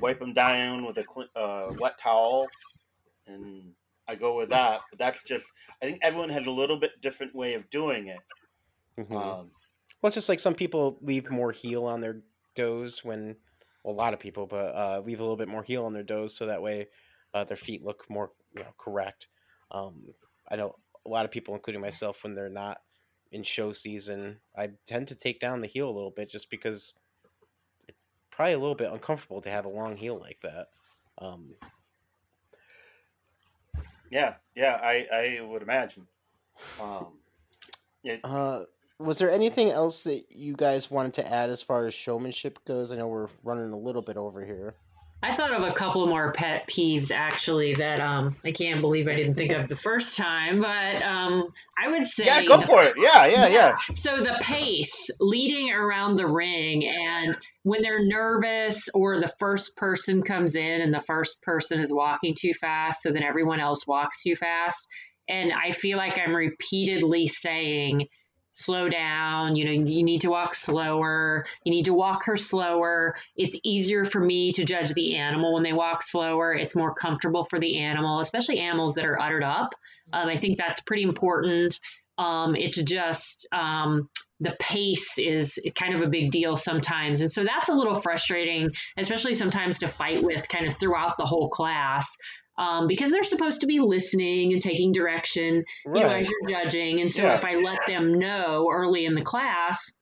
wipe 0.00 0.20
them 0.20 0.34
down 0.34 0.86
with 0.86 0.98
a 0.98 1.06
cl- 1.12 1.30
uh, 1.36 1.74
wet 1.74 1.98
towel, 2.00 2.56
and 3.26 3.74
I 4.08 4.16
go 4.16 4.36
with 4.38 4.50
that. 4.50 4.82
But 4.90 4.98
that's 5.00 5.24
just 5.24 5.52
I 5.82 5.86
think 5.86 6.00
everyone 6.02 6.30
has 6.30 6.46
a 6.46 6.50
little 6.52 6.78
bit 6.78 7.00
different 7.00 7.34
way 7.34 7.54
of 7.54 7.70
doing 7.70 8.08
it. 8.08 8.22
Mhm. 8.98 9.12
Um, 9.16 9.52
Well, 10.02 10.08
it's 10.08 10.14
just 10.14 10.28
like 10.28 10.40
some 10.40 10.54
people 10.54 10.98
leave 11.02 11.30
more 11.30 11.52
heel 11.52 11.86
on 11.86 12.00
their 12.00 12.24
does 12.54 13.04
when, 13.04 13.38
well, 13.84 13.94
a 13.94 13.96
lot 13.96 14.14
of 14.14 14.20
people, 14.20 14.46
but 14.46 14.74
uh, 14.76 15.00
leave 15.04 15.20
a 15.20 15.22
little 15.22 15.36
bit 15.36 15.48
more 15.48 15.62
heel 15.62 15.84
on 15.86 15.92
their 15.94 16.02
does 16.04 16.36
so 16.36 16.46
that 16.46 16.62
way 16.62 16.88
uh, 17.34 17.44
their 17.44 17.56
feet 17.56 17.82
look 17.84 18.08
more 18.10 18.34
you 18.52 18.62
know, 18.64 18.74
correct. 18.78 19.28
Um, 19.70 20.14
I 20.48 20.56
don't 20.56 20.70
know 20.70 20.83
a 21.06 21.08
lot 21.08 21.24
of 21.24 21.30
people, 21.30 21.54
including 21.54 21.80
myself, 21.80 22.22
when 22.22 22.34
they're 22.34 22.48
not 22.48 22.80
in 23.32 23.42
show 23.42 23.72
season, 23.72 24.38
I 24.56 24.70
tend 24.86 25.08
to 25.08 25.14
take 25.14 25.40
down 25.40 25.60
the 25.60 25.66
heel 25.66 25.88
a 25.88 25.90
little 25.90 26.10
bit 26.10 26.30
just 26.30 26.50
because 26.50 26.94
it's 27.88 27.98
probably 28.30 28.54
a 28.54 28.58
little 28.58 28.74
bit 28.74 28.92
uncomfortable 28.92 29.40
to 29.40 29.50
have 29.50 29.64
a 29.64 29.68
long 29.68 29.96
heel 29.96 30.18
like 30.18 30.38
that. 30.42 30.68
Um, 31.18 31.54
yeah, 34.10 34.34
yeah, 34.54 34.78
I, 34.82 35.06
I 35.12 35.40
would 35.42 35.62
imagine. 35.62 36.06
Um, 36.80 37.18
it, 38.04 38.20
Uh, 38.22 38.64
was 38.98 39.18
there 39.18 39.30
anything 39.30 39.70
else 39.70 40.04
that 40.04 40.26
you 40.30 40.54
guys 40.54 40.90
wanted 40.90 41.14
to 41.14 41.32
add 41.32 41.50
as 41.50 41.62
far 41.62 41.86
as 41.86 41.94
showmanship 41.94 42.64
goes? 42.64 42.92
I 42.92 42.96
know 42.96 43.08
we're 43.08 43.28
running 43.42 43.72
a 43.72 43.78
little 43.78 44.02
bit 44.02 44.16
over 44.16 44.44
here. 44.44 44.74
I 45.22 45.34
thought 45.34 45.54
of 45.54 45.62
a 45.62 45.72
couple 45.72 46.06
more 46.06 46.32
pet 46.32 46.68
peeves 46.68 47.10
actually 47.10 47.76
that 47.76 47.98
um, 47.98 48.36
I 48.44 48.52
can't 48.52 48.82
believe 48.82 49.08
I 49.08 49.14
didn't 49.14 49.36
think 49.36 49.52
of 49.52 49.68
the 49.68 49.76
first 49.76 50.18
time, 50.18 50.60
but 50.60 51.02
um, 51.02 51.48
I 51.82 51.88
would 51.88 52.06
say 52.06 52.26
yeah, 52.26 52.44
go 52.44 52.60
for 52.60 52.82
it. 52.82 52.94
Yeah, 52.98 53.24
yeah, 53.26 53.46
yeah. 53.46 53.78
So 53.94 54.18
the 54.18 54.36
pace 54.42 55.10
leading 55.20 55.72
around 55.72 56.16
the 56.16 56.26
ring, 56.26 56.86
and 56.86 57.34
when 57.62 57.80
they're 57.80 58.04
nervous 58.04 58.90
or 58.92 59.18
the 59.18 59.32
first 59.38 59.78
person 59.78 60.22
comes 60.22 60.56
in 60.56 60.82
and 60.82 60.92
the 60.92 61.00
first 61.00 61.40
person 61.40 61.80
is 61.80 61.90
walking 61.90 62.34
too 62.38 62.52
fast, 62.52 63.02
so 63.02 63.10
then 63.10 63.22
everyone 63.22 63.60
else 63.60 63.86
walks 63.86 64.22
too 64.22 64.36
fast. 64.36 64.86
And 65.26 65.52
I 65.54 65.70
feel 65.70 65.96
like 65.96 66.18
I'm 66.18 66.34
repeatedly 66.34 67.28
saying, 67.28 68.08
slow 68.54 68.88
down, 68.88 69.56
you 69.56 69.64
know, 69.64 69.72
you 69.72 70.04
need 70.04 70.20
to 70.20 70.30
walk 70.30 70.54
slower, 70.54 71.44
you 71.64 71.72
need 71.72 71.86
to 71.86 71.94
walk 71.94 72.26
her 72.26 72.36
slower. 72.36 73.16
It's 73.36 73.56
easier 73.64 74.04
for 74.04 74.20
me 74.20 74.52
to 74.52 74.64
judge 74.64 74.92
the 74.92 75.16
animal 75.16 75.54
when 75.54 75.64
they 75.64 75.72
walk 75.72 76.02
slower. 76.02 76.54
It's 76.54 76.76
more 76.76 76.94
comfortable 76.94 77.44
for 77.44 77.58
the 77.58 77.78
animal, 77.80 78.20
especially 78.20 78.60
animals 78.60 78.94
that 78.94 79.06
are 79.06 79.18
uddered 79.20 79.42
up. 79.42 79.74
Um, 80.12 80.28
I 80.28 80.36
think 80.36 80.56
that's 80.56 80.80
pretty 80.80 81.02
important. 81.02 81.80
Um, 82.16 82.54
it's 82.54 82.80
just 82.80 83.48
um, 83.50 84.08
the 84.38 84.54
pace 84.60 85.18
is 85.18 85.58
kind 85.74 85.94
of 85.94 86.02
a 86.02 86.06
big 86.06 86.30
deal 86.30 86.56
sometimes. 86.56 87.22
And 87.22 87.32
so 87.32 87.42
that's 87.42 87.68
a 87.68 87.74
little 87.74 88.00
frustrating, 88.00 88.70
especially 88.96 89.34
sometimes 89.34 89.80
to 89.80 89.88
fight 89.88 90.22
with 90.22 90.48
kind 90.48 90.68
of 90.68 90.76
throughout 90.78 91.16
the 91.18 91.26
whole 91.26 91.48
class. 91.48 92.16
Um, 92.56 92.86
because 92.86 93.10
they're 93.10 93.24
supposed 93.24 93.62
to 93.62 93.66
be 93.66 93.80
listening 93.80 94.52
and 94.52 94.62
taking 94.62 94.92
direction, 94.92 95.64
you 95.84 96.00
know, 96.00 96.08
as 96.08 96.28
you're 96.28 96.48
judging. 96.48 97.00
And 97.00 97.10
so 97.10 97.24
Yeah. 97.24 97.34
if 97.34 97.44
I 97.44 97.56
let 97.56 97.80
them 97.88 98.18
know 98.18 98.68
early 98.72 99.06
in 99.06 99.16
the 99.16 99.22
class, 99.22 99.92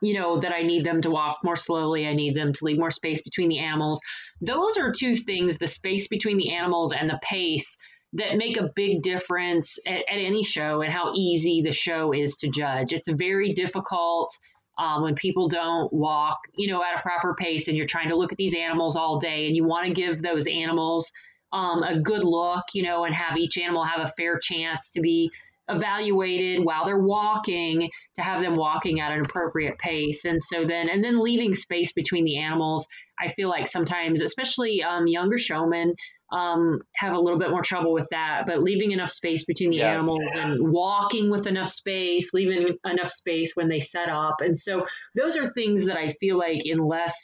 you 0.00 0.14
know, 0.14 0.40
that 0.40 0.52
I 0.52 0.62
need 0.62 0.84
them 0.84 1.02
to 1.02 1.10
walk 1.10 1.38
more 1.44 1.56
slowly, 1.56 2.06
I 2.06 2.14
need 2.14 2.34
them 2.34 2.52
to 2.52 2.64
leave 2.64 2.78
more 2.78 2.90
space 2.90 3.20
between 3.22 3.50
the 3.50 3.58
animals. 3.58 4.00
Those 4.40 4.78
are 4.78 4.90
two 4.90 5.16
things 5.16 5.58
the 5.58 5.68
space 5.68 6.08
between 6.08 6.38
the 6.38 6.54
animals 6.54 6.92
and 6.92 7.10
the 7.10 7.20
pace 7.22 7.76
that 8.14 8.36
make 8.36 8.58
a 8.58 8.70
big 8.74 9.02
difference 9.02 9.78
at, 9.86 9.98
at 9.98 10.18
any 10.18 10.44
show 10.44 10.82
and 10.82 10.92
how 10.92 11.12
easy 11.14 11.62
the 11.62 11.72
show 11.72 12.12
is 12.12 12.36
to 12.36 12.48
judge. 12.48 12.92
It's 12.92 13.08
very 13.08 13.54
difficult 13.54 14.30
um, 14.78 15.02
when 15.02 15.14
people 15.14 15.48
don't 15.48 15.92
walk, 15.92 16.38
you 16.56 16.70
know, 16.70 16.82
at 16.82 16.98
a 16.98 17.02
proper 17.02 17.34
pace 17.38 17.68
and 17.68 17.76
you're 17.76 17.86
trying 17.86 18.08
to 18.08 18.16
look 18.16 18.32
at 18.32 18.38
these 18.38 18.54
animals 18.54 18.96
all 18.96 19.20
day 19.20 19.46
and 19.46 19.54
you 19.54 19.64
want 19.64 19.86
to 19.86 19.94
give 19.94 20.22
those 20.22 20.46
animals 20.46 21.10
um, 21.52 21.82
a 21.82 22.00
good 22.00 22.24
look, 22.24 22.64
you 22.74 22.82
know, 22.82 23.04
and 23.04 23.14
have 23.14 23.36
each 23.36 23.58
animal 23.58 23.84
have 23.84 24.06
a 24.06 24.12
fair 24.16 24.38
chance 24.42 24.90
to 24.92 25.00
be 25.00 25.30
evaluated 25.68 26.64
while 26.64 26.84
they're 26.84 26.98
walking 26.98 27.88
to 28.16 28.22
have 28.22 28.42
them 28.42 28.56
walking 28.56 29.00
at 29.00 29.12
an 29.12 29.24
appropriate 29.24 29.78
pace. 29.78 30.24
And 30.24 30.40
so 30.42 30.66
then 30.66 30.88
and 30.88 31.02
then 31.04 31.22
leaving 31.22 31.54
space 31.54 31.92
between 31.92 32.24
the 32.24 32.38
animals 32.38 32.86
i 33.20 33.32
feel 33.34 33.48
like 33.48 33.68
sometimes 33.68 34.20
especially 34.20 34.82
um, 34.82 35.06
younger 35.06 35.38
showmen 35.38 35.94
um, 36.32 36.80
have 36.94 37.12
a 37.12 37.18
little 37.18 37.38
bit 37.38 37.50
more 37.50 37.62
trouble 37.62 37.92
with 37.92 38.08
that. 38.10 38.44
But 38.46 38.62
leaving 38.62 38.92
enough 38.92 39.10
space 39.10 39.44
between 39.44 39.70
the 39.70 39.76
Yes. 39.76 39.92
animals 39.92 40.30
and 40.34 40.72
walking 40.72 41.30
with 41.30 41.46
enough 41.46 41.68
space 41.68 42.30
leaving 42.32 42.78
enough 42.86 43.10
space 43.10 43.52
when 43.54 43.68
they 43.68 43.80
set 43.80 44.08
up. 44.08 44.36
And 44.40 44.58
so 44.58 44.86
those 45.14 45.36
are 45.36 45.52
things 45.52 45.86
that 45.86 45.96
i 45.96 46.14
feel 46.20 46.38
like 46.38 46.62
in 46.64 46.78
less 46.78 47.14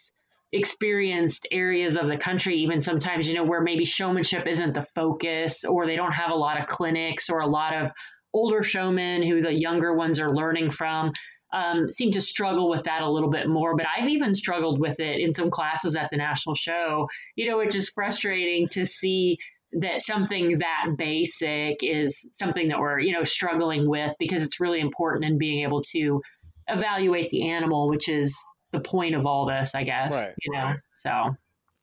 experienced 0.53 1.47
areas 1.51 1.97
of 1.97 2.09
the 2.09 2.17
country, 2.17 2.57
even 2.57 2.81
sometimes, 2.81 3.29
you 3.29 3.35
know, 3.35 3.45
where 3.45 3.61
maybe 3.61 3.85
showmanship 3.85 4.47
isn't 4.47 4.75
the 4.75 4.87
focus 4.95 5.65
or 5.65 5.87
they 5.87 5.97
don't 5.97 6.13
have 6.13 6.31
a 6.31 6.35
lot 6.35 6.61
of 6.61 6.67
clinics 6.69 7.29
or 7.29 7.41
a 7.41 7.47
lot 7.47 7.75
of 7.75 7.91
older 8.33 8.63
showmen 8.63 9.23
who 9.23 9.43
the 9.43 9.53
younger 9.53 9.95
ones 9.95 10.19
are 10.19 10.35
learning 10.35 10.71
from. 10.71 11.13
Um, 11.53 11.89
seem 11.89 12.13
to 12.13 12.21
struggle 12.21 12.69
with 12.69 12.85
that 12.85 13.01
a 13.03 13.11
little 13.11 13.31
bit 13.31 13.49
more, 13.49 13.75
but 13.75 13.87
I've 13.87 14.09
even 14.09 14.35
struggled 14.35 14.79
with 14.79 15.01
it 15.01 15.19
in 15.19 15.33
some 15.33 15.51
classes 15.51 15.97
at 15.97 16.09
the 16.11 16.19
national 16.19 16.55
show. 16.55 17.09
You 17.37 17.51
know, 17.51 17.61
it's 17.61 17.75
just 17.75 17.95
frustrating 17.95 18.69
to 18.73 18.85
see 18.85 19.39
that 19.73 20.03
something 20.03 20.59
that 20.59 20.95
basic 20.97 21.79
is 21.83 22.25
something 22.33 22.69
that 22.69 22.79
we're 22.79 22.99
you 23.01 23.13
know 23.13 23.25
struggling 23.25 23.89
with 23.89 24.13
because 24.19 24.43
it's 24.43 24.61
really 24.61 24.81
important 24.81 25.31
in 25.31 25.37
being 25.39 25.63
able 25.63 25.83
to 25.93 26.23
evaluate 26.69 27.31
the 27.31 27.49
animal, 27.49 27.89
which 27.89 28.09
is 28.09 28.35
the 28.73 28.81
point 28.81 29.15
of 29.15 29.27
all 29.27 29.47
this, 29.47 29.71
I 29.75 29.85
guess. 29.85 30.11
Right. 30.11 30.35
You 30.41 30.53
know, 30.53 30.75
so. 31.03 31.37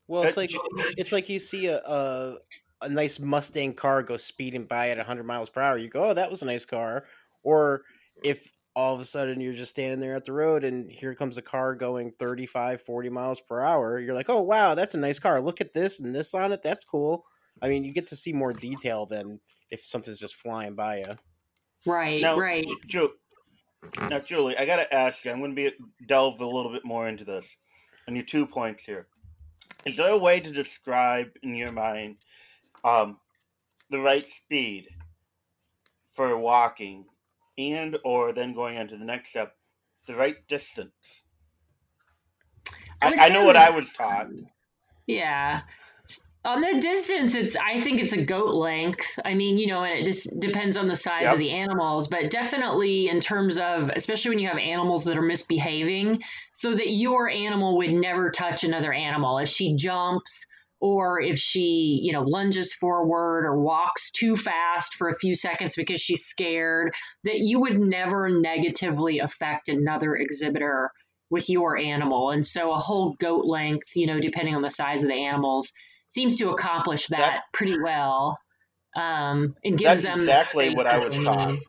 Well, 0.07 0.23
it's 0.23 0.37
like 0.37 0.51
it's 0.97 1.11
like 1.11 1.29
you 1.29 1.39
see 1.39 1.65
a, 1.67 1.79
a 1.79 2.37
a 2.81 2.89
nice 2.89 3.19
Mustang 3.19 3.73
car 3.73 4.03
go 4.03 4.17
speeding 4.17 4.65
by 4.65 4.89
at 4.89 4.97
100 4.97 5.23
miles 5.23 5.49
per 5.49 5.61
hour. 5.61 5.77
You 5.77 5.89
go, 5.89 6.09
"Oh, 6.09 6.13
that 6.13 6.29
was 6.29 6.43
a 6.43 6.45
nice 6.45 6.65
car." 6.65 7.05
Or 7.43 7.83
if 8.23 8.51
all 8.75 8.93
of 8.93 8.99
a 8.99 9.05
sudden 9.05 9.39
you're 9.39 9.53
just 9.53 9.71
standing 9.71 9.99
there 9.99 10.15
at 10.15 10.25
the 10.25 10.33
road 10.33 10.63
and 10.63 10.91
here 10.91 11.15
comes 11.15 11.37
a 11.37 11.41
car 11.41 11.75
going 11.75 12.11
35, 12.19 12.81
40 12.81 13.09
miles 13.09 13.39
per 13.41 13.61
hour, 13.61 13.99
you're 13.99 14.13
like, 14.13 14.29
"Oh, 14.29 14.41
wow, 14.41 14.75
that's 14.75 14.93
a 14.93 14.99
nice 14.99 15.17
car. 15.17 15.41
Look 15.41 15.61
at 15.61 15.73
this 15.73 15.99
and 15.99 16.13
this 16.13 16.33
on 16.33 16.51
it. 16.51 16.61
That's 16.61 16.83
cool." 16.83 17.25
I 17.61 17.69
mean, 17.69 17.83
you 17.83 17.93
get 17.93 18.07
to 18.07 18.15
see 18.15 18.33
more 18.33 18.53
detail 18.53 19.05
than 19.05 19.39
if 19.71 19.83
something's 19.83 20.19
just 20.19 20.35
flying 20.35 20.75
by 20.75 20.99
you. 20.99 21.15
Right, 21.85 22.21
now, 22.21 22.37
right. 22.37 22.65
Ju- 22.87 23.13
now, 24.09 24.19
Julie, 24.19 24.57
I 24.57 24.65
got 24.65 24.77
to 24.77 24.93
ask 24.93 25.25
you. 25.25 25.31
I'm 25.31 25.39
going 25.39 25.55
to 25.55 25.55
be 25.55 25.71
delve 26.07 26.39
a 26.39 26.45
little 26.45 26.71
bit 26.71 26.85
more 26.85 27.07
into 27.07 27.23
this, 27.23 27.55
and 28.07 28.15
your 28.15 28.25
two 28.25 28.45
points 28.45 28.83
here. 28.83 29.07
Is 29.85 29.97
there 29.97 30.11
a 30.11 30.17
way 30.17 30.39
to 30.39 30.51
describe 30.51 31.27
in 31.43 31.55
your 31.55 31.71
mind 31.71 32.17
um, 32.83 33.19
the 33.89 33.99
right 33.99 34.29
speed 34.29 34.87
for 36.11 36.37
walking, 36.37 37.05
and 37.57 37.97
or 38.03 38.33
then 38.33 38.53
going 38.53 38.77
on 38.77 38.87
to 38.87 38.97
the 38.97 39.05
next 39.05 39.29
step, 39.29 39.55
the 40.07 40.15
right 40.15 40.37
distance? 40.47 41.23
I 43.01 43.07
I, 43.07 43.09
would 43.09 43.19
I 43.19 43.27
say 43.27 43.33
know 43.33 43.45
what 43.45 43.57
I 43.57 43.69
was 43.69 43.93
taught. 43.93 44.27
Yeah. 45.07 45.61
On 46.45 46.61
the 46.61 46.79
distance, 46.79 47.33
it's 47.33 47.55
I 47.55 47.81
think 47.81 47.99
it's 47.99 48.13
a 48.13 48.23
goat 48.23 48.53
length. 48.53 49.19
I 49.25 49.33
mean, 49.33 49.57
you 49.57 49.65
know, 49.67 49.83
and 49.83 49.99
it 49.99 50.05
just 50.05 50.39
depends 50.39 50.77
on 50.77 50.87
the 50.87 50.95
size 50.95 51.23
Yep. 51.23 51.33
of 51.33 51.39
the 51.39 51.49
animals, 51.49 52.07
but 52.07 52.29
definitely 52.29 53.09
in 53.09 53.19
terms 53.19 53.57
of 53.57 53.89
especially 53.95 54.29
when 54.29 54.39
you 54.39 54.47
have 54.47 54.59
animals 54.59 55.05
that 55.05 55.17
are 55.17 55.23
misbehaving, 55.23 56.21
so 56.53 56.75
that 56.75 56.89
your 56.89 57.29
animal 57.29 57.77
would 57.77 57.91
never 57.91 58.29
touch 58.29 58.63
another 58.63 58.93
animal. 58.93 59.39
If 59.39 59.49
she 59.49 59.75
jumps 59.75 60.45
or 60.79 61.19
if 61.19 61.39
she, 61.39 61.99
you 62.03 62.13
know, 62.13 62.21
lunges 62.21 62.75
forward 62.75 63.45
or 63.45 63.59
walks 63.59 64.11
too 64.11 64.35
fast 64.35 64.95
for 64.95 65.09
a 65.09 65.17
few 65.17 65.33
seconds 65.33 65.75
because 65.75 65.99
she's 65.99 66.25
scared, 66.25 66.93
that 67.23 67.39
you 67.39 67.59
would 67.61 67.79
never 67.79 68.29
negatively 68.29 69.17
affect 69.19 69.67
another 69.67 70.15
exhibitor 70.15 70.91
with 71.31 71.49
your 71.49 71.75
animal. 71.75 72.29
And 72.29 72.45
so 72.45 72.71
a 72.71 72.77
whole 72.77 73.15
goat 73.19 73.45
length, 73.45 73.87
you 73.95 74.05
know, 74.05 74.19
depending 74.19 74.53
on 74.53 74.61
the 74.61 74.69
size 74.69 75.01
of 75.01 75.09
the 75.09 75.25
animals, 75.25 75.71
seems 76.09 76.37
to 76.37 76.49
accomplish 76.49 77.07
that, 77.07 77.17
That- 77.17 77.41
pretty 77.53 77.79
well. 77.79 78.39
Um, 78.95 79.55
and 79.63 79.77
gives 79.77 80.01
That's 80.01 80.03
them 80.03 80.19
exactly 80.19 80.67
space 80.67 80.77
what 80.77 80.87
I 80.87 80.99
was 80.99 81.21
taught. 81.21 81.59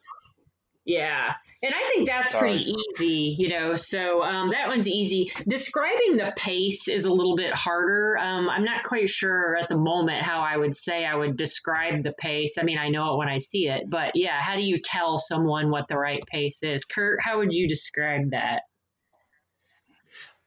Yeah. 0.85 1.35
And 1.63 1.75
I 1.75 1.91
think 1.93 2.07
that's 2.07 2.37
pretty 2.37 2.71
easy, 2.71 3.35
you 3.37 3.49
know. 3.49 3.75
So 3.75 4.23
um, 4.23 4.51
that 4.51 4.69
one's 4.69 4.87
easy. 4.87 5.33
Describing 5.49 6.19
the 6.19 6.33
pace 6.37 6.87
is 6.87 7.07
a 7.07 7.13
little 7.13 7.35
bit 7.35 7.53
harder. 7.53 8.17
Um, 8.21 8.49
I'm 8.49 8.65
not 8.65 8.85
quite 8.85 9.09
sure 9.09 9.57
at 9.57 9.69
the 9.69 9.77
moment 9.77 10.23
how 10.23 10.39
I 10.39 10.57
would 10.57 10.77
say 10.77 11.05
I 11.05 11.17
would 11.17 11.37
describe 11.37 12.05
the 12.05 12.13
pace. 12.13 12.57
I 12.59 12.63
mean, 12.63 12.79
I 12.79 12.91
know 12.91 13.15
it 13.15 13.19
when 13.19 13.29
I 13.29 13.39
see 13.39 13.69
it, 13.69 13.89
but 13.89 14.13
yeah, 14.15 14.41
how 14.41 14.55
do 14.55 14.63
you 14.63 14.79
tell 14.81 15.19
someone 15.19 15.71
what 15.71 15.89
the 15.89 15.99
right 15.99 16.23
pace 16.27 16.61
is? 16.63 16.85
Kurt, 16.85 17.21
how 17.21 17.39
would 17.39 17.53
you 17.53 17.69
describe 17.69 18.31
that? 18.31 18.61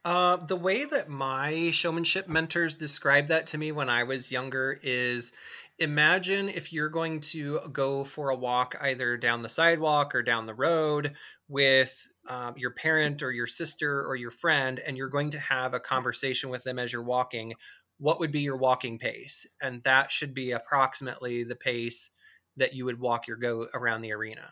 Uh, 0.02 0.36
the 0.36 0.56
way 0.56 0.86
that 0.86 1.10
my 1.10 1.70
showmanship 1.72 2.26
mentors 2.26 2.76
described 2.76 3.28
that 3.28 3.48
to 3.48 3.58
me 3.58 3.70
when 3.70 3.90
I 3.90 4.04
was 4.04 4.30
younger 4.30 4.78
is 4.82 5.32
imagine 5.78 6.48
if 6.48 6.72
you're 6.72 6.88
going 6.88 7.20
to 7.20 7.60
go 7.70 8.04
for 8.04 8.30
a 8.30 8.36
walk 8.36 8.76
either 8.80 9.18
down 9.18 9.42
the 9.42 9.48
sidewalk 9.50 10.14
or 10.14 10.22
down 10.22 10.46
the 10.46 10.54
road 10.54 11.14
with 11.48 12.06
um, 12.26 12.54
your 12.56 12.70
parent 12.70 13.22
or 13.22 13.30
your 13.30 13.46
sister 13.46 14.02
or 14.06 14.16
your 14.16 14.30
friend, 14.30 14.78
and 14.78 14.96
you're 14.96 15.08
going 15.10 15.30
to 15.30 15.38
have 15.38 15.74
a 15.74 15.80
conversation 15.80 16.48
with 16.48 16.64
them 16.64 16.78
as 16.78 16.92
you're 16.92 17.02
walking. 17.02 17.54
What 17.98 18.20
would 18.20 18.30
be 18.30 18.40
your 18.40 18.56
walking 18.56 18.98
pace? 18.98 19.46
And 19.60 19.82
that 19.82 20.10
should 20.10 20.32
be 20.32 20.52
approximately 20.52 21.44
the 21.44 21.56
pace 21.56 22.10
that 22.56 22.72
you 22.72 22.86
would 22.86 22.98
walk 22.98 23.26
your 23.26 23.36
goat 23.36 23.68
around 23.74 24.00
the 24.00 24.12
arena. 24.12 24.50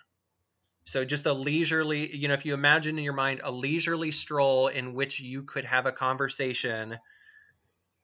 So 0.89 1.05
just 1.05 1.27
a 1.27 1.35
leisurely, 1.35 2.17
you 2.17 2.29
know, 2.29 2.35
if 2.35 2.47
you 2.47 2.55
imagine 2.55 2.97
in 2.97 3.05
your 3.05 3.13
mind 3.13 3.43
a 3.45 3.53
leisurely 3.53 4.11
stroll 4.11 4.69
in 4.69 4.95
which 4.95 5.21
you 5.21 5.43
could 5.43 5.67
have 5.67 5.85
a 5.85 5.93
conversation, 5.93 6.99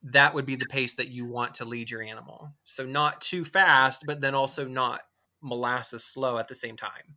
that 0.02 0.34
would 0.34 0.44
be 0.44 0.56
the 0.56 0.66
pace 0.66 0.96
that 0.96 1.08
you 1.08 1.24
want 1.24 1.54
to 1.54 1.64
lead 1.64 1.90
your 1.90 2.02
animal. 2.02 2.52
So 2.62 2.84
not 2.84 3.22
too 3.22 3.42
fast, 3.42 4.04
but 4.06 4.20
then 4.20 4.34
also 4.34 4.68
not 4.68 5.00
molasses 5.40 6.04
slow 6.04 6.36
at 6.36 6.46
the 6.46 6.54
same 6.54 6.76
time. 6.76 7.16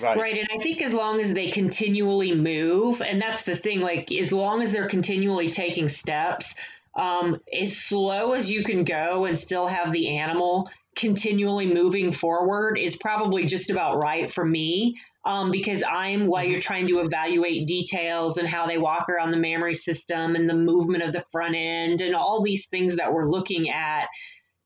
Right. 0.00 0.18
Right. 0.18 0.38
And 0.38 0.48
I 0.52 0.60
think 0.60 0.82
as 0.82 0.92
long 0.92 1.20
as 1.20 1.32
they 1.32 1.52
continually 1.52 2.34
move, 2.34 3.00
and 3.00 3.22
that's 3.22 3.42
the 3.42 3.54
thing, 3.54 3.78
like 3.78 4.10
as 4.10 4.32
long 4.32 4.62
as 4.62 4.72
they're 4.72 4.88
continually 4.88 5.52
taking 5.52 5.88
steps, 5.88 6.56
um, 6.96 7.40
as 7.52 7.76
slow 7.76 8.32
as 8.32 8.50
you 8.50 8.64
can 8.64 8.82
go 8.82 9.26
and 9.26 9.38
still 9.38 9.68
have 9.68 9.92
the 9.92 10.18
animal 10.18 10.68
continually 10.98 11.72
moving 11.72 12.10
forward 12.10 12.76
is 12.76 12.96
probably 12.96 13.46
just 13.46 13.70
about 13.70 14.02
right 14.02 14.32
for 14.32 14.44
me. 14.44 14.96
Um, 15.24 15.52
because 15.52 15.82
I'm 15.82 16.26
while 16.26 16.44
you're 16.44 16.60
trying 16.60 16.88
to 16.88 16.98
evaluate 16.98 17.66
details 17.66 18.36
and 18.36 18.48
how 18.48 18.66
they 18.66 18.78
walk 18.78 19.08
around 19.08 19.30
the 19.30 19.36
mammary 19.36 19.74
system 19.74 20.34
and 20.34 20.48
the 20.48 20.54
movement 20.54 21.04
of 21.04 21.12
the 21.12 21.24
front 21.30 21.54
end 21.54 22.00
and 22.00 22.16
all 22.16 22.42
these 22.42 22.66
things 22.66 22.96
that 22.96 23.12
we're 23.12 23.30
looking 23.30 23.70
at, 23.70 24.08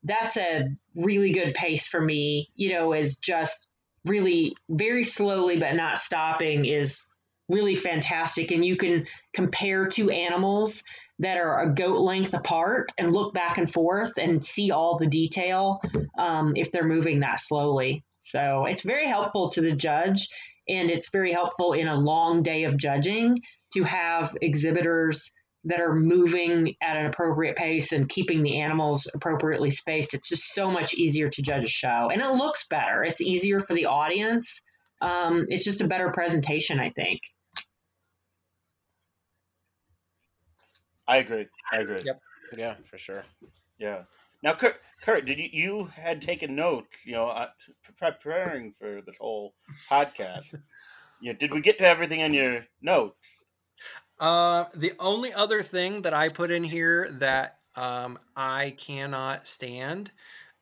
that's 0.04 0.36
a 0.36 0.68
really 0.94 1.32
good 1.32 1.52
pace 1.54 1.86
for 1.86 2.00
me, 2.00 2.50
you 2.54 2.72
know, 2.72 2.94
is 2.94 3.16
just 3.18 3.66
really 4.04 4.56
very 4.70 5.04
slowly 5.04 5.58
but 5.58 5.74
not 5.74 5.98
stopping 5.98 6.64
is 6.64 7.04
really 7.48 7.74
fantastic 7.76 8.50
and 8.50 8.64
you 8.64 8.76
can 8.76 9.06
compare 9.32 9.86
two 9.86 10.10
animals 10.10 10.82
that 11.18 11.38
are 11.38 11.60
a 11.60 11.74
goat 11.74 12.00
length 12.00 12.34
apart 12.34 12.90
and 12.98 13.12
look 13.12 13.34
back 13.34 13.58
and 13.58 13.72
forth 13.72 14.12
and 14.18 14.44
see 14.44 14.70
all 14.70 14.98
the 14.98 15.06
detail 15.06 15.80
um, 16.18 16.52
if 16.56 16.72
they're 16.72 16.86
moving 16.86 17.20
that 17.20 17.40
slowly 17.40 18.02
so 18.18 18.66
it's 18.66 18.82
very 18.82 19.06
helpful 19.06 19.50
to 19.50 19.60
the 19.60 19.72
judge 19.72 20.28
and 20.68 20.90
it's 20.90 21.10
very 21.10 21.32
helpful 21.32 21.72
in 21.72 21.88
a 21.88 21.96
long 21.96 22.42
day 22.42 22.64
of 22.64 22.76
judging 22.76 23.38
to 23.74 23.82
have 23.84 24.34
exhibitors 24.40 25.30
that 25.64 25.80
are 25.80 25.94
moving 25.94 26.74
at 26.82 26.96
an 26.96 27.06
appropriate 27.06 27.56
pace 27.56 27.92
and 27.92 28.08
keeping 28.08 28.42
the 28.42 28.58
animals 28.58 29.08
appropriately 29.14 29.70
spaced. 29.70 30.14
It's 30.14 30.28
just 30.28 30.52
so 30.54 30.70
much 30.70 30.94
easier 30.94 31.30
to 31.30 31.42
judge 31.42 31.64
a 31.64 31.68
show, 31.68 32.10
and 32.12 32.20
it 32.20 32.30
looks 32.30 32.66
better. 32.68 33.04
It's 33.04 33.20
easier 33.20 33.60
for 33.60 33.74
the 33.74 33.86
audience. 33.86 34.60
Um, 35.00 35.46
it's 35.48 35.64
just 35.64 35.80
a 35.80 35.86
better 35.86 36.10
presentation, 36.10 36.80
I 36.80 36.90
think. 36.90 37.20
I 41.08 41.18
agree. 41.18 41.46
I 41.72 41.78
agree. 41.78 41.98
Yep. 42.04 42.20
Yeah, 42.56 42.74
for 42.84 42.98
sure. 42.98 43.24
Yeah. 43.78 44.02
Now, 44.42 44.54
Kurt, 44.54 44.76
Kurt, 45.02 45.24
did 45.24 45.38
you 45.38 45.48
you 45.52 45.84
had 45.94 46.20
taken 46.22 46.54
notes? 46.56 47.06
You 47.06 47.12
know, 47.12 47.28
uh, 47.28 47.48
preparing 47.98 48.70
for 48.72 49.00
this 49.04 49.16
whole 49.16 49.54
podcast. 49.90 50.54
yeah. 51.20 51.32
Did 51.32 51.52
we 51.52 51.60
get 51.60 51.78
to 51.78 51.86
everything 51.86 52.20
in 52.20 52.34
your 52.34 52.66
notes? 52.80 53.44
Uh, 54.18 54.64
the 54.74 54.92
only 55.00 55.32
other 55.32 55.62
thing 55.62 56.02
that 56.02 56.14
I 56.14 56.28
put 56.28 56.50
in 56.50 56.62
here 56.62 57.08
that 57.18 57.58
um, 57.74 58.18
I 58.36 58.74
cannot 58.78 59.48
stand, 59.48 60.12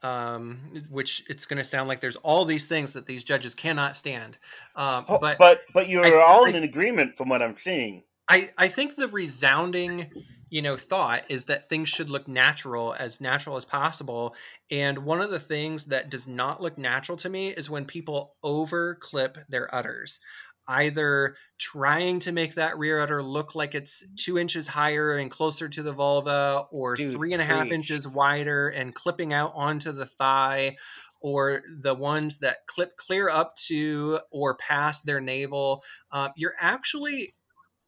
um, 0.02 0.84
which 0.88 1.24
it's 1.28 1.46
going 1.46 1.58
to 1.58 1.64
sound 1.64 1.88
like 1.88 2.00
there's 2.00 2.16
all 2.16 2.44
these 2.46 2.66
things 2.66 2.94
that 2.94 3.04
these 3.06 3.24
judges 3.24 3.54
cannot 3.54 3.96
stand, 3.96 4.38
um, 4.76 5.04
Oh, 5.08 5.18
but 5.18 5.38
but 5.38 5.60
but 5.74 5.88
you're 5.88 6.06
I- 6.06 6.22
all 6.24 6.46
I- 6.46 6.50
in 6.56 6.62
agreement 6.62 7.14
from 7.14 7.28
what 7.28 7.42
I'm 7.42 7.56
seeing. 7.56 8.02
I, 8.30 8.50
I 8.56 8.68
think 8.68 8.94
the 8.94 9.08
resounding 9.08 10.10
you 10.50 10.62
know 10.62 10.76
thought 10.76 11.30
is 11.30 11.46
that 11.46 11.68
things 11.68 11.88
should 11.88 12.10
look 12.10 12.28
natural 12.28 12.94
as 12.96 13.20
natural 13.20 13.56
as 13.56 13.64
possible. 13.64 14.36
And 14.70 14.98
one 14.98 15.20
of 15.20 15.30
the 15.30 15.40
things 15.40 15.86
that 15.86 16.10
does 16.10 16.28
not 16.28 16.62
look 16.62 16.78
natural 16.78 17.18
to 17.18 17.28
me 17.28 17.48
is 17.48 17.68
when 17.68 17.86
people 17.86 18.36
over 18.42 18.94
clip 18.94 19.36
their 19.48 19.72
udders. 19.74 20.20
Either 20.68 21.34
trying 21.58 22.20
to 22.20 22.30
make 22.30 22.54
that 22.54 22.78
rear 22.78 23.00
udder 23.00 23.22
look 23.22 23.56
like 23.56 23.74
it's 23.74 24.04
two 24.14 24.38
inches 24.38 24.68
higher 24.68 25.16
and 25.16 25.30
closer 25.30 25.68
to 25.68 25.82
the 25.82 25.92
vulva 25.92 26.62
or 26.70 26.94
Dude, 26.94 27.12
three 27.12 27.32
and 27.32 27.42
a 27.42 27.44
half 27.44 27.72
inches 27.72 28.06
wider 28.06 28.68
and 28.68 28.94
clipping 28.94 29.32
out 29.32 29.52
onto 29.56 29.90
the 29.90 30.06
thigh 30.06 30.76
or 31.20 31.62
the 31.82 31.94
ones 31.94 32.38
that 32.40 32.66
clip 32.66 32.96
clear 32.96 33.28
up 33.28 33.56
to 33.56 34.20
or 34.30 34.54
past 34.54 35.04
their 35.04 35.20
navel. 35.20 35.82
Uh, 36.12 36.28
you're 36.36 36.54
actually 36.60 37.34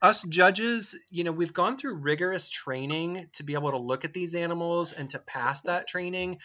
us 0.02 0.22
judges, 0.24 0.98
you 1.10 1.24
know, 1.24 1.32
we've 1.32 1.54
gone 1.54 1.78
through 1.78 1.94
rigorous 1.94 2.50
training 2.50 3.28
to 3.34 3.44
be 3.44 3.54
able 3.54 3.70
to 3.70 3.78
look 3.78 4.04
at 4.04 4.12
these 4.12 4.34
animals 4.34 4.92
and 4.92 5.08
to 5.10 5.20
pass 5.20 5.62
that 5.62 5.86
training. 5.86 6.38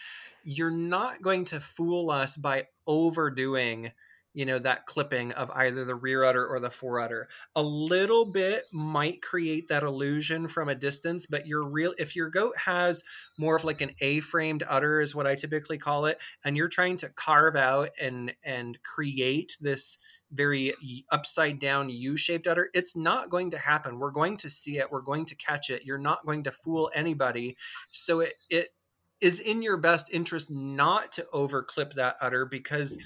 You're 0.44 0.70
not 0.70 1.20
going 1.20 1.46
to 1.46 1.60
fool 1.60 2.10
us 2.10 2.36
by 2.36 2.64
overdoing, 2.86 3.92
you 4.34 4.44
know 4.44 4.58
that 4.58 4.86
clipping 4.86 5.32
of 5.32 5.50
either 5.50 5.84
the 5.84 5.94
rear 5.94 6.22
udder 6.22 6.46
or 6.46 6.60
the 6.60 6.70
fore 6.70 7.00
udder 7.00 7.28
a 7.56 7.62
little 7.62 8.30
bit 8.30 8.62
might 8.72 9.20
create 9.20 9.68
that 9.68 9.82
illusion 9.82 10.46
from 10.46 10.68
a 10.68 10.74
distance 10.74 11.26
but 11.26 11.46
your 11.46 11.64
real 11.64 11.92
if 11.98 12.14
your 12.14 12.28
goat 12.28 12.52
has 12.56 13.02
more 13.38 13.56
of 13.56 13.64
like 13.64 13.80
an 13.80 13.90
a-framed 14.00 14.62
udder 14.68 15.00
is 15.00 15.14
what 15.14 15.26
i 15.26 15.34
typically 15.34 15.78
call 15.78 16.06
it 16.06 16.20
and 16.44 16.56
you're 16.56 16.68
trying 16.68 16.98
to 16.98 17.08
carve 17.08 17.56
out 17.56 17.88
and 18.00 18.32
and 18.44 18.78
create 18.82 19.56
this 19.60 19.98
very 20.32 20.72
upside 21.10 21.58
down 21.58 21.88
u-shaped 21.88 22.46
udder 22.46 22.68
it's 22.74 22.96
not 22.96 23.30
going 23.30 23.50
to 23.50 23.58
happen. 23.58 23.98
We're 23.98 24.10
going 24.10 24.36
to 24.38 24.50
see 24.50 24.78
it. 24.78 24.90
We're 24.90 25.00
going 25.00 25.26
to 25.26 25.34
catch 25.36 25.70
it. 25.70 25.84
You're 25.84 25.98
not 25.98 26.24
going 26.26 26.44
to 26.44 26.52
fool 26.52 26.90
anybody. 26.94 27.56
So 27.88 28.20
it 28.20 28.32
it 28.50 28.68
is 29.20 29.40
in 29.40 29.62
your 29.62 29.76
best 29.76 30.10
interest 30.12 30.50
not 30.50 31.12
to 31.12 31.26
overclip 31.34 31.94
that 31.94 32.16
udder 32.20 32.46
because 32.46 32.98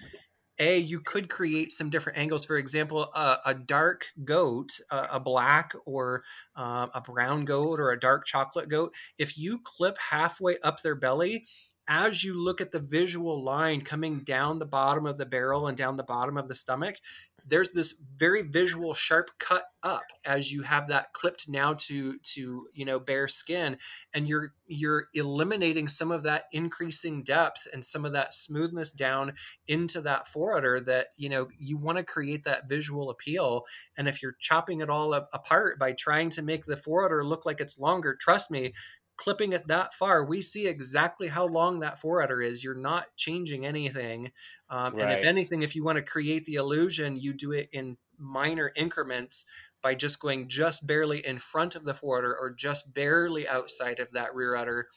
a 0.58 0.78
you 0.78 1.00
could 1.00 1.30
create 1.30 1.72
some 1.72 1.90
different 1.90 2.18
angles. 2.18 2.44
For 2.44 2.56
example 2.56 3.08
uh, 3.14 3.36
a 3.46 3.54
dark 3.54 4.06
goat 4.24 4.78
uh, 4.90 5.06
a 5.12 5.20
black 5.20 5.72
or 5.86 6.24
uh, 6.56 6.88
a 6.94 7.00
brown 7.00 7.44
goat 7.44 7.80
or 7.80 7.92
a 7.92 8.00
dark 8.00 8.26
chocolate 8.26 8.68
goat 8.68 8.94
if 9.18 9.38
you 9.38 9.60
clip 9.62 9.96
halfway 9.98 10.58
up 10.58 10.82
their 10.82 10.96
belly 10.96 11.46
as 11.88 12.22
you 12.22 12.34
look 12.34 12.60
at 12.60 12.70
the 12.70 12.80
visual 12.80 13.42
line 13.42 13.80
coming 13.80 14.18
down 14.20 14.59
the 14.59 14.66
bottom 14.66 15.06
of 15.06 15.18
the 15.18 15.26
barrel 15.26 15.66
and 15.66 15.76
down 15.76 15.96
the 15.96 16.02
bottom 16.02 16.36
of 16.36 16.48
the 16.48 16.54
stomach 16.54 16.96
there's 17.46 17.72
this 17.72 17.94
very 18.16 18.42
visual 18.42 18.94
sharp 18.94 19.30
cut 19.38 19.64
up 19.82 20.04
as 20.24 20.50
you 20.50 20.62
have 20.62 20.88
that 20.88 21.12
clipped 21.12 21.48
now 21.48 21.74
to 21.74 22.18
to 22.18 22.66
you 22.72 22.84
know 22.84 23.00
bare 23.00 23.28
skin. 23.28 23.76
And 24.14 24.28
you're 24.28 24.52
you're 24.66 25.09
eliminating 25.14 25.88
some 25.88 26.10
of 26.10 26.24
that 26.24 26.44
increasing 26.52 27.24
depth 27.24 27.66
and 27.72 27.84
some 27.84 28.04
of 28.04 28.12
that 28.12 28.32
smoothness 28.32 28.92
down 28.92 29.34
into 29.66 30.02
that 30.02 30.28
forudder 30.28 30.80
that 30.80 31.09
you 31.16 31.28
know 31.28 31.48
you 31.59 31.76
want 31.76 31.98
to 31.98 32.04
create 32.04 32.44
that 32.44 32.68
visual 32.68 33.10
appeal. 33.10 33.64
And 33.98 34.09
if 34.09 34.22
you're 34.22 34.36
chopping 34.38 34.80
it 34.80 34.90
all 34.90 35.14
up 35.14 35.28
apart 35.32 35.78
by 35.78 35.92
trying 35.92 36.30
to 36.30 36.42
make 36.42 36.64
the 36.64 36.76
forudder 36.76 37.24
look 37.24 37.44
like 37.44 37.60
it's 37.60 37.78
longer 37.78 38.14
trust 38.14 38.50
me 38.50 38.72
clipping 39.22 39.52
it 39.52 39.68
that 39.68 39.94
far, 39.94 40.24
we 40.24 40.42
see 40.42 40.66
exactly 40.66 41.28
how 41.28 41.46
long 41.46 41.78
that 41.78 42.00
forudder 42.00 42.42
is. 42.42 42.64
You're 42.64 42.74
not 42.74 43.06
changing 43.16 43.64
anything. 43.64 44.32
Um, 44.68 44.94
right. 44.94 45.02
And 45.02 45.12
if 45.12 45.24
anything, 45.24 45.62
if 45.62 45.76
you 45.76 45.84
want 45.84 45.94
to 45.94 46.02
create 46.02 46.44
the 46.44 46.56
illusion, 46.56 47.20
you 47.20 47.32
do 47.32 47.52
it 47.52 47.68
in 47.70 47.96
minor 48.18 48.72
increments 48.74 49.46
by 49.80 49.94
just 49.94 50.18
going 50.18 50.48
just 50.48 50.84
barely 50.84 51.24
in 51.24 51.38
front 51.38 51.76
of 51.76 51.84
the 51.84 51.94
forudder 51.94 52.36
or 52.36 52.52
just 52.52 52.92
barely 52.92 53.46
outside 53.46 54.00
of 54.00 54.10
that 54.10 54.34
rear 54.34 54.56
udder. 54.56 54.88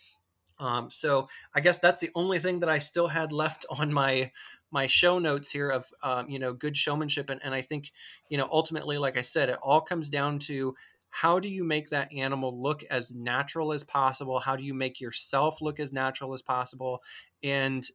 Um, 0.60 0.90
so 0.90 1.28
I 1.54 1.60
guess 1.60 1.78
that's 1.78 2.00
the 2.00 2.10
only 2.16 2.40
thing 2.40 2.62
that 2.62 2.70
I 2.70 2.80
still 2.80 3.08
had 3.08 3.32
left 3.32 3.68
on 3.70 3.94
my 3.94 4.32
my 4.72 4.88
show 4.88 5.20
notes 5.20 5.52
here 5.52 5.70
of 5.70 5.86
um, 6.02 6.30
you 6.30 6.40
know 6.40 6.52
good 6.52 6.76
showmanship 6.76 7.30
and, 7.30 7.40
and 7.44 7.54
I 7.54 7.62
think 7.62 7.92
you 8.30 8.38
know 8.38 8.48
ultimately 8.52 8.98
like 8.98 9.18
I 9.18 9.22
said 9.22 9.50
it 9.50 9.58
all 9.62 9.82
comes 9.82 10.10
down 10.10 10.40
to 10.40 10.76
how 11.16 11.40
do 11.40 11.48
you 11.48 11.64
make 11.64 11.92
that 11.92 12.12
animal 12.14 12.62
look 12.62 12.84
as 12.92 13.16
natural 13.16 13.72
as 13.72 13.86
possible? 13.86 14.38
How 14.38 14.58
do 14.58 14.64
you 14.64 14.74
make 14.74 15.00
yourself 15.00 15.62
look 15.62 15.80
as 15.80 15.94
natural 15.94 16.34
as 16.34 16.42
possible? 16.42 17.02
And 17.42 17.88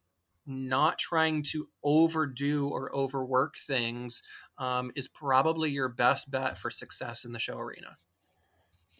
not 0.46 0.98
trying 0.98 1.42
to 1.42 1.68
overdo 1.84 2.70
or 2.70 2.90
overwork 2.96 3.58
things 3.58 4.22
um, 4.56 4.90
is 4.96 5.06
probably 5.06 5.70
your 5.70 5.90
best 5.90 6.30
bet 6.30 6.56
for 6.56 6.70
success 6.70 7.26
in 7.26 7.34
the 7.34 7.38
show 7.38 7.58
arena. 7.58 7.98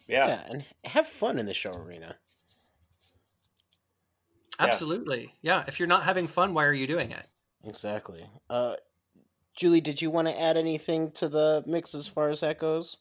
Yeah. 0.06 0.26
yeah, 0.26 0.42
and 0.50 0.64
have 0.84 1.06
fun 1.06 1.38
in 1.38 1.46
the 1.46 1.54
show 1.54 1.72
arena. 1.72 2.14
Absolutely. 4.58 5.32
Yeah. 5.40 5.60
yeah. 5.60 5.64
If 5.66 5.80
you're 5.80 5.88
not 5.88 6.02
having 6.02 6.26
fun, 6.26 6.52
why 6.52 6.66
are 6.66 6.74
you 6.74 6.86
doing 6.86 7.10
it? 7.10 7.26
Exactly. 7.64 8.26
Uh, 8.50 8.76
Julie, 9.56 9.80
did 9.80 10.02
you 10.02 10.10
want 10.10 10.28
to 10.28 10.38
add 10.38 10.58
anything 10.58 11.10
to 11.12 11.30
the 11.30 11.64
mix 11.66 11.94
as 11.94 12.06
far 12.06 12.28
as 12.28 12.40
that 12.40 12.58
goes? 12.58 12.98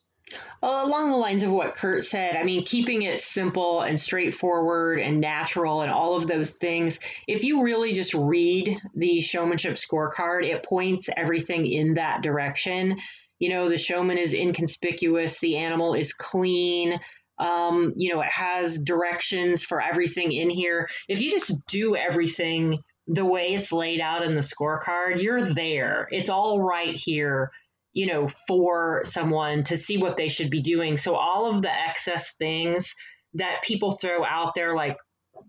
Along 0.61 1.09
the 1.09 1.17
lines 1.17 1.43
of 1.43 1.51
what 1.51 1.75
Kurt 1.75 2.03
said, 2.03 2.35
I 2.35 2.43
mean, 2.43 2.65
keeping 2.65 3.03
it 3.03 3.21
simple 3.21 3.81
and 3.81 3.99
straightforward 3.99 4.99
and 4.99 5.21
natural 5.21 5.81
and 5.81 5.91
all 5.91 6.15
of 6.15 6.27
those 6.27 6.51
things. 6.51 6.99
If 7.27 7.43
you 7.43 7.63
really 7.63 7.93
just 7.93 8.13
read 8.13 8.79
the 8.95 9.21
showmanship 9.21 9.75
scorecard, 9.75 10.45
it 10.45 10.63
points 10.63 11.09
everything 11.15 11.65
in 11.65 11.95
that 11.95 12.21
direction. 12.21 12.97
You 13.39 13.49
know, 13.49 13.69
the 13.69 13.77
showman 13.77 14.17
is 14.17 14.33
inconspicuous, 14.33 15.39
the 15.39 15.57
animal 15.57 15.93
is 15.93 16.13
clean. 16.13 16.99
Um, 17.37 17.93
you 17.95 18.13
know, 18.13 18.21
it 18.21 18.29
has 18.29 18.81
directions 18.81 19.63
for 19.63 19.81
everything 19.81 20.33
in 20.33 20.49
here. 20.49 20.89
If 21.07 21.21
you 21.21 21.31
just 21.31 21.65
do 21.67 21.95
everything 21.95 22.79
the 23.07 23.25
way 23.25 23.53
it's 23.53 23.71
laid 23.71 24.01
out 24.01 24.23
in 24.23 24.33
the 24.33 24.41
scorecard, 24.41 25.23
you're 25.23 25.41
there. 25.41 26.09
It's 26.11 26.29
all 26.29 26.61
right 26.61 26.93
here 26.93 27.51
you 27.93 28.07
know, 28.07 28.27
for 28.47 29.01
someone 29.05 29.63
to 29.65 29.77
see 29.77 29.97
what 29.97 30.17
they 30.17 30.29
should 30.29 30.49
be 30.49 30.61
doing. 30.61 30.97
So 30.97 31.15
all 31.15 31.49
of 31.49 31.61
the 31.61 31.71
excess 31.71 32.35
things 32.35 32.93
that 33.33 33.63
people 33.63 33.93
throw 33.93 34.23
out 34.23 34.53
there, 34.55 34.73
like 34.73 34.97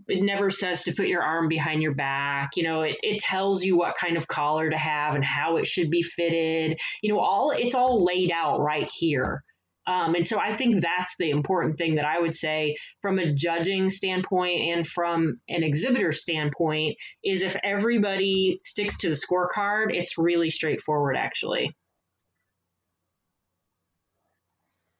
it 0.08 0.22
never 0.22 0.50
says 0.50 0.84
to 0.84 0.94
put 0.94 1.08
your 1.08 1.22
arm 1.22 1.48
behind 1.48 1.82
your 1.82 1.94
back. 1.94 2.50
You 2.56 2.64
know, 2.64 2.82
it, 2.82 2.96
it 3.02 3.20
tells 3.20 3.64
you 3.64 3.76
what 3.76 3.96
kind 3.96 4.16
of 4.16 4.28
collar 4.28 4.70
to 4.70 4.76
have 4.76 5.14
and 5.14 5.24
how 5.24 5.56
it 5.56 5.66
should 5.66 5.90
be 5.90 6.02
fitted. 6.02 6.78
You 7.02 7.12
know, 7.12 7.20
all 7.20 7.50
it's 7.50 7.74
all 7.74 8.04
laid 8.04 8.30
out 8.30 8.60
right 8.60 8.90
here. 8.90 9.42
Um, 9.86 10.14
and 10.14 10.26
so 10.26 10.38
I 10.38 10.54
think 10.54 10.80
that's 10.80 11.16
the 11.18 11.30
important 11.30 11.76
thing 11.76 11.96
that 11.96 12.04
I 12.04 12.20
would 12.20 12.34
say 12.34 12.76
from 13.02 13.18
a 13.18 13.32
judging 13.32 13.90
standpoint 13.90 14.60
and 14.60 14.86
from 14.86 15.40
an 15.48 15.64
exhibitor 15.64 16.12
standpoint 16.12 16.96
is 17.24 17.42
if 17.42 17.56
everybody 17.64 18.60
sticks 18.62 18.98
to 18.98 19.08
the 19.08 19.16
scorecard, 19.16 19.92
it's 19.92 20.18
really 20.18 20.50
straightforward 20.50 21.16
actually. 21.16 21.74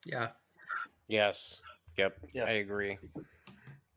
Yeah. 0.05 0.29
Yes. 1.09 1.61
Yep. 1.97 2.19
yep. 2.33 2.49
I 2.49 2.53
agree. 2.53 2.99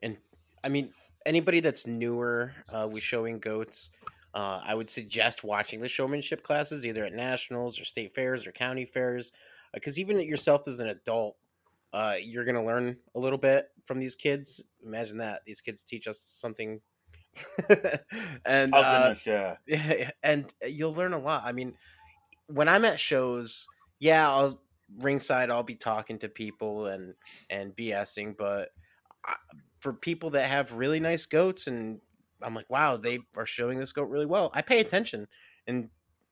And 0.02 0.18
I 0.64 0.70
mean, 0.70 0.90
anybody 1.26 1.60
that's 1.60 1.88
newer 1.88 2.54
uh, 2.70 2.88
with 2.90 3.04
showing 3.04 3.40
goats, 3.40 3.92
uh, 4.34 4.62
I 4.64 4.74
would 4.74 4.90
suggest 4.90 5.44
watching 5.44 5.80
the 5.80 5.88
showmanship 5.88 6.44
classes 6.44 6.86
either 6.86 7.06
at 7.06 7.14
nationals 7.14 7.80
or 7.80 7.86
state 7.86 8.14
fairs 8.14 8.48
or 8.48 8.52
county 8.52 8.86
fairs, 8.86 9.32
because 9.74 9.98
uh, 9.98 10.02
even 10.02 10.20
yourself 10.20 10.68
as 10.68 10.80
an 10.80 10.90
adult, 10.90 11.36
uh, 11.94 12.16
you're 12.20 12.46
going 12.46 12.56
to 12.56 12.64
learn 12.64 12.98
a 13.16 13.20
little 13.20 13.38
bit 13.38 13.70
from 13.86 14.00
these 14.00 14.16
kids. 14.16 14.64
Imagine 14.84 15.18
that 15.20 15.42
these 15.46 15.62
kids 15.62 15.84
teach 15.84 16.08
us 16.08 16.20
something, 16.20 16.82
and 18.46 18.74
oh, 18.74 18.82
uh, 18.82 19.14
goodness, 19.14 19.28
yeah, 19.68 20.10
and 20.24 20.52
you'll 20.68 20.94
learn 20.94 21.14
a 21.14 21.20
lot. 21.20 21.44
I 21.46 21.52
mean, 21.52 21.76
when 22.48 22.68
I'm 22.68 22.86
at 22.86 23.00
shows, 23.00 23.68
yeah, 24.00 24.28
I'll 24.28 24.60
ringside 25.00 25.50
I'll 25.50 25.64
be 25.64 25.76
talking 25.76 26.20
to 26.20 26.30
people 26.30 26.88
and 26.88 27.14
and 27.50 27.76
BSing, 27.76 28.38
but 28.38 28.70
I, 29.26 29.36
for 29.80 29.94
people 29.94 30.32
that 30.32 30.50
have 30.50 30.74
really 30.74 31.00
nice 31.00 31.26
goats 31.26 31.68
and 31.68 32.00
I'm 32.42 32.54
like, 32.54 32.70
wow, 32.70 32.98
they 32.98 33.20
are 33.38 33.46
showing 33.46 33.80
this 33.80 33.92
goat 33.92 34.10
really 34.10 34.26
well. 34.26 34.52
I 34.54 34.62
pay 34.62 34.80
attention 34.80 35.28
and 35.66 35.90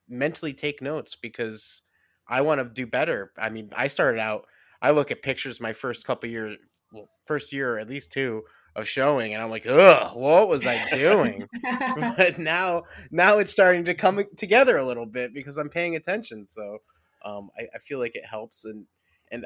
mentally 0.09 0.53
take 0.53 0.81
notes 0.81 1.15
because 1.15 1.81
I 2.27 2.41
want 2.41 2.59
to 2.59 2.65
do 2.65 2.85
better. 2.85 3.31
I 3.37 3.49
mean, 3.49 3.69
I 3.75 3.87
started 3.87 4.19
out. 4.19 4.45
I 4.81 4.91
look 4.91 5.11
at 5.11 5.21
pictures 5.21 5.59
my 5.59 5.73
first 5.73 6.05
couple 6.05 6.29
years, 6.29 6.57
well, 6.91 7.09
first 7.25 7.53
year 7.53 7.77
at 7.77 7.89
least 7.89 8.11
two 8.11 8.43
of 8.75 8.87
showing, 8.87 9.33
and 9.33 9.43
I'm 9.43 9.49
like, 9.49 9.67
ugh, 9.67 10.15
what 10.15 10.47
was 10.47 10.65
I 10.65 10.81
doing? 10.91 11.47
but 12.17 12.39
now, 12.39 12.83
now 13.11 13.37
it's 13.37 13.51
starting 13.51 13.85
to 13.85 13.93
come 13.93 14.23
together 14.37 14.77
a 14.77 14.85
little 14.85 15.05
bit 15.05 15.33
because 15.33 15.57
I'm 15.57 15.69
paying 15.69 15.95
attention. 15.95 16.47
So 16.47 16.79
um, 17.26 17.49
I, 17.57 17.68
I, 17.76 17.80
feel 17.80 17.99
like 17.99 18.15
it 18.15 18.26
helps, 18.26 18.65
and 18.65 18.85
and 19.31 19.45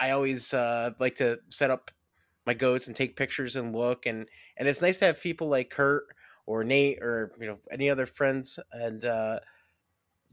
I 0.00 0.10
always 0.10 0.52
uh, 0.54 0.90
like 0.98 1.16
to 1.16 1.40
set 1.50 1.70
up 1.70 1.90
my 2.46 2.54
goats 2.54 2.86
and 2.86 2.96
take 2.96 3.16
pictures 3.16 3.56
and 3.56 3.74
look, 3.74 4.06
and 4.06 4.28
and 4.56 4.68
it's 4.68 4.82
nice 4.82 4.98
to 4.98 5.06
have 5.06 5.22
people 5.22 5.48
like 5.48 5.70
Kurt 5.70 6.04
or 6.46 6.64
Nate 6.64 6.98
or 7.00 7.32
you 7.40 7.46
know 7.46 7.58
any 7.70 7.90
other 7.90 8.06
friends, 8.06 8.58
and 8.72 9.04
uh, 9.04 9.40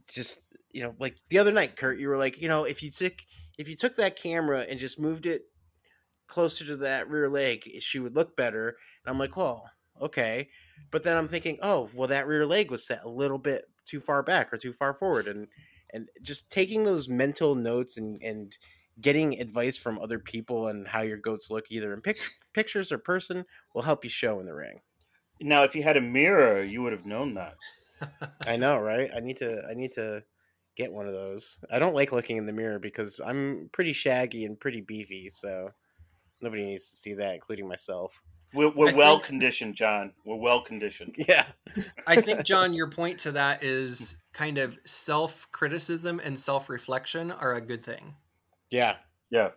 just 0.07 0.55
you 0.71 0.81
know 0.81 0.95
like 0.99 1.17
the 1.29 1.37
other 1.39 1.51
night, 1.51 1.75
Kurt, 1.75 1.99
you 1.99 2.09
were 2.09 2.17
like, 2.17 2.41
you 2.41 2.47
know, 2.47 2.63
if 2.63 2.83
you 2.83 2.91
took 2.91 3.13
if 3.57 3.67
you 3.69 3.75
took 3.75 3.95
that 3.95 4.15
camera 4.15 4.65
and 4.69 4.79
just 4.79 4.99
moved 4.99 5.25
it 5.25 5.43
closer 6.27 6.65
to 6.65 6.77
that 6.77 7.09
rear 7.09 7.29
leg, 7.29 7.69
she 7.79 7.99
would 7.99 8.15
look 8.15 8.37
better. 8.37 8.69
And 8.69 9.11
I'm 9.11 9.19
like, 9.19 9.35
well, 9.35 9.69
okay. 10.01 10.49
But 10.91 11.03
then 11.03 11.17
I'm 11.17 11.27
thinking, 11.27 11.57
oh, 11.61 11.89
well, 11.93 12.07
that 12.07 12.27
rear 12.27 12.45
leg 12.45 12.71
was 12.71 12.85
set 12.85 13.03
a 13.03 13.09
little 13.09 13.37
bit 13.37 13.65
too 13.85 13.99
far 13.99 14.23
back 14.23 14.53
or 14.53 14.57
too 14.57 14.73
far 14.73 14.93
forward, 14.93 15.27
and 15.27 15.47
and 15.93 16.09
just 16.21 16.49
taking 16.49 16.83
those 16.83 17.09
mental 17.09 17.55
notes 17.55 17.97
and 17.97 18.21
and 18.21 18.57
getting 19.01 19.39
advice 19.39 19.77
from 19.77 19.97
other 19.99 20.19
people 20.19 20.67
and 20.67 20.87
how 20.87 21.01
your 21.01 21.17
goats 21.17 21.49
look 21.49 21.71
either 21.71 21.93
in 21.93 22.01
pic- 22.01 22.19
pictures 22.53 22.91
or 22.91 22.97
person 22.97 23.45
will 23.73 23.81
help 23.81 24.03
you 24.03 24.09
show 24.09 24.39
in 24.39 24.45
the 24.45 24.53
ring. 24.53 24.81
Now 25.39 25.63
if 25.63 25.73
you 25.75 25.83
had 25.83 25.97
a 25.97 26.01
mirror 26.01 26.61
you 26.63 26.81
would 26.81 26.93
have 26.93 27.05
known 27.05 27.35
that. 27.35 27.55
I 28.45 28.57
know 28.57 28.77
right? 28.79 29.09
I 29.15 29.19
need 29.19 29.37
to 29.37 29.65
i 29.69 29.73
need 29.73 29.91
to 29.93 30.23
get 30.75 30.91
one 30.93 31.07
of 31.07 31.13
those. 31.13 31.59
I 31.71 31.79
don't 31.79 31.95
like 31.95 32.11
looking 32.11 32.37
in 32.37 32.45
the 32.45 32.53
mirror 32.53 32.79
because 32.79 33.19
i'm 33.25 33.69
pretty 33.71 33.93
shaggy 33.93 34.45
and 34.45 34.59
pretty 34.59 34.81
beefy 34.81 35.29
so 35.29 35.71
nobody 36.41 36.65
needs 36.65 36.89
to 36.89 36.95
see 36.95 37.13
that 37.15 37.35
including 37.35 37.67
myself 37.67 38.21
We're, 38.53 38.71
we're 38.71 38.95
well 38.95 39.15
think- 39.17 39.25
conditioned, 39.27 39.75
John. 39.75 40.13
We're 40.25 40.37
well 40.37 40.61
conditioned. 40.63 41.15
Yeah. 41.27 41.45
I 42.07 42.19
think, 42.21 42.43
John, 42.43 42.73
your 42.73 42.89
point 42.89 43.19
to 43.19 43.33
that 43.33 43.63
is 43.63 44.15
kind 44.33 44.57
of 44.57 44.77
self 44.85 45.47
criticism 45.51 46.19
and 46.23 46.37
self 46.37 46.69
reflection 46.69 47.31
are 47.31 47.53
a 47.53 47.61
good 47.61 47.83
thing. 47.83 48.15
Yeah. 48.71 48.95
Yeah. 49.29 49.49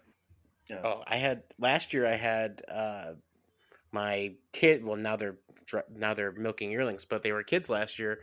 Oh, 0.84 1.02
I 1.06 1.16
had 1.16 1.42
last 1.58 1.92
year. 1.94 2.06
I 2.06 2.14
had 2.14 2.62
uh, 2.70 3.12
my 3.92 4.34
kid. 4.52 4.84
Well, 4.84 4.96
now 4.96 5.16
they're 5.16 5.36
now 5.94 6.14
they're 6.14 6.32
milking 6.32 6.70
yearlings, 6.70 7.04
but 7.04 7.22
they 7.22 7.32
were 7.32 7.42
kids 7.42 7.68
last 7.70 7.98
year, 7.98 8.20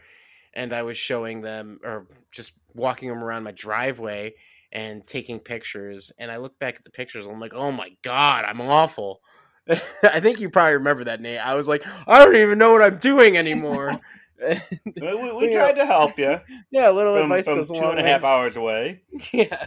and 0.54 0.74
I 0.74 0.84
was 0.84 0.98
showing 0.98 1.42
them 1.42 1.80
or 1.84 2.08
just 2.32 2.54
walking 2.74 3.10
them 3.10 3.24
around 3.24 3.44
my 3.44 3.52
driveway 3.52 4.34
and 4.72 5.06
taking 5.06 5.40
pictures. 5.40 6.12
And 6.18 6.32
I 6.32 6.38
look 6.38 6.58
back 6.60 6.76
at 6.76 6.84
the 6.84 6.92
pictures, 6.92 7.26
and 7.26 7.34
I'm 7.34 7.40
like, 7.42 7.54
oh 7.54 7.72
my 7.72 7.90
god, 8.04 8.46
I'm 8.46 8.62
awful. 8.62 9.22
I 10.04 10.20
think 10.20 10.40
you 10.40 10.50
probably 10.50 10.74
remember 10.74 11.04
that, 11.06 11.22
Nate. 11.22 11.40
I 11.40 11.56
was 11.56 11.68
like, 11.68 11.86
I 12.08 12.24
don't 12.24 12.36
even 12.36 12.58
know 12.58 12.72
what 12.72 12.82
I'm 12.82 12.98
doing 12.98 13.38
anymore. 13.38 14.00
We, 14.86 15.34
we, 15.38 15.54
tried 15.54 15.74
to 15.74 15.86
help 15.86 16.18
you 16.18 16.38
yeah, 16.72 16.90
a 16.90 16.94
little 16.94 17.14
from, 17.14 17.24
advice 17.24 17.46
from 17.46 17.58
goes 17.58 17.72
a 17.72 17.74
two 17.74 17.82
long 17.82 17.98
and 17.98 18.00
a 18.00 18.08
half 18.08 18.24
hours 18.24 18.56
away. 18.56 19.02
Yeah. 19.34 19.66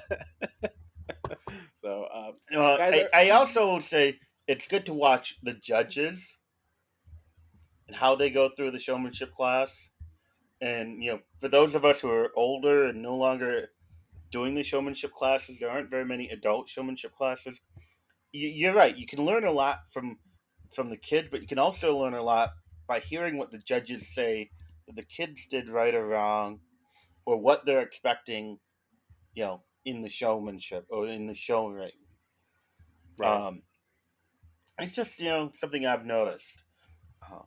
so, 1.76 2.04
uh, 2.04 2.30
Uh, 2.56 2.76
I, 2.80 3.02
are- 3.02 3.08
I 3.12 3.30
also 3.30 3.66
will 3.66 3.82
say 3.82 4.18
it's 4.48 4.66
good 4.68 4.86
to 4.86 4.94
watch 4.94 5.36
the 5.42 5.52
judges 5.52 6.38
and 7.86 7.94
how 7.94 8.16
they 8.16 8.30
go 8.30 8.48
through 8.56 8.70
the 8.70 8.78
showmanship 8.78 9.34
class. 9.34 9.90
And, 10.62 11.02
you 11.02 11.12
know, 11.12 11.20
for 11.38 11.48
those 11.48 11.74
of 11.74 11.84
us 11.84 12.00
who 12.00 12.10
are 12.10 12.32
older 12.34 12.86
and 12.86 13.02
no 13.02 13.14
longer 13.14 13.68
doing 14.30 14.54
the 14.54 14.62
showmanship 14.62 15.12
classes, 15.12 15.60
there 15.60 15.70
aren't 15.70 15.90
very 15.90 16.06
many 16.06 16.30
adult 16.30 16.70
showmanship 16.70 17.12
classes. 17.12 17.60
You, 18.32 18.48
you're 18.48 18.74
right. 18.74 18.96
You 18.96 19.06
can 19.06 19.24
learn 19.24 19.44
a 19.44 19.50
lot 19.50 19.80
from 19.92 20.18
from 20.74 20.90
the 20.90 20.96
kid, 20.96 21.28
but 21.30 21.42
you 21.42 21.46
can 21.46 21.58
also 21.58 21.96
learn 21.96 22.14
a 22.14 22.22
lot 22.22 22.50
by 22.88 23.00
hearing 23.00 23.36
what 23.38 23.50
the 23.50 23.58
judges 23.58 24.14
say 24.14 24.50
that 24.86 24.96
the 24.96 25.02
kids 25.02 25.46
did 25.48 25.68
right 25.68 25.94
or 25.94 26.06
wrong, 26.06 26.60
or 27.26 27.38
what 27.38 27.66
they're 27.66 27.82
expecting, 27.82 28.58
you 29.34 29.44
know, 29.44 29.62
in 29.84 30.02
the 30.02 30.08
showmanship 30.08 30.86
or 30.88 31.06
in 31.06 31.26
the 31.26 31.34
show 31.34 31.68
ring. 31.68 31.90
Right. 33.18 33.46
Um, 33.48 33.62
it's 34.78 34.94
just 34.94 35.20
you 35.20 35.28
know 35.28 35.50
something 35.54 35.86
I've 35.86 36.06
noticed. 36.06 36.58
Um, 37.30 37.44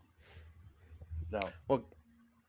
so 1.31 1.49
Well, 1.67 1.85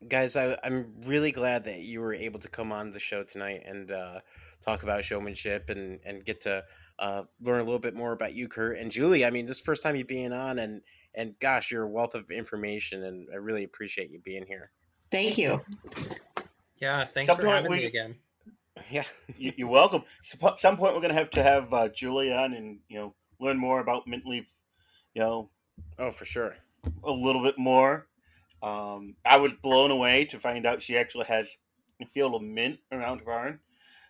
guys, 0.07 0.35
I, 0.35 0.57
I'm 0.63 0.93
really 1.05 1.31
glad 1.31 1.65
that 1.65 1.79
you 1.79 2.01
were 2.01 2.13
able 2.13 2.39
to 2.39 2.47
come 2.47 2.71
on 2.71 2.91
the 2.91 2.99
show 2.99 3.23
tonight 3.23 3.63
and 3.65 3.91
uh, 3.91 4.19
talk 4.61 4.83
about 4.83 5.03
showmanship 5.03 5.69
and, 5.69 5.99
and 6.05 6.23
get 6.23 6.41
to 6.41 6.63
uh, 6.99 7.23
learn 7.41 7.59
a 7.59 7.63
little 7.63 7.79
bit 7.79 7.95
more 7.95 8.11
about 8.11 8.33
you, 8.33 8.47
Kurt 8.47 8.77
and 8.77 8.91
Julie. 8.91 9.25
I 9.25 9.29
mean, 9.29 9.45
this 9.45 9.57
is 9.57 9.61
the 9.61 9.65
first 9.65 9.83
time 9.83 9.95
you 9.95 10.05
being 10.05 10.33
on, 10.33 10.59
and 10.59 10.81
and 11.15 11.37
gosh, 11.39 11.71
you're 11.71 11.83
a 11.83 11.89
wealth 11.89 12.15
of 12.15 12.29
information, 12.31 13.03
and 13.05 13.27
I 13.31 13.37
really 13.37 13.63
appreciate 13.63 14.11
you 14.11 14.19
being 14.19 14.45
here. 14.45 14.71
Thank 15.11 15.37
you. 15.37 15.61
Yeah, 16.79 17.05
thanks 17.05 17.27
Some 17.27 17.37
for 17.37 17.47
having 17.47 17.71
we- 17.71 17.77
me 17.77 17.85
again. 17.85 18.15
Yeah, 18.91 19.05
you, 19.39 19.51
you're 19.57 19.67
welcome. 19.67 20.03
At 20.43 20.59
some 20.59 20.77
point, 20.77 20.93
we're 20.93 21.01
gonna 21.01 21.15
have 21.15 21.31
to 21.31 21.41
have 21.41 21.73
uh, 21.73 21.89
Julie 21.89 22.31
on 22.31 22.53
and 22.53 22.77
you 22.87 22.99
know 22.99 23.15
learn 23.39 23.57
more 23.59 23.79
about 23.81 24.05
mint 24.05 24.27
leaf. 24.27 24.53
You 25.15 25.23
know, 25.23 25.49
oh 25.97 26.11
for 26.11 26.25
sure. 26.25 26.55
a 27.03 27.11
little 27.11 27.41
bit 27.41 27.55
more. 27.57 28.07
Um, 28.61 29.15
I 29.25 29.37
was 29.37 29.51
blown 29.63 29.89
away 29.89 30.25
to 30.25 30.37
find 30.37 30.67
out 30.67 30.83
she 30.83 30.95
actually 30.95 31.25
has 31.25 31.57
a 32.01 32.05
field 32.05 32.35
of 32.35 32.43
mint 32.43 32.77
around 32.91 33.17
her 33.19 33.25
barn. 33.25 33.59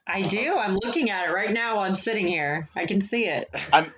I 0.08 0.20
Uh-huh. 0.22 0.30
do. 0.30 0.56
I'm 0.58 0.76
looking 0.84 1.10
at 1.10 1.28
it 1.28 1.32
right 1.34 1.52
now 1.52 1.76
while 1.76 1.84
I'm 1.86 1.96
sitting 1.96 2.28
here. 2.28 2.70
I 2.76 2.86
can 2.86 3.02
see 3.02 3.26
it. 3.26 3.50
I'm 3.74 3.92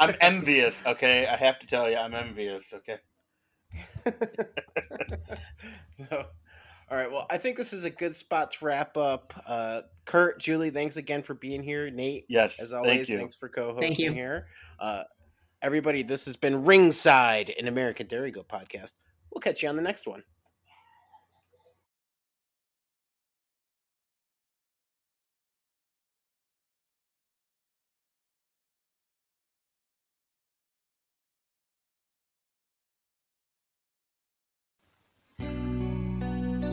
I'm 0.00 0.14
envious. 0.20 0.82
Okay, 0.86 1.26
I 1.26 1.36
have 1.36 1.58
to 1.60 1.66
tell 1.66 1.90
you, 1.90 1.96
I'm 1.96 2.14
envious. 2.14 2.72
Okay. 2.74 2.98
so, 5.98 6.24
all 6.90 6.96
right. 6.96 7.10
Well, 7.10 7.26
I 7.30 7.38
think 7.38 7.56
this 7.56 7.72
is 7.72 7.84
a 7.84 7.90
good 7.90 8.14
spot 8.16 8.52
to 8.52 8.64
wrap 8.64 8.96
up. 8.96 9.32
Uh, 9.46 9.82
Kurt, 10.04 10.38
Julie, 10.40 10.70
thanks 10.70 10.96
again 10.96 11.22
for 11.22 11.34
being 11.34 11.62
here. 11.62 11.90
Nate, 11.90 12.26
Yes. 12.28 12.58
as 12.60 12.70
thank 12.70 12.82
always, 12.84 13.08
you. 13.08 13.16
thanks 13.16 13.34
for 13.34 13.48
co-hosting 13.48 13.92
Thank 13.96 14.14
here. 14.16 14.46
Uh, 14.78 15.04
everybody, 15.62 16.02
this 16.02 16.24
has 16.26 16.36
been 16.36 16.64
Ringside, 16.64 17.50
an 17.58 17.66
American 17.68 18.06
Dairy 18.06 18.30
Goat 18.30 18.48
podcast. 18.48 18.92
We'll 19.32 19.40
catch 19.40 19.62
you 19.62 19.68
on 19.68 19.76
the 19.76 19.82
next 19.82 20.06
one. 20.06 20.22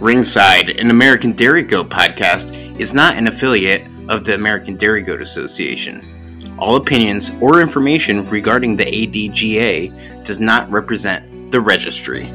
Ringside, 0.02 0.72
an 0.80 0.90
American 0.90 1.34
Dairy 1.34 1.62
Goat 1.62 1.90
podcast, 1.90 2.58
is 2.80 2.92
not 2.92 3.18
an 3.18 3.28
affiliate 3.28 3.86
of 4.10 4.24
the 4.24 4.34
American 4.34 4.76
Dairy 4.76 5.04
Goat 5.04 5.22
Association. 5.22 6.56
All 6.58 6.76
opinions 6.76 7.30
or 7.40 7.62
information 7.62 8.26
regarding 8.26 8.76
the 8.76 8.84
ADGA 8.84 10.26
does 10.26 10.40
not 10.40 10.68
represent 10.72 11.52
the 11.52 11.62
registry. 11.62 12.34